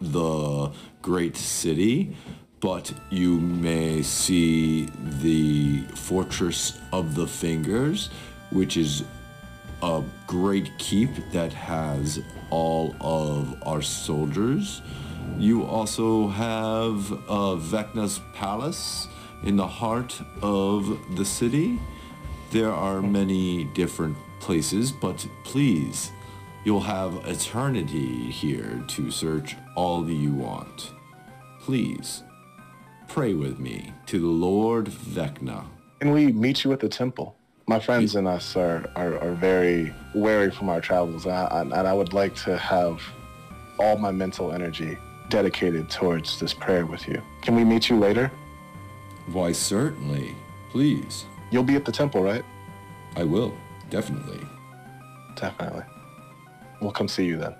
the 0.00 0.72
great 1.02 1.36
city. 1.36 2.16
But 2.60 2.92
you 3.10 3.40
may 3.40 4.02
see 4.02 4.86
the 5.22 5.82
Fortress 5.94 6.78
of 6.92 7.14
the 7.14 7.26
Fingers, 7.26 8.10
which 8.50 8.76
is 8.76 9.04
a 9.82 10.02
great 10.26 10.70
keep 10.78 11.10
that 11.32 11.52
has 11.54 12.22
all 12.50 12.94
of 13.00 13.56
our 13.64 13.80
soldiers. 13.80 14.82
You 15.40 15.64
also 15.64 16.28
have 16.28 17.10
uh, 17.26 17.56
Vecna's 17.56 18.20
palace 18.34 19.08
in 19.42 19.56
the 19.56 19.66
heart 19.66 20.20
of 20.42 20.98
the 21.16 21.24
city. 21.24 21.80
There 22.50 22.70
are 22.70 23.00
many 23.00 23.64
different 23.64 24.18
places, 24.40 24.92
but 24.92 25.26
please, 25.44 26.12
you'll 26.62 26.82
have 26.82 27.26
eternity 27.26 28.30
here 28.30 28.84
to 28.88 29.10
search 29.10 29.56
all 29.76 30.02
that 30.02 30.12
you 30.12 30.34
want. 30.34 30.90
Please, 31.58 32.22
pray 33.08 33.32
with 33.32 33.58
me 33.58 33.94
to 34.08 34.20
the 34.20 34.26
Lord 34.26 34.88
Vecna. 34.88 35.64
Can 36.00 36.10
we 36.10 36.32
meet 36.32 36.64
you 36.64 36.72
at 36.74 36.80
the 36.80 36.88
temple? 36.90 37.34
My 37.66 37.80
friends 37.80 38.14
and 38.14 38.28
us 38.28 38.56
are, 38.56 38.90
are, 38.94 39.18
are 39.18 39.32
very 39.32 39.94
wary 40.14 40.50
from 40.50 40.68
our 40.68 40.82
travels, 40.82 41.24
and 41.24 41.32
I, 41.32 41.60
and 41.62 41.88
I 41.88 41.94
would 41.94 42.12
like 42.12 42.34
to 42.44 42.58
have 42.58 43.00
all 43.78 43.96
my 43.96 44.10
mental 44.10 44.52
energy 44.52 44.98
dedicated 45.30 45.88
towards 45.88 46.38
this 46.38 46.52
prayer 46.52 46.84
with 46.84 47.08
you. 47.08 47.22
Can 47.40 47.54
we 47.56 47.64
meet 47.64 47.88
you 47.88 47.98
later? 47.98 48.30
Why, 49.32 49.52
certainly. 49.52 50.34
Please, 50.70 51.24
You'll 51.52 51.64
be 51.64 51.74
at 51.74 51.84
the 51.84 51.90
temple, 51.90 52.22
right? 52.22 52.44
I 53.16 53.24
will. 53.24 53.52
Definitely. 53.90 54.38
Definitely. 55.34 55.82
We'll 56.80 56.92
come 56.92 57.08
see 57.08 57.24
you 57.24 57.36
then. 57.38 57.56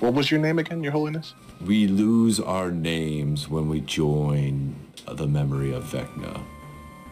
What 0.00 0.14
was 0.14 0.30
your 0.30 0.40
name 0.40 0.58
again, 0.58 0.82
Your 0.82 0.92
Holiness? 0.92 1.34
We 1.66 1.86
lose 1.86 2.40
our 2.40 2.70
names 2.70 3.48
when 3.50 3.68
we 3.68 3.80
join 3.80 4.74
the 5.06 5.26
memory 5.26 5.74
of 5.74 5.84
Vecna. 5.84 6.40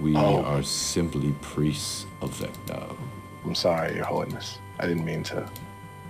We 0.01 0.17
Oh. 0.17 0.43
are 0.45 0.63
simply 0.63 1.35
priests 1.43 2.07
of 2.23 2.31
Vecna. 2.39 2.97
I'm 3.45 3.55
sorry, 3.55 3.95
Your 3.95 4.05
Holiness. 4.07 4.59
I 4.79 4.87
didn't 4.87 5.05
mean 5.05 5.23
to 5.25 5.47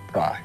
pry. 0.08 0.38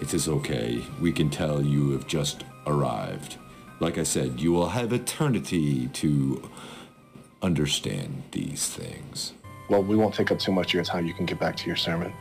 It 0.00 0.12
is 0.14 0.28
okay. 0.28 0.82
We 1.00 1.12
can 1.12 1.30
tell 1.30 1.62
you 1.64 1.92
have 1.92 2.08
just 2.08 2.42
arrived. 2.66 3.36
Like 3.80 3.98
I 3.98 4.04
said, 4.04 4.40
you 4.40 4.52
will 4.52 4.70
have 4.70 4.92
eternity 4.92 5.88
to 5.88 6.50
understand 7.42 8.22
these 8.32 8.68
things. 8.68 9.32
Well, 9.68 9.82
we 9.82 9.96
won't 9.96 10.14
take 10.14 10.30
up 10.30 10.38
too 10.38 10.52
much 10.52 10.68
of 10.68 10.74
your 10.74 10.84
time. 10.84 11.06
You 11.06 11.14
can 11.14 11.26
get 11.26 11.38
back 11.38 11.56
to 11.56 11.66
your 11.66 11.76
sermon. 11.76 12.12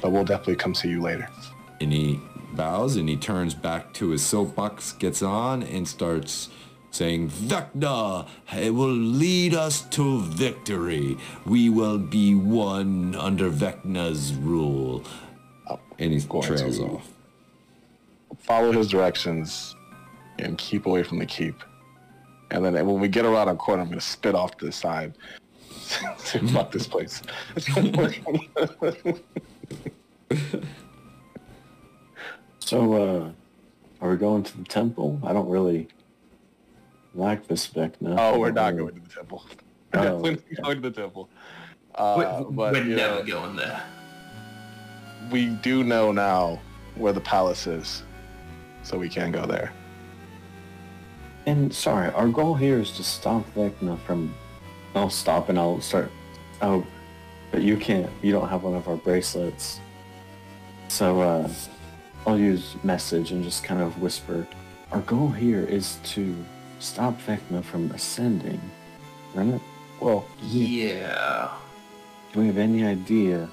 But 0.00 0.12
we'll 0.12 0.24
definitely 0.24 0.56
come 0.56 0.74
see 0.74 0.88
you 0.88 1.00
later. 1.00 1.28
And 1.80 1.92
he 1.92 2.20
bows 2.52 2.96
and 2.96 3.08
he 3.08 3.16
turns 3.16 3.54
back 3.54 3.92
to 3.94 4.08
his 4.08 4.24
soapbox, 4.24 4.92
gets 4.92 5.22
on, 5.22 5.62
and 5.62 5.86
starts 5.86 6.48
saying, 6.90 7.28
Vecna, 7.28 8.26
it 8.56 8.74
will 8.74 8.88
lead 8.88 9.54
us 9.54 9.82
to 9.90 10.22
victory. 10.22 11.16
We 11.44 11.68
will 11.68 11.98
be 11.98 12.34
one 12.34 13.14
under 13.14 13.50
Vecna's 13.50 14.34
rule. 14.34 15.04
Oh, 15.68 15.78
and 15.98 16.12
he 16.12 16.20
trails 16.20 16.80
off. 16.80 17.08
follow 18.38 18.72
his 18.72 18.88
directions 18.88 19.76
and 20.38 20.58
keep 20.58 20.86
away 20.86 21.02
from 21.02 21.18
the 21.18 21.26
keep. 21.26 21.62
And 22.50 22.64
then 22.64 22.74
when 22.74 23.00
we 23.00 23.08
get 23.08 23.24
around 23.24 23.48
a 23.48 23.56
corner, 23.56 23.82
I'm 23.82 23.88
gonna 23.88 24.00
spit 24.00 24.34
off 24.34 24.56
to 24.58 24.66
the 24.66 24.72
side. 24.72 25.14
Say, 26.18 26.40
Fuck 26.40 26.72
this 26.72 26.86
place. 26.86 27.22
So, 32.68 32.92
uh, 32.92 33.30
are 34.02 34.10
we 34.10 34.18
going 34.18 34.42
to 34.42 34.58
the 34.58 34.64
temple? 34.64 35.18
I 35.24 35.32
don't 35.32 35.48
really 35.48 35.88
like 37.14 37.48
this 37.48 37.66
Vecna. 37.66 38.14
oh, 38.18 38.38
we're 38.38 38.50
not 38.50 38.76
going 38.76 38.94
to 38.94 39.00
the 39.00 39.08
temple. 39.08 39.42
Oh, 39.94 40.02
Definitely 40.02 40.30
okay. 40.32 40.42
not 40.58 40.64
going 40.64 40.82
to 40.82 40.90
the 40.90 41.00
temple. 41.00 41.30
Uh, 41.94 42.14
we're 42.18 42.50
but 42.50 42.72
we're 42.74 42.84
never 42.84 43.20
know, 43.20 43.22
going 43.22 43.56
there. 43.56 43.82
we 45.30 45.46
do 45.46 45.82
know 45.82 46.12
now 46.12 46.60
where 46.96 47.14
the 47.14 47.22
palace 47.22 47.66
is, 47.66 48.02
so 48.82 48.98
we 48.98 49.08
can 49.08 49.32
go 49.32 49.46
there. 49.46 49.72
And 51.48 51.74
sorry, 51.74 52.10
our 52.12 52.28
goal 52.28 52.54
here 52.54 52.78
is 52.78 52.90
to 52.98 53.02
stop 53.02 53.42
Vecna 53.54 53.98
from. 54.00 54.34
I'll 54.94 55.08
stop 55.08 55.48
and 55.48 55.58
I'll 55.58 55.80
start. 55.80 56.12
Oh, 56.60 56.86
but 57.50 57.62
you 57.62 57.78
can't. 57.78 58.10
You 58.20 58.32
don't 58.32 58.50
have 58.50 58.64
one 58.64 58.74
of 58.74 58.86
our 58.86 58.96
bracelets. 58.96 59.80
So 60.88 61.22
uh, 61.22 61.50
I'll 62.26 62.38
use 62.38 62.76
message 62.84 63.32
and 63.32 63.42
just 63.42 63.64
kind 63.64 63.80
of 63.80 63.98
whisper. 63.98 64.46
Our 64.92 65.00
goal 65.00 65.30
here 65.30 65.64
is 65.64 65.96
to 66.12 66.36
stop 66.80 67.18
Vecna 67.22 67.64
from 67.64 67.92
ascending. 67.92 68.60
Right? 69.32 69.58
Well, 70.00 70.26
Yeah. 70.42 71.50
Do 72.34 72.40
we 72.40 72.46
have 72.48 72.58
any 72.58 72.84
idea 72.84 73.48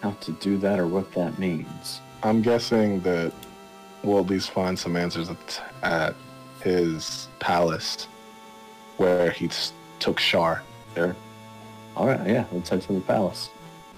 how 0.00 0.12
to 0.12 0.30
do 0.34 0.58
that 0.58 0.78
or 0.78 0.86
what 0.86 1.10
that 1.14 1.40
means? 1.40 2.00
I'm 2.22 2.40
guessing 2.40 3.00
that 3.00 3.32
we'll 4.04 4.20
at 4.20 4.28
least 4.28 4.52
find 4.52 4.78
some 4.78 4.94
answers 4.94 5.28
at, 5.28 5.62
at 5.82 6.14
his 6.66 7.28
palace 7.38 8.08
where 8.96 9.30
he 9.30 9.48
took 10.00 10.18
Shar. 10.18 10.62
there. 10.96 11.14
All 11.96 12.08
right. 12.08 12.26
Yeah. 12.26 12.44
Let's 12.50 12.68
head 12.70 12.82
to 12.82 12.92
the 12.94 13.00
palace. 13.00 13.50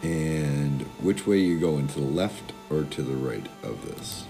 And 0.03 0.83
which 1.01 1.27
way 1.27 1.39
you 1.39 1.59
going, 1.59 1.89
to 1.89 2.01
the 2.01 2.07
left 2.07 2.53
or 2.71 2.83
to 2.85 3.03
the 3.03 3.17
right 3.17 3.47
of 3.63 3.75
this? 3.87 4.25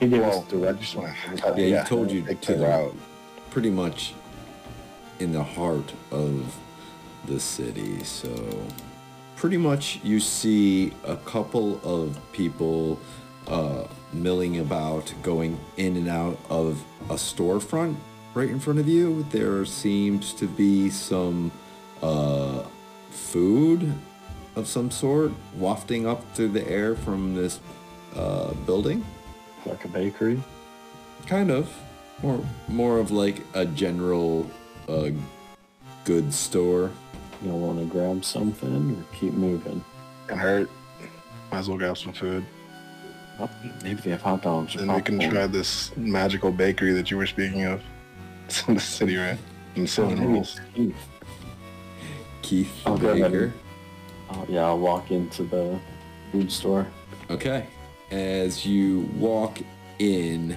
He 0.00 0.08
gave 0.08 0.22
Well, 0.22 0.38
us 0.40 0.46
direction. 0.48 1.02
want 1.02 1.14
Yeah, 1.44 1.54
he 1.56 1.70
yeah, 1.70 1.84
told 1.84 2.10
you 2.10 2.22
to 2.22 2.34
the 2.34 2.54
the 2.54 2.66
route. 2.66 2.94
pretty 3.50 3.70
much 3.70 4.14
in 5.18 5.32
the 5.32 5.42
heart 5.42 5.92
of 6.10 6.56
the 7.26 7.38
city. 7.38 8.02
So 8.04 8.30
pretty 9.36 9.58
much 9.58 10.00
you 10.02 10.20
see 10.20 10.94
a 11.04 11.16
couple 11.16 11.80
of 11.84 12.16
people 12.32 12.98
uh, 13.46 13.84
milling 14.12 14.58
about, 14.58 15.12
going 15.22 15.58
in 15.76 15.96
and 15.96 16.08
out 16.08 16.38
of 16.48 16.82
a 17.10 17.14
storefront 17.14 17.96
right 18.34 18.50
in 18.50 18.60
front 18.60 18.78
of 18.78 18.88
you. 18.88 19.24
There 19.30 19.64
seems 19.64 20.32
to 20.34 20.46
be 20.46 20.90
some 20.90 21.50
uh, 22.02 22.64
food 23.10 23.92
of 24.56 24.66
some 24.66 24.90
sort 24.90 25.32
wafting 25.56 26.06
up 26.06 26.22
through 26.34 26.48
the 26.48 26.68
air 26.68 26.94
from 26.94 27.34
this 27.34 27.60
uh, 28.14 28.52
building. 28.66 29.04
Like 29.66 29.84
a 29.84 29.88
bakery. 29.88 30.42
Kind 31.26 31.50
of. 31.50 31.72
More 32.22 32.44
more 32.66 32.98
of 32.98 33.10
like 33.12 33.42
a 33.54 33.64
general 33.64 34.50
uh 34.88 35.10
goods 36.04 36.36
store. 36.36 36.90
You 37.42 37.50
don't 37.50 37.60
want 37.60 37.78
to 37.78 37.84
grab 37.84 38.24
something 38.24 38.96
or 38.96 39.16
keep 39.16 39.32
moving. 39.34 39.84
And 40.28 40.40
hurt. 40.40 40.70
Might 41.52 41.58
as 41.58 41.68
well 41.68 41.78
grab 41.78 41.96
some 41.96 42.12
food. 42.12 42.44
Oh, 43.40 43.48
maybe 43.84 44.00
they 44.00 44.10
have 44.10 44.22
hot 44.22 44.42
dogs. 44.42 44.74
or 44.76 44.80
And 44.80 44.92
we 44.94 45.00
can 45.02 45.18
try 45.20 45.46
this 45.46 45.96
magical 45.96 46.50
bakery 46.50 46.92
that 46.92 47.10
you 47.10 47.16
were 47.16 47.26
speaking 47.26 47.64
of. 47.64 47.80
It's 48.46 48.66
in 48.66 48.74
the 48.74 48.80
city, 48.80 49.16
right? 49.16 49.38
And 49.76 49.84
Oh, 49.84 49.86
cinnamon 49.86 50.18
maybe 50.20 50.32
rolls. 50.32 50.58
it's 50.60 50.74
Keith. 50.74 50.96
Keith 52.42 52.72
I'll 52.86 52.98
go 52.98 53.10
ahead 53.10 53.30
Baker. 53.32 53.54
Oh, 54.30 54.44
yeah, 54.48 54.64
I'll 54.66 54.78
walk 54.78 55.10
into 55.10 55.44
the 55.44 55.78
food 56.32 56.50
store. 56.50 56.86
Okay. 57.30 57.66
As 58.10 58.64
you 58.66 59.08
walk 59.16 59.58
in, 59.98 60.56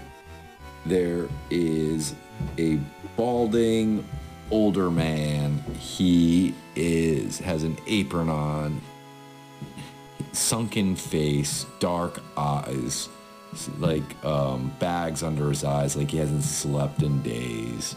there 0.85 1.27
is 1.49 2.15
a 2.57 2.79
balding 3.17 4.07
older 4.49 4.89
man. 4.89 5.57
He 5.79 6.55
is 6.75 7.37
has 7.39 7.63
an 7.63 7.77
apron 7.87 8.29
on, 8.29 8.81
sunken 10.33 10.95
face, 10.95 11.65
dark 11.79 12.21
eyes, 12.37 13.09
like 13.79 14.23
um, 14.23 14.73
bags 14.79 15.23
under 15.23 15.49
his 15.49 15.63
eyes, 15.63 15.95
like 15.95 16.11
he 16.11 16.17
hasn't 16.17 16.43
slept 16.43 17.03
in 17.03 17.21
days. 17.21 17.95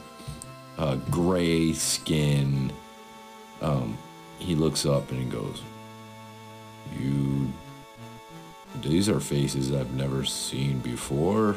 Uh, 0.78 0.96
gray 1.10 1.72
skin. 1.72 2.72
Um, 3.60 3.96
he 4.38 4.54
looks 4.54 4.84
up 4.84 5.10
and 5.10 5.20
he 5.20 5.26
goes, 5.26 5.62
"You 6.98 7.52
these 8.82 9.08
are 9.08 9.20
faces 9.20 9.72
I've 9.72 9.94
never 9.94 10.24
seen 10.24 10.78
before. 10.80 11.56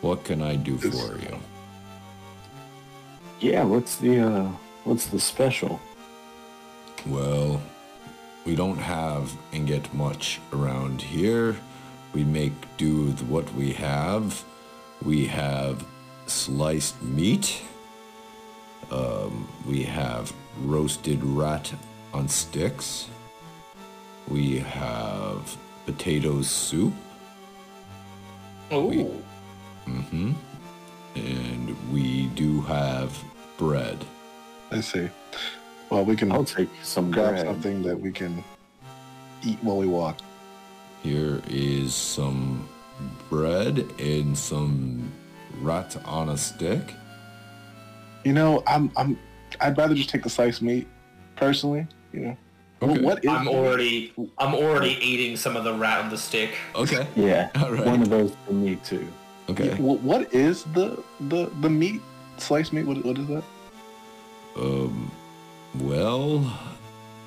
What 0.00 0.24
can 0.24 0.42
I 0.42 0.56
do 0.56 0.76
for 0.76 1.18
you? 1.18 1.38
Yeah, 3.40 3.64
what's 3.64 3.96
the 3.96 4.20
uh 4.20 4.48
what's 4.84 5.06
the 5.06 5.18
special? 5.18 5.80
Well, 7.06 7.60
we 8.44 8.54
don't 8.54 8.78
have 8.78 9.34
and 9.52 9.66
get 9.66 9.92
much 9.94 10.40
around 10.52 11.00
here. 11.00 11.56
We 12.12 12.24
make 12.24 12.52
do 12.76 13.06
with 13.06 13.22
what 13.22 13.52
we 13.54 13.72
have. 13.72 14.44
We 15.02 15.26
have 15.26 15.84
sliced 16.26 17.02
meat. 17.02 17.60
Um, 18.90 19.48
we 19.66 19.82
have 19.82 20.32
roasted 20.62 21.24
rat 21.24 21.72
on 22.12 22.28
sticks. 22.28 23.08
We 24.28 24.58
have 24.58 25.56
potato 25.86 26.42
soup. 26.42 26.94
Ooh. 28.72 29.22
Mm-hmm. 29.86 30.32
And 31.16 31.92
we 31.92 32.26
do 32.28 32.60
have 32.62 33.22
bread. 33.58 34.04
I 34.70 34.80
see. 34.80 35.08
Well, 35.94 36.04
we 36.04 36.16
can 36.16 36.32
I'll 36.32 36.44
take 36.44 36.68
some 36.82 37.12
grab 37.12 37.34
bread. 37.34 37.46
something 37.46 37.80
that 37.84 37.96
we 37.98 38.10
can 38.10 38.42
eat 39.44 39.58
while 39.62 39.76
we 39.76 39.86
walk. 39.86 40.18
Here 41.04 41.40
is 41.48 41.94
some 41.94 42.68
bread 43.30 43.86
and 44.00 44.36
some 44.36 45.12
rat 45.60 45.96
on 46.04 46.30
a 46.30 46.36
stick. 46.36 46.82
You 48.24 48.32
know, 48.32 48.64
I'm 48.66 48.90
I'm 48.96 49.16
I'd 49.60 49.78
rather 49.78 49.94
just 49.94 50.10
take 50.10 50.24
the 50.24 50.30
sliced 50.30 50.62
meat, 50.62 50.88
personally. 51.36 51.86
You 52.12 52.20
know. 52.20 52.30
Wh- 52.32 52.38
Okay. 52.84 53.00
What 53.00 53.24
is 53.24 53.30
I'm 53.30 53.46
already 53.48 54.12
I'm 54.38 54.52
already 54.54 54.98
eating 55.00 55.36
some 55.36 55.56
of 55.56 55.62
the 55.62 55.72
rat 55.74 56.00
on 56.04 56.10
the 56.10 56.18
stick. 56.18 56.56
Okay. 56.74 57.06
Yeah, 57.14 57.50
All 57.62 57.70
right. 57.72 57.86
one 57.86 58.02
of 58.02 58.10
those 58.10 58.34
for 58.44 58.52
me 58.52 58.76
too. 58.84 59.06
Okay. 59.48 59.76
Wh- 59.76 60.02
what 60.04 60.34
is 60.34 60.64
the 60.74 61.00
the 61.28 61.46
the 61.60 61.70
meat? 61.70 62.02
Sliced 62.38 62.72
meat? 62.72 62.84
What 62.84 63.04
what 63.04 63.16
is 63.16 63.28
that? 63.28 63.44
Um, 64.56 65.10
well, 65.80 66.58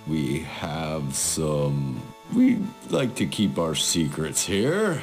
we 0.07 0.39
have 0.39 1.15
some. 1.15 2.01
We 2.33 2.59
like 2.89 3.15
to 3.15 3.25
keep 3.25 3.57
our 3.57 3.75
secrets 3.75 4.45
here. 4.45 5.01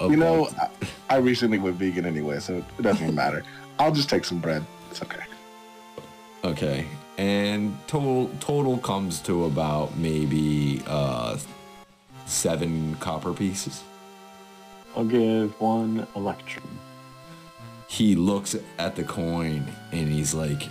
You 0.00 0.16
know, 0.16 0.48
I, 0.58 1.16
I 1.16 1.16
recently 1.18 1.58
went 1.58 1.76
vegan 1.76 2.06
anyway, 2.06 2.40
so 2.40 2.56
it 2.56 2.82
doesn't 2.82 3.02
even 3.02 3.14
matter. 3.14 3.44
I'll 3.78 3.92
just 3.92 4.08
take 4.08 4.24
some 4.24 4.38
bread. 4.38 4.64
It's 4.90 5.02
okay. 5.02 5.22
Okay. 6.44 6.86
And 7.18 7.76
total 7.86 8.30
total 8.40 8.78
comes 8.78 9.20
to 9.20 9.44
about 9.44 9.96
maybe 9.96 10.82
uh 10.86 11.38
seven 12.26 12.96
copper 12.96 13.32
pieces. 13.32 13.84
I'll 14.96 15.04
give 15.04 15.58
one 15.60 16.06
electrum. 16.16 16.78
He 17.88 18.14
looks 18.14 18.56
at 18.78 18.96
the 18.96 19.04
coin 19.04 19.70
and 19.92 20.08
he's 20.08 20.34
like, 20.34 20.68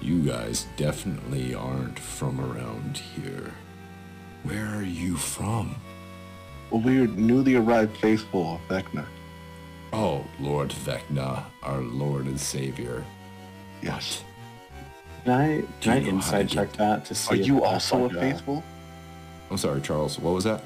You 0.00 0.20
guys 0.22 0.66
definitely 0.76 1.54
aren't 1.54 1.98
from 1.98 2.40
around 2.40 2.98
here. 2.98 3.52
Where 4.44 4.66
are 4.76 4.82
you 4.82 5.16
from? 5.16 5.74
Well, 6.70 6.80
we 6.82 7.00
are 7.00 7.06
newly 7.06 7.56
arrived 7.56 7.96
faithful 7.96 8.54
of 8.54 8.60
Vecna. 8.68 9.06
Oh, 9.92 10.24
Lord 10.40 10.70
Vecna, 10.70 11.44
our 11.62 11.80
Lord 11.80 12.26
and 12.26 12.38
Savior. 12.38 13.04
Yes. 13.82 14.22
Can 15.24 15.32
I 15.32 15.62
can 15.80 15.92
I 15.92 15.98
you 16.00 16.08
insight 16.10 16.48
to 16.48 16.54
check 16.54 16.72
that 16.74 17.04
to 17.06 17.14
see? 17.14 17.34
Are 17.34 17.38
if 17.40 17.46
you 17.46 17.60
that's 17.60 17.92
also 17.92 18.04
a 18.04 18.10
faithful? 18.10 18.62
I'm 19.50 19.56
sorry, 19.58 19.80
Charles. 19.80 20.18
What 20.18 20.34
was 20.34 20.44
that? 20.44 20.62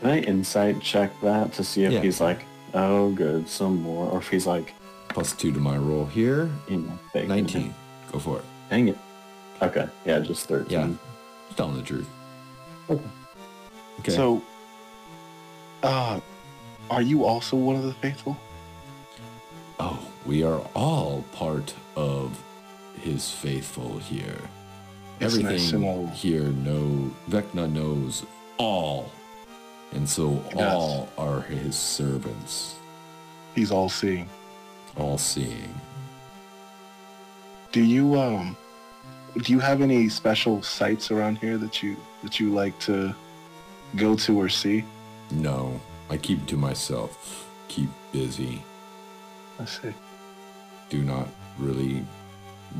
Can 0.00 0.10
I 0.10 0.18
insight 0.20 0.80
check 0.80 1.12
that 1.22 1.52
to 1.54 1.64
see 1.64 1.84
if 1.84 1.92
Yeah. 1.92 2.00
he's 2.00 2.20
like, 2.20 2.44
oh, 2.74 3.10
good, 3.12 3.48
some 3.48 3.82
more, 3.82 4.08
or 4.10 4.18
if 4.18 4.28
he's 4.28 4.46
like, 4.46 4.72
Plus 5.08 5.32
two 5.32 5.52
to 5.52 5.58
my 5.58 5.76
roll 5.76 6.06
here. 6.06 6.48
you 6.68 6.78
know, 6.78 6.98
19. 7.14 7.74
Go 8.12 8.18
for 8.18 8.38
it. 8.38 8.44
Dang 8.70 8.88
it. 8.88 8.98
Okay, 9.62 9.88
yeah, 10.06 10.18
just 10.20 10.48
thirteen. 10.48 10.70
Yeah. 10.70 10.88
Just 11.46 11.56
telling 11.56 11.76
the 11.76 11.82
truth. 11.82 12.08
Okay. 12.88 13.02
Okay. 14.00 14.12
So, 14.12 14.42
Uh, 15.82 16.20
are 16.90 17.02
you 17.02 17.24
also 17.24 17.56
one 17.56 17.76
of 17.76 17.82
the 17.84 17.92
faithful? 17.94 18.36
Oh, 19.78 19.98
we 20.26 20.42
are 20.42 20.60
all 20.74 21.24
part 21.32 21.72
of 21.96 22.38
his 23.00 23.30
faithful 23.30 23.98
here. 23.98 24.38
It's 25.20 25.34
Everything 25.36 25.80
know. 25.80 26.06
here 26.08 26.44
know 26.50 27.10
Vecna 27.30 27.70
knows 27.70 28.24
all. 28.58 29.10
And 29.92 30.08
so 30.08 30.42
all 30.56 31.08
are 31.18 31.40
his 31.42 31.76
servants, 31.76 32.76
He's 33.54 33.70
all 33.70 33.88
seeing. 33.88 34.28
all 34.96 35.18
seeing. 35.18 35.74
Do 37.72 37.84
you 37.84 38.16
um 38.18 38.56
do 39.42 39.52
you 39.52 39.60
have 39.60 39.80
any 39.80 40.08
special 40.08 40.60
sites 40.62 41.10
around 41.10 41.38
here 41.38 41.56
that 41.58 41.82
you 41.82 41.96
that 42.22 42.40
you 42.40 42.50
like 42.52 42.78
to 42.80 43.14
go 43.96 44.16
to 44.16 44.40
or 44.40 44.48
see? 44.48 44.84
No, 45.30 45.80
I 46.08 46.16
keep 46.16 46.46
to 46.46 46.56
myself. 46.56 47.48
Keep 47.68 47.90
busy. 48.12 48.62
I 49.60 49.64
see. 49.66 49.94
Do 50.88 51.02
not 51.02 51.28
really 51.58 52.04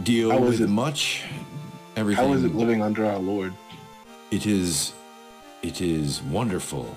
deal 0.03 0.31
How 0.33 0.39
with 0.41 0.61
it- 0.61 0.69
much. 0.69 1.23
Everything. 1.97 2.25
How 2.25 2.33
is 2.33 2.45
it 2.45 2.55
living 2.55 2.83
under 2.83 3.05
our 3.05 3.19
Lord? 3.19 3.53
It 4.31 4.47
is 4.47 4.93
it 5.63 5.81
is 5.81 6.23
wonderful. 6.23 6.95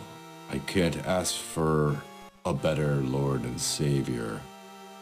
I 0.51 0.59
can't 0.59 0.97
ask 1.05 1.35
for 1.35 2.01
a 2.45 2.53
better 2.53 2.95
Lord 2.97 3.43
and 3.43 3.59
Savior 3.59 4.39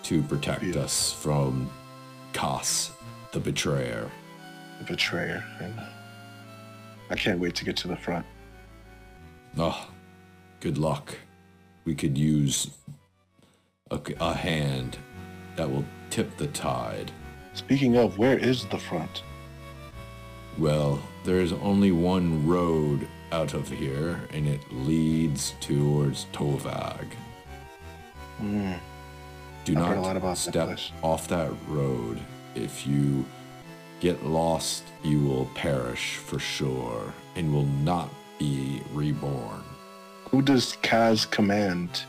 to 0.04 0.22
protect 0.24 0.64
Yeah. 0.64 0.82
us 0.84 1.12
from 1.12 1.70
Kas, 2.34 2.92
the 3.32 3.40
betrayer. 3.40 4.10
The 4.80 4.86
betrayer. 4.86 5.44
I 7.10 7.16
can't 7.16 7.40
wait 7.40 7.56
to 7.56 7.66
get 7.66 7.76
to 7.78 7.88
the 7.88 7.96
front. 7.96 8.26
Oh, 9.58 9.90
good 10.60 10.78
luck. 10.78 11.16
We 11.86 11.96
could 11.96 12.18
use 12.18 12.72
a, 13.90 14.00
a 14.20 14.34
hand 14.34 14.98
that 15.56 15.70
will 15.70 15.86
tip 16.10 16.38
the 16.38 16.48
tide. 16.48 17.12
Speaking 17.54 17.98
of, 17.98 18.18
where 18.18 18.38
is 18.38 18.66
the 18.66 18.78
front? 18.78 19.24
Well, 20.58 21.02
there's 21.26 21.54
only 21.54 21.92
one 21.92 22.48
road 22.48 23.08
out 23.32 23.54
of 23.54 23.70
here, 23.70 24.20
and 24.34 24.48
it 24.48 24.62
leads 24.72 25.54
towards 25.60 26.26
Tovag. 26.34 27.08
Mm, 28.42 28.80
Do 29.64 29.78
I've 29.78 30.24
not 30.24 30.38
step 30.38 30.78
off 31.04 31.28
that 31.28 31.52
road. 31.68 32.20
If 32.56 32.88
you 32.88 33.26
get 34.00 34.26
lost, 34.26 34.84
you 35.04 35.20
will 35.20 35.46
perish 35.54 36.16
for 36.16 36.40
sure 36.40 37.14
and 37.36 37.54
will 37.54 37.66
not 37.66 38.10
be 38.40 38.82
reborn. 38.92 39.64
who 40.30 40.42
does 40.42 40.78
Kas 40.82 41.26
command? 41.26 42.04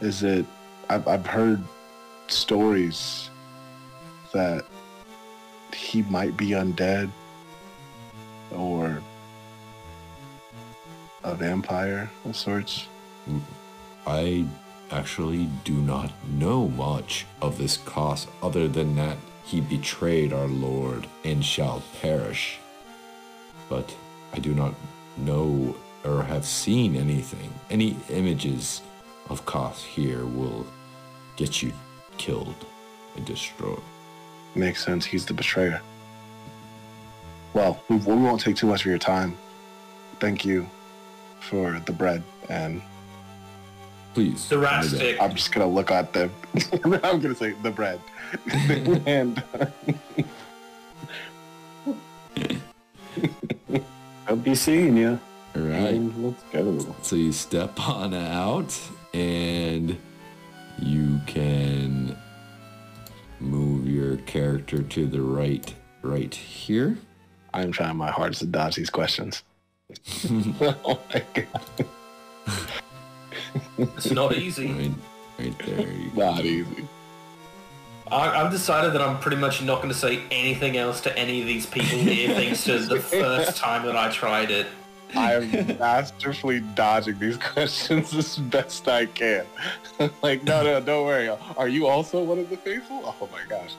Is 0.00 0.22
it? 0.22 0.46
I've 0.88 1.06
I've 1.06 1.26
heard 1.26 1.62
stories 2.28 3.28
that 4.32 4.64
he 5.74 6.02
might 6.02 6.36
be 6.36 6.50
undead 6.50 7.10
or 8.50 9.02
a 11.24 11.34
vampire 11.34 12.10
of 12.24 12.36
sorts. 12.36 12.86
I 14.06 14.46
actually 14.94 15.48
do 15.64 15.74
not 15.74 16.12
know 16.28 16.68
much 16.68 17.26
of 17.42 17.58
this 17.58 17.76
cause 17.78 18.26
other 18.42 18.68
than 18.68 18.94
that 18.96 19.18
he 19.44 19.60
betrayed 19.60 20.32
our 20.32 20.46
Lord 20.46 21.06
and 21.24 21.44
shall 21.44 21.82
perish. 22.00 22.58
But 23.68 23.94
I 24.32 24.38
do 24.38 24.54
not 24.54 24.74
know 25.16 25.76
or 26.04 26.22
have 26.22 26.44
seen 26.44 26.96
anything. 26.96 27.52
Any 27.70 27.96
images 28.10 28.82
of 29.28 29.44
Kas 29.46 29.82
here 29.82 30.24
will 30.24 30.66
get 31.36 31.62
you 31.62 31.72
killed 32.16 32.66
and 33.16 33.24
destroyed. 33.24 33.82
Makes 34.54 34.84
sense. 34.84 35.04
He's 35.04 35.26
the 35.26 35.34
betrayer. 35.34 35.80
Well, 37.52 37.82
we, 37.88 37.96
we 37.96 38.14
won't 38.14 38.40
take 38.40 38.56
too 38.56 38.66
much 38.66 38.82
of 38.82 38.86
your 38.86 38.98
time. 38.98 39.36
Thank 40.20 40.44
you 40.44 40.68
for 41.40 41.80
the 41.86 41.92
bread, 41.92 42.22
and 42.48 42.82
Please. 44.14 44.48
The 44.48 44.58
rat 44.58 44.84
stick. 44.84 45.20
I'm 45.20 45.34
just 45.34 45.50
gonna 45.50 45.66
look 45.66 45.90
at 45.90 46.12
them. 46.12 46.30
I'm 46.84 47.20
gonna 47.20 47.34
say 47.34 47.50
the 47.62 47.72
bread, 47.72 47.98
and 49.06 49.42
I'll 54.28 54.36
be 54.36 54.54
seeing 54.54 54.96
you. 54.96 55.18
All 55.56 55.62
right. 55.62 56.00
let's 56.18 56.42
go. 56.52 56.94
So 57.02 57.16
you 57.16 57.32
step 57.32 57.80
on 57.88 58.14
out 58.14 58.80
and 59.12 59.98
you 60.78 61.20
can 61.26 62.16
move 63.40 63.88
your 63.88 64.18
character 64.18 64.82
to 64.82 65.06
the 65.06 65.22
right 65.22 65.74
right 66.02 66.34
here. 66.34 66.96
I'm 67.52 67.72
trying 67.72 67.96
my 67.96 68.12
hardest 68.12 68.40
to 68.40 68.46
dodge 68.46 68.76
these 68.76 68.90
questions. 68.90 69.42
oh 70.60 71.00
my 71.12 71.22
god, 71.34 71.86
It's 73.78 74.10
not 74.10 74.36
easy. 74.36 74.72
Right, 74.72 74.92
right 75.38 75.58
there. 75.60 75.86
Not 76.14 76.44
easy. 76.44 76.88
I, 78.10 78.42
I've 78.42 78.50
decided 78.52 78.92
that 78.92 79.00
I'm 79.02 79.18
pretty 79.18 79.38
much 79.38 79.62
not 79.62 79.76
going 79.76 79.88
to 79.88 79.98
say 79.98 80.22
anything 80.30 80.76
else 80.76 81.00
to 81.02 81.18
any 81.18 81.40
of 81.40 81.46
these 81.46 81.64
people 81.64 81.98
here, 81.98 82.34
thanks 82.34 82.64
to 82.64 82.78
the 82.78 83.00
first 83.00 83.56
time 83.56 83.86
that 83.86 83.96
I 83.96 84.10
tried 84.10 84.50
it. 84.50 84.66
I'm 85.16 85.78
masterfully 85.78 86.60
dodging 86.60 87.18
these 87.18 87.36
questions 87.52 88.14
as 88.14 88.36
best 88.36 88.88
I 88.88 89.06
can. 89.06 89.46
like, 90.22 90.44
no, 90.44 90.62
no, 90.62 90.80
don't 90.80 91.06
worry. 91.06 91.28
Are 91.56 91.68
you 91.68 91.86
also 91.86 92.22
one 92.22 92.38
of 92.38 92.50
the 92.50 92.56
faithful? 92.56 93.00
Oh 93.04 93.28
my 93.32 93.40
gosh. 93.48 93.74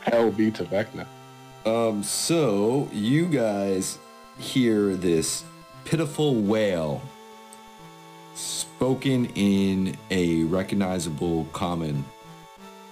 Hell 0.00 0.30
be 0.30 0.50
to 0.52 0.64
Vecna. 0.64 1.06
Um, 1.66 2.02
so 2.02 2.88
you 2.92 3.26
guys 3.26 3.98
hear 4.38 4.96
this 4.96 5.44
pitiful 5.84 6.34
wail 6.36 7.02
spoken 8.34 9.26
in 9.34 9.96
a 10.10 10.44
recognizable 10.44 11.46
common 11.52 12.04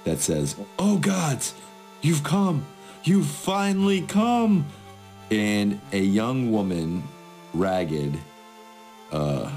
that 0.05 0.19
says, 0.19 0.57
Oh 0.79 0.99
gods, 0.99 1.55
you've 2.03 2.25
come! 2.25 2.67
You've 3.05 3.27
finally 3.27 4.03
come! 4.03 4.67
And 5.31 5.81
a 5.93 6.01
young 6.01 6.53
woman, 6.53 7.03
ragged, 7.53 8.19
uh, 9.13 9.51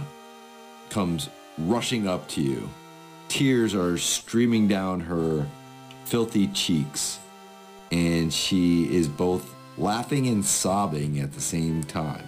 comes 0.90 1.30
rushing 1.58 2.08
up 2.08 2.28
to 2.30 2.42
you. 2.42 2.70
Tears 3.28 3.74
are 3.74 3.98
streaming 3.98 4.68
down 4.68 5.00
her 5.00 5.48
filthy 6.06 6.48
cheeks 6.48 7.20
and 7.92 8.34
she 8.34 8.84
is 8.94 9.08
both 9.08 9.54
laughing 9.78 10.28
and 10.28 10.46
sobbing 10.46 11.20
at 11.20 11.34
the 11.34 11.42
same 11.42 11.84
time. 11.84 12.26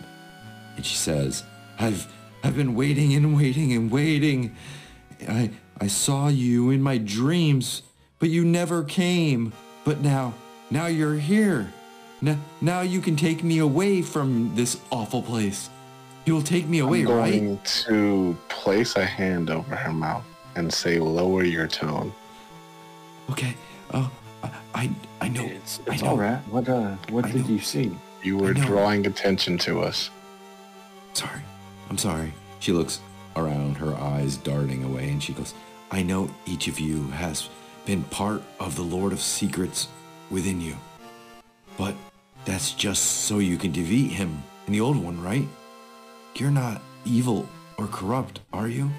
And 0.76 0.86
she 0.86 0.96
says, 0.96 1.44
"I've 1.80 2.08
I've 2.44 2.56
been 2.56 2.76
waiting 2.76 3.14
and 3.14 3.36
waiting 3.36 3.72
and 3.74 3.90
waiting. 3.90 4.56
I 5.28 5.52
I 5.80 5.88
saw 5.88 6.28
you 6.28 6.70
in 6.70 6.82
my 6.82 6.98
dreams, 6.98 7.84
but 8.20 8.30
you 8.30 8.44
never 8.44 8.84
came. 8.84 9.54
But 9.86 10.02
now 10.02 10.34
now 10.70 10.88
you're 10.88 11.16
here. 11.16 11.72
Now, 12.22 12.38
now 12.62 12.82
you 12.82 13.02
can 13.02 13.16
take 13.16 13.44
me 13.44 13.60
away 13.60 14.02
from 14.02 14.56
this 14.56 14.80
awful 14.92 15.22
place. 15.22 15.70
You'll 16.26 16.42
take 16.42 16.68
me 16.68 16.80
away, 16.80 17.04
right? 17.04 17.12
I'm 17.12 17.18
right? 17.18 17.32
going 17.32 17.60
to 17.64 18.38
place 18.48 18.96
a 18.96 19.06
hand 19.06 19.50
over 19.50 19.76
her 19.76 19.92
mouth 19.92 20.24
and 20.56 20.74
say, 20.74 21.00
lower 21.00 21.44
your 21.44 21.68
tone. 21.68 22.14
Okay. 23.30 23.56
Oh, 23.94 24.10
I 24.42 24.52
I, 24.74 24.90
I 25.22 25.28
know. 25.30 25.44
It's, 25.44 25.82
I 25.90 25.98
know. 25.98 26.08
all 26.08 26.18
right. 26.18 26.40
What 26.50 26.70
uh, 26.70 26.96
what 27.10 27.26
I 27.26 27.32
did 27.32 27.42
know. 27.42 27.56
you 27.56 27.60
see? 27.60 27.98
You 28.22 28.38
were 28.38 28.54
drawing 28.54 29.06
attention 29.06 29.58
to 29.60 29.82
us. 29.82 30.10
Sorry. 31.14 31.42
I'm 31.90 31.98
sorry. 31.98 32.34
She 32.60 32.72
looks 32.72 33.00
around, 33.36 33.76
her 33.78 33.94
eyes 33.96 34.38
darting 34.38 34.84
away, 34.84 35.10
and 35.10 35.22
she 35.22 35.34
goes, 35.34 35.54
I 35.92 36.04
know 36.04 36.30
each 36.46 36.68
of 36.68 36.80
you 36.80 37.08
has 37.10 37.50
been 37.86 38.04
part 38.04 38.42
of 38.60 38.76
the 38.76 38.82
Lord 38.82 39.14
of 39.14 39.22
Secrets 39.22 39.88
within 40.30 40.62
you. 40.62 40.76
But 41.78 41.96
that's 42.46 42.72
just 42.72 43.26
so 43.26 43.40
you 43.40 43.58
can 43.58 43.72
defeat 43.72 44.12
him 44.12 44.44
and 44.66 44.74
the 44.74 44.82
old 44.82 44.98
one, 44.98 45.22
right? 45.22 45.48
You're 46.36 46.52
not 46.52 46.82
evil 47.06 47.48
or 47.78 47.88
corrupt, 47.88 48.40
are 48.52 48.68
you? 48.68 48.90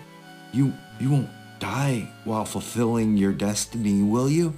You 0.52 0.72
you 1.00 1.10
won't 1.10 1.30
die 1.58 2.08
while 2.24 2.44
fulfilling 2.44 3.16
your 3.16 3.32
destiny, 3.32 4.02
will 4.02 4.28
you? 4.28 4.54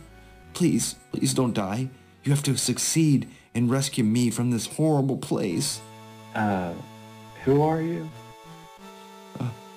Please, 0.53 0.97
please 1.13 1.33
don't 1.35 1.55
die. 1.55 1.89
You 2.25 2.33
have 2.33 2.43
to 2.45 2.57
succeed 2.57 3.29
and 3.55 3.71
rescue 3.71 4.05
me 4.05 4.31
from 4.31 4.51
this 4.51 4.67
horrible 4.67 5.17
place. 5.17 5.81
Uh, 6.35 6.75
who 7.47 7.63
are 7.63 7.81
you? 7.81 8.11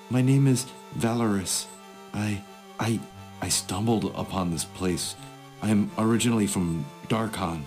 My 0.10 0.24
name 0.24 0.48
is 0.48 0.66
Valorous. 0.96 1.68
I, 2.16 2.42
I, 2.80 3.00
I 3.44 3.50
stumbled 3.50 4.06
upon 4.16 4.50
this 4.50 4.66
place. 4.66 5.16
I'm 5.62 5.92
originally 6.00 6.48
from 6.48 6.84
Darkon, 7.10 7.62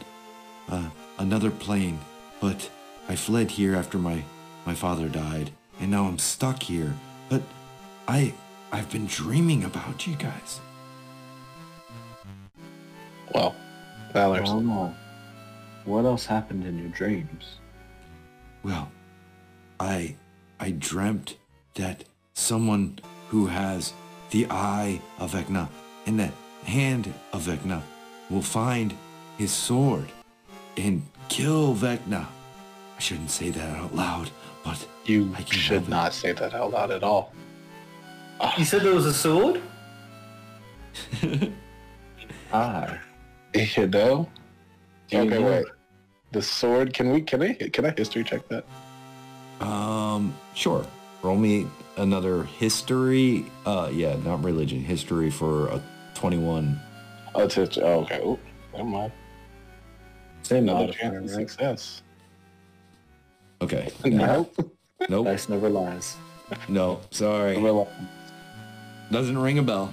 uh, 0.69 0.91
another 1.19 1.53
plane, 1.53 2.01
but 2.41 2.69
I 3.09 3.15
fled 3.15 3.53
here 3.53 3.77
after 3.77 3.97
my, 3.97 4.25
my 4.67 4.75
father 4.75 5.09
died, 5.09 5.53
and 5.79 5.89
now 5.89 6.07
I'm 6.07 6.19
stuck 6.19 6.65
here. 6.65 6.95
But 7.29 7.43
I 8.09 8.35
I've 8.73 8.91
been 8.91 9.07
dreaming 9.07 9.63
about 9.65 10.07
you 10.07 10.17
guys. 10.17 10.61
Well, 13.33 13.55
Valor. 14.13 14.43
Well, 14.43 14.61
no. 14.61 14.95
What 15.85 16.07
else 16.07 16.27
happened 16.27 16.67
in 16.67 16.79
your 16.79 16.89
dreams? 16.89 17.59
Well, 18.65 18.91
I 19.83 20.15
I 20.61 20.71
dreamt 20.71 21.37
that 21.75 22.05
someone 22.35 23.01
who 23.31 23.47
has 23.47 23.93
the 24.31 24.47
eye 24.49 25.01
of 25.19 25.33
Vecna 25.33 25.69
and 26.07 26.21
the 26.21 26.31
hand 26.65 27.13
of 27.33 27.43
Vecna 27.43 27.83
will 28.31 28.43
find 28.43 28.95
his 29.39 29.51
sword 29.51 30.09
and 30.77 31.03
kill 31.29 31.75
Vecna. 31.75 32.27
I 32.97 33.01
shouldn't 33.01 33.31
say 33.31 33.51
that 33.51 33.77
out 33.77 33.93
loud, 33.95 34.31
but 34.65 34.79
You 35.05 35.33
I 35.35 35.43
can 35.43 35.59
should 35.59 35.73
help 35.79 35.89
it. 35.89 35.91
not 35.91 36.13
say 36.15 36.33
that 36.33 36.55
out 36.55 36.71
loud 36.71 36.91
at 36.93 37.03
all. 37.03 37.33
You 38.59 38.65
said 38.65 38.83
there 38.83 38.95
was 38.95 39.07
a 39.07 39.15
sword? 39.15 39.61
ah, 42.53 42.99
You 43.55 43.87
know? 43.89 44.29
Okay, 45.13 45.39
wait. 45.43 45.67
The 46.33 46.43
sword. 46.43 46.95
Can 46.95 47.11
we? 47.13 47.21
Can 47.21 47.43
I? 47.43 47.53
Can 47.55 47.85
I 47.85 47.91
history 47.97 48.25
check 48.25 48.49
that? 48.49 48.65
Um 49.63 50.35
sure. 50.55 50.87
Roll 51.23 51.37
me 51.37 51.67
another 51.97 52.45
history. 52.45 53.47
Uh 53.65 53.91
yeah, 53.93 54.17
not 54.25 54.43
religion, 54.45 54.81
history 54.83 55.31
for 55.31 55.69
a 55.69 55.83
21. 56.15 56.81
Oh, 57.35 57.45
it's, 57.45 57.57
it's, 57.57 57.79
oh 57.79 58.01
okay. 58.03 58.21
Oh, 58.23 58.39
never 58.73 58.85
mind. 58.85 59.13
Say 60.43 60.59
Another 60.59 60.87
no. 60.87 60.93
chance 60.93 61.17
of 61.17 61.31
success. 61.31 62.03
Okay. 63.61 63.91
Nope. 64.05 64.55
Nope. 65.09 65.27
Dice 65.27 65.49
never 65.49 65.69
lies. 65.69 66.17
No, 66.69 67.01
sorry. 67.11 67.55
Never 67.57 67.73
lies. 67.73 67.89
Doesn't 69.11 69.39
ring 69.39 69.59
a 69.59 69.63
bell. 69.63 69.93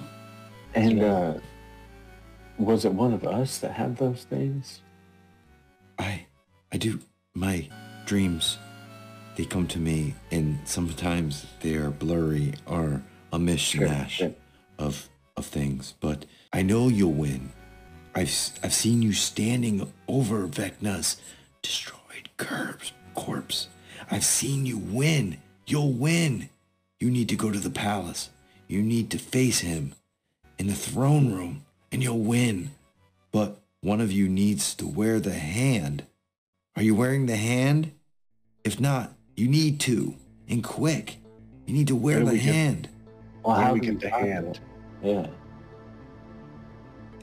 And 0.76 1.02
uh, 1.02 1.34
was 2.58 2.86
it 2.86 2.94
one 2.94 3.14
of 3.14 3.26
us 3.26 3.58
that 3.60 3.72
had 3.72 3.98
those 3.98 4.24
things? 4.24 4.82
I 5.98 6.26
I 6.72 6.78
do 6.78 7.00
my 7.34 7.68
dreams 8.06 8.58
they 9.40 9.46
come 9.46 9.66
to 9.66 9.80
me 9.80 10.14
and 10.32 10.60
sometimes 10.66 11.46
they 11.62 11.76
are 11.76 11.92
blurry 11.92 12.54
or 12.66 13.02
a 13.32 13.40
mishmash 13.40 14.10
sure. 14.10 14.34
of 14.78 15.08
of 15.38 15.46
things 15.46 15.94
but 16.02 16.26
I 16.52 16.62
know 16.62 16.90
you'll 16.90 17.14
win 17.14 17.54
I've 18.14 18.36
I've 18.62 18.74
seen 18.74 19.02
you 19.02 19.14
standing 19.14 19.94
over 20.10 20.46
Vecna's 20.46 21.22
destroyed 21.62 22.28
corpse 22.36 22.92
corpse 23.16 23.70
I've 24.12 24.26
seen 24.26 24.66
you 24.66 24.78
win 24.78 25.38
you'll 25.66 25.94
win 25.94 26.50
you 27.00 27.10
need 27.10 27.30
to 27.30 27.38
go 27.38 27.50
to 27.50 27.60
the 27.60 27.70
palace 27.70 28.32
you 28.68 28.82
need 28.82 29.10
to 29.12 29.18
face 29.18 29.62
him 29.62 29.94
in 30.58 30.68
the 30.68 30.74
throne 30.74 31.32
room 31.32 31.64
and 31.94 32.04
you'll 32.04 32.20
win 32.20 32.72
but 33.32 33.62
one 33.80 34.02
of 34.02 34.12
you 34.12 34.28
needs 34.28 34.76
to 34.76 34.86
wear 34.86 35.22
the 35.22 35.32
hand. 35.40 36.04
Are 36.76 36.84
you 36.84 36.94
wearing 36.94 37.28
the 37.28 37.38
hand? 37.38 37.94
If 38.66 38.78
not, 38.78 39.14
you 39.40 39.48
need 39.48 39.80
to. 39.82 40.16
And 40.50 40.64
quick. 40.64 41.18
You 41.66 41.74
need 41.74 41.88
to 41.88 41.96
wear 41.96 42.20
the 42.20 42.32
we 42.32 42.40
get- 42.40 42.54
hand. 42.54 42.90
Well, 43.44 43.58
Where 43.58 43.68
do 43.70 43.74
we 43.76 43.80
get 43.80 44.00
the 44.02 44.10
hand? 44.10 44.60
Yeah. 45.04 45.28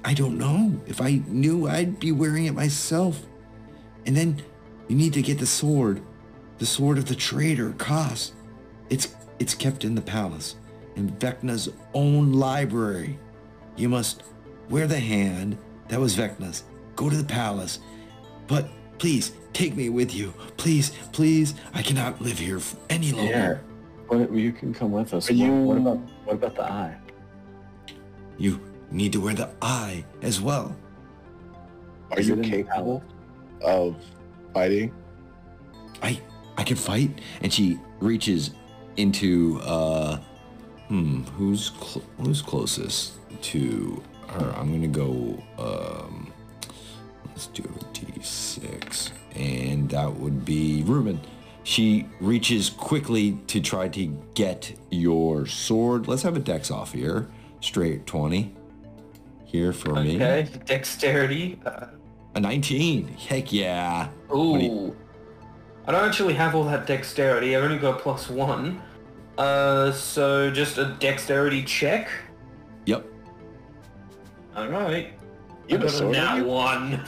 I 0.04 0.14
don't 0.14 0.38
know. 0.38 0.80
If 0.86 1.00
I 1.00 1.20
knew, 1.26 1.66
I'd 1.68 1.98
be 1.98 2.12
wearing 2.12 2.46
it 2.46 2.54
myself. 2.54 3.26
And 4.06 4.16
then 4.16 4.40
you 4.88 4.96
need 4.96 5.12
to 5.14 5.22
get 5.22 5.38
the 5.38 5.46
sword. 5.46 6.00
The 6.58 6.66
sword 6.66 6.96
of 6.96 7.06
the 7.06 7.14
traitor, 7.14 7.72
Kas. 7.78 8.32
It's 8.88 9.14
it's 9.38 9.54
kept 9.54 9.84
in 9.84 9.94
the 9.94 10.00
palace, 10.00 10.54
in 10.94 11.10
Vecna's 11.10 11.68
own 11.92 12.32
library. 12.32 13.18
You 13.76 13.90
must 13.90 14.22
wear 14.70 14.86
the 14.86 14.98
hand 15.00 15.58
that 15.88 16.00
was 16.00 16.14
Vecna's. 16.16 16.62
Go 16.94 17.10
to 17.10 17.16
the 17.16 17.24
palace. 17.24 17.80
But 18.46 18.70
please, 18.98 19.32
take 19.52 19.76
me 19.76 19.88
with 19.88 20.14
you. 20.14 20.32
Please, 20.56 20.90
please. 21.12 21.54
I 21.74 21.82
cannot 21.82 22.20
live 22.20 22.38
here 22.38 22.58
f- 22.58 22.76
any 22.90 23.12
longer. 23.12 23.30
Yeah. 23.32 23.58
What, 24.08 24.32
you 24.32 24.52
can 24.52 24.72
come 24.72 24.92
with 24.92 25.12
us. 25.14 25.28
Are 25.30 25.34
you- 25.34 25.52
What 25.62 25.78
about 25.78 25.98
what 26.24 26.34
about 26.34 26.54
the 26.54 26.64
eye? 26.64 26.96
You 28.38 28.60
need 28.90 29.12
to 29.14 29.20
wear 29.20 29.34
the 29.34 29.48
eye 29.62 30.04
as 30.22 30.40
well. 30.40 30.76
Are 32.10 32.18
Is 32.20 32.28
you 32.28 32.34
it 32.34 32.38
in 32.38 32.50
the 32.50 32.50
capable 32.62 33.02
of 33.62 33.96
fighting? 34.54 34.92
I 36.02 36.20
I 36.56 36.62
can 36.62 36.76
fight. 36.76 37.20
And 37.42 37.52
she 37.52 37.78
reaches 38.00 38.50
into 38.96 39.58
uh 39.64 40.18
hmm, 40.88 41.22
who's 41.36 41.72
cl- 41.80 42.04
who's 42.20 42.42
closest 42.42 43.14
to 43.42 44.02
her? 44.28 44.52
I'm 44.56 44.70
gonna 44.70 44.86
go 44.86 45.42
um 45.58 46.32
let's 47.36 47.48
do 47.48 47.62
a 47.64 47.84
D6. 47.94 49.10
And 49.34 49.90
that 49.90 50.10
would 50.10 50.46
be 50.46 50.82
Ruben. 50.86 51.20
She 51.64 52.06
reaches 52.18 52.70
quickly 52.70 53.38
to 53.48 53.60
try 53.60 53.88
to 53.88 54.06
get 54.34 54.72
your 54.90 55.44
sword. 55.44 56.08
Let's 56.08 56.22
have 56.22 56.34
a 56.34 56.40
dex 56.40 56.70
off 56.70 56.92
here. 56.92 57.28
Straight 57.60 58.06
20. 58.06 58.54
Here 59.44 59.72
for 59.74 59.94
me. 59.96 60.16
Okay, 60.16 60.48
dexterity. 60.64 61.58
Uh, 61.66 61.86
A 62.34 62.40
19. 62.40 63.08
Heck 63.08 63.52
yeah. 63.52 64.08
ooh. 64.34 64.58
You- 64.58 64.96
I 65.86 65.92
don't 65.92 66.08
actually 66.08 66.34
have 66.34 66.54
all 66.56 66.64
that 66.64 66.86
dexterity. 66.86 67.54
I've 67.54 67.62
only 67.62 67.78
got 67.78 68.00
plus 68.00 68.28
one. 68.28 68.82
Uh, 69.38 69.92
so 69.92 70.50
just 70.50 70.78
a 70.78 70.96
dexterity 70.98 71.62
check. 71.62 72.08
Yep. 72.86 73.06
All 74.56 74.68
right. 74.68 75.12
You 75.68 75.76
I 75.78 75.80
have 75.80 75.94
a 75.94 76.00
got 76.00 76.02
a 76.02 76.10
nat 76.10 76.42
one. 76.46 77.04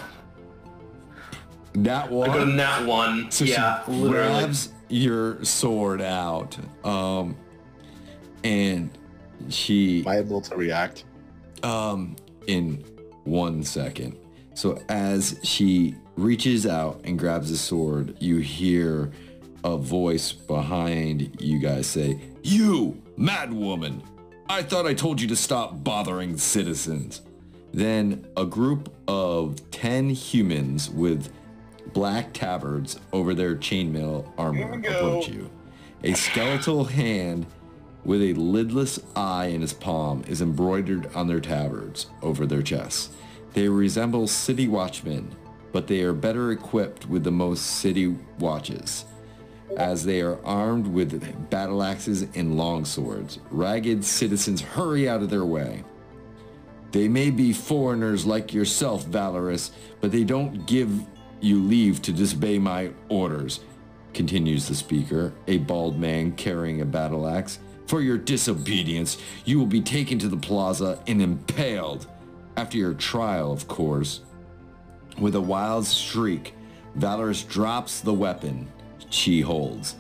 That 1.74 2.10
one. 2.10 2.30
I 2.30 2.34
got 2.34 2.48
a 2.48 2.50
nat 2.50 2.86
one. 2.86 3.30
So 3.30 3.44
yeah, 3.44 3.84
she 3.84 3.92
literally. 3.92 4.40
grabs 4.40 4.72
your 4.88 5.44
sword 5.44 6.00
out, 6.00 6.56
um, 6.84 7.36
and 8.44 8.90
she, 9.48 10.00
Am 10.00 10.08
I 10.08 10.18
able 10.18 10.40
to 10.40 10.56
react? 10.56 11.04
um, 11.62 12.16
in 12.46 12.84
one 13.24 13.62
second. 13.62 14.16
So 14.54 14.80
as 14.88 15.38
she 15.44 15.94
reaches 16.16 16.66
out 16.66 17.00
and 17.04 17.18
grabs 17.18 17.50
the 17.50 17.56
sword, 17.56 18.16
you 18.20 18.38
hear 18.38 19.12
a 19.64 19.76
voice 19.76 20.32
behind 20.32 21.40
you 21.40 21.58
guys 21.58 21.86
say, 21.86 22.20
"You, 22.42 23.00
mad 23.16 23.52
woman! 23.52 24.02
I 24.48 24.62
thought 24.62 24.86
I 24.86 24.94
told 24.94 25.20
you 25.20 25.28
to 25.28 25.36
stop 25.36 25.84
bothering 25.84 26.38
citizens." 26.38 27.22
Then 27.72 28.26
a 28.36 28.46
group 28.46 28.92
of 29.06 29.70
ten 29.70 30.08
humans 30.10 30.88
with 30.90 31.30
black 31.92 32.32
tabards 32.32 32.98
over 33.12 33.34
their 33.34 33.56
chainmail 33.56 34.30
armor 34.36 34.72
approach 34.72 35.28
you. 35.28 35.50
A 36.04 36.14
skeletal 36.14 36.84
hand 36.84 37.46
with 38.04 38.22
a 38.22 38.34
lidless 38.34 39.00
eye 39.16 39.46
in 39.46 39.60
his 39.60 39.72
palm 39.72 40.24
is 40.28 40.40
embroidered 40.40 41.10
on 41.14 41.26
their 41.26 41.40
tabards 41.40 42.06
over 42.22 42.46
their 42.46 42.62
chests. 42.62 43.10
They 43.54 43.68
resemble 43.68 44.28
city 44.28 44.68
watchmen, 44.68 45.34
but 45.72 45.86
they 45.86 46.02
are 46.02 46.12
better 46.12 46.52
equipped 46.52 47.06
with 47.08 47.24
the 47.24 47.32
most 47.32 47.62
city 47.62 48.16
watches, 48.38 49.04
as 49.76 50.04
they 50.04 50.20
are 50.20 50.38
armed 50.44 50.86
with 50.86 51.50
battle 51.50 51.82
axes 51.82 52.26
and 52.34 52.56
long 52.56 52.84
swords. 52.84 53.40
Ragged 53.50 54.04
citizens 54.04 54.60
hurry 54.60 55.08
out 55.08 55.22
of 55.22 55.30
their 55.30 55.44
way. 55.44 55.84
They 56.92 57.08
may 57.08 57.30
be 57.30 57.52
foreigners 57.52 58.24
like 58.24 58.54
yourself, 58.54 59.04
Valorous, 59.04 59.72
but 60.00 60.12
they 60.12 60.24
don't 60.24 60.66
give 60.66 60.90
you 61.40 61.62
leave 61.62 62.02
to 62.02 62.12
disobey 62.12 62.58
my 62.58 62.90
orders, 63.08 63.60
continues 64.14 64.68
the 64.68 64.74
speaker, 64.74 65.32
a 65.46 65.58
bald 65.58 65.98
man 65.98 66.32
carrying 66.32 66.80
a 66.80 66.84
battle 66.84 67.26
axe. 67.26 67.58
For 67.86 68.00
your 68.00 68.18
disobedience, 68.18 69.18
you 69.44 69.58
will 69.58 69.66
be 69.66 69.80
taken 69.80 70.18
to 70.18 70.28
the 70.28 70.36
plaza 70.36 71.02
and 71.06 71.22
impaled. 71.22 72.06
After 72.56 72.76
your 72.76 72.94
trial, 72.94 73.52
of 73.52 73.68
course. 73.68 74.20
With 75.18 75.34
a 75.34 75.40
wild 75.40 75.86
shriek, 75.86 76.54
Valorous 76.94 77.44
drops 77.44 78.00
the 78.00 78.12
weapon 78.12 78.68
she 79.10 79.40
holds. 79.40 79.94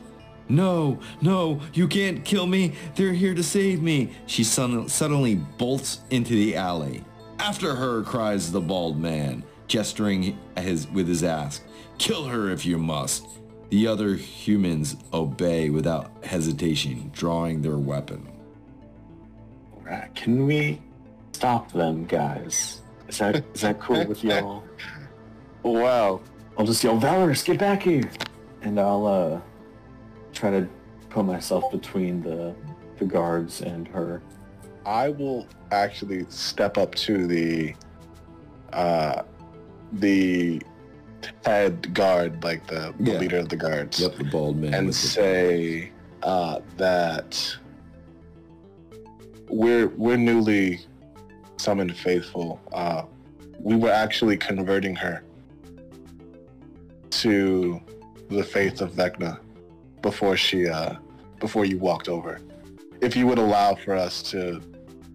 No, 0.48 0.98
no, 1.20 1.60
you 1.74 1.86
can't 1.86 2.24
kill 2.24 2.46
me. 2.46 2.72
They're 2.94 3.12
here 3.12 3.34
to 3.34 3.42
save 3.42 3.82
me. 3.82 4.12
She 4.26 4.42
sudden- 4.42 4.88
suddenly 4.88 5.36
bolts 5.36 6.00
into 6.10 6.34
the 6.34 6.56
alley. 6.56 7.04
After 7.38 7.74
her, 7.74 8.02
cries 8.02 8.50
the 8.50 8.60
bald 8.60 8.98
man, 8.98 9.44
gesturing 9.68 10.38
his, 10.56 10.88
with 10.88 11.06
his 11.06 11.22
axe. 11.22 11.60
Kill 11.98 12.24
her 12.24 12.50
if 12.50 12.66
you 12.66 12.78
must. 12.78 13.26
The 13.70 13.86
other 13.86 14.14
humans 14.14 14.96
obey 15.12 15.68
without 15.70 16.10
hesitation, 16.24 17.10
drawing 17.12 17.60
their 17.60 17.76
weapon. 17.76 18.26
Right. 19.82 20.12
Can 20.14 20.46
we 20.46 20.80
stop 21.32 21.70
them, 21.72 22.06
guys? 22.06 22.80
Is 23.08 23.18
that 23.18 23.44
is 23.54 23.60
that 23.62 23.78
cool 23.80 24.06
with 24.06 24.24
y'all? 24.24 24.64
Wow. 25.62 26.20
I'll 26.56 26.66
just 26.66 26.82
yell, 26.82 26.98
Valorous, 26.98 27.42
get 27.42 27.58
back 27.58 27.82
here! 27.82 28.10
And 28.62 28.80
I'll 28.80 29.06
uh 29.06 29.40
try 30.32 30.50
to 30.50 30.68
put 31.08 31.24
myself 31.24 31.70
between 31.70 32.22
the 32.22 32.54
the 32.98 33.04
guards 33.04 33.62
and 33.62 33.86
her. 33.88 34.22
I 34.84 35.10
will 35.10 35.46
actually 35.70 36.26
step 36.28 36.76
up 36.78 36.94
to 36.96 37.26
the 37.26 37.74
uh 38.72 39.22
the 39.92 40.60
head 41.44 41.92
guard, 41.94 42.42
like 42.44 42.66
the, 42.66 42.94
the 43.00 43.12
Yeah. 43.12 43.18
leader 43.18 43.38
of 43.38 43.48
the 43.48 43.56
guards, 43.56 44.00
Yep, 44.00 44.16
the 44.16 44.24
bald 44.24 44.56
man. 44.58 44.74
and 44.74 44.94
say 44.94 45.90
uh, 46.22 46.60
that 46.76 47.56
we're 49.48 49.88
we're 49.88 50.16
newly 50.16 50.80
summoned 51.56 51.96
faithful. 51.96 52.60
Uh, 52.72 53.02
we 53.60 53.74
were 53.76 53.90
actually 53.90 54.36
converting 54.36 54.94
her 54.96 55.22
to 57.10 57.80
the 58.28 58.44
faith 58.44 58.80
of 58.80 58.92
Vecna 58.92 59.38
before 60.02 60.36
she 60.36 60.68
uh, 60.68 60.94
before 61.40 61.64
you 61.64 61.78
walked 61.78 62.08
over. 62.08 62.40
If 63.00 63.16
you 63.16 63.26
would 63.26 63.38
allow 63.38 63.74
for 63.74 63.94
us 63.94 64.22
to 64.30 64.60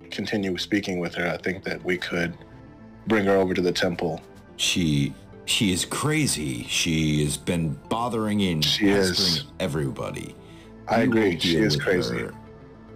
continue 0.10 0.58
speaking 0.58 1.00
with 1.00 1.14
her, 1.16 1.28
I 1.28 1.38
think 1.38 1.64
that 1.66 1.84
we 1.84 1.98
could 1.98 2.38
bring 3.08 3.26
her 3.26 3.36
over 3.36 3.54
to 3.54 3.62
the 3.62 3.72
temple. 3.72 4.22
She 4.58 5.14
she 5.46 5.74
is 5.74 5.84
crazy. 5.86 6.64
She 6.70 7.24
has 7.24 7.36
been 7.38 7.78
bothering 7.90 8.42
and 8.44 8.64
She 8.64 8.88
is. 8.88 9.10
pestering 9.12 9.48
everybody. 9.60 10.36
I 10.88 11.04
We 11.04 11.08
will 11.10 11.18
agree. 11.18 11.40
She 11.40 11.58
is 11.58 11.76
crazy. 11.76 12.28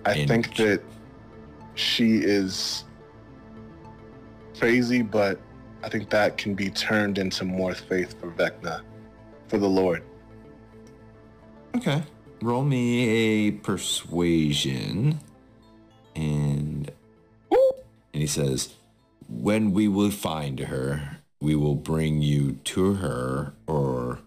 I 0.05 0.13
think 0.25 0.53
she- 0.55 0.63
that 0.63 0.81
she 1.75 2.17
is 2.17 2.85
crazy, 4.57 5.01
but 5.01 5.39
I 5.83 5.89
think 5.89 6.09
that 6.09 6.37
can 6.37 6.55
be 6.55 6.69
turned 6.69 7.17
into 7.17 7.43
more 7.45 7.73
faith 7.75 8.19
for 8.19 8.31
Vecna, 8.31 8.81
for 9.47 9.57
the 9.57 9.67
Lord. 9.69 10.03
Okay. 11.75 12.01
Roll 12.41 12.63
me 12.63 13.47
a 13.47 13.51
persuasion. 13.51 15.19
And 16.15 16.91
and 18.13 18.21
he 18.21 18.27
says, 18.27 18.73
"When 19.29 19.71
we 19.71 19.87
will 19.87 20.09
find 20.11 20.59
her, 20.59 21.16
we 21.39 21.55
will 21.55 21.75
bring 21.75 22.21
you 22.21 22.53
to 22.63 22.95
her 22.95 23.53
or 23.67 24.19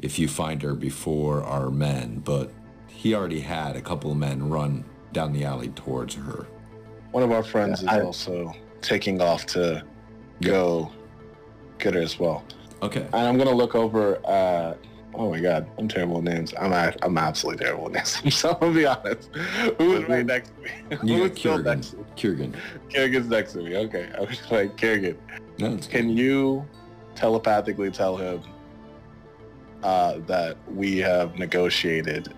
if 0.00 0.18
you 0.18 0.28
find 0.28 0.62
her 0.62 0.74
before 0.74 1.42
our 1.42 1.70
men, 1.70 2.20
but 2.24 2.50
he 2.88 3.14
already 3.14 3.40
had 3.40 3.74
a 3.76 3.80
couple 3.80 4.10
of 4.10 4.16
men 4.16 4.48
run 4.48 4.84
down 5.12 5.32
the 5.32 5.44
alley 5.44 5.68
towards 5.68 6.14
her. 6.14 6.46
One 7.12 7.22
of 7.22 7.32
our 7.32 7.42
friends 7.42 7.82
Yeah, 7.82 7.92
I- 7.92 7.98
is 8.00 8.04
also 8.04 8.54
taking 8.82 9.20
off 9.20 9.46
to 9.46 9.82
go 10.42 10.90
get 11.78 11.94
her 11.94 12.00
as 12.02 12.18
well. 12.18 12.44
Okay. 12.82 13.00
And 13.12 13.14
I'm 13.14 13.38
gonna 13.38 13.50
look 13.50 13.74
over. 13.74 14.18
Uh, 14.24 14.74
oh 15.18 15.30
my 15.30 15.40
God, 15.40 15.68
I'm 15.78 15.88
terrible 15.88 16.16
with 16.16 16.24
names. 16.32 16.54
I'm 16.58 16.72
a- 16.72 16.94
I'm 17.02 17.18
absolutely 17.18 17.64
terrible 17.64 17.84
with 17.84 17.94
names. 17.94 18.34
so 18.34 18.50
I'm 18.52 18.60
gonna 18.60 18.72
be 18.74 18.86
honest. 18.86 19.30
Who 19.78 19.94
is 19.94 20.08
right 20.08 20.24
next 20.24 20.52
to 20.54 20.62
me? 20.62 20.70
You 21.12 21.16
Who 21.18 21.28
got 21.28 21.38
still 21.38 21.58
Kurgan. 21.58 21.64
next 21.64 21.90
to 21.90 21.96
me? 21.96 22.04
Kurgan. 22.16 22.54
Kerrigan's 22.88 23.28
next 23.28 23.52
to 23.54 23.58
me. 23.58 23.76
Okay, 23.76 24.10
I 24.16 24.20
was 24.20 24.40
like 24.50 24.76
Kerrigan. 24.76 25.18
No, 25.58 25.74
it's 25.74 25.86
Can 25.86 26.08
you 26.08 26.64
telepathically 27.16 27.90
tell 27.90 28.16
him 28.16 28.42
uh, 29.82 30.18
that 30.26 30.56
we 30.72 30.98
have 30.98 31.36
negotiated 31.36 32.32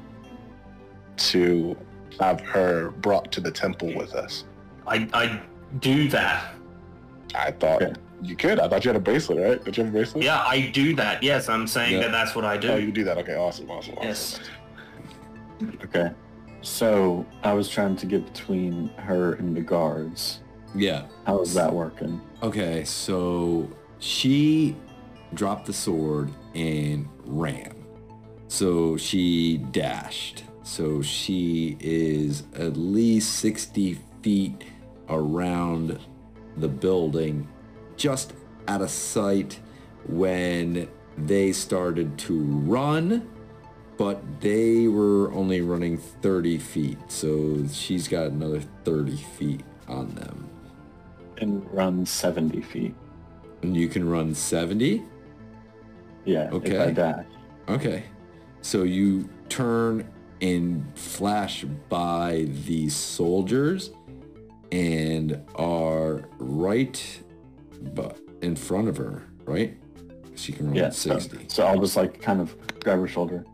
to 1.18 1.76
have 2.18 2.40
her 2.40 2.90
brought 2.90 3.30
to 3.32 3.40
the 3.40 3.50
temple 3.50 3.94
with 3.94 4.14
us? 4.14 4.44
I, 4.86 5.08
I 5.12 5.40
do 5.80 6.08
that. 6.08 6.54
I 7.34 7.50
thought 7.52 7.82
Okay. 7.82 7.92
You 8.22 8.36
could. 8.36 8.58
I 8.60 8.68
thought 8.68 8.84
you 8.84 8.88
had 8.90 8.96
a 8.96 9.00
bracelet, 9.00 9.38
right? 9.38 9.64
Did 9.64 9.76
you 9.76 9.84
have 9.84 9.92
a 9.92 9.96
bracelet? 9.96 10.24
Yeah, 10.24 10.40
I 10.42 10.68
do 10.72 10.94
that. 10.96 11.22
Yes, 11.22 11.48
I'm 11.48 11.66
saying 11.66 11.94
Yeah. 11.94 12.00
that 12.02 12.12
that's 12.12 12.34
what 12.34 12.44
I 12.44 12.56
do. 12.56 12.68
Oh, 12.72 12.76
you 12.76 12.92
do 12.92 13.04
that. 13.04 13.18
Okay, 13.18 13.34
awesome, 13.36 13.70
awesome, 13.70 13.94
awesome. 13.98 14.06
yes. 14.08 14.40
Okay. 15.84 16.10
So 16.62 17.24
I 17.42 17.52
was 17.54 17.68
trying 17.68 17.96
to 17.96 18.06
get 18.06 18.24
between 18.32 18.88
her 18.96 19.34
and 19.34 19.56
the 19.56 19.60
guards. 19.60 20.40
Yeah. 20.74 21.06
How 21.26 21.40
is 21.40 21.54
that 21.54 21.72
working? 21.72 22.20
Okay, 22.42 22.84
so 22.84 23.68
she 23.98 24.76
dropped 25.34 25.66
the 25.66 25.72
sword 25.72 26.30
and 26.54 27.08
ran. 27.24 27.74
So 28.48 28.96
she 28.96 29.58
dashed. 29.70 30.44
So 30.62 31.02
she 31.02 31.76
is 31.80 32.44
at 32.54 32.76
least 32.76 33.36
60 33.38 33.98
feet 34.22 34.64
around 35.08 35.98
the 36.58 36.68
building, 36.68 37.48
just 38.00 38.32
out 38.66 38.80
of 38.80 38.90
sight 38.90 39.60
when 40.08 40.88
they 41.18 41.52
started 41.52 42.16
to 42.16 42.40
run, 42.40 43.28
but 43.98 44.22
they 44.40 44.88
were 44.88 45.30
only 45.32 45.60
running 45.60 45.98
30 45.98 46.56
feet. 46.56 46.98
So 47.08 47.62
she's 47.70 48.08
got 48.08 48.28
another 48.28 48.62
30 48.84 49.16
feet 49.16 49.60
on 49.86 50.14
them. 50.14 50.48
And 51.36 51.62
run 51.72 52.06
70 52.06 52.62
feet. 52.62 52.94
And 53.62 53.76
you 53.76 53.88
can 53.88 54.08
run 54.08 54.34
70? 54.34 55.02
Yeah, 56.24 56.46
if 56.46 56.54
Okay. 56.54 56.78
I 56.78 56.90
dash. 56.92 57.26
Okay. 57.68 58.04
So 58.62 58.84
you 58.84 59.28
turn 59.50 60.08
and 60.40 60.86
flash 60.96 61.64
by 61.90 62.46
these 62.64 62.96
soldiers 62.96 63.90
and 64.72 65.38
are 65.56 66.24
right 66.38 67.22
bu- 67.80 68.12
in 68.42 68.56
front 68.56 68.88
of 68.88 68.96
her, 68.96 69.22
right? 69.44 69.76
She 70.34 70.52
can 70.52 70.66
run 70.68 70.74
Yeah, 70.76 70.90
so, 70.90 71.18
60. 71.18 71.46
so 71.48 71.64
I'll 71.66 71.80
just 71.80 71.96
like 71.96 72.20
kind 72.20 72.40
of 72.40 72.54
grab 72.80 72.98
her 72.98 73.08
shoulder. 73.08 73.44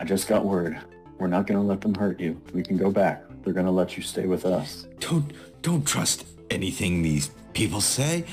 I 0.00 0.04
just 0.04 0.26
got 0.28 0.44
word. 0.44 0.78
We're 1.18 1.26
not 1.28 1.46
gonna 1.46 1.62
let 1.64 1.80
them 1.80 1.94
hurt 1.94 2.20
you. 2.20 2.40
We 2.52 2.62
can 2.62 2.76
go 2.76 2.90
back. 2.90 3.24
They're 3.42 3.52
gonna 3.52 3.70
let 3.72 3.96
you 3.96 4.02
stay 4.02 4.26
with 4.26 4.44
us. 4.44 4.86
Don't 5.00 5.32
don't 5.62 5.84
trust 5.86 6.24
anything 6.50 7.02
these 7.02 7.30
people 7.52 7.80
say. 7.80 8.24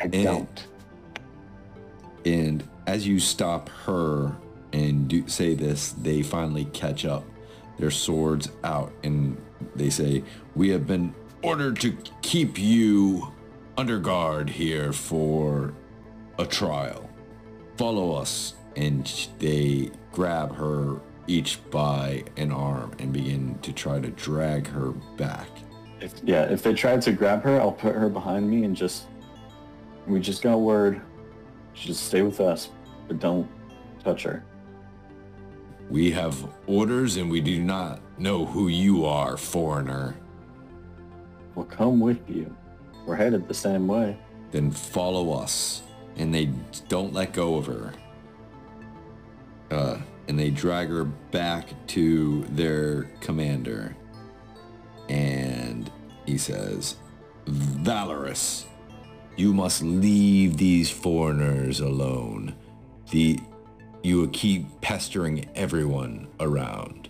I 0.00 0.04
And- 0.04 0.12
don't. 0.12 0.66
And 2.24 2.64
as 2.86 3.06
you 3.06 3.18
stop 3.20 3.68
her 3.86 4.36
and 4.72 5.08
do 5.08 5.26
say 5.28 5.54
this, 5.54 5.92
they 5.92 6.22
finally 6.22 6.64
catch 6.66 7.04
up, 7.04 7.24
their 7.78 7.90
swords 7.90 8.50
out, 8.64 8.92
and 9.04 9.36
they 9.74 9.90
say, 9.90 10.22
"We 10.54 10.68
have 10.70 10.86
been 10.86 11.14
ordered 11.42 11.80
to 11.80 11.96
keep 12.22 12.58
you 12.58 13.28
under 13.76 13.98
guard 13.98 14.50
here 14.50 14.92
for 14.92 15.74
a 16.38 16.46
trial. 16.46 17.08
Follow 17.76 18.12
us." 18.12 18.54
And 18.76 19.10
they 19.38 19.90
grab 20.12 20.54
her 20.56 21.00
each 21.26 21.58
by 21.70 22.24
an 22.36 22.52
arm 22.52 22.92
and 22.98 23.12
begin 23.12 23.58
to 23.62 23.72
try 23.72 23.98
to 24.00 24.10
drag 24.10 24.66
her 24.66 24.90
back. 25.16 25.48
If, 26.00 26.12
yeah, 26.22 26.42
if 26.42 26.62
they 26.62 26.74
try 26.74 26.96
to 26.98 27.12
grab 27.12 27.42
her, 27.42 27.60
I'll 27.60 27.72
put 27.72 27.94
her 27.94 28.08
behind 28.08 28.48
me 28.48 28.64
and 28.64 28.76
just. 28.76 29.06
We 30.06 30.20
just 30.20 30.42
got 30.42 30.58
word. 30.58 31.00
Just 31.74 32.06
stay 32.06 32.22
with 32.22 32.40
us, 32.40 32.70
but 33.08 33.18
don't 33.18 33.48
touch 34.04 34.22
her. 34.22 34.44
We 35.90 36.10
have 36.12 36.48
orders 36.66 37.16
and 37.16 37.30
we 37.30 37.40
do 37.40 37.62
not 37.62 38.00
know 38.18 38.44
who 38.44 38.68
you 38.68 39.04
are, 39.04 39.36
foreigner. 39.36 40.16
We'll 41.54 41.66
come 41.66 42.00
with 42.00 42.28
you. 42.28 42.54
We're 43.06 43.16
headed 43.16 43.48
the 43.48 43.54
same 43.54 43.86
way. 43.86 44.16
then 44.50 44.70
follow 44.70 45.32
us. 45.32 45.82
And 46.16 46.34
they 46.34 46.50
don't 46.88 47.12
let 47.12 47.32
go 47.32 47.56
of 47.56 47.66
her. 47.66 47.92
Uh, 49.70 49.98
and 50.28 50.38
they 50.38 50.50
drag 50.50 50.88
her 50.88 51.04
back 51.04 51.68
to 51.88 52.44
their 52.50 53.04
commander. 53.20 53.94
And 55.08 55.90
he 56.24 56.38
says, 56.38 56.96
Valorous, 57.46 58.66
you 59.36 59.52
must 59.52 59.82
leave 59.82 60.56
these 60.56 60.90
foreigners 60.90 61.80
alone. 61.80 62.54
The 63.10 63.38
you 64.02 64.18
will 64.18 64.28
keep 64.28 64.80
pestering 64.80 65.48
everyone 65.54 66.28
around. 66.38 67.08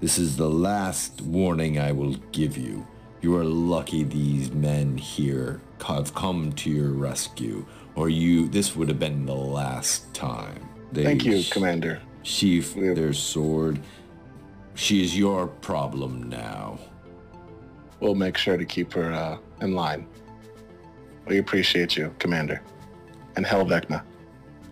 This 0.00 0.16
is 0.16 0.36
the 0.36 0.48
last 0.48 1.20
warning 1.20 1.78
I 1.78 1.92
will 1.92 2.14
give 2.30 2.56
you. 2.56 2.86
You 3.20 3.36
are 3.36 3.44
lucky 3.44 4.04
these 4.04 4.52
men 4.52 4.96
here 4.96 5.60
have 5.84 6.14
come 6.14 6.52
to 6.52 6.70
your 6.70 6.90
rescue, 6.90 7.64
or 7.94 8.08
you 8.08 8.48
this 8.48 8.74
would 8.76 8.88
have 8.88 8.98
been 8.98 9.26
the 9.26 9.34
last 9.34 10.12
time. 10.14 10.68
They 10.92 11.04
Thank 11.04 11.24
you, 11.24 11.42
sh- 11.42 11.50
Commander. 11.50 12.00
Sheath 12.22 12.74
their 12.74 13.12
sword. 13.12 13.80
She 14.74 15.02
is 15.02 15.16
your 15.16 15.46
problem 15.46 16.28
now. 16.28 16.78
We'll 18.00 18.14
make 18.14 18.36
sure 18.36 18.56
to 18.56 18.64
keep 18.64 18.92
her 18.92 19.12
uh, 19.12 19.38
in 19.60 19.74
line. 19.74 20.06
We 21.26 21.38
appreciate 21.38 21.96
you, 21.96 22.14
Commander. 22.18 22.62
And 23.36 23.46
Hell 23.46 23.64
Vecna. 23.64 24.02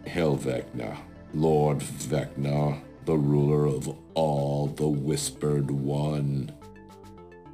Hail 0.06 0.36
Vecna, 0.36 0.96
Lord 1.32 1.78
Vecna, 1.78 2.80
the 3.06 3.16
ruler 3.16 3.66
of 3.66 3.96
all, 4.14 4.66
the 4.66 4.86
Whispered 4.86 5.70
One. 5.70 6.52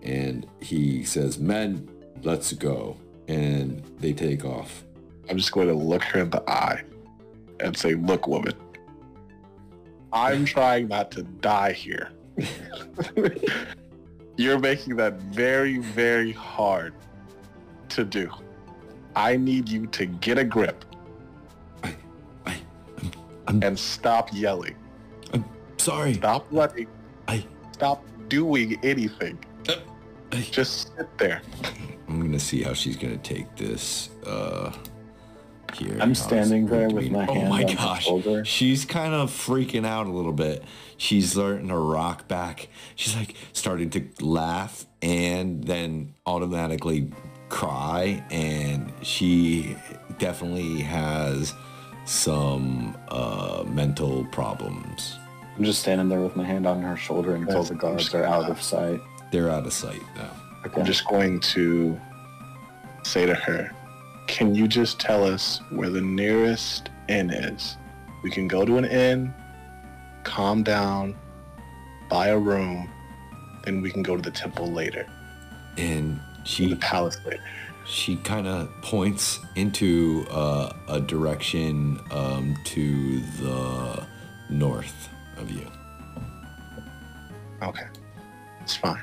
And 0.03 0.47
he 0.61 1.05
says, 1.05 1.39
Men, 1.39 1.89
let's 2.23 2.53
go. 2.53 2.97
And 3.29 3.83
they 3.99 4.13
take 4.13 4.45
off. 4.45 4.85
I'm 5.29 5.37
just 5.37 5.53
going 5.53 5.69
to 5.69 5.75
look 5.75 6.03
her 6.03 6.21
in 6.21 6.31
the 6.31 6.43
eye 6.51 6.83
and 7.61 7.77
say, 7.77 7.95
look, 7.95 8.27
woman, 8.27 8.55
I'm 10.13 10.45
trying 10.45 10.89
not 10.89 11.11
to 11.13 11.23
die 11.23 11.73
here. 11.73 12.11
You're 14.37 14.59
making 14.59 14.97
that 14.97 15.21
very, 15.21 15.79
very 15.79 16.33
hard 16.33 16.95
to 17.91 18.05
do. 18.05 18.31
I 19.15 19.37
need 19.37 19.69
you 19.69 19.87
to 19.89 20.07
get 20.07 20.39
a 20.39 20.45
grip 20.45 20.85
I, 21.83 21.95
I, 22.47 22.57
I'm, 22.99 23.11
I'm, 23.47 23.63
and 23.63 23.79
stop 23.79 24.31
yelling. 24.33 24.77
I'm 25.33 25.45
sorry. 25.77 26.15
Stop 26.15 26.47
running. 26.51 26.89
I, 27.29 27.45
Stop 27.81 28.05
doing 28.29 28.79
anything. 28.83 29.39
I, 30.32 30.40
Just 30.51 30.97
sit 30.97 31.19
there. 31.19 31.43
I'm 32.09 32.20
gonna 32.20 32.39
see 32.39 32.62
how 32.62 32.74
she's 32.74 32.97
gonna 32.97 33.19
take 33.19 33.55
this. 33.57 34.11
Uh, 34.27 34.73
here. 35.74 35.97
I'm 36.01 36.15
standing 36.15 36.66
there 36.66 36.89
with 36.89 37.11
my 37.11 37.27
oh 37.27 37.35
hand 37.35 37.48
my 37.48 37.62
on 37.62 37.69
her 37.69 37.77
gosh. 37.77 38.05
shoulder. 38.05 38.44
She's 38.44 38.85
kind 38.85 39.15
of 39.15 39.31
freaking 39.31 39.86
out 39.86 40.07
a 40.07 40.11
little 40.11 40.32
bit. 40.32 40.65
She's 40.97 41.32
starting 41.32 41.69
to 41.69 41.77
rock 41.77 42.28
back. 42.28 42.69
She's 42.97 43.16
like 43.16 43.35
starting 43.52 43.90
to 43.90 44.05
laugh 44.20 44.86
and 45.02 45.65
then 45.65 46.15
automatically 46.27 47.11
cry. 47.48 48.24
And 48.31 48.93
she 49.02 49.77
definitely 50.19 50.81
has 50.81 51.55
some 52.05 52.97
uh, 53.09 53.65
mental 53.66 54.24
problems. 54.27 55.16
I'm 55.57 55.65
just 55.65 55.81
standing 55.81 56.09
there 56.09 56.20
with 56.20 56.36
my 56.36 56.44
hand 56.44 56.66
on 56.66 56.81
her 56.82 56.97
shoulder 56.97 57.35
until 57.35 57.62
the 57.62 57.74
guards 57.74 58.15
are 58.15 58.24
out 58.24 58.48
of 58.51 58.62
sight. 58.62 59.01
They're 59.31 59.51
out 59.51 59.66
of 59.66 59.73
sight 59.73 60.02
now. 60.16 60.31
Okay. 60.66 60.81
I'm 60.81 60.86
just 60.86 61.07
going 61.09 61.40
to 61.40 61.98
say 63.02 63.27
to 63.27 63.35
her, 63.35 63.70
can 64.27 64.55
you 64.55 64.69
just 64.69 65.01
tell 65.01 65.24
us 65.24 65.61
where 65.70 65.90
the 65.90 66.01
nearest 66.01 66.90
inn 67.09 67.31
is? 67.31 67.77
We 68.23 68.31
can 68.31 68.47
go 68.48 68.65
to 68.65 68.77
an 68.77 68.85
inn, 68.85 69.32
calm 70.24 70.62
down, 70.62 71.16
buy 72.09 72.28
a 72.28 72.39
room, 72.39 72.90
then 73.65 73.81
we 73.81 73.90
can 73.90 74.02
go 74.02 74.16
to 74.16 74.23
the 74.23 74.31
temple 74.31 74.70
later, 74.70 75.07
And 75.78 76.20
to 76.44 76.62
the 76.69 76.74
she 76.74 76.74
palace 76.77 77.19
later. 77.24 77.43
she 77.86 78.16
kind 78.16 78.47
of 78.47 78.70
points 78.82 79.39
into 79.57 80.27
uh, 80.31 80.73
a 80.89 81.01
direction 81.01 82.01
um, 82.11 82.57
to 82.65 83.20
the 83.40 84.07
north 84.51 85.09
of 85.39 85.51
you. 85.51 85.66
Okay, 87.62 87.86
it's 88.71 88.79
fine. 88.79 89.03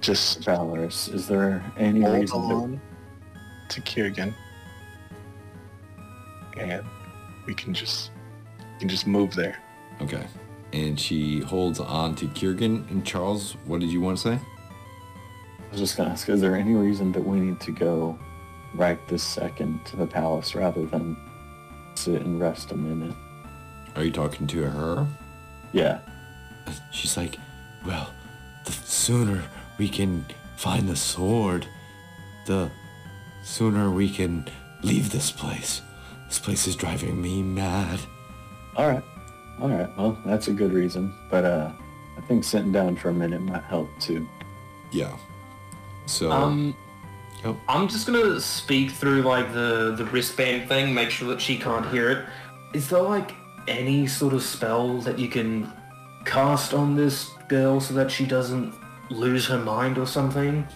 Just 0.00 0.42
Valorous, 0.44 1.08
is 1.08 1.28
there 1.28 1.62
any 1.76 2.00
hold 2.00 2.14
reason 2.14 2.48
that 2.48 2.54
on 2.54 2.80
to 3.68 3.80
Kiergan, 3.82 4.34
and 6.58 6.82
we 7.46 7.54
can 7.54 7.74
just 7.74 8.10
we 8.58 8.80
can 8.80 8.88
just 8.88 9.06
move 9.06 9.34
there. 9.34 9.58
Okay. 10.00 10.26
And 10.72 10.98
she 10.98 11.40
holds 11.40 11.78
on 11.78 12.14
to 12.16 12.26
Kiergan. 12.28 12.90
And 12.90 13.06
Charles, 13.06 13.52
what 13.66 13.80
did 13.80 13.90
you 13.90 14.00
want 14.00 14.16
to 14.18 14.22
say? 14.22 14.34
I 14.34 15.70
was 15.70 15.80
just 15.80 15.96
gonna 15.96 16.10
ask, 16.10 16.28
is 16.30 16.40
there 16.40 16.56
any 16.56 16.74
reason 16.74 17.12
that 17.12 17.22
we 17.22 17.38
need 17.38 17.60
to 17.60 17.70
go 17.70 18.18
right 18.74 18.98
this 19.08 19.22
second 19.22 19.84
to 19.86 19.96
the 19.96 20.06
palace 20.06 20.54
rather 20.54 20.86
than 20.86 21.16
sit 21.96 22.22
and 22.22 22.40
rest 22.40 22.72
a 22.72 22.76
minute? 22.76 23.14
Are 23.94 24.04
you 24.04 24.10
talking 24.10 24.46
to 24.48 24.62
her? 24.62 25.06
Yeah. 25.72 26.00
She's 26.92 27.16
like, 27.16 27.36
well, 27.86 28.10
the 28.22 28.23
sooner 28.72 29.44
we 29.78 29.88
can 29.88 30.24
find 30.56 30.88
the 30.88 30.96
sword, 30.96 31.66
the 32.46 32.70
sooner 33.42 33.90
we 33.90 34.08
can 34.08 34.48
leave 34.82 35.10
this 35.10 35.30
place. 35.30 35.82
This 36.28 36.38
place 36.38 36.66
is 36.66 36.76
driving 36.76 37.20
me 37.20 37.42
mad. 37.42 38.00
Alright. 38.76 39.04
Alright, 39.60 39.96
well 39.96 40.18
that's 40.24 40.48
a 40.48 40.52
good 40.52 40.72
reason. 40.72 41.14
But 41.30 41.44
uh 41.44 41.72
I 42.16 42.20
think 42.22 42.44
sitting 42.44 42.72
down 42.72 42.96
for 42.96 43.08
a 43.08 43.12
minute 43.14 43.42
might 43.42 43.64
help 43.64 43.88
too. 44.00 44.26
Yeah. 44.92 45.16
So, 46.06 46.30
Um, 46.30 46.76
yep. 47.44 47.56
I'm 47.68 47.88
just 47.88 48.06
gonna 48.06 48.40
speak 48.40 48.90
through 48.92 49.22
like 49.22 49.52
the 49.52 49.94
the 49.96 50.04
wristband 50.06 50.68
thing, 50.68 50.94
make 50.94 51.10
sure 51.10 51.28
that 51.28 51.40
she 51.40 51.58
can't 51.58 51.86
hear 51.90 52.10
it. 52.10 52.24
Is 52.72 52.88
there 52.88 53.02
like 53.02 53.34
any 53.66 54.06
sort 54.06 54.34
of 54.34 54.42
spell 54.42 54.98
that 55.00 55.18
you 55.18 55.28
can 55.28 55.72
cast 56.24 56.74
on 56.74 56.94
this 56.94 57.30
girl 57.48 57.80
so 57.80 57.94
that 57.94 58.10
she 58.10 58.26
doesn't 58.26 58.74
lose 59.10 59.46
her 59.46 59.58
mind 59.58 59.98
or 59.98 60.06
something? 60.06 60.66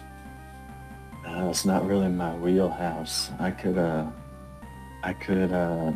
Uh, 1.26 1.48
it's 1.50 1.64
not 1.64 1.86
really 1.86 2.08
my 2.08 2.34
wheelhouse. 2.34 3.30
I 3.38 3.50
could 3.50 3.78
uh 3.78 4.06
I 5.02 5.12
could 5.12 5.52
uh 5.52 5.92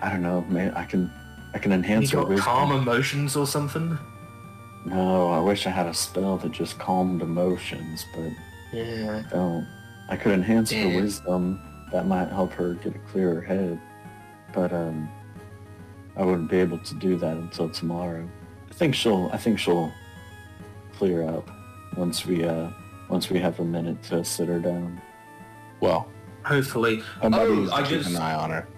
I 0.00 0.10
don't 0.10 0.22
know, 0.22 0.40
man 0.48 0.72
I 0.74 0.84
can 0.84 1.10
I 1.54 1.58
can 1.58 1.72
enhance 1.72 2.10
her 2.10 2.18
got 2.18 2.28
wisdom. 2.28 2.44
calm 2.44 2.72
emotions 2.72 3.36
or 3.36 3.46
something? 3.46 3.98
No, 4.84 5.28
I 5.30 5.40
wish 5.40 5.66
I 5.66 5.70
had 5.70 5.86
a 5.86 5.94
spell 5.94 6.38
that 6.38 6.52
just 6.52 6.78
calmed 6.78 7.20
emotions, 7.22 8.04
but 8.14 8.30
Yeah. 8.72 9.22
I 9.26 9.28
don't. 9.34 9.66
I 10.08 10.16
could 10.16 10.32
enhance 10.32 10.70
her 10.72 10.88
wisdom. 10.88 11.60
That 11.92 12.06
might 12.06 12.28
help 12.28 12.52
her 12.52 12.74
get 12.74 12.94
a 12.94 12.98
clearer 13.10 13.40
head. 13.40 13.80
But 14.54 14.72
um 14.72 15.08
I 16.16 16.24
wouldn't 16.24 16.50
be 16.50 16.58
able 16.58 16.78
to 16.78 16.94
do 16.94 17.16
that 17.16 17.36
until 17.36 17.68
tomorrow. 17.70 18.28
I 18.78 18.80
think 18.86 18.94
she'll 18.94 19.28
I 19.32 19.36
think 19.38 19.58
she'll 19.58 19.92
clear 20.96 21.24
up 21.28 21.50
once 21.96 22.24
we 22.24 22.44
uh 22.44 22.68
once 23.08 23.28
we 23.28 23.40
have 23.40 23.58
a 23.58 23.64
minute 23.64 24.00
to 24.04 24.24
sit 24.24 24.46
her 24.46 24.60
down. 24.60 25.00
Well, 25.80 26.08
Hopefully. 26.44 27.02
somebody 27.20 27.44
Oh, 27.50 27.54
needs 27.56 27.70
to 27.70 27.76
I 27.76 27.80
keep 27.82 27.88
just- 27.98 28.10
an 28.10 28.16
eye 28.18 28.34
on 28.36 28.50
her. 28.50 28.68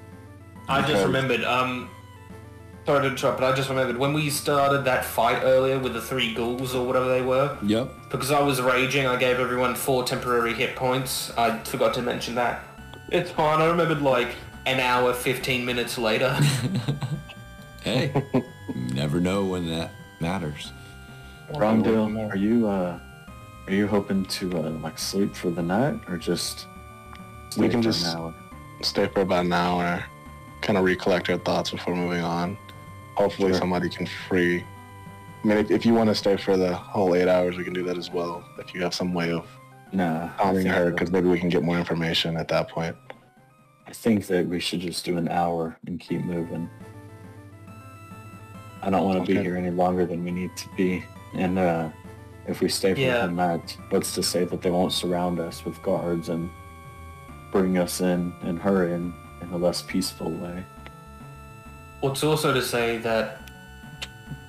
I 0.70 0.80
just 0.80 1.04
remembered, 1.04 1.44
um, 1.44 1.90
sorry 2.86 3.02
to 3.02 3.08
interrupt, 3.08 3.40
but 3.40 3.52
I 3.52 3.54
just 3.54 3.68
remembered 3.68 3.98
when 3.98 4.14
we 4.14 4.30
started 4.30 4.86
that 4.86 5.04
fight 5.04 5.42
earlier 5.42 5.78
with 5.78 5.92
the 5.92 6.00
three 6.00 6.32
ghouls 6.32 6.74
or 6.74 6.86
whatever 6.86 7.08
they 7.08 7.20
were, 7.20 7.58
Yep. 7.62 7.92
because 8.10 8.30
I 8.30 8.40
was 8.40 8.62
raging, 8.62 9.06
I 9.06 9.16
gave 9.16 9.38
everyone 9.38 9.74
four 9.74 10.02
temporary 10.04 10.54
hit 10.54 10.76
points. 10.76 11.30
I 11.36 11.58
forgot 11.58 11.92
to 11.94 12.02
mention 12.02 12.36
that. 12.36 12.62
It's 13.10 13.30
fine, 13.32 13.60
I 13.60 13.66
remembered 13.66 14.00
like 14.00 14.28
an 14.64 14.80
hour, 14.80 15.12
15 15.12 15.66
minutes 15.66 15.98
later. 15.98 16.34
Hey, 17.82 18.12
you 18.74 18.94
never 18.94 19.20
know 19.20 19.44
when 19.44 19.66
that 19.68 19.90
matters. 20.20 20.72
Rondale, 21.52 22.30
are 22.32 22.36
you 22.36 22.68
uh 22.68 22.98
are 23.66 23.72
you 23.74 23.86
hoping 23.86 24.24
to 24.26 24.58
uh, 24.58 24.70
like 24.82 24.98
sleep 24.98 25.34
for 25.34 25.50
the 25.50 25.62
night 25.62 26.00
or 26.08 26.16
just 26.16 26.66
We 27.56 27.68
can 27.68 27.82
just- 27.82 28.06
hour? 28.14 28.34
Stay 28.82 29.06
for 29.08 29.20
about 29.20 29.44
an 29.44 29.52
hour, 29.52 30.02
kind 30.62 30.78
of 30.78 30.84
recollect 30.84 31.28
our 31.28 31.36
thoughts 31.36 31.70
before 31.70 31.94
moving 31.94 32.22
on. 32.22 32.56
Hopefully, 33.14 33.50
Sure. 33.50 33.58
somebody 33.58 33.90
can 33.90 34.06
free. 34.06 34.64
I 35.44 35.46
mean, 35.46 35.58
if, 35.58 35.70
if 35.70 35.84
you 35.84 35.92
want 35.92 36.08
to 36.08 36.14
stay 36.14 36.38
for 36.38 36.56
the 36.56 36.74
whole 36.74 37.14
eight 37.14 37.28
hours, 37.28 37.58
we 37.58 37.64
can 37.64 37.74
do 37.74 37.82
that 37.84 37.98
as 37.98 38.10
well. 38.10 38.42
If 38.58 38.72
you 38.74 38.80
have 38.82 38.94
some 38.94 39.12
way 39.12 39.32
of 39.32 39.46
Nah. 39.92 40.30
I 40.38 40.42
calming 40.42 40.66
her, 40.66 40.90
because 40.92 41.10
maybe 41.10 41.28
we 41.28 41.38
can 41.38 41.50
get 41.50 41.62
more 41.62 41.76
information 41.78 42.36
at 42.38 42.48
that 42.48 42.68
point. 42.70 42.96
I 43.86 43.92
think 43.92 44.26
that 44.28 44.46
we 44.46 44.60
should 44.60 44.80
just 44.80 45.04
do 45.04 45.18
an 45.18 45.28
hour 45.28 45.76
and 45.86 46.00
keep 46.00 46.22
moving. 46.24 46.70
I 48.82 48.90
don't 48.90 49.04
want 49.04 49.24
to 49.24 49.34
be 49.34 49.40
here 49.40 49.56
any 49.56 49.70
longer 49.70 50.06
than 50.06 50.24
we 50.24 50.30
need 50.30 50.56
to 50.56 50.68
be. 50.76 51.04
And 51.34 51.58
uh, 51.58 51.90
if 52.46 52.60
we 52.60 52.68
stay 52.68 52.94
for 52.94 53.00
Yeah. 53.00 53.26
the 53.26 53.32
night, 53.32 53.76
what's 53.90 54.14
to 54.14 54.22
say 54.22 54.44
that 54.44 54.62
they 54.62 54.70
won't 54.70 54.92
surround 54.92 55.38
us 55.38 55.64
with 55.64 55.80
guards 55.82 56.28
and 56.28 56.50
bring 57.52 57.78
us 57.78 58.00
in 58.00 58.32
and 58.42 58.58
her 58.58 58.88
in 58.88 59.12
in 59.42 59.50
a 59.52 59.56
less 59.56 59.82
peaceful 59.82 60.30
way? 60.30 60.64
What's 62.00 62.24
also 62.24 62.52
to 62.52 62.62
say 62.62 62.98
that 62.98 63.42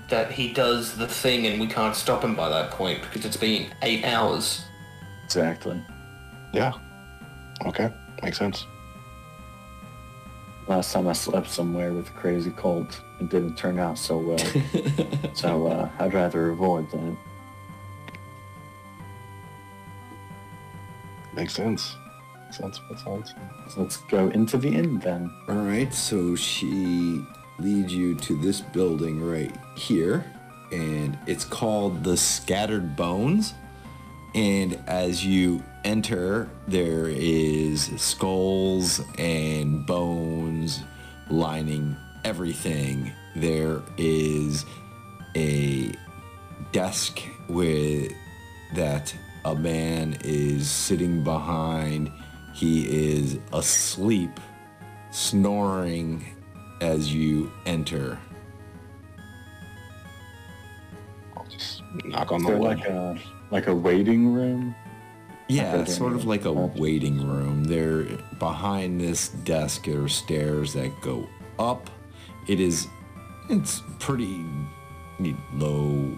that 0.10 0.32
he 0.32 0.52
does 0.52 0.98
the 0.98 1.08
thing 1.08 1.48
and 1.48 1.60
we 1.60 1.68
can't 1.68 1.96
stop 1.96 2.22
him 2.24 2.36
by 2.36 2.50
that 2.50 2.70
point 2.72 3.02
because 3.02 3.24
it's 3.26 3.38
been 3.38 3.68
eight 3.82 4.04
hours. 4.04 4.62
Exactly. 5.24 5.82
Yeah. 6.54 6.74
Okay. 7.66 7.90
Makes 8.22 8.38
sense. 8.38 8.66
Last 10.68 10.94
time 10.94 11.08
I 11.08 11.14
slept 11.14 11.50
somewhere 11.50 11.92
with 11.92 12.10
a 12.10 12.14
crazy 12.14 12.52
cult, 12.52 13.02
it 13.20 13.30
didn't 13.30 13.58
turn 13.58 13.80
out 13.80 13.98
so 13.98 14.18
well. 14.18 14.38
so 15.34 15.68
uh, 15.68 15.90
I'd 16.00 16.14
rather 16.14 16.50
avoid 16.50 16.90
that. 16.92 17.18
Makes 21.34 21.56
sense. 21.56 21.96
Makes 22.46 22.58
sense. 22.58 22.80
Makes 22.90 23.04
sense. 23.04 23.34
So 23.70 23.82
let's 23.82 23.98
go 23.98 24.30
into 24.30 24.58
the 24.58 24.70
inn 24.70 25.00
then. 25.00 25.34
All 25.48 25.56
right, 25.56 25.94
so 25.94 26.36
she 26.36 27.26
leads 27.58 27.94
you 27.94 28.16
to 28.16 28.36
this 28.38 28.62
building 28.62 29.22
right 29.24 29.56
here, 29.76 30.32
and 30.72 31.18
it's 31.26 31.46
called 31.46 32.04
the 32.04 32.18
Scattered 32.18 32.96
Bones. 32.96 33.54
And 34.34 34.80
as 34.88 35.26
you 35.26 35.64
enter, 35.84 36.50
there 36.68 37.08
is 37.08 37.92
skulls 37.98 39.02
and 39.18 39.86
bones 39.86 40.82
lining 41.30 41.96
everything. 42.24 43.12
There 43.36 43.82
is 43.98 44.66
a 45.36 45.92
desk 46.72 47.22
with 47.48 48.12
that 48.76 49.14
a 49.46 49.56
man 49.56 50.18
is 50.24 50.70
sitting 50.70 51.24
behind. 51.24 52.12
He 52.54 53.14
is 53.14 53.40
asleep, 53.54 54.40
snoring 55.12 56.26
as 56.82 57.14
you 57.14 57.52
enter. 57.66 58.18
I'll 61.36 61.46
just 61.46 61.82
Knock 62.06 62.32
on 62.32 62.44
the 62.44 62.50
there 62.50 62.60
like 62.60 62.86
a 62.86 63.18
like 63.52 63.68
a 63.68 63.76
waiting 63.76 64.34
room? 64.34 64.76
Yeah, 65.52 65.76
Okay. 65.76 65.92
sort 65.92 66.14
of 66.14 66.26
like 66.26 66.46
a 66.46 66.52
waiting 66.54 67.28
room. 67.28 67.64
There, 67.66 68.04
behind 68.40 69.00
this 69.02 69.30
desk 69.30 69.88
are 69.88 70.08
stairs 70.08 70.74
that 70.74 70.92
go 71.02 71.28
up. 71.60 71.90
It 72.48 72.60
is, 72.60 72.88
it's 73.50 73.82
pretty 74.00 74.44
low, 75.54 76.18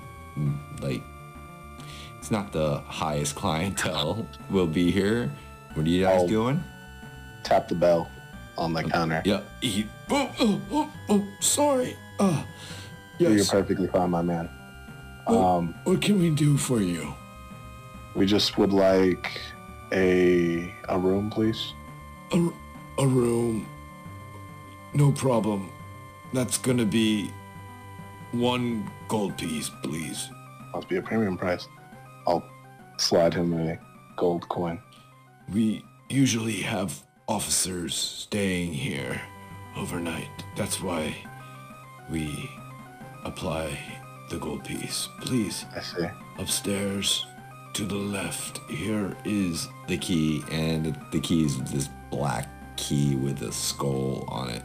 like, 0.82 1.02
it's 2.20 2.32
not 2.32 2.54
the 2.54 2.78
highest 2.88 3.36
clientele 3.36 4.26
will 4.50 4.68
be 4.68 4.92
here. 4.92 5.32
What 5.74 5.86
are 5.86 5.90
you 5.90 6.04
guys 6.06 6.22
Oh. 6.24 6.28
doing? 6.28 6.64
Tap 7.44 7.68
the 7.68 7.76
bell 7.76 8.10
on 8.58 8.74
the 8.74 8.84
counter. 8.84 9.22
Yeah, 9.26 9.42
he, 9.62 9.88
oh, 10.10 10.32
oh, 10.40 10.62
oh, 10.72 10.90
oh, 11.10 11.28
sorry. 11.42 11.96
Uh, 12.20 12.44
You're 13.20 13.44
perfectly 13.46 13.88
fine, 13.88 14.12
my 14.12 14.22
man. 14.22 14.50
Well- 15.28 15.44
Um, 15.58 15.76
what 15.84 16.02
can 16.02 16.20
we 16.20 16.30
do 16.30 16.58
for 16.58 16.80
you? 16.82 17.14
We 18.16 18.26
just 18.26 18.58
would 18.58 18.74
like 18.74 19.42
a 19.92 20.74
a 20.90 20.98
room, 20.98 21.30
please. 21.30 21.74
A, 22.32 22.50
a 23.00 23.08
room. 23.08 23.68
No 24.94 25.12
problem. 25.12 25.70
That's 26.34 26.58
gonna 26.58 26.86
be 26.86 27.32
one 28.32 28.90
gold 29.08 29.38
piece, 29.38 29.70
please. 29.84 30.30
Must 30.74 30.90
be 30.90 30.98
a 30.98 31.02
premium 31.02 31.38
price. 31.38 31.68
I'll 32.28 32.44
slide 32.98 33.34
him 33.34 33.54
a 33.54 33.78
gold 34.16 34.48
coin. 34.50 34.80
We 35.52 35.84
usually 36.10 36.62
have 36.62 37.04
officers 37.28 37.96
staying 37.96 38.74
here 38.74 39.22
overnight. 39.76 40.30
That's 40.56 40.82
why 40.82 41.16
we 42.10 42.50
apply 43.24 43.78
the 44.30 44.38
gold 44.38 44.64
piece. 44.66 45.08
Please, 45.22 45.66
I 45.76 45.82
see. 45.82 46.08
upstairs 46.40 47.26
to 47.74 47.86
the 47.86 47.96
left. 47.96 48.60
Here 48.70 49.16
is 49.26 49.68
the 49.88 49.98
key, 49.98 50.44
and 50.52 50.98
the 51.12 51.20
key 51.20 51.46
is 51.46 51.62
this 51.72 51.90
black 52.12 52.48
key 52.78 53.16
with 53.16 53.42
a 53.42 53.52
skull 53.52 54.26
on 54.30 54.50
it. 54.50 54.64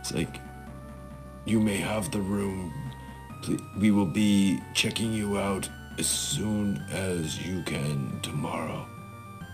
It's 0.00 0.12
like, 0.12 0.40
you 1.44 1.60
may 1.60 1.76
have 1.76 2.10
the 2.10 2.20
room. 2.20 2.72
We 3.78 3.90
will 3.90 4.06
be 4.06 4.60
checking 4.74 5.12
you 5.12 5.38
out 5.38 5.68
as 5.98 6.06
soon 6.06 6.84
as 6.90 7.44
you 7.44 7.62
can 7.62 8.20
tomorrow. 8.22 8.86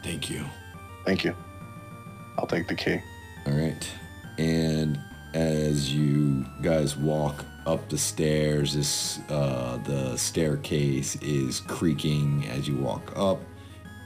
Thank 0.03 0.29
you. 0.29 0.45
Thank 1.05 1.25
you. 1.25 1.35
I'll 2.39 2.47
take 2.47 2.69
the 2.69 2.75
key. 2.75 3.01
All 3.47 3.55
right. 3.55 3.91
And 4.39 4.99
as 5.35 5.93
you 5.93 6.45
guys 6.63 6.97
walk 6.97 7.45
up 7.67 7.89
the 7.89 7.99
stairs, 7.99 8.75
this 8.75 9.19
uh, 9.29 9.79
the 9.85 10.17
staircase 10.17 11.17
is 11.17 11.61
creaking 11.61 12.47
as 12.49 12.69
you 12.69 12.77
walk 12.77 13.13
up, 13.17 13.41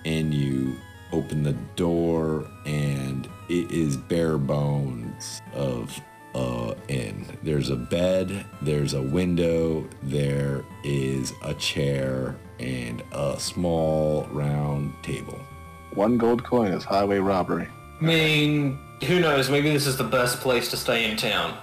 and 0.05 0.33
you 0.33 0.77
open 1.13 1.43
the 1.43 1.57
door, 1.77 2.47
and 2.67 3.29
it 3.49 3.71
is 3.71 3.97
bare 3.97 4.39
bones 4.39 5.41
of 5.55 5.99
uh 6.35 6.75
inn. 6.89 7.27
There's 7.43 7.71
a 7.71 7.77
bed, 7.77 8.47
there's 8.63 8.95
a 8.95 9.03
window, 9.03 9.89
there 10.03 10.65
is 10.85 11.33
a 11.43 11.55
chair, 11.55 12.37
and 12.59 13.03
a 13.13 13.39
small 13.39 14.29
round 14.31 14.95
table. 15.03 15.39
One 15.95 16.19
gold 16.19 16.45
coin 16.45 16.73
is 16.73 16.85
highway 16.85 17.19
robbery. 17.19 17.69
I 18.01 18.05
mean, 18.05 18.79
who 19.05 19.19
knows? 19.19 19.51
Maybe 19.51 19.71
this 19.73 19.87
is 19.87 19.97
the 19.97 20.05
best 20.05 20.41
place 20.41 20.71
to 20.71 20.77
stay 20.77 21.11
in 21.11 21.17
town. 21.17 21.59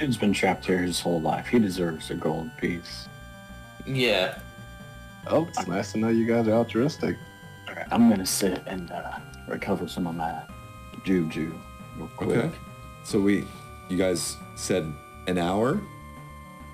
Dude's 0.00 0.16
been 0.16 0.32
trapped 0.32 0.64
here 0.64 0.78
his 0.78 0.98
whole 0.98 1.20
life. 1.20 1.46
He 1.48 1.58
deserves 1.58 2.10
a 2.10 2.14
gold 2.14 2.50
piece. 2.56 3.06
Yeah. 3.86 4.38
Oh, 5.26 5.46
it's 5.46 5.66
nice 5.66 5.92
to 5.92 5.98
know 5.98 6.08
you 6.08 6.26
guys 6.26 6.48
are 6.48 6.52
altruistic. 6.54 7.18
Alright, 7.68 7.86
I'm 7.90 8.08
gonna 8.08 8.24
sit 8.24 8.62
and 8.66 8.90
uh, 8.90 9.18
recover 9.46 9.86
some 9.88 10.06
of 10.06 10.14
my 10.14 10.40
juju 11.04 11.52
real 11.98 12.08
quick. 12.16 12.30
Okay. 12.30 12.50
So 13.04 13.20
we, 13.20 13.44
you 13.90 13.98
guys 13.98 14.38
said 14.56 14.90
an 15.26 15.36
hour. 15.36 15.78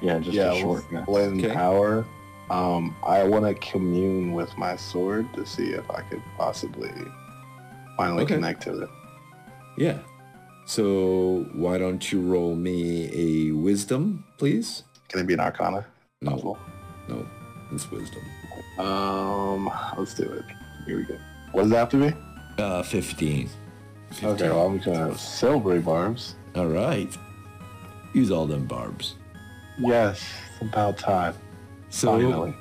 Yeah, 0.00 0.20
just 0.20 0.30
yeah, 0.36 0.52
a 0.52 0.60
short. 0.60 0.84
we'll 0.92 1.00
Yeah. 1.00 1.02
split 1.04 1.32
an 1.32 1.44
Okay. 1.44 1.54
hour. 1.56 2.06
Um, 2.48 2.94
I 3.04 3.24
want 3.24 3.44
to 3.44 3.54
commune 3.54 4.34
with 4.34 4.56
my 4.56 4.76
sword 4.76 5.26
to 5.34 5.44
see 5.44 5.70
if 5.70 5.90
I 5.90 6.02
could 6.02 6.22
possibly 6.38 6.92
finally 7.96 8.22
Okay. 8.22 8.36
connect 8.36 8.62
to 8.62 8.82
it. 8.82 8.88
Yeah. 9.76 9.98
So 10.66 11.46
why 11.54 11.78
don't 11.78 12.10
you 12.10 12.20
roll 12.20 12.56
me 12.56 13.08
a 13.14 13.52
wisdom, 13.52 14.24
please? 14.36 14.82
Can 15.08 15.20
it 15.20 15.26
be 15.26 15.34
an 15.34 15.40
arcana? 15.40 15.86
No, 16.20 16.58
no, 17.08 17.26
it's 17.72 17.88
wisdom. 17.90 18.22
Um, 18.78 19.70
let's 19.96 20.14
do 20.14 20.24
it. 20.24 20.44
Here 20.86 20.96
we 20.96 21.04
go. 21.04 21.16
What 21.52 21.62
does 21.62 21.70
that 21.70 21.78
have 21.78 21.88
to 21.90 22.10
be? 22.10 22.16
Uh, 22.62 22.82
15. 22.82 23.48
15. 24.10 24.28
Okay, 24.28 24.48
well, 24.48 24.66
I'm 24.66 24.78
gonna 24.78 25.16
silvery 25.16 25.78
barbs. 25.78 26.34
All 26.56 26.66
right. 26.66 27.16
Use 28.12 28.30
all 28.32 28.46
them 28.46 28.66
barbs. 28.66 29.14
Yes, 29.78 30.24
it's 30.52 30.62
about 30.62 30.98
time. 30.98 31.34
So 31.90 32.12
Finally. 32.12 32.54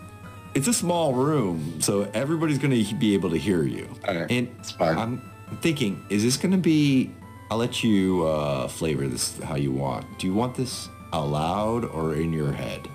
it's 0.53 0.67
a 0.67 0.73
small 0.73 1.13
room, 1.13 1.81
so 1.81 2.09
everybody's 2.13 2.57
going 2.59 2.71
to 2.85 2.95
be 2.95 3.13
able 3.13 3.29
to 3.31 3.37
hear 3.37 3.63
you. 3.63 3.89
Alright, 4.07 4.29
And 4.29 4.53
it's 4.59 4.71
fine. 4.71 4.97
I'm 4.97 5.21
thinking, 5.61 6.05
is 6.09 6.23
this 6.23 6.37
going 6.37 6.51
to 6.51 6.57
be? 6.57 7.11
I'll 7.51 7.57
let 7.57 7.83
you 7.83 8.25
uh, 8.25 8.67
flavor 8.67 9.07
this 9.07 9.37
how 9.39 9.55
you 9.55 9.71
want. 9.71 10.17
Do 10.17 10.27
you 10.27 10.33
want 10.33 10.55
this 10.55 10.89
out 11.13 11.27
loud 11.27 11.85
or 11.85 12.15
in 12.15 12.33
your 12.33 12.51
head? 12.51 12.89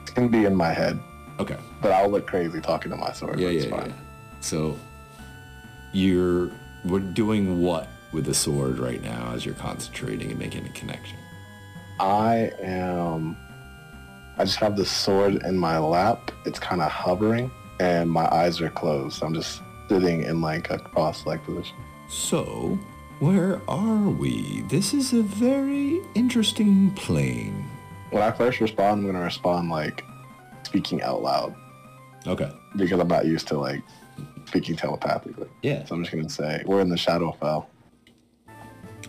It's 0.00 0.10
gonna 0.10 0.28
be 0.28 0.44
in 0.46 0.54
my 0.54 0.72
head, 0.72 0.98
Okay. 1.38 1.58
but 1.82 1.92
I'll 1.92 2.08
look 2.08 2.26
crazy 2.26 2.60
talking 2.60 2.90
to 2.90 2.96
my 2.96 3.12
sword. 3.12 3.38
Yeah, 3.38 3.48
yeah, 3.50 3.60
it's 3.60 3.66
yeah. 3.66 3.92
So 4.40 4.76
you're 5.92 6.50
we're 6.84 7.00
doing 7.00 7.60
what 7.60 7.88
with 8.12 8.24
the 8.24 8.34
sword 8.34 8.78
right 8.78 9.02
now 9.02 9.32
as 9.34 9.44
you're 9.44 9.54
concentrating 9.54 10.30
and 10.30 10.38
making 10.38 10.66
a 10.66 10.70
connection? 10.70 11.18
I 12.00 12.50
am. 12.60 13.36
I 14.38 14.44
just 14.44 14.56
have 14.58 14.76
the 14.76 14.86
sword 14.86 15.42
in 15.44 15.58
my 15.58 15.78
lap. 15.78 16.32
It's 16.46 16.58
kind 16.58 16.80
of 16.80 16.90
hovering, 16.90 17.50
and 17.78 18.10
my 18.10 18.26
eyes 18.34 18.60
are 18.60 18.70
closed. 18.70 19.22
I'm 19.22 19.34
just 19.34 19.60
sitting 19.88 20.22
in 20.22 20.40
like 20.40 20.70
a 20.70 20.78
cross-leg 20.78 21.42
position. 21.44 21.76
So, 22.08 22.78
where 23.20 23.60
are 23.68 24.08
we? 24.08 24.62
This 24.68 24.92
is 24.94 25.12
a 25.12 25.22
very 25.22 26.00
interesting 26.14 26.90
plane. 26.92 27.68
When 28.10 28.22
I 28.22 28.30
first 28.32 28.60
respond, 28.60 29.00
I'm 29.00 29.06
gonna 29.06 29.22
respond 29.24 29.70
like 29.70 30.02
speaking 30.64 31.02
out 31.02 31.22
loud 31.22 31.54
Okay. 32.26 32.50
because 32.76 32.98
I'm 32.98 33.08
not 33.08 33.26
used 33.26 33.46
to 33.48 33.58
like 33.58 33.82
speaking 34.46 34.74
telepathically. 34.74 35.48
Yeah. 35.62 35.84
So 35.84 35.94
I'm 35.94 36.02
just 36.02 36.14
gonna 36.14 36.28
say 36.28 36.62
we're 36.66 36.80
in 36.80 36.88
the 36.88 36.96
Shadowfell. 36.96 37.66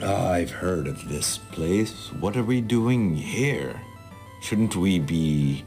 I've 0.02 0.52
heard 0.52 0.88
of 0.88 1.08
this 1.10 1.38
place. 1.38 2.12
What 2.20 2.36
are 2.36 2.44
we 2.44 2.60
doing 2.62 3.16
here? 3.16 3.80
Shouldn't 4.42 4.76
we 4.76 5.00
be 5.00 5.64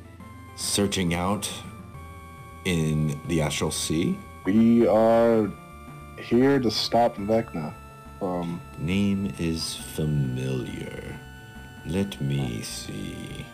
searching 0.56 1.14
out 1.14 1.48
in 2.64 3.20
the 3.28 3.40
Astral 3.40 3.70
Sea? 3.70 4.18
We 4.44 4.86
are 4.86 5.50
here 6.18 6.58
to 6.58 6.70
stop 6.70 7.16
Vecna 7.16 7.74
Name 8.78 9.32
is 9.38 9.74
familiar. 9.74 11.18
Let 11.86 12.20
me 12.20 12.62
see. 12.62 13.46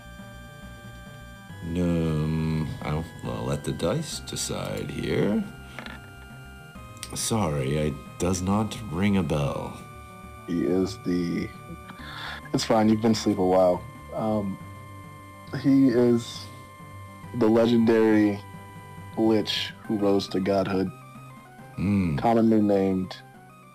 Um, 1.77 2.69
I'll, 2.83 3.05
I'll 3.25 3.45
let 3.45 3.65
the 3.65 3.73
dice 3.73 4.21
decide 4.21 4.91
here. 4.91 5.43
Sorry, 7.15 7.77
it 7.77 7.95
does 8.19 8.43
not 8.43 8.77
ring 8.93 9.17
a 9.17 9.23
bell. 9.23 9.77
He 10.47 10.65
is 10.65 10.97
the. 11.05 11.49
It's 12.55 12.65
fine. 12.65 12.89
You've 12.89 13.03
been 13.03 13.13
asleep 13.13 13.39
a 13.39 13.47
while. 13.47 13.83
Um, 14.15 14.59
he 15.63 15.89
is 15.89 16.45
the 17.39 17.49
legendary 17.49 18.41
lich 19.19 19.73
who 19.85 19.99
rose 19.99 20.29
to 20.29 20.41
godhood, 20.41 20.91
Hmm. 21.77 22.17
commonly 22.17 22.61
named 22.61 23.17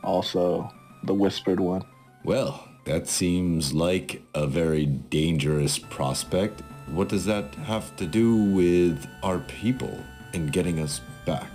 also 0.03 0.69
the 1.05 1.13
Whispered 1.13 1.59
One. 1.59 1.83
Well, 2.23 2.67
that 2.85 3.07
seems 3.07 3.73
like 3.73 4.21
a 4.33 4.47
very 4.47 4.85
dangerous 4.85 5.77
prospect. 5.79 6.61
What 6.87 7.09
does 7.09 7.25
that 7.25 7.53
have 7.55 7.95
to 7.97 8.05
do 8.05 8.35
with 8.35 9.07
our 9.23 9.39
people 9.39 10.03
and 10.33 10.51
getting 10.51 10.79
us 10.79 11.01
back? 11.25 11.51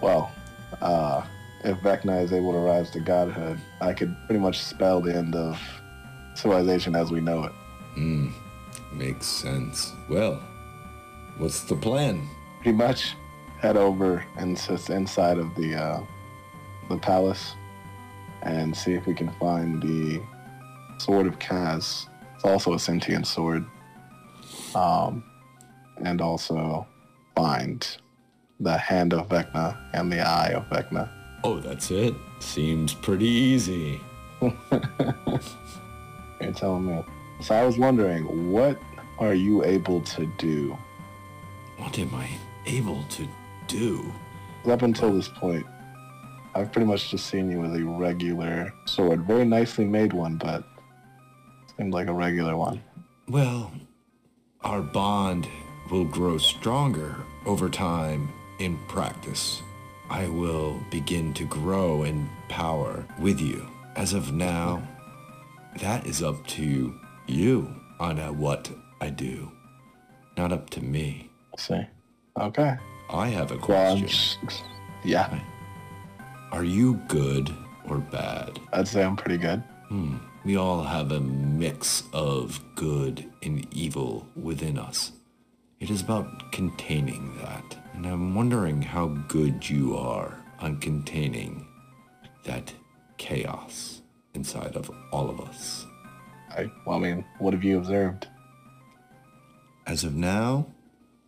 Well, 0.00 0.32
uh, 0.80 1.22
if 1.64 1.78
Vecna 1.78 2.22
is 2.22 2.32
able 2.32 2.52
to 2.52 2.58
rise 2.58 2.90
to 2.90 3.00
godhood, 3.00 3.58
I 3.80 3.92
could 3.94 4.14
pretty 4.26 4.40
much 4.40 4.62
spell 4.62 5.00
the 5.00 5.14
end 5.14 5.34
of 5.34 5.58
civilization 6.34 6.94
as 6.94 7.10
we 7.10 7.20
know 7.20 7.44
it. 7.44 7.52
Hmm. 7.94 8.28
Makes 8.92 9.26
sense. 9.26 9.92
Well, 10.08 10.40
what's 11.38 11.62
the 11.62 11.76
plan? 11.76 12.28
Pretty 12.62 12.76
much 12.76 13.14
head 13.60 13.76
over 13.76 14.24
and 14.36 14.58
sit 14.58 14.90
inside 14.90 15.38
of 15.38 15.54
the 15.54 15.74
uh, 15.74 16.00
the 16.88 16.98
palace 16.98 17.54
and 18.44 18.76
see 18.76 18.94
if 18.94 19.06
we 19.06 19.14
can 19.14 19.30
find 19.40 19.82
the 19.82 20.20
sword 20.98 21.26
of 21.26 21.38
Kas. 21.38 22.06
It's 22.34 22.44
also 22.44 22.74
a 22.74 22.78
sentient 22.78 23.26
sword. 23.26 23.64
Um, 24.74 25.24
and 26.02 26.20
also 26.20 26.86
find 27.34 27.86
the 28.60 28.76
hand 28.76 29.12
of 29.12 29.28
Vecna 29.28 29.76
and 29.92 30.12
the 30.12 30.20
eye 30.20 30.48
of 30.48 30.68
Vecna. 30.68 31.08
Oh, 31.42 31.60
that's 31.60 31.90
it? 31.90 32.14
Seems 32.40 32.94
pretty 32.94 33.26
easy. 33.26 34.00
You're 34.40 34.52
telling 36.54 36.86
me. 36.86 37.04
So 37.40 37.54
I 37.54 37.64
was 37.64 37.78
wondering, 37.78 38.50
what 38.50 38.78
are 39.18 39.34
you 39.34 39.64
able 39.64 40.00
to 40.00 40.26
do? 40.38 40.76
What 41.76 41.98
am 41.98 42.14
I 42.14 42.28
able 42.66 43.02
to 43.04 43.28
do? 43.66 44.12
Up 44.66 44.82
until 44.82 45.12
this 45.12 45.28
point, 45.28 45.66
I've 46.54 46.70
pretty 46.72 46.86
much 46.86 47.10
just 47.10 47.26
seen 47.26 47.50
you 47.50 47.60
with 47.60 47.74
a 47.74 47.84
regular 47.84 48.72
sword. 48.86 49.26
Very 49.26 49.44
nicely 49.44 49.84
made 49.84 50.12
one, 50.12 50.36
but 50.36 50.64
seemed 51.76 51.92
like 51.92 52.06
a 52.06 52.12
regular 52.12 52.56
one. 52.56 52.82
Well, 53.28 53.72
our 54.62 54.80
bond 54.82 55.48
will 55.90 56.04
grow 56.04 56.38
stronger 56.38 57.16
over 57.46 57.68
time 57.68 58.28
in 58.60 58.78
practice. 58.88 59.60
I 60.08 60.28
will 60.28 60.80
begin 60.90 61.34
to 61.34 61.44
grow 61.46 62.04
in 62.04 62.28
power 62.48 63.04
with 63.18 63.40
you. 63.40 63.66
As 63.96 64.12
of 64.12 64.32
now, 64.32 64.82
that 65.80 66.06
is 66.06 66.22
up 66.22 66.46
to 66.48 66.94
you 67.26 67.74
on 67.98 68.18
what 68.38 68.70
I 69.00 69.10
do, 69.10 69.50
not 70.36 70.52
up 70.52 70.70
to 70.70 70.80
me. 70.82 71.30
see. 71.56 71.82
Okay. 72.38 72.76
I 73.10 73.28
have 73.28 73.50
a 73.52 73.56
Well, 73.56 73.96
question. 73.96 74.06
just, 74.08 74.64
yeah, 75.04 75.38
Are 76.52 76.64
you 76.64 76.94
good 77.08 77.52
or 77.88 77.98
bad? 77.98 78.60
I'd 78.72 78.88
say 78.88 79.02
I'm 79.02 79.16
pretty 79.16 79.38
good. 79.38 79.62
Hmm. 79.88 80.16
We 80.44 80.56
all 80.56 80.82
have 80.82 81.12
a 81.12 81.20
mix 81.20 82.04
of 82.12 82.60
good 82.74 83.30
and 83.42 83.66
evil 83.74 84.28
within 84.36 84.78
us. 84.78 85.12
It 85.80 85.90
is 85.90 86.02
about 86.02 86.52
containing 86.52 87.36
that. 87.38 87.76
And 87.94 88.06
I'm 88.06 88.34
wondering 88.34 88.82
how 88.82 89.08
good 89.28 89.68
you 89.68 89.96
are 89.96 90.38
on 90.60 90.78
containing 90.78 91.66
that 92.44 92.72
chaos 93.16 94.02
inside 94.34 94.76
of 94.76 94.90
all 95.12 95.30
of 95.30 95.40
us. 95.40 95.86
I, 96.50 96.70
well, 96.86 96.98
I 96.98 97.00
mean, 97.00 97.24
what 97.38 97.54
have 97.54 97.64
you 97.64 97.78
observed? 97.78 98.28
As 99.86 100.04
of 100.04 100.14
now, 100.14 100.66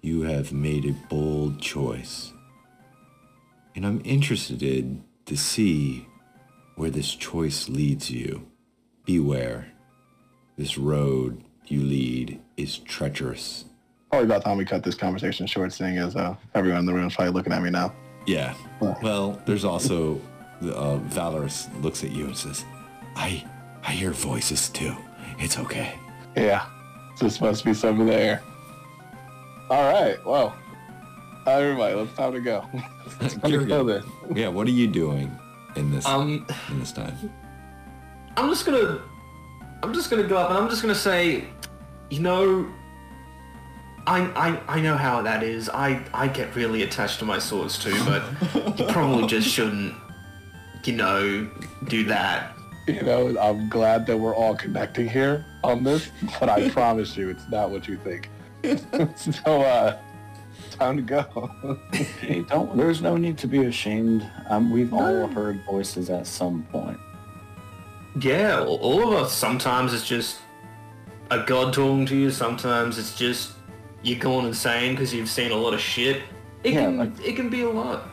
you 0.00 0.22
have 0.22 0.52
made 0.52 0.84
a 0.84 0.92
bold 1.08 1.60
choice. 1.60 2.32
And 3.74 3.86
I'm 3.86 4.00
interested 4.04 4.62
to 5.26 5.36
see 5.36 6.06
where 6.76 6.90
this 6.90 7.14
choice 7.14 7.68
leads 7.68 8.10
you. 8.10 8.46
Beware. 9.04 9.72
This 10.56 10.78
road 10.78 11.44
you 11.66 11.82
lead 11.82 12.40
is 12.56 12.78
treacherous. 12.78 13.64
Probably 14.10 14.26
about 14.26 14.44
time 14.44 14.56
we 14.56 14.64
cut 14.64 14.82
this 14.82 14.94
conversation 14.94 15.46
short, 15.46 15.72
seeing 15.72 15.98
as 15.98 16.16
uh, 16.16 16.34
everyone 16.54 16.80
in 16.80 16.86
the 16.86 16.94
room 16.94 17.08
is 17.08 17.14
probably 17.14 17.32
looking 17.32 17.52
at 17.52 17.62
me 17.62 17.70
now. 17.70 17.92
Yeah. 18.26 18.54
Well. 18.80 18.98
Well, 19.02 19.42
there's 19.46 19.64
also 19.64 20.20
uh, 20.62 20.96
Valorous 20.96 21.68
looks 21.80 22.04
at 22.04 22.10
you 22.12 22.26
and 22.26 22.36
says, 22.36 22.64
"I, 23.16 23.44
I 23.82 23.92
hear 23.92 24.12
voices 24.12 24.68
too. 24.68 24.96
It's 25.38 25.58
okay." 25.58 25.98
Yeah, 26.36 26.66
this 27.20 27.40
must 27.40 27.64
be 27.64 27.74
something 27.74 28.06
there. 28.06 28.42
All 29.70 29.92
right, 29.92 30.24
well, 30.24 30.56
everybody, 31.46 31.94
let's 31.94 32.12
time 32.14 32.32
to 32.32 32.40
go. 32.40 32.64
It's 33.20 33.34
time 33.34 33.50
to 33.50 33.64
go 33.64 33.84
then. 33.84 34.02
Yeah. 34.34 34.48
What 34.48 34.66
are 34.66 34.72
you 34.72 34.86
doing 34.88 35.36
in 35.76 35.90
this 35.90 36.06
Um, 36.06 36.46
in 36.70 36.80
this 36.80 36.92
time? 36.92 37.14
I'm 38.36 38.48
just 38.50 38.66
gonna, 38.66 39.00
I'm 39.82 39.94
just 39.94 40.10
gonna 40.10 40.24
go 40.26 40.36
up 40.36 40.50
and 40.50 40.58
I'm 40.58 40.68
just 40.68 40.82
gonna 40.82 40.94
say, 40.94 41.44
you 42.10 42.20
know, 42.20 42.66
I, 44.06 44.20
I, 44.36 44.76
I 44.76 44.80
know 44.80 44.96
how 44.96 45.22
that 45.22 45.42
is. 45.42 45.68
I, 45.68 46.00
I 46.14 46.28
get 46.28 46.54
really 46.54 46.82
attached 46.82 47.18
to 47.20 47.24
my 47.24 47.38
swords 47.38 47.78
too, 47.78 47.96
but 48.04 48.22
you 48.78 48.84
probably 48.88 49.26
just 49.26 49.48
shouldn't, 49.48 49.94
you 50.84 50.92
know, 50.92 51.48
do 51.88 52.04
that. 52.04 52.56
You 52.86 53.02
know, 53.02 53.36
I'm 53.40 53.68
glad 53.68 54.06
that 54.06 54.16
we're 54.16 54.34
all 54.34 54.54
connecting 54.54 55.08
here 55.08 55.44
on 55.64 55.82
this, 55.82 56.08
but 56.38 56.48
I 56.48 56.68
promise 56.70 57.16
you, 57.16 57.30
it's 57.30 57.48
not 57.48 57.70
what 57.70 57.88
you 57.88 57.96
think. 57.96 58.30
so, 59.16 59.62
uh, 59.62 59.98
time 60.76 60.96
to 60.96 61.02
go. 61.02 61.50
Hey, 62.20 62.42
don't. 62.42 62.76
There's 62.76 63.00
no 63.02 63.16
need 63.16 63.38
to 63.38 63.46
be 63.46 63.64
ashamed. 63.64 64.28
Um, 64.48 64.70
we've 64.70 64.92
all 64.92 65.26
heard 65.28 65.60
voices 65.64 66.10
at 66.10 66.26
some 66.26 66.62
point. 66.72 66.98
Yeah, 68.20 68.60
all- 68.60 68.76
all 68.76 69.08
of 69.12 69.22
us. 69.22 69.32
Sometimes 69.32 69.92
it's 69.92 70.06
just 70.06 70.38
a 71.30 71.42
god 71.42 71.72
talking 71.74 72.06
to 72.06 72.16
you. 72.16 72.30
Sometimes 72.30 72.98
it's 72.98 73.16
just 73.16 73.52
you're 74.02 74.18
going 74.18 74.46
insane 74.46 74.92
because 74.92 75.12
you've 75.12 75.28
seen 75.28 75.50
a 75.50 75.56
lot 75.56 75.74
of 75.74 75.80
shit. 75.80 76.22
It 76.64 76.72
Yeah, 76.74 76.82
can, 76.82 76.98
like- 76.98 77.20
it 77.24 77.36
can 77.36 77.48
be 77.48 77.62
a 77.62 77.70
lot. 77.70 78.04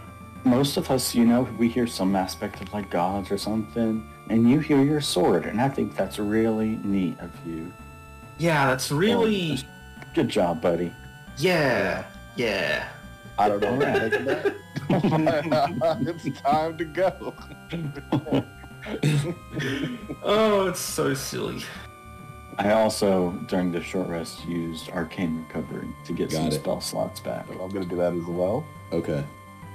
Most 0.46 0.76
of 0.76 0.92
us, 0.92 1.16
you 1.16 1.26
know, 1.26 1.48
we 1.58 1.70
hear 1.70 1.88
some 1.88 2.16
aspect 2.18 2.62
of 2.62 2.74
like 2.74 2.90
gods 2.90 3.32
or 3.32 3.38
something, 3.38 4.06
and 4.30 4.50
you 4.50 4.60
hear 4.60 4.82
your 4.84 5.00
sword, 5.00 5.46
and 5.46 5.62
I 5.62 5.70
think 5.70 5.96
that's 5.96 6.20
really 6.20 6.80
neat 6.84 7.18
of 7.20 7.32
you. 7.46 7.72
Yeah, 8.40 8.68
that's 8.68 8.92
really. 8.92 9.60
Good 10.14 10.28
job, 10.28 10.62
buddy. 10.62 10.92
Yeah, 11.38 12.04
yeah. 12.36 12.88
I 13.38 13.50
don't 13.50 13.62
know 13.62 13.74
what 13.74 13.86
to 13.86 14.10
think 14.10 14.16
of 14.16 14.26
that. 15.50 16.22
it's 16.26 16.42
time 16.42 16.78
to 16.78 16.86
go. 16.86 17.34
Oh, 20.24 20.68
it's 20.68 20.80
so 20.80 21.14
silly. 21.14 21.64
I 22.58 22.72
also, 22.74 23.32
during 23.48 23.72
the 23.72 23.82
short 23.82 24.08
rest, 24.08 24.46
used 24.46 24.90
arcane 24.90 25.38
recovery 25.48 25.88
to 26.06 26.14
get 26.14 26.30
Got 26.30 26.38
some 26.38 26.48
it. 26.48 26.52
spell 26.54 26.82
slots 26.82 27.20
back. 27.20 27.48
I'm 27.50 27.70
gonna 27.70 27.86
do 27.86 27.96
that 27.96 28.14
as 28.14 28.26
well. 28.26 28.66
Okay, 28.92 29.24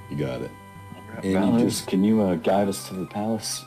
you 0.09 0.15
got 0.15 0.41
it. 0.41 0.51
And 1.23 1.59
you 1.59 1.65
just- 1.65 1.87
can 1.87 2.03
you 2.03 2.21
uh, 2.21 2.35
guide 2.35 2.67
us 2.69 2.87
to 2.89 2.93
the 2.93 3.05
palace? 3.07 3.65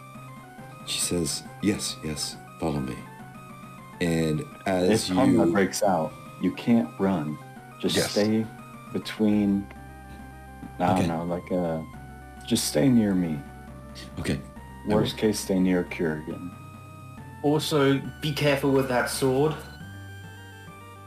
She 0.86 1.00
says, 1.00 1.42
"Yes, 1.60 1.96
yes, 2.04 2.36
follow 2.60 2.80
me." 2.80 2.96
And 4.00 4.44
as 4.66 5.08
If 5.10 5.14
combat 5.16 5.46
you, 5.48 5.52
breaks 5.52 5.82
out, 5.82 6.12
you 6.40 6.52
can't 6.52 6.88
run. 6.98 7.36
Just 7.80 7.96
Yes. 7.96 8.10
stay 8.12 8.46
between. 8.92 9.66
I 10.78 10.98
don't 10.98 11.08
know, 11.08 11.24
like 11.24 11.50
uh, 11.52 11.80
just 12.46 12.64
stay 12.68 12.88
near 12.88 13.14
me. 13.14 13.38
okay, 14.18 14.40
Worst 14.86 15.16
case, 15.16 15.38
stay 15.38 15.58
near 15.58 15.84
Kurgan. 15.84 16.50
Also, 17.42 18.00
be 18.20 18.32
careful 18.32 18.70
with 18.70 18.88
that 18.88 19.10
sword. 19.10 19.54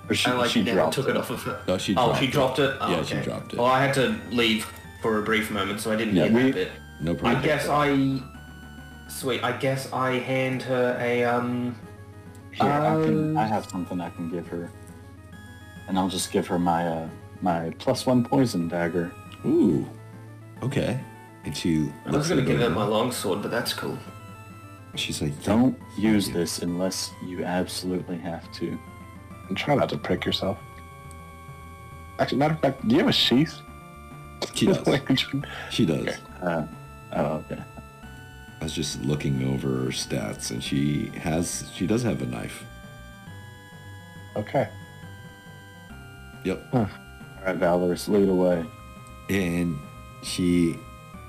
Or 0.07 0.15
she, 0.15 0.29
I 0.29 0.33
like 0.33 0.51
she 0.51 0.61
never 0.61 0.77
dropped 0.77 0.93
took 0.93 1.09
it 1.09 1.17
off 1.17 1.29
of 1.29 1.41
her. 1.43 1.61
No, 1.67 1.77
she 1.77 1.93
oh, 1.93 2.07
dropped 2.07 2.19
she 2.19 2.27
dropped 2.27 2.59
it. 2.59 2.77
Oh, 2.79 2.91
Yeah, 2.91 3.03
she 3.03 3.15
dropped 3.21 3.53
it. 3.53 3.57
Well, 3.57 3.65
I 3.67 3.83
had 3.83 3.93
to 3.95 4.19
leave 4.29 4.71
for 5.01 5.19
a 5.19 5.23
brief 5.23 5.49
moment, 5.49 5.81
so 5.81 5.91
I 5.91 5.95
didn't 5.95 6.15
Yeah, 6.15 6.27
hear 6.27 6.33
we- 6.33 6.43
that 6.51 6.53
bit. 6.53 6.71
no 7.01 7.15
problem. 7.15 7.41
I 7.41 7.45
guess 7.45 7.67
I. 7.67 8.19
Sweet. 9.07 9.43
I 9.43 9.57
guess 9.57 9.91
I 9.91 10.11
hand 10.19 10.61
her 10.63 10.97
a 10.99 11.23
um. 11.23 11.75
Here, 12.51 12.71
I 12.71 13.03
can. 13.03 13.35
Uh, 13.35 13.41
I 13.41 13.45
have 13.45 13.65
something 13.65 13.99
I 13.99 14.09
can 14.09 14.29
give 14.29 14.47
her, 14.47 14.69
and 15.87 15.97
I'll 15.97 16.09
just 16.09 16.31
give 16.31 16.47
her 16.47 16.59
my 16.59 16.87
uh, 16.87 17.09
my 17.41 17.71
plus 17.79 18.05
one 18.05 18.23
poison 18.23 18.67
dagger. 18.67 19.11
Ooh, 19.45 19.87
okay. 20.63 20.99
And 21.43 21.55
she 21.55 21.91
I 22.05 22.11
was 22.11 22.27
gonna 22.29 22.41
give 22.41 22.59
her 22.59 22.65
over. 22.65 22.75
my 22.75 22.85
longsword, 22.85 23.41
but 23.41 23.51
that's 23.51 23.73
cool. 23.73 23.97
She's 24.95 25.21
like, 25.21 25.43
Don't 25.43 25.77
use 25.97 26.27
you. 26.29 26.33
this 26.33 26.59
unless 26.59 27.11
you 27.25 27.43
absolutely 27.43 28.17
have 28.17 28.51
to. 28.53 28.77
And 29.49 29.57
try 29.57 29.75
not 29.75 29.89
to 29.89 29.97
prick 29.97 30.25
yourself. 30.25 30.57
Actually, 32.17 32.37
matter 32.39 32.53
of 32.53 32.61
fact, 32.61 32.87
do 32.87 32.95
you 32.95 33.01
have 33.01 33.09
a 33.09 33.13
sheath? 33.13 33.55
She 34.53 34.65
does. 34.71 34.87
She 35.69 35.85
does. 35.85 36.07
Uh, 36.41 36.65
oh, 37.13 37.25
okay. 37.51 37.61
I 38.61 38.63
was 38.63 38.73
just 38.73 39.01
looking 39.01 39.53
over 39.53 39.67
her 39.67 39.89
stats, 39.91 40.49
and 40.49 40.63
she 40.63 41.07
has, 41.17 41.69
she 41.75 41.85
does 41.85 42.01
have 42.03 42.21
a 42.21 42.25
knife. 42.25 42.63
okay. 44.37 44.69
Yep. 46.45 46.63
All 46.73 46.89
right, 47.45 47.55
Valorous, 47.57 48.07
lead 48.07 48.29
away. 48.29 48.65
and 49.29 49.77
she 50.23 50.79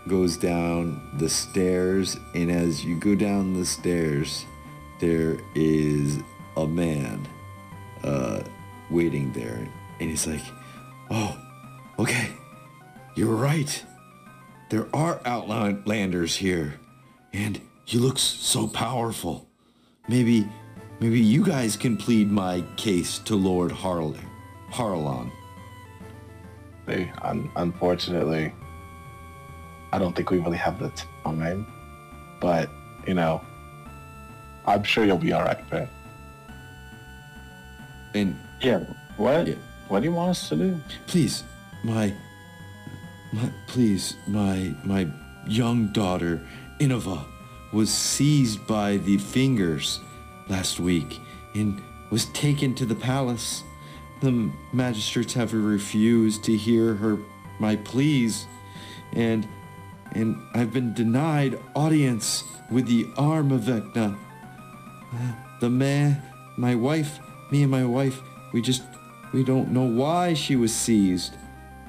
goes 0.08 0.36
down 0.36 1.10
the 1.18 1.28
stairs 1.28 2.16
and 2.34 2.50
as 2.50 2.84
you 2.84 2.96
go 2.98 3.14
down 3.14 3.52
the 3.54 3.66
stairs 3.66 4.44
there 5.00 5.36
is 5.54 6.18
a 6.56 6.66
man 6.66 7.26
uh 8.04 8.40
waiting 8.90 9.32
there. 9.32 9.68
And 10.00 10.10
he's 10.10 10.26
like 10.26 10.42
oh 11.10 11.36
okay 11.98 12.30
you're 13.16 13.34
right. 13.34 13.84
There 14.70 14.86
are 14.94 15.20
outlanders 15.24 16.36
here 16.36 16.74
and 17.32 17.60
he 17.84 17.98
looks 17.98 18.20
so 18.22 18.66
powerful. 18.68 19.46
Maybe 20.08 20.46
maybe 21.00 21.20
you 21.20 21.44
guys 21.44 21.76
can 21.76 21.96
plead 21.96 22.30
my 22.30 22.62
case 22.76 23.18
to 23.20 23.34
lord 23.36 23.70
Harl- 23.72 24.14
harlan 24.70 25.30
They, 26.86 27.12
un- 27.22 27.50
unfortunately, 27.56 28.52
I 29.92 29.98
don't 29.98 30.14
think 30.14 30.30
we 30.30 30.38
really 30.38 30.56
have 30.56 30.78
the 30.78 30.90
time. 31.24 31.66
But 32.40 32.70
you 33.06 33.14
know, 33.14 33.40
I'm 34.66 34.82
sure 34.82 35.04
you'll 35.04 35.18
be 35.18 35.32
all 35.32 35.42
right, 35.42 35.72
man. 35.72 35.88
and 38.14 38.36
Yeah. 38.60 38.80
What? 39.16 39.46
Yeah. 39.46 39.54
What 39.88 40.00
do 40.00 40.06
you 40.06 40.12
want 40.12 40.30
us 40.30 40.48
to 40.48 40.56
do? 40.56 40.80
Please, 41.06 41.44
my, 41.84 42.12
my, 43.32 43.52
please, 43.68 44.16
my, 44.26 44.74
my 44.84 45.06
young 45.46 45.88
daughter, 45.92 46.40
Innova, 46.80 47.24
was 47.72 47.92
seized 47.92 48.66
by 48.66 48.96
the 48.98 49.16
fingers 49.18 50.00
last 50.48 50.80
week 50.80 51.20
and 51.54 51.80
was 52.10 52.26
taken 52.26 52.74
to 52.74 52.84
the 52.84 52.96
palace. 52.96 53.62
The 54.20 54.50
magistrates 54.72 55.34
have 55.34 55.52
refused 55.52 56.44
to 56.44 56.56
hear 56.56 56.94
her 56.94 57.18
my 57.58 57.76
pleas, 57.76 58.46
and 59.12 59.46
and 60.12 60.40
I've 60.54 60.72
been 60.72 60.94
denied 60.94 61.58
audience 61.74 62.44
with 62.70 62.86
the 62.86 63.06
arm 63.16 63.52
of 63.52 63.62
Vecna. 63.62 64.16
The 65.60 65.70
man, 65.70 66.22
my 66.56 66.74
wife, 66.74 67.18
me 67.50 67.62
and 67.62 67.70
my 67.70 67.84
wife, 67.84 68.20
we 68.52 68.62
just 68.62 68.82
we 69.32 69.44
don't 69.44 69.70
know 69.70 69.84
why 69.84 70.34
she 70.34 70.56
was 70.56 70.74
seized, 70.74 71.34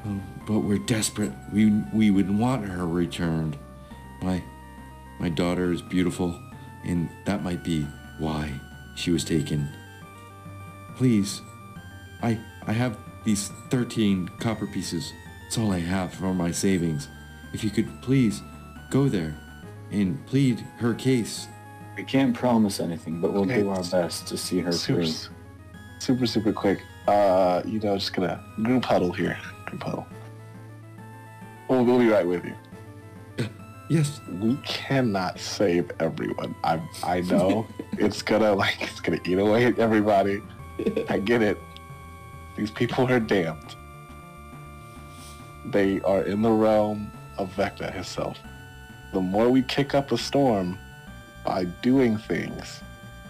Oh, 0.05 0.21
but 0.45 0.59
we're 0.59 0.77
desperate. 0.77 1.33
We 1.51 1.71
we 1.93 2.11
would 2.11 2.29
want 2.29 2.67
her 2.67 2.85
returned. 2.85 3.57
My 4.21 4.43
my 5.19 5.29
daughter 5.29 5.71
is 5.71 5.81
beautiful, 5.81 6.39
and 6.83 7.09
that 7.25 7.43
might 7.43 7.63
be 7.63 7.87
why 8.19 8.59
she 8.95 9.11
was 9.11 9.23
taken. 9.23 9.69
Please, 10.95 11.41
I 12.21 12.39
I 12.65 12.73
have 12.73 12.97
these 13.23 13.49
13 13.69 14.29
copper 14.39 14.67
pieces. 14.67 15.13
It's 15.47 15.57
all 15.57 15.71
I 15.71 15.79
have 15.79 16.13
for 16.13 16.33
my 16.33 16.51
savings. 16.51 17.07
If 17.53 17.63
you 17.63 17.69
could 17.69 17.89
please 18.01 18.41
go 18.89 19.07
there 19.09 19.35
and 19.91 20.23
plead 20.27 20.59
her 20.79 20.93
case. 20.93 21.47
We 21.95 22.03
can't 22.03 22.35
promise 22.35 22.79
anything, 22.79 23.21
but 23.21 23.33
we'll 23.33 23.43
Okay. 23.43 23.61
do 23.61 23.69
our 23.69 23.83
best 23.83 24.27
to 24.27 24.37
see 24.37 24.59
her 24.59 24.71
Super, 24.71 25.03
through. 25.05 25.13
super, 25.99 26.25
super 26.25 26.53
quick. 26.53 26.79
Uh, 27.07 27.61
you 27.65 27.79
know, 27.79 27.95
just 27.97 28.13
gonna 28.13 28.43
group 28.63 28.83
huddle 28.85 29.11
here. 29.13 29.37
Group 29.65 29.83
huddle. 29.83 30.05
We'll, 31.69 31.83
we'll 31.85 31.99
be 31.99 32.07
right 32.09 32.27
with 32.27 32.45
you. 32.45 32.53
Yes, 33.89 34.19
We 34.41 34.57
cannot 34.65 35.39
save 35.39 35.89
everyone. 36.01 36.53
I 36.65 36.81
I 37.05 37.21
know 37.21 37.65
it's 37.93 38.21
gonna 38.21 38.53
like 38.53 38.81
it's 38.81 38.99
gonna 38.99 39.19
eat 39.25 39.39
away 39.39 39.65
at 39.65 39.79
everybody. 39.79 40.41
I 41.09 41.19
get 41.19 41.41
it. 41.41 41.57
These 42.57 42.71
people 42.71 43.09
are 43.11 43.19
damned. 43.19 43.75
They 45.65 46.01
are 46.01 46.23
in 46.23 46.41
the 46.41 46.51
realm 46.51 47.11
of 47.37 47.55
Vecna 47.55 47.93
herself. 47.93 48.39
The 49.13 49.21
more 49.21 49.49
we 49.49 49.61
kick 49.61 49.93
up 49.93 50.11
a 50.11 50.17
storm 50.17 50.79
by 51.45 51.65
doing 51.65 52.17
things 52.17 52.81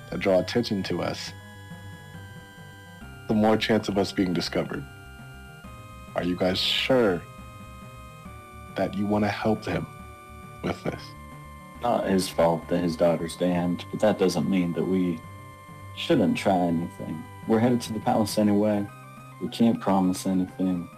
that 0.10 0.22
draw 0.22 0.40
attention 0.40 0.82
to 0.84 1.02
us, 1.02 1.34
the 3.28 3.34
more 3.34 3.58
chance 3.58 3.90
of 3.90 3.98
us 3.98 4.14
being 4.14 4.34
discovered. 4.34 4.84
Are 6.16 6.24
you 6.24 6.38
guys 6.38 6.58
sure 6.58 7.22
that 8.76 8.94
you 8.94 9.06
want 9.06 9.26
to 9.26 9.30
help 9.30 9.66
him 9.66 9.86
with 10.64 10.82
this? 10.86 11.02
Not 11.82 12.08
his 12.08 12.30
fault 12.30 12.68
that 12.70 12.80
his 12.80 12.96
daughter's 12.96 13.36
damned, 13.36 13.84
but 13.92 14.00
that 14.00 14.18
doesn't 14.18 14.50
mean 14.50 14.72
that 14.74 14.86
we 14.86 15.20
shouldn't 15.98 16.38
try 16.38 16.58
anything. 16.58 17.22
We're 17.48 17.60
headed 17.60 17.82
to 17.82 17.94
the 17.94 18.00
palace 18.00 18.38
anyway. 18.38 18.88
We 19.42 19.50
can't 19.50 19.80
promise 19.80 20.26
anything. 20.26 20.90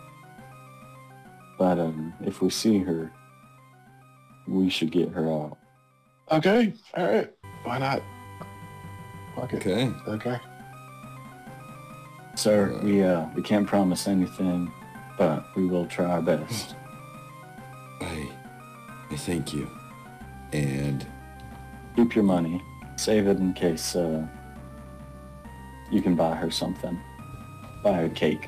But 1.57 1.79
um, 1.79 2.13
if 2.21 2.41
we 2.41 2.49
see 2.49 2.79
her, 2.79 3.11
we 4.47 4.69
should 4.69 4.91
get 4.91 5.09
her 5.09 5.29
out. 5.29 5.57
Okay, 6.31 6.73
all 6.95 7.05
right. 7.05 7.31
Why 7.63 7.77
not? 7.79 8.01
Fuck 9.35 9.53
it. 9.53 9.57
okay. 9.57 9.91
Okay. 10.07 10.39
Sir, 12.35 12.79
we 12.83 13.03
uh, 13.03 13.25
we 13.35 13.41
can't 13.41 13.67
promise 13.67 14.07
anything, 14.07 14.71
but 15.17 15.45
we 15.55 15.65
will 15.65 15.85
try 15.87 16.05
our 16.05 16.21
best. 16.21 16.75
I 17.99 18.29
I 19.11 19.15
thank 19.17 19.53
you. 19.53 19.69
And 20.53 21.05
Keep 21.99 22.15
your 22.15 22.23
money. 22.23 22.63
Save 22.95 23.27
it 23.27 23.39
in 23.39 23.53
case 23.53 23.93
uh, 23.93 24.25
you 25.91 26.01
can 26.01 26.15
buy 26.15 26.33
her 26.33 26.49
something. 26.49 26.97
Her 27.83 28.09
cake. 28.09 28.47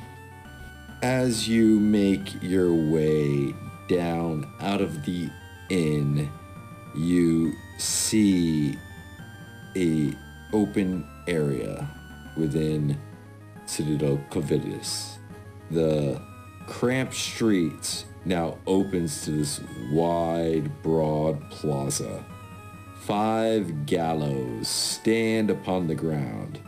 as 1.01 1.47
you 1.47 1.79
make 1.79 2.41
your 2.43 2.73
way 2.73 3.55
down 3.87 4.47
out 4.59 4.81
of 4.81 5.03
the 5.05 5.29
inn, 5.69 6.29
you 6.95 7.53
see 7.77 8.77
a 9.75 10.13
open 10.53 11.07
area 11.27 11.89
within 12.37 12.99
Citadel 13.65 14.19
Cavitius. 14.29 15.17
The 15.71 16.21
cramped 16.67 17.15
streets 17.15 18.05
now 18.25 18.57
opens 18.67 19.25
to 19.25 19.31
this 19.31 19.61
wide, 19.91 20.83
broad 20.83 21.49
plaza. 21.49 22.23
Five 22.99 23.85
gallows 23.87 24.67
stand 24.67 25.49
upon 25.49 25.87
the 25.87 25.95
ground, 25.95 26.59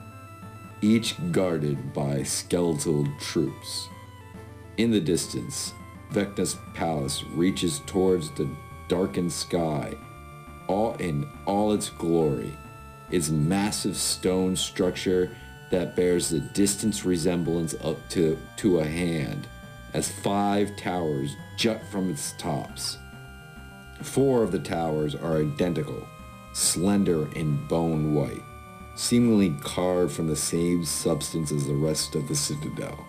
each 0.83 1.15
guarded 1.31 1.93
by 1.93 2.21
skeletal 2.23 3.07
troops. 3.19 3.87
In 4.77 4.91
the 4.91 4.99
distance, 4.99 5.73
Vecna's 6.11 6.57
palace 6.73 7.23
reaches 7.33 7.79
towards 7.85 8.29
the 8.31 8.49
darkened 8.89 9.31
sky, 9.31 9.93
all 10.67 10.95
in 10.95 11.27
all 11.45 11.71
its 11.71 11.89
glory. 11.89 12.51
Its 13.11 13.29
massive 13.29 13.95
stone 13.95 14.55
structure 14.55 15.35
that 15.71 15.95
bears 15.95 16.29
the 16.29 16.39
distant 16.39 17.05
resemblance 17.05 17.73
up 17.75 17.97
to, 18.09 18.37
to 18.57 18.79
a 18.79 18.85
hand, 18.85 19.47
as 19.93 20.11
five 20.11 20.75
towers 20.75 21.35
jut 21.57 21.81
from 21.91 22.11
its 22.11 22.33
tops. 22.33 22.97
Four 24.01 24.43
of 24.43 24.51
the 24.51 24.59
towers 24.59 25.15
are 25.15 25.37
identical, 25.37 26.05
slender 26.53 27.27
and 27.35 27.67
bone 27.69 28.13
white, 28.13 28.43
seemingly 28.95 29.51
carved 29.61 30.13
from 30.13 30.27
the 30.27 30.35
same 30.35 30.85
substance 30.85 31.51
as 31.51 31.67
the 31.67 31.73
rest 31.73 32.15
of 32.15 32.27
the 32.27 32.35
citadel. 32.35 33.05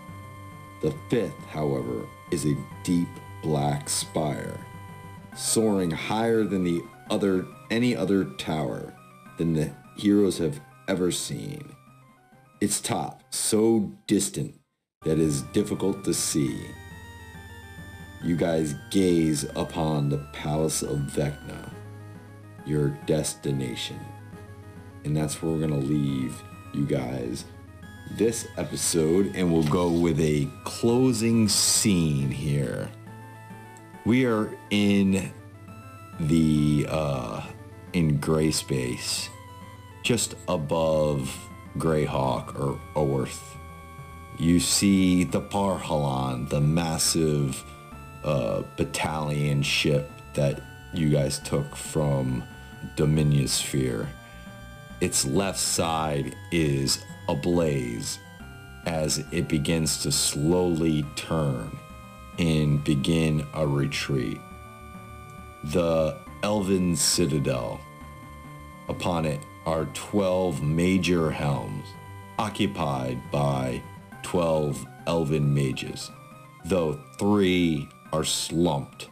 The 0.82 0.94
fifth, 1.08 1.38
however, 1.48 2.06
is 2.30 2.44
a 2.46 2.56
deep 2.82 3.08
black 3.42 3.88
spire, 3.88 4.58
soaring 5.36 5.90
higher 5.90 6.44
than 6.44 6.64
the 6.64 6.82
other 7.10 7.46
any 7.70 7.96
other 7.96 8.24
tower 8.24 8.94
than 9.38 9.52
the 9.52 9.70
heroes 9.96 10.38
have 10.38 10.60
ever 10.88 11.10
seen. 11.10 11.74
Its 12.60 12.80
top 12.80 13.22
so 13.30 13.92
distant 14.06 14.58
that 15.04 15.12
it 15.12 15.18
is 15.18 15.42
difficult 15.42 16.04
to 16.04 16.14
see. 16.14 16.58
You 18.22 18.36
guys 18.36 18.74
gaze 18.90 19.44
upon 19.54 20.08
the 20.08 20.26
palace 20.32 20.82
of 20.82 20.98
Vecna, 20.98 21.70
your 22.64 22.88
destination. 23.06 24.00
And 25.04 25.16
that's 25.16 25.42
where 25.42 25.52
we're 25.52 25.60
gonna 25.60 25.78
leave 25.78 26.42
you 26.72 26.86
guys 26.86 27.44
this 28.12 28.46
episode 28.56 29.34
and 29.34 29.52
we'll 29.52 29.62
go 29.64 29.90
with 29.90 30.20
a 30.20 30.48
closing 30.64 31.48
scene 31.48 32.30
here. 32.30 32.90
We 34.04 34.26
are 34.26 34.56
in 34.70 35.32
the 36.20 36.86
uh 36.88 37.46
in 37.92 38.18
Greyspace 38.18 39.28
just 40.02 40.34
above 40.48 41.34
Greyhawk 41.78 42.58
or 42.58 42.78
Oerth. 42.94 43.40
You 44.38 44.60
see 44.60 45.24
the 45.24 45.40
Parhalan, 45.40 46.48
the 46.48 46.60
massive 46.60 47.64
uh, 48.22 48.62
battalion 48.76 49.62
ship 49.62 50.10
that 50.34 50.60
you 50.92 51.10
guys 51.10 51.38
took 51.40 51.74
from 51.74 52.44
Dominion 52.96 53.48
Sphere. 53.48 54.08
Its 55.04 55.26
left 55.26 55.58
side 55.58 56.34
is 56.50 57.04
ablaze 57.28 58.18
as 58.86 59.22
it 59.32 59.48
begins 59.48 60.02
to 60.02 60.10
slowly 60.10 61.04
turn 61.14 61.70
and 62.38 62.82
begin 62.84 63.46
a 63.52 63.66
retreat. 63.66 64.40
The 65.64 66.18
Elven 66.42 66.96
Citadel. 66.96 67.82
Upon 68.88 69.26
it 69.26 69.40
are 69.66 69.84
12 69.92 70.62
major 70.62 71.30
helms, 71.30 71.86
occupied 72.38 73.20
by 73.30 73.82
12 74.22 74.86
elven 75.06 75.52
mages, 75.52 76.10
though 76.64 76.94
three 77.18 77.86
are 78.10 78.24
slumped, 78.24 79.10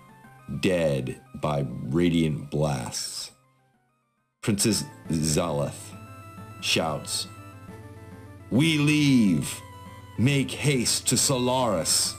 dead 0.60 1.20
by 1.34 1.66
radiant 1.82 2.50
blasts. 2.50 3.21
Princess 4.42 4.82
Zaleth 5.08 5.94
shouts, 6.60 7.28
We 8.50 8.76
leave! 8.76 9.60
Make 10.18 10.50
haste 10.50 11.06
to 11.08 11.16
Solaris! 11.16 12.16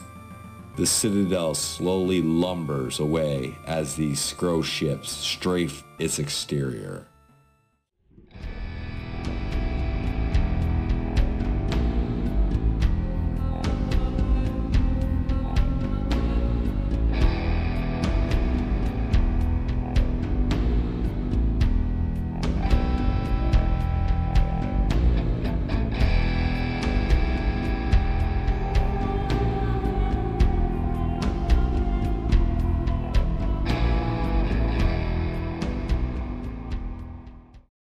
The 0.76 0.86
citadel 0.86 1.54
slowly 1.54 2.22
lumbers 2.22 2.98
away 2.98 3.54
as 3.66 3.94
these 3.94 4.20
scro 4.20 4.62
ships 4.62 5.12
strafe 5.12 5.84
its 5.98 6.18
exterior. 6.18 7.06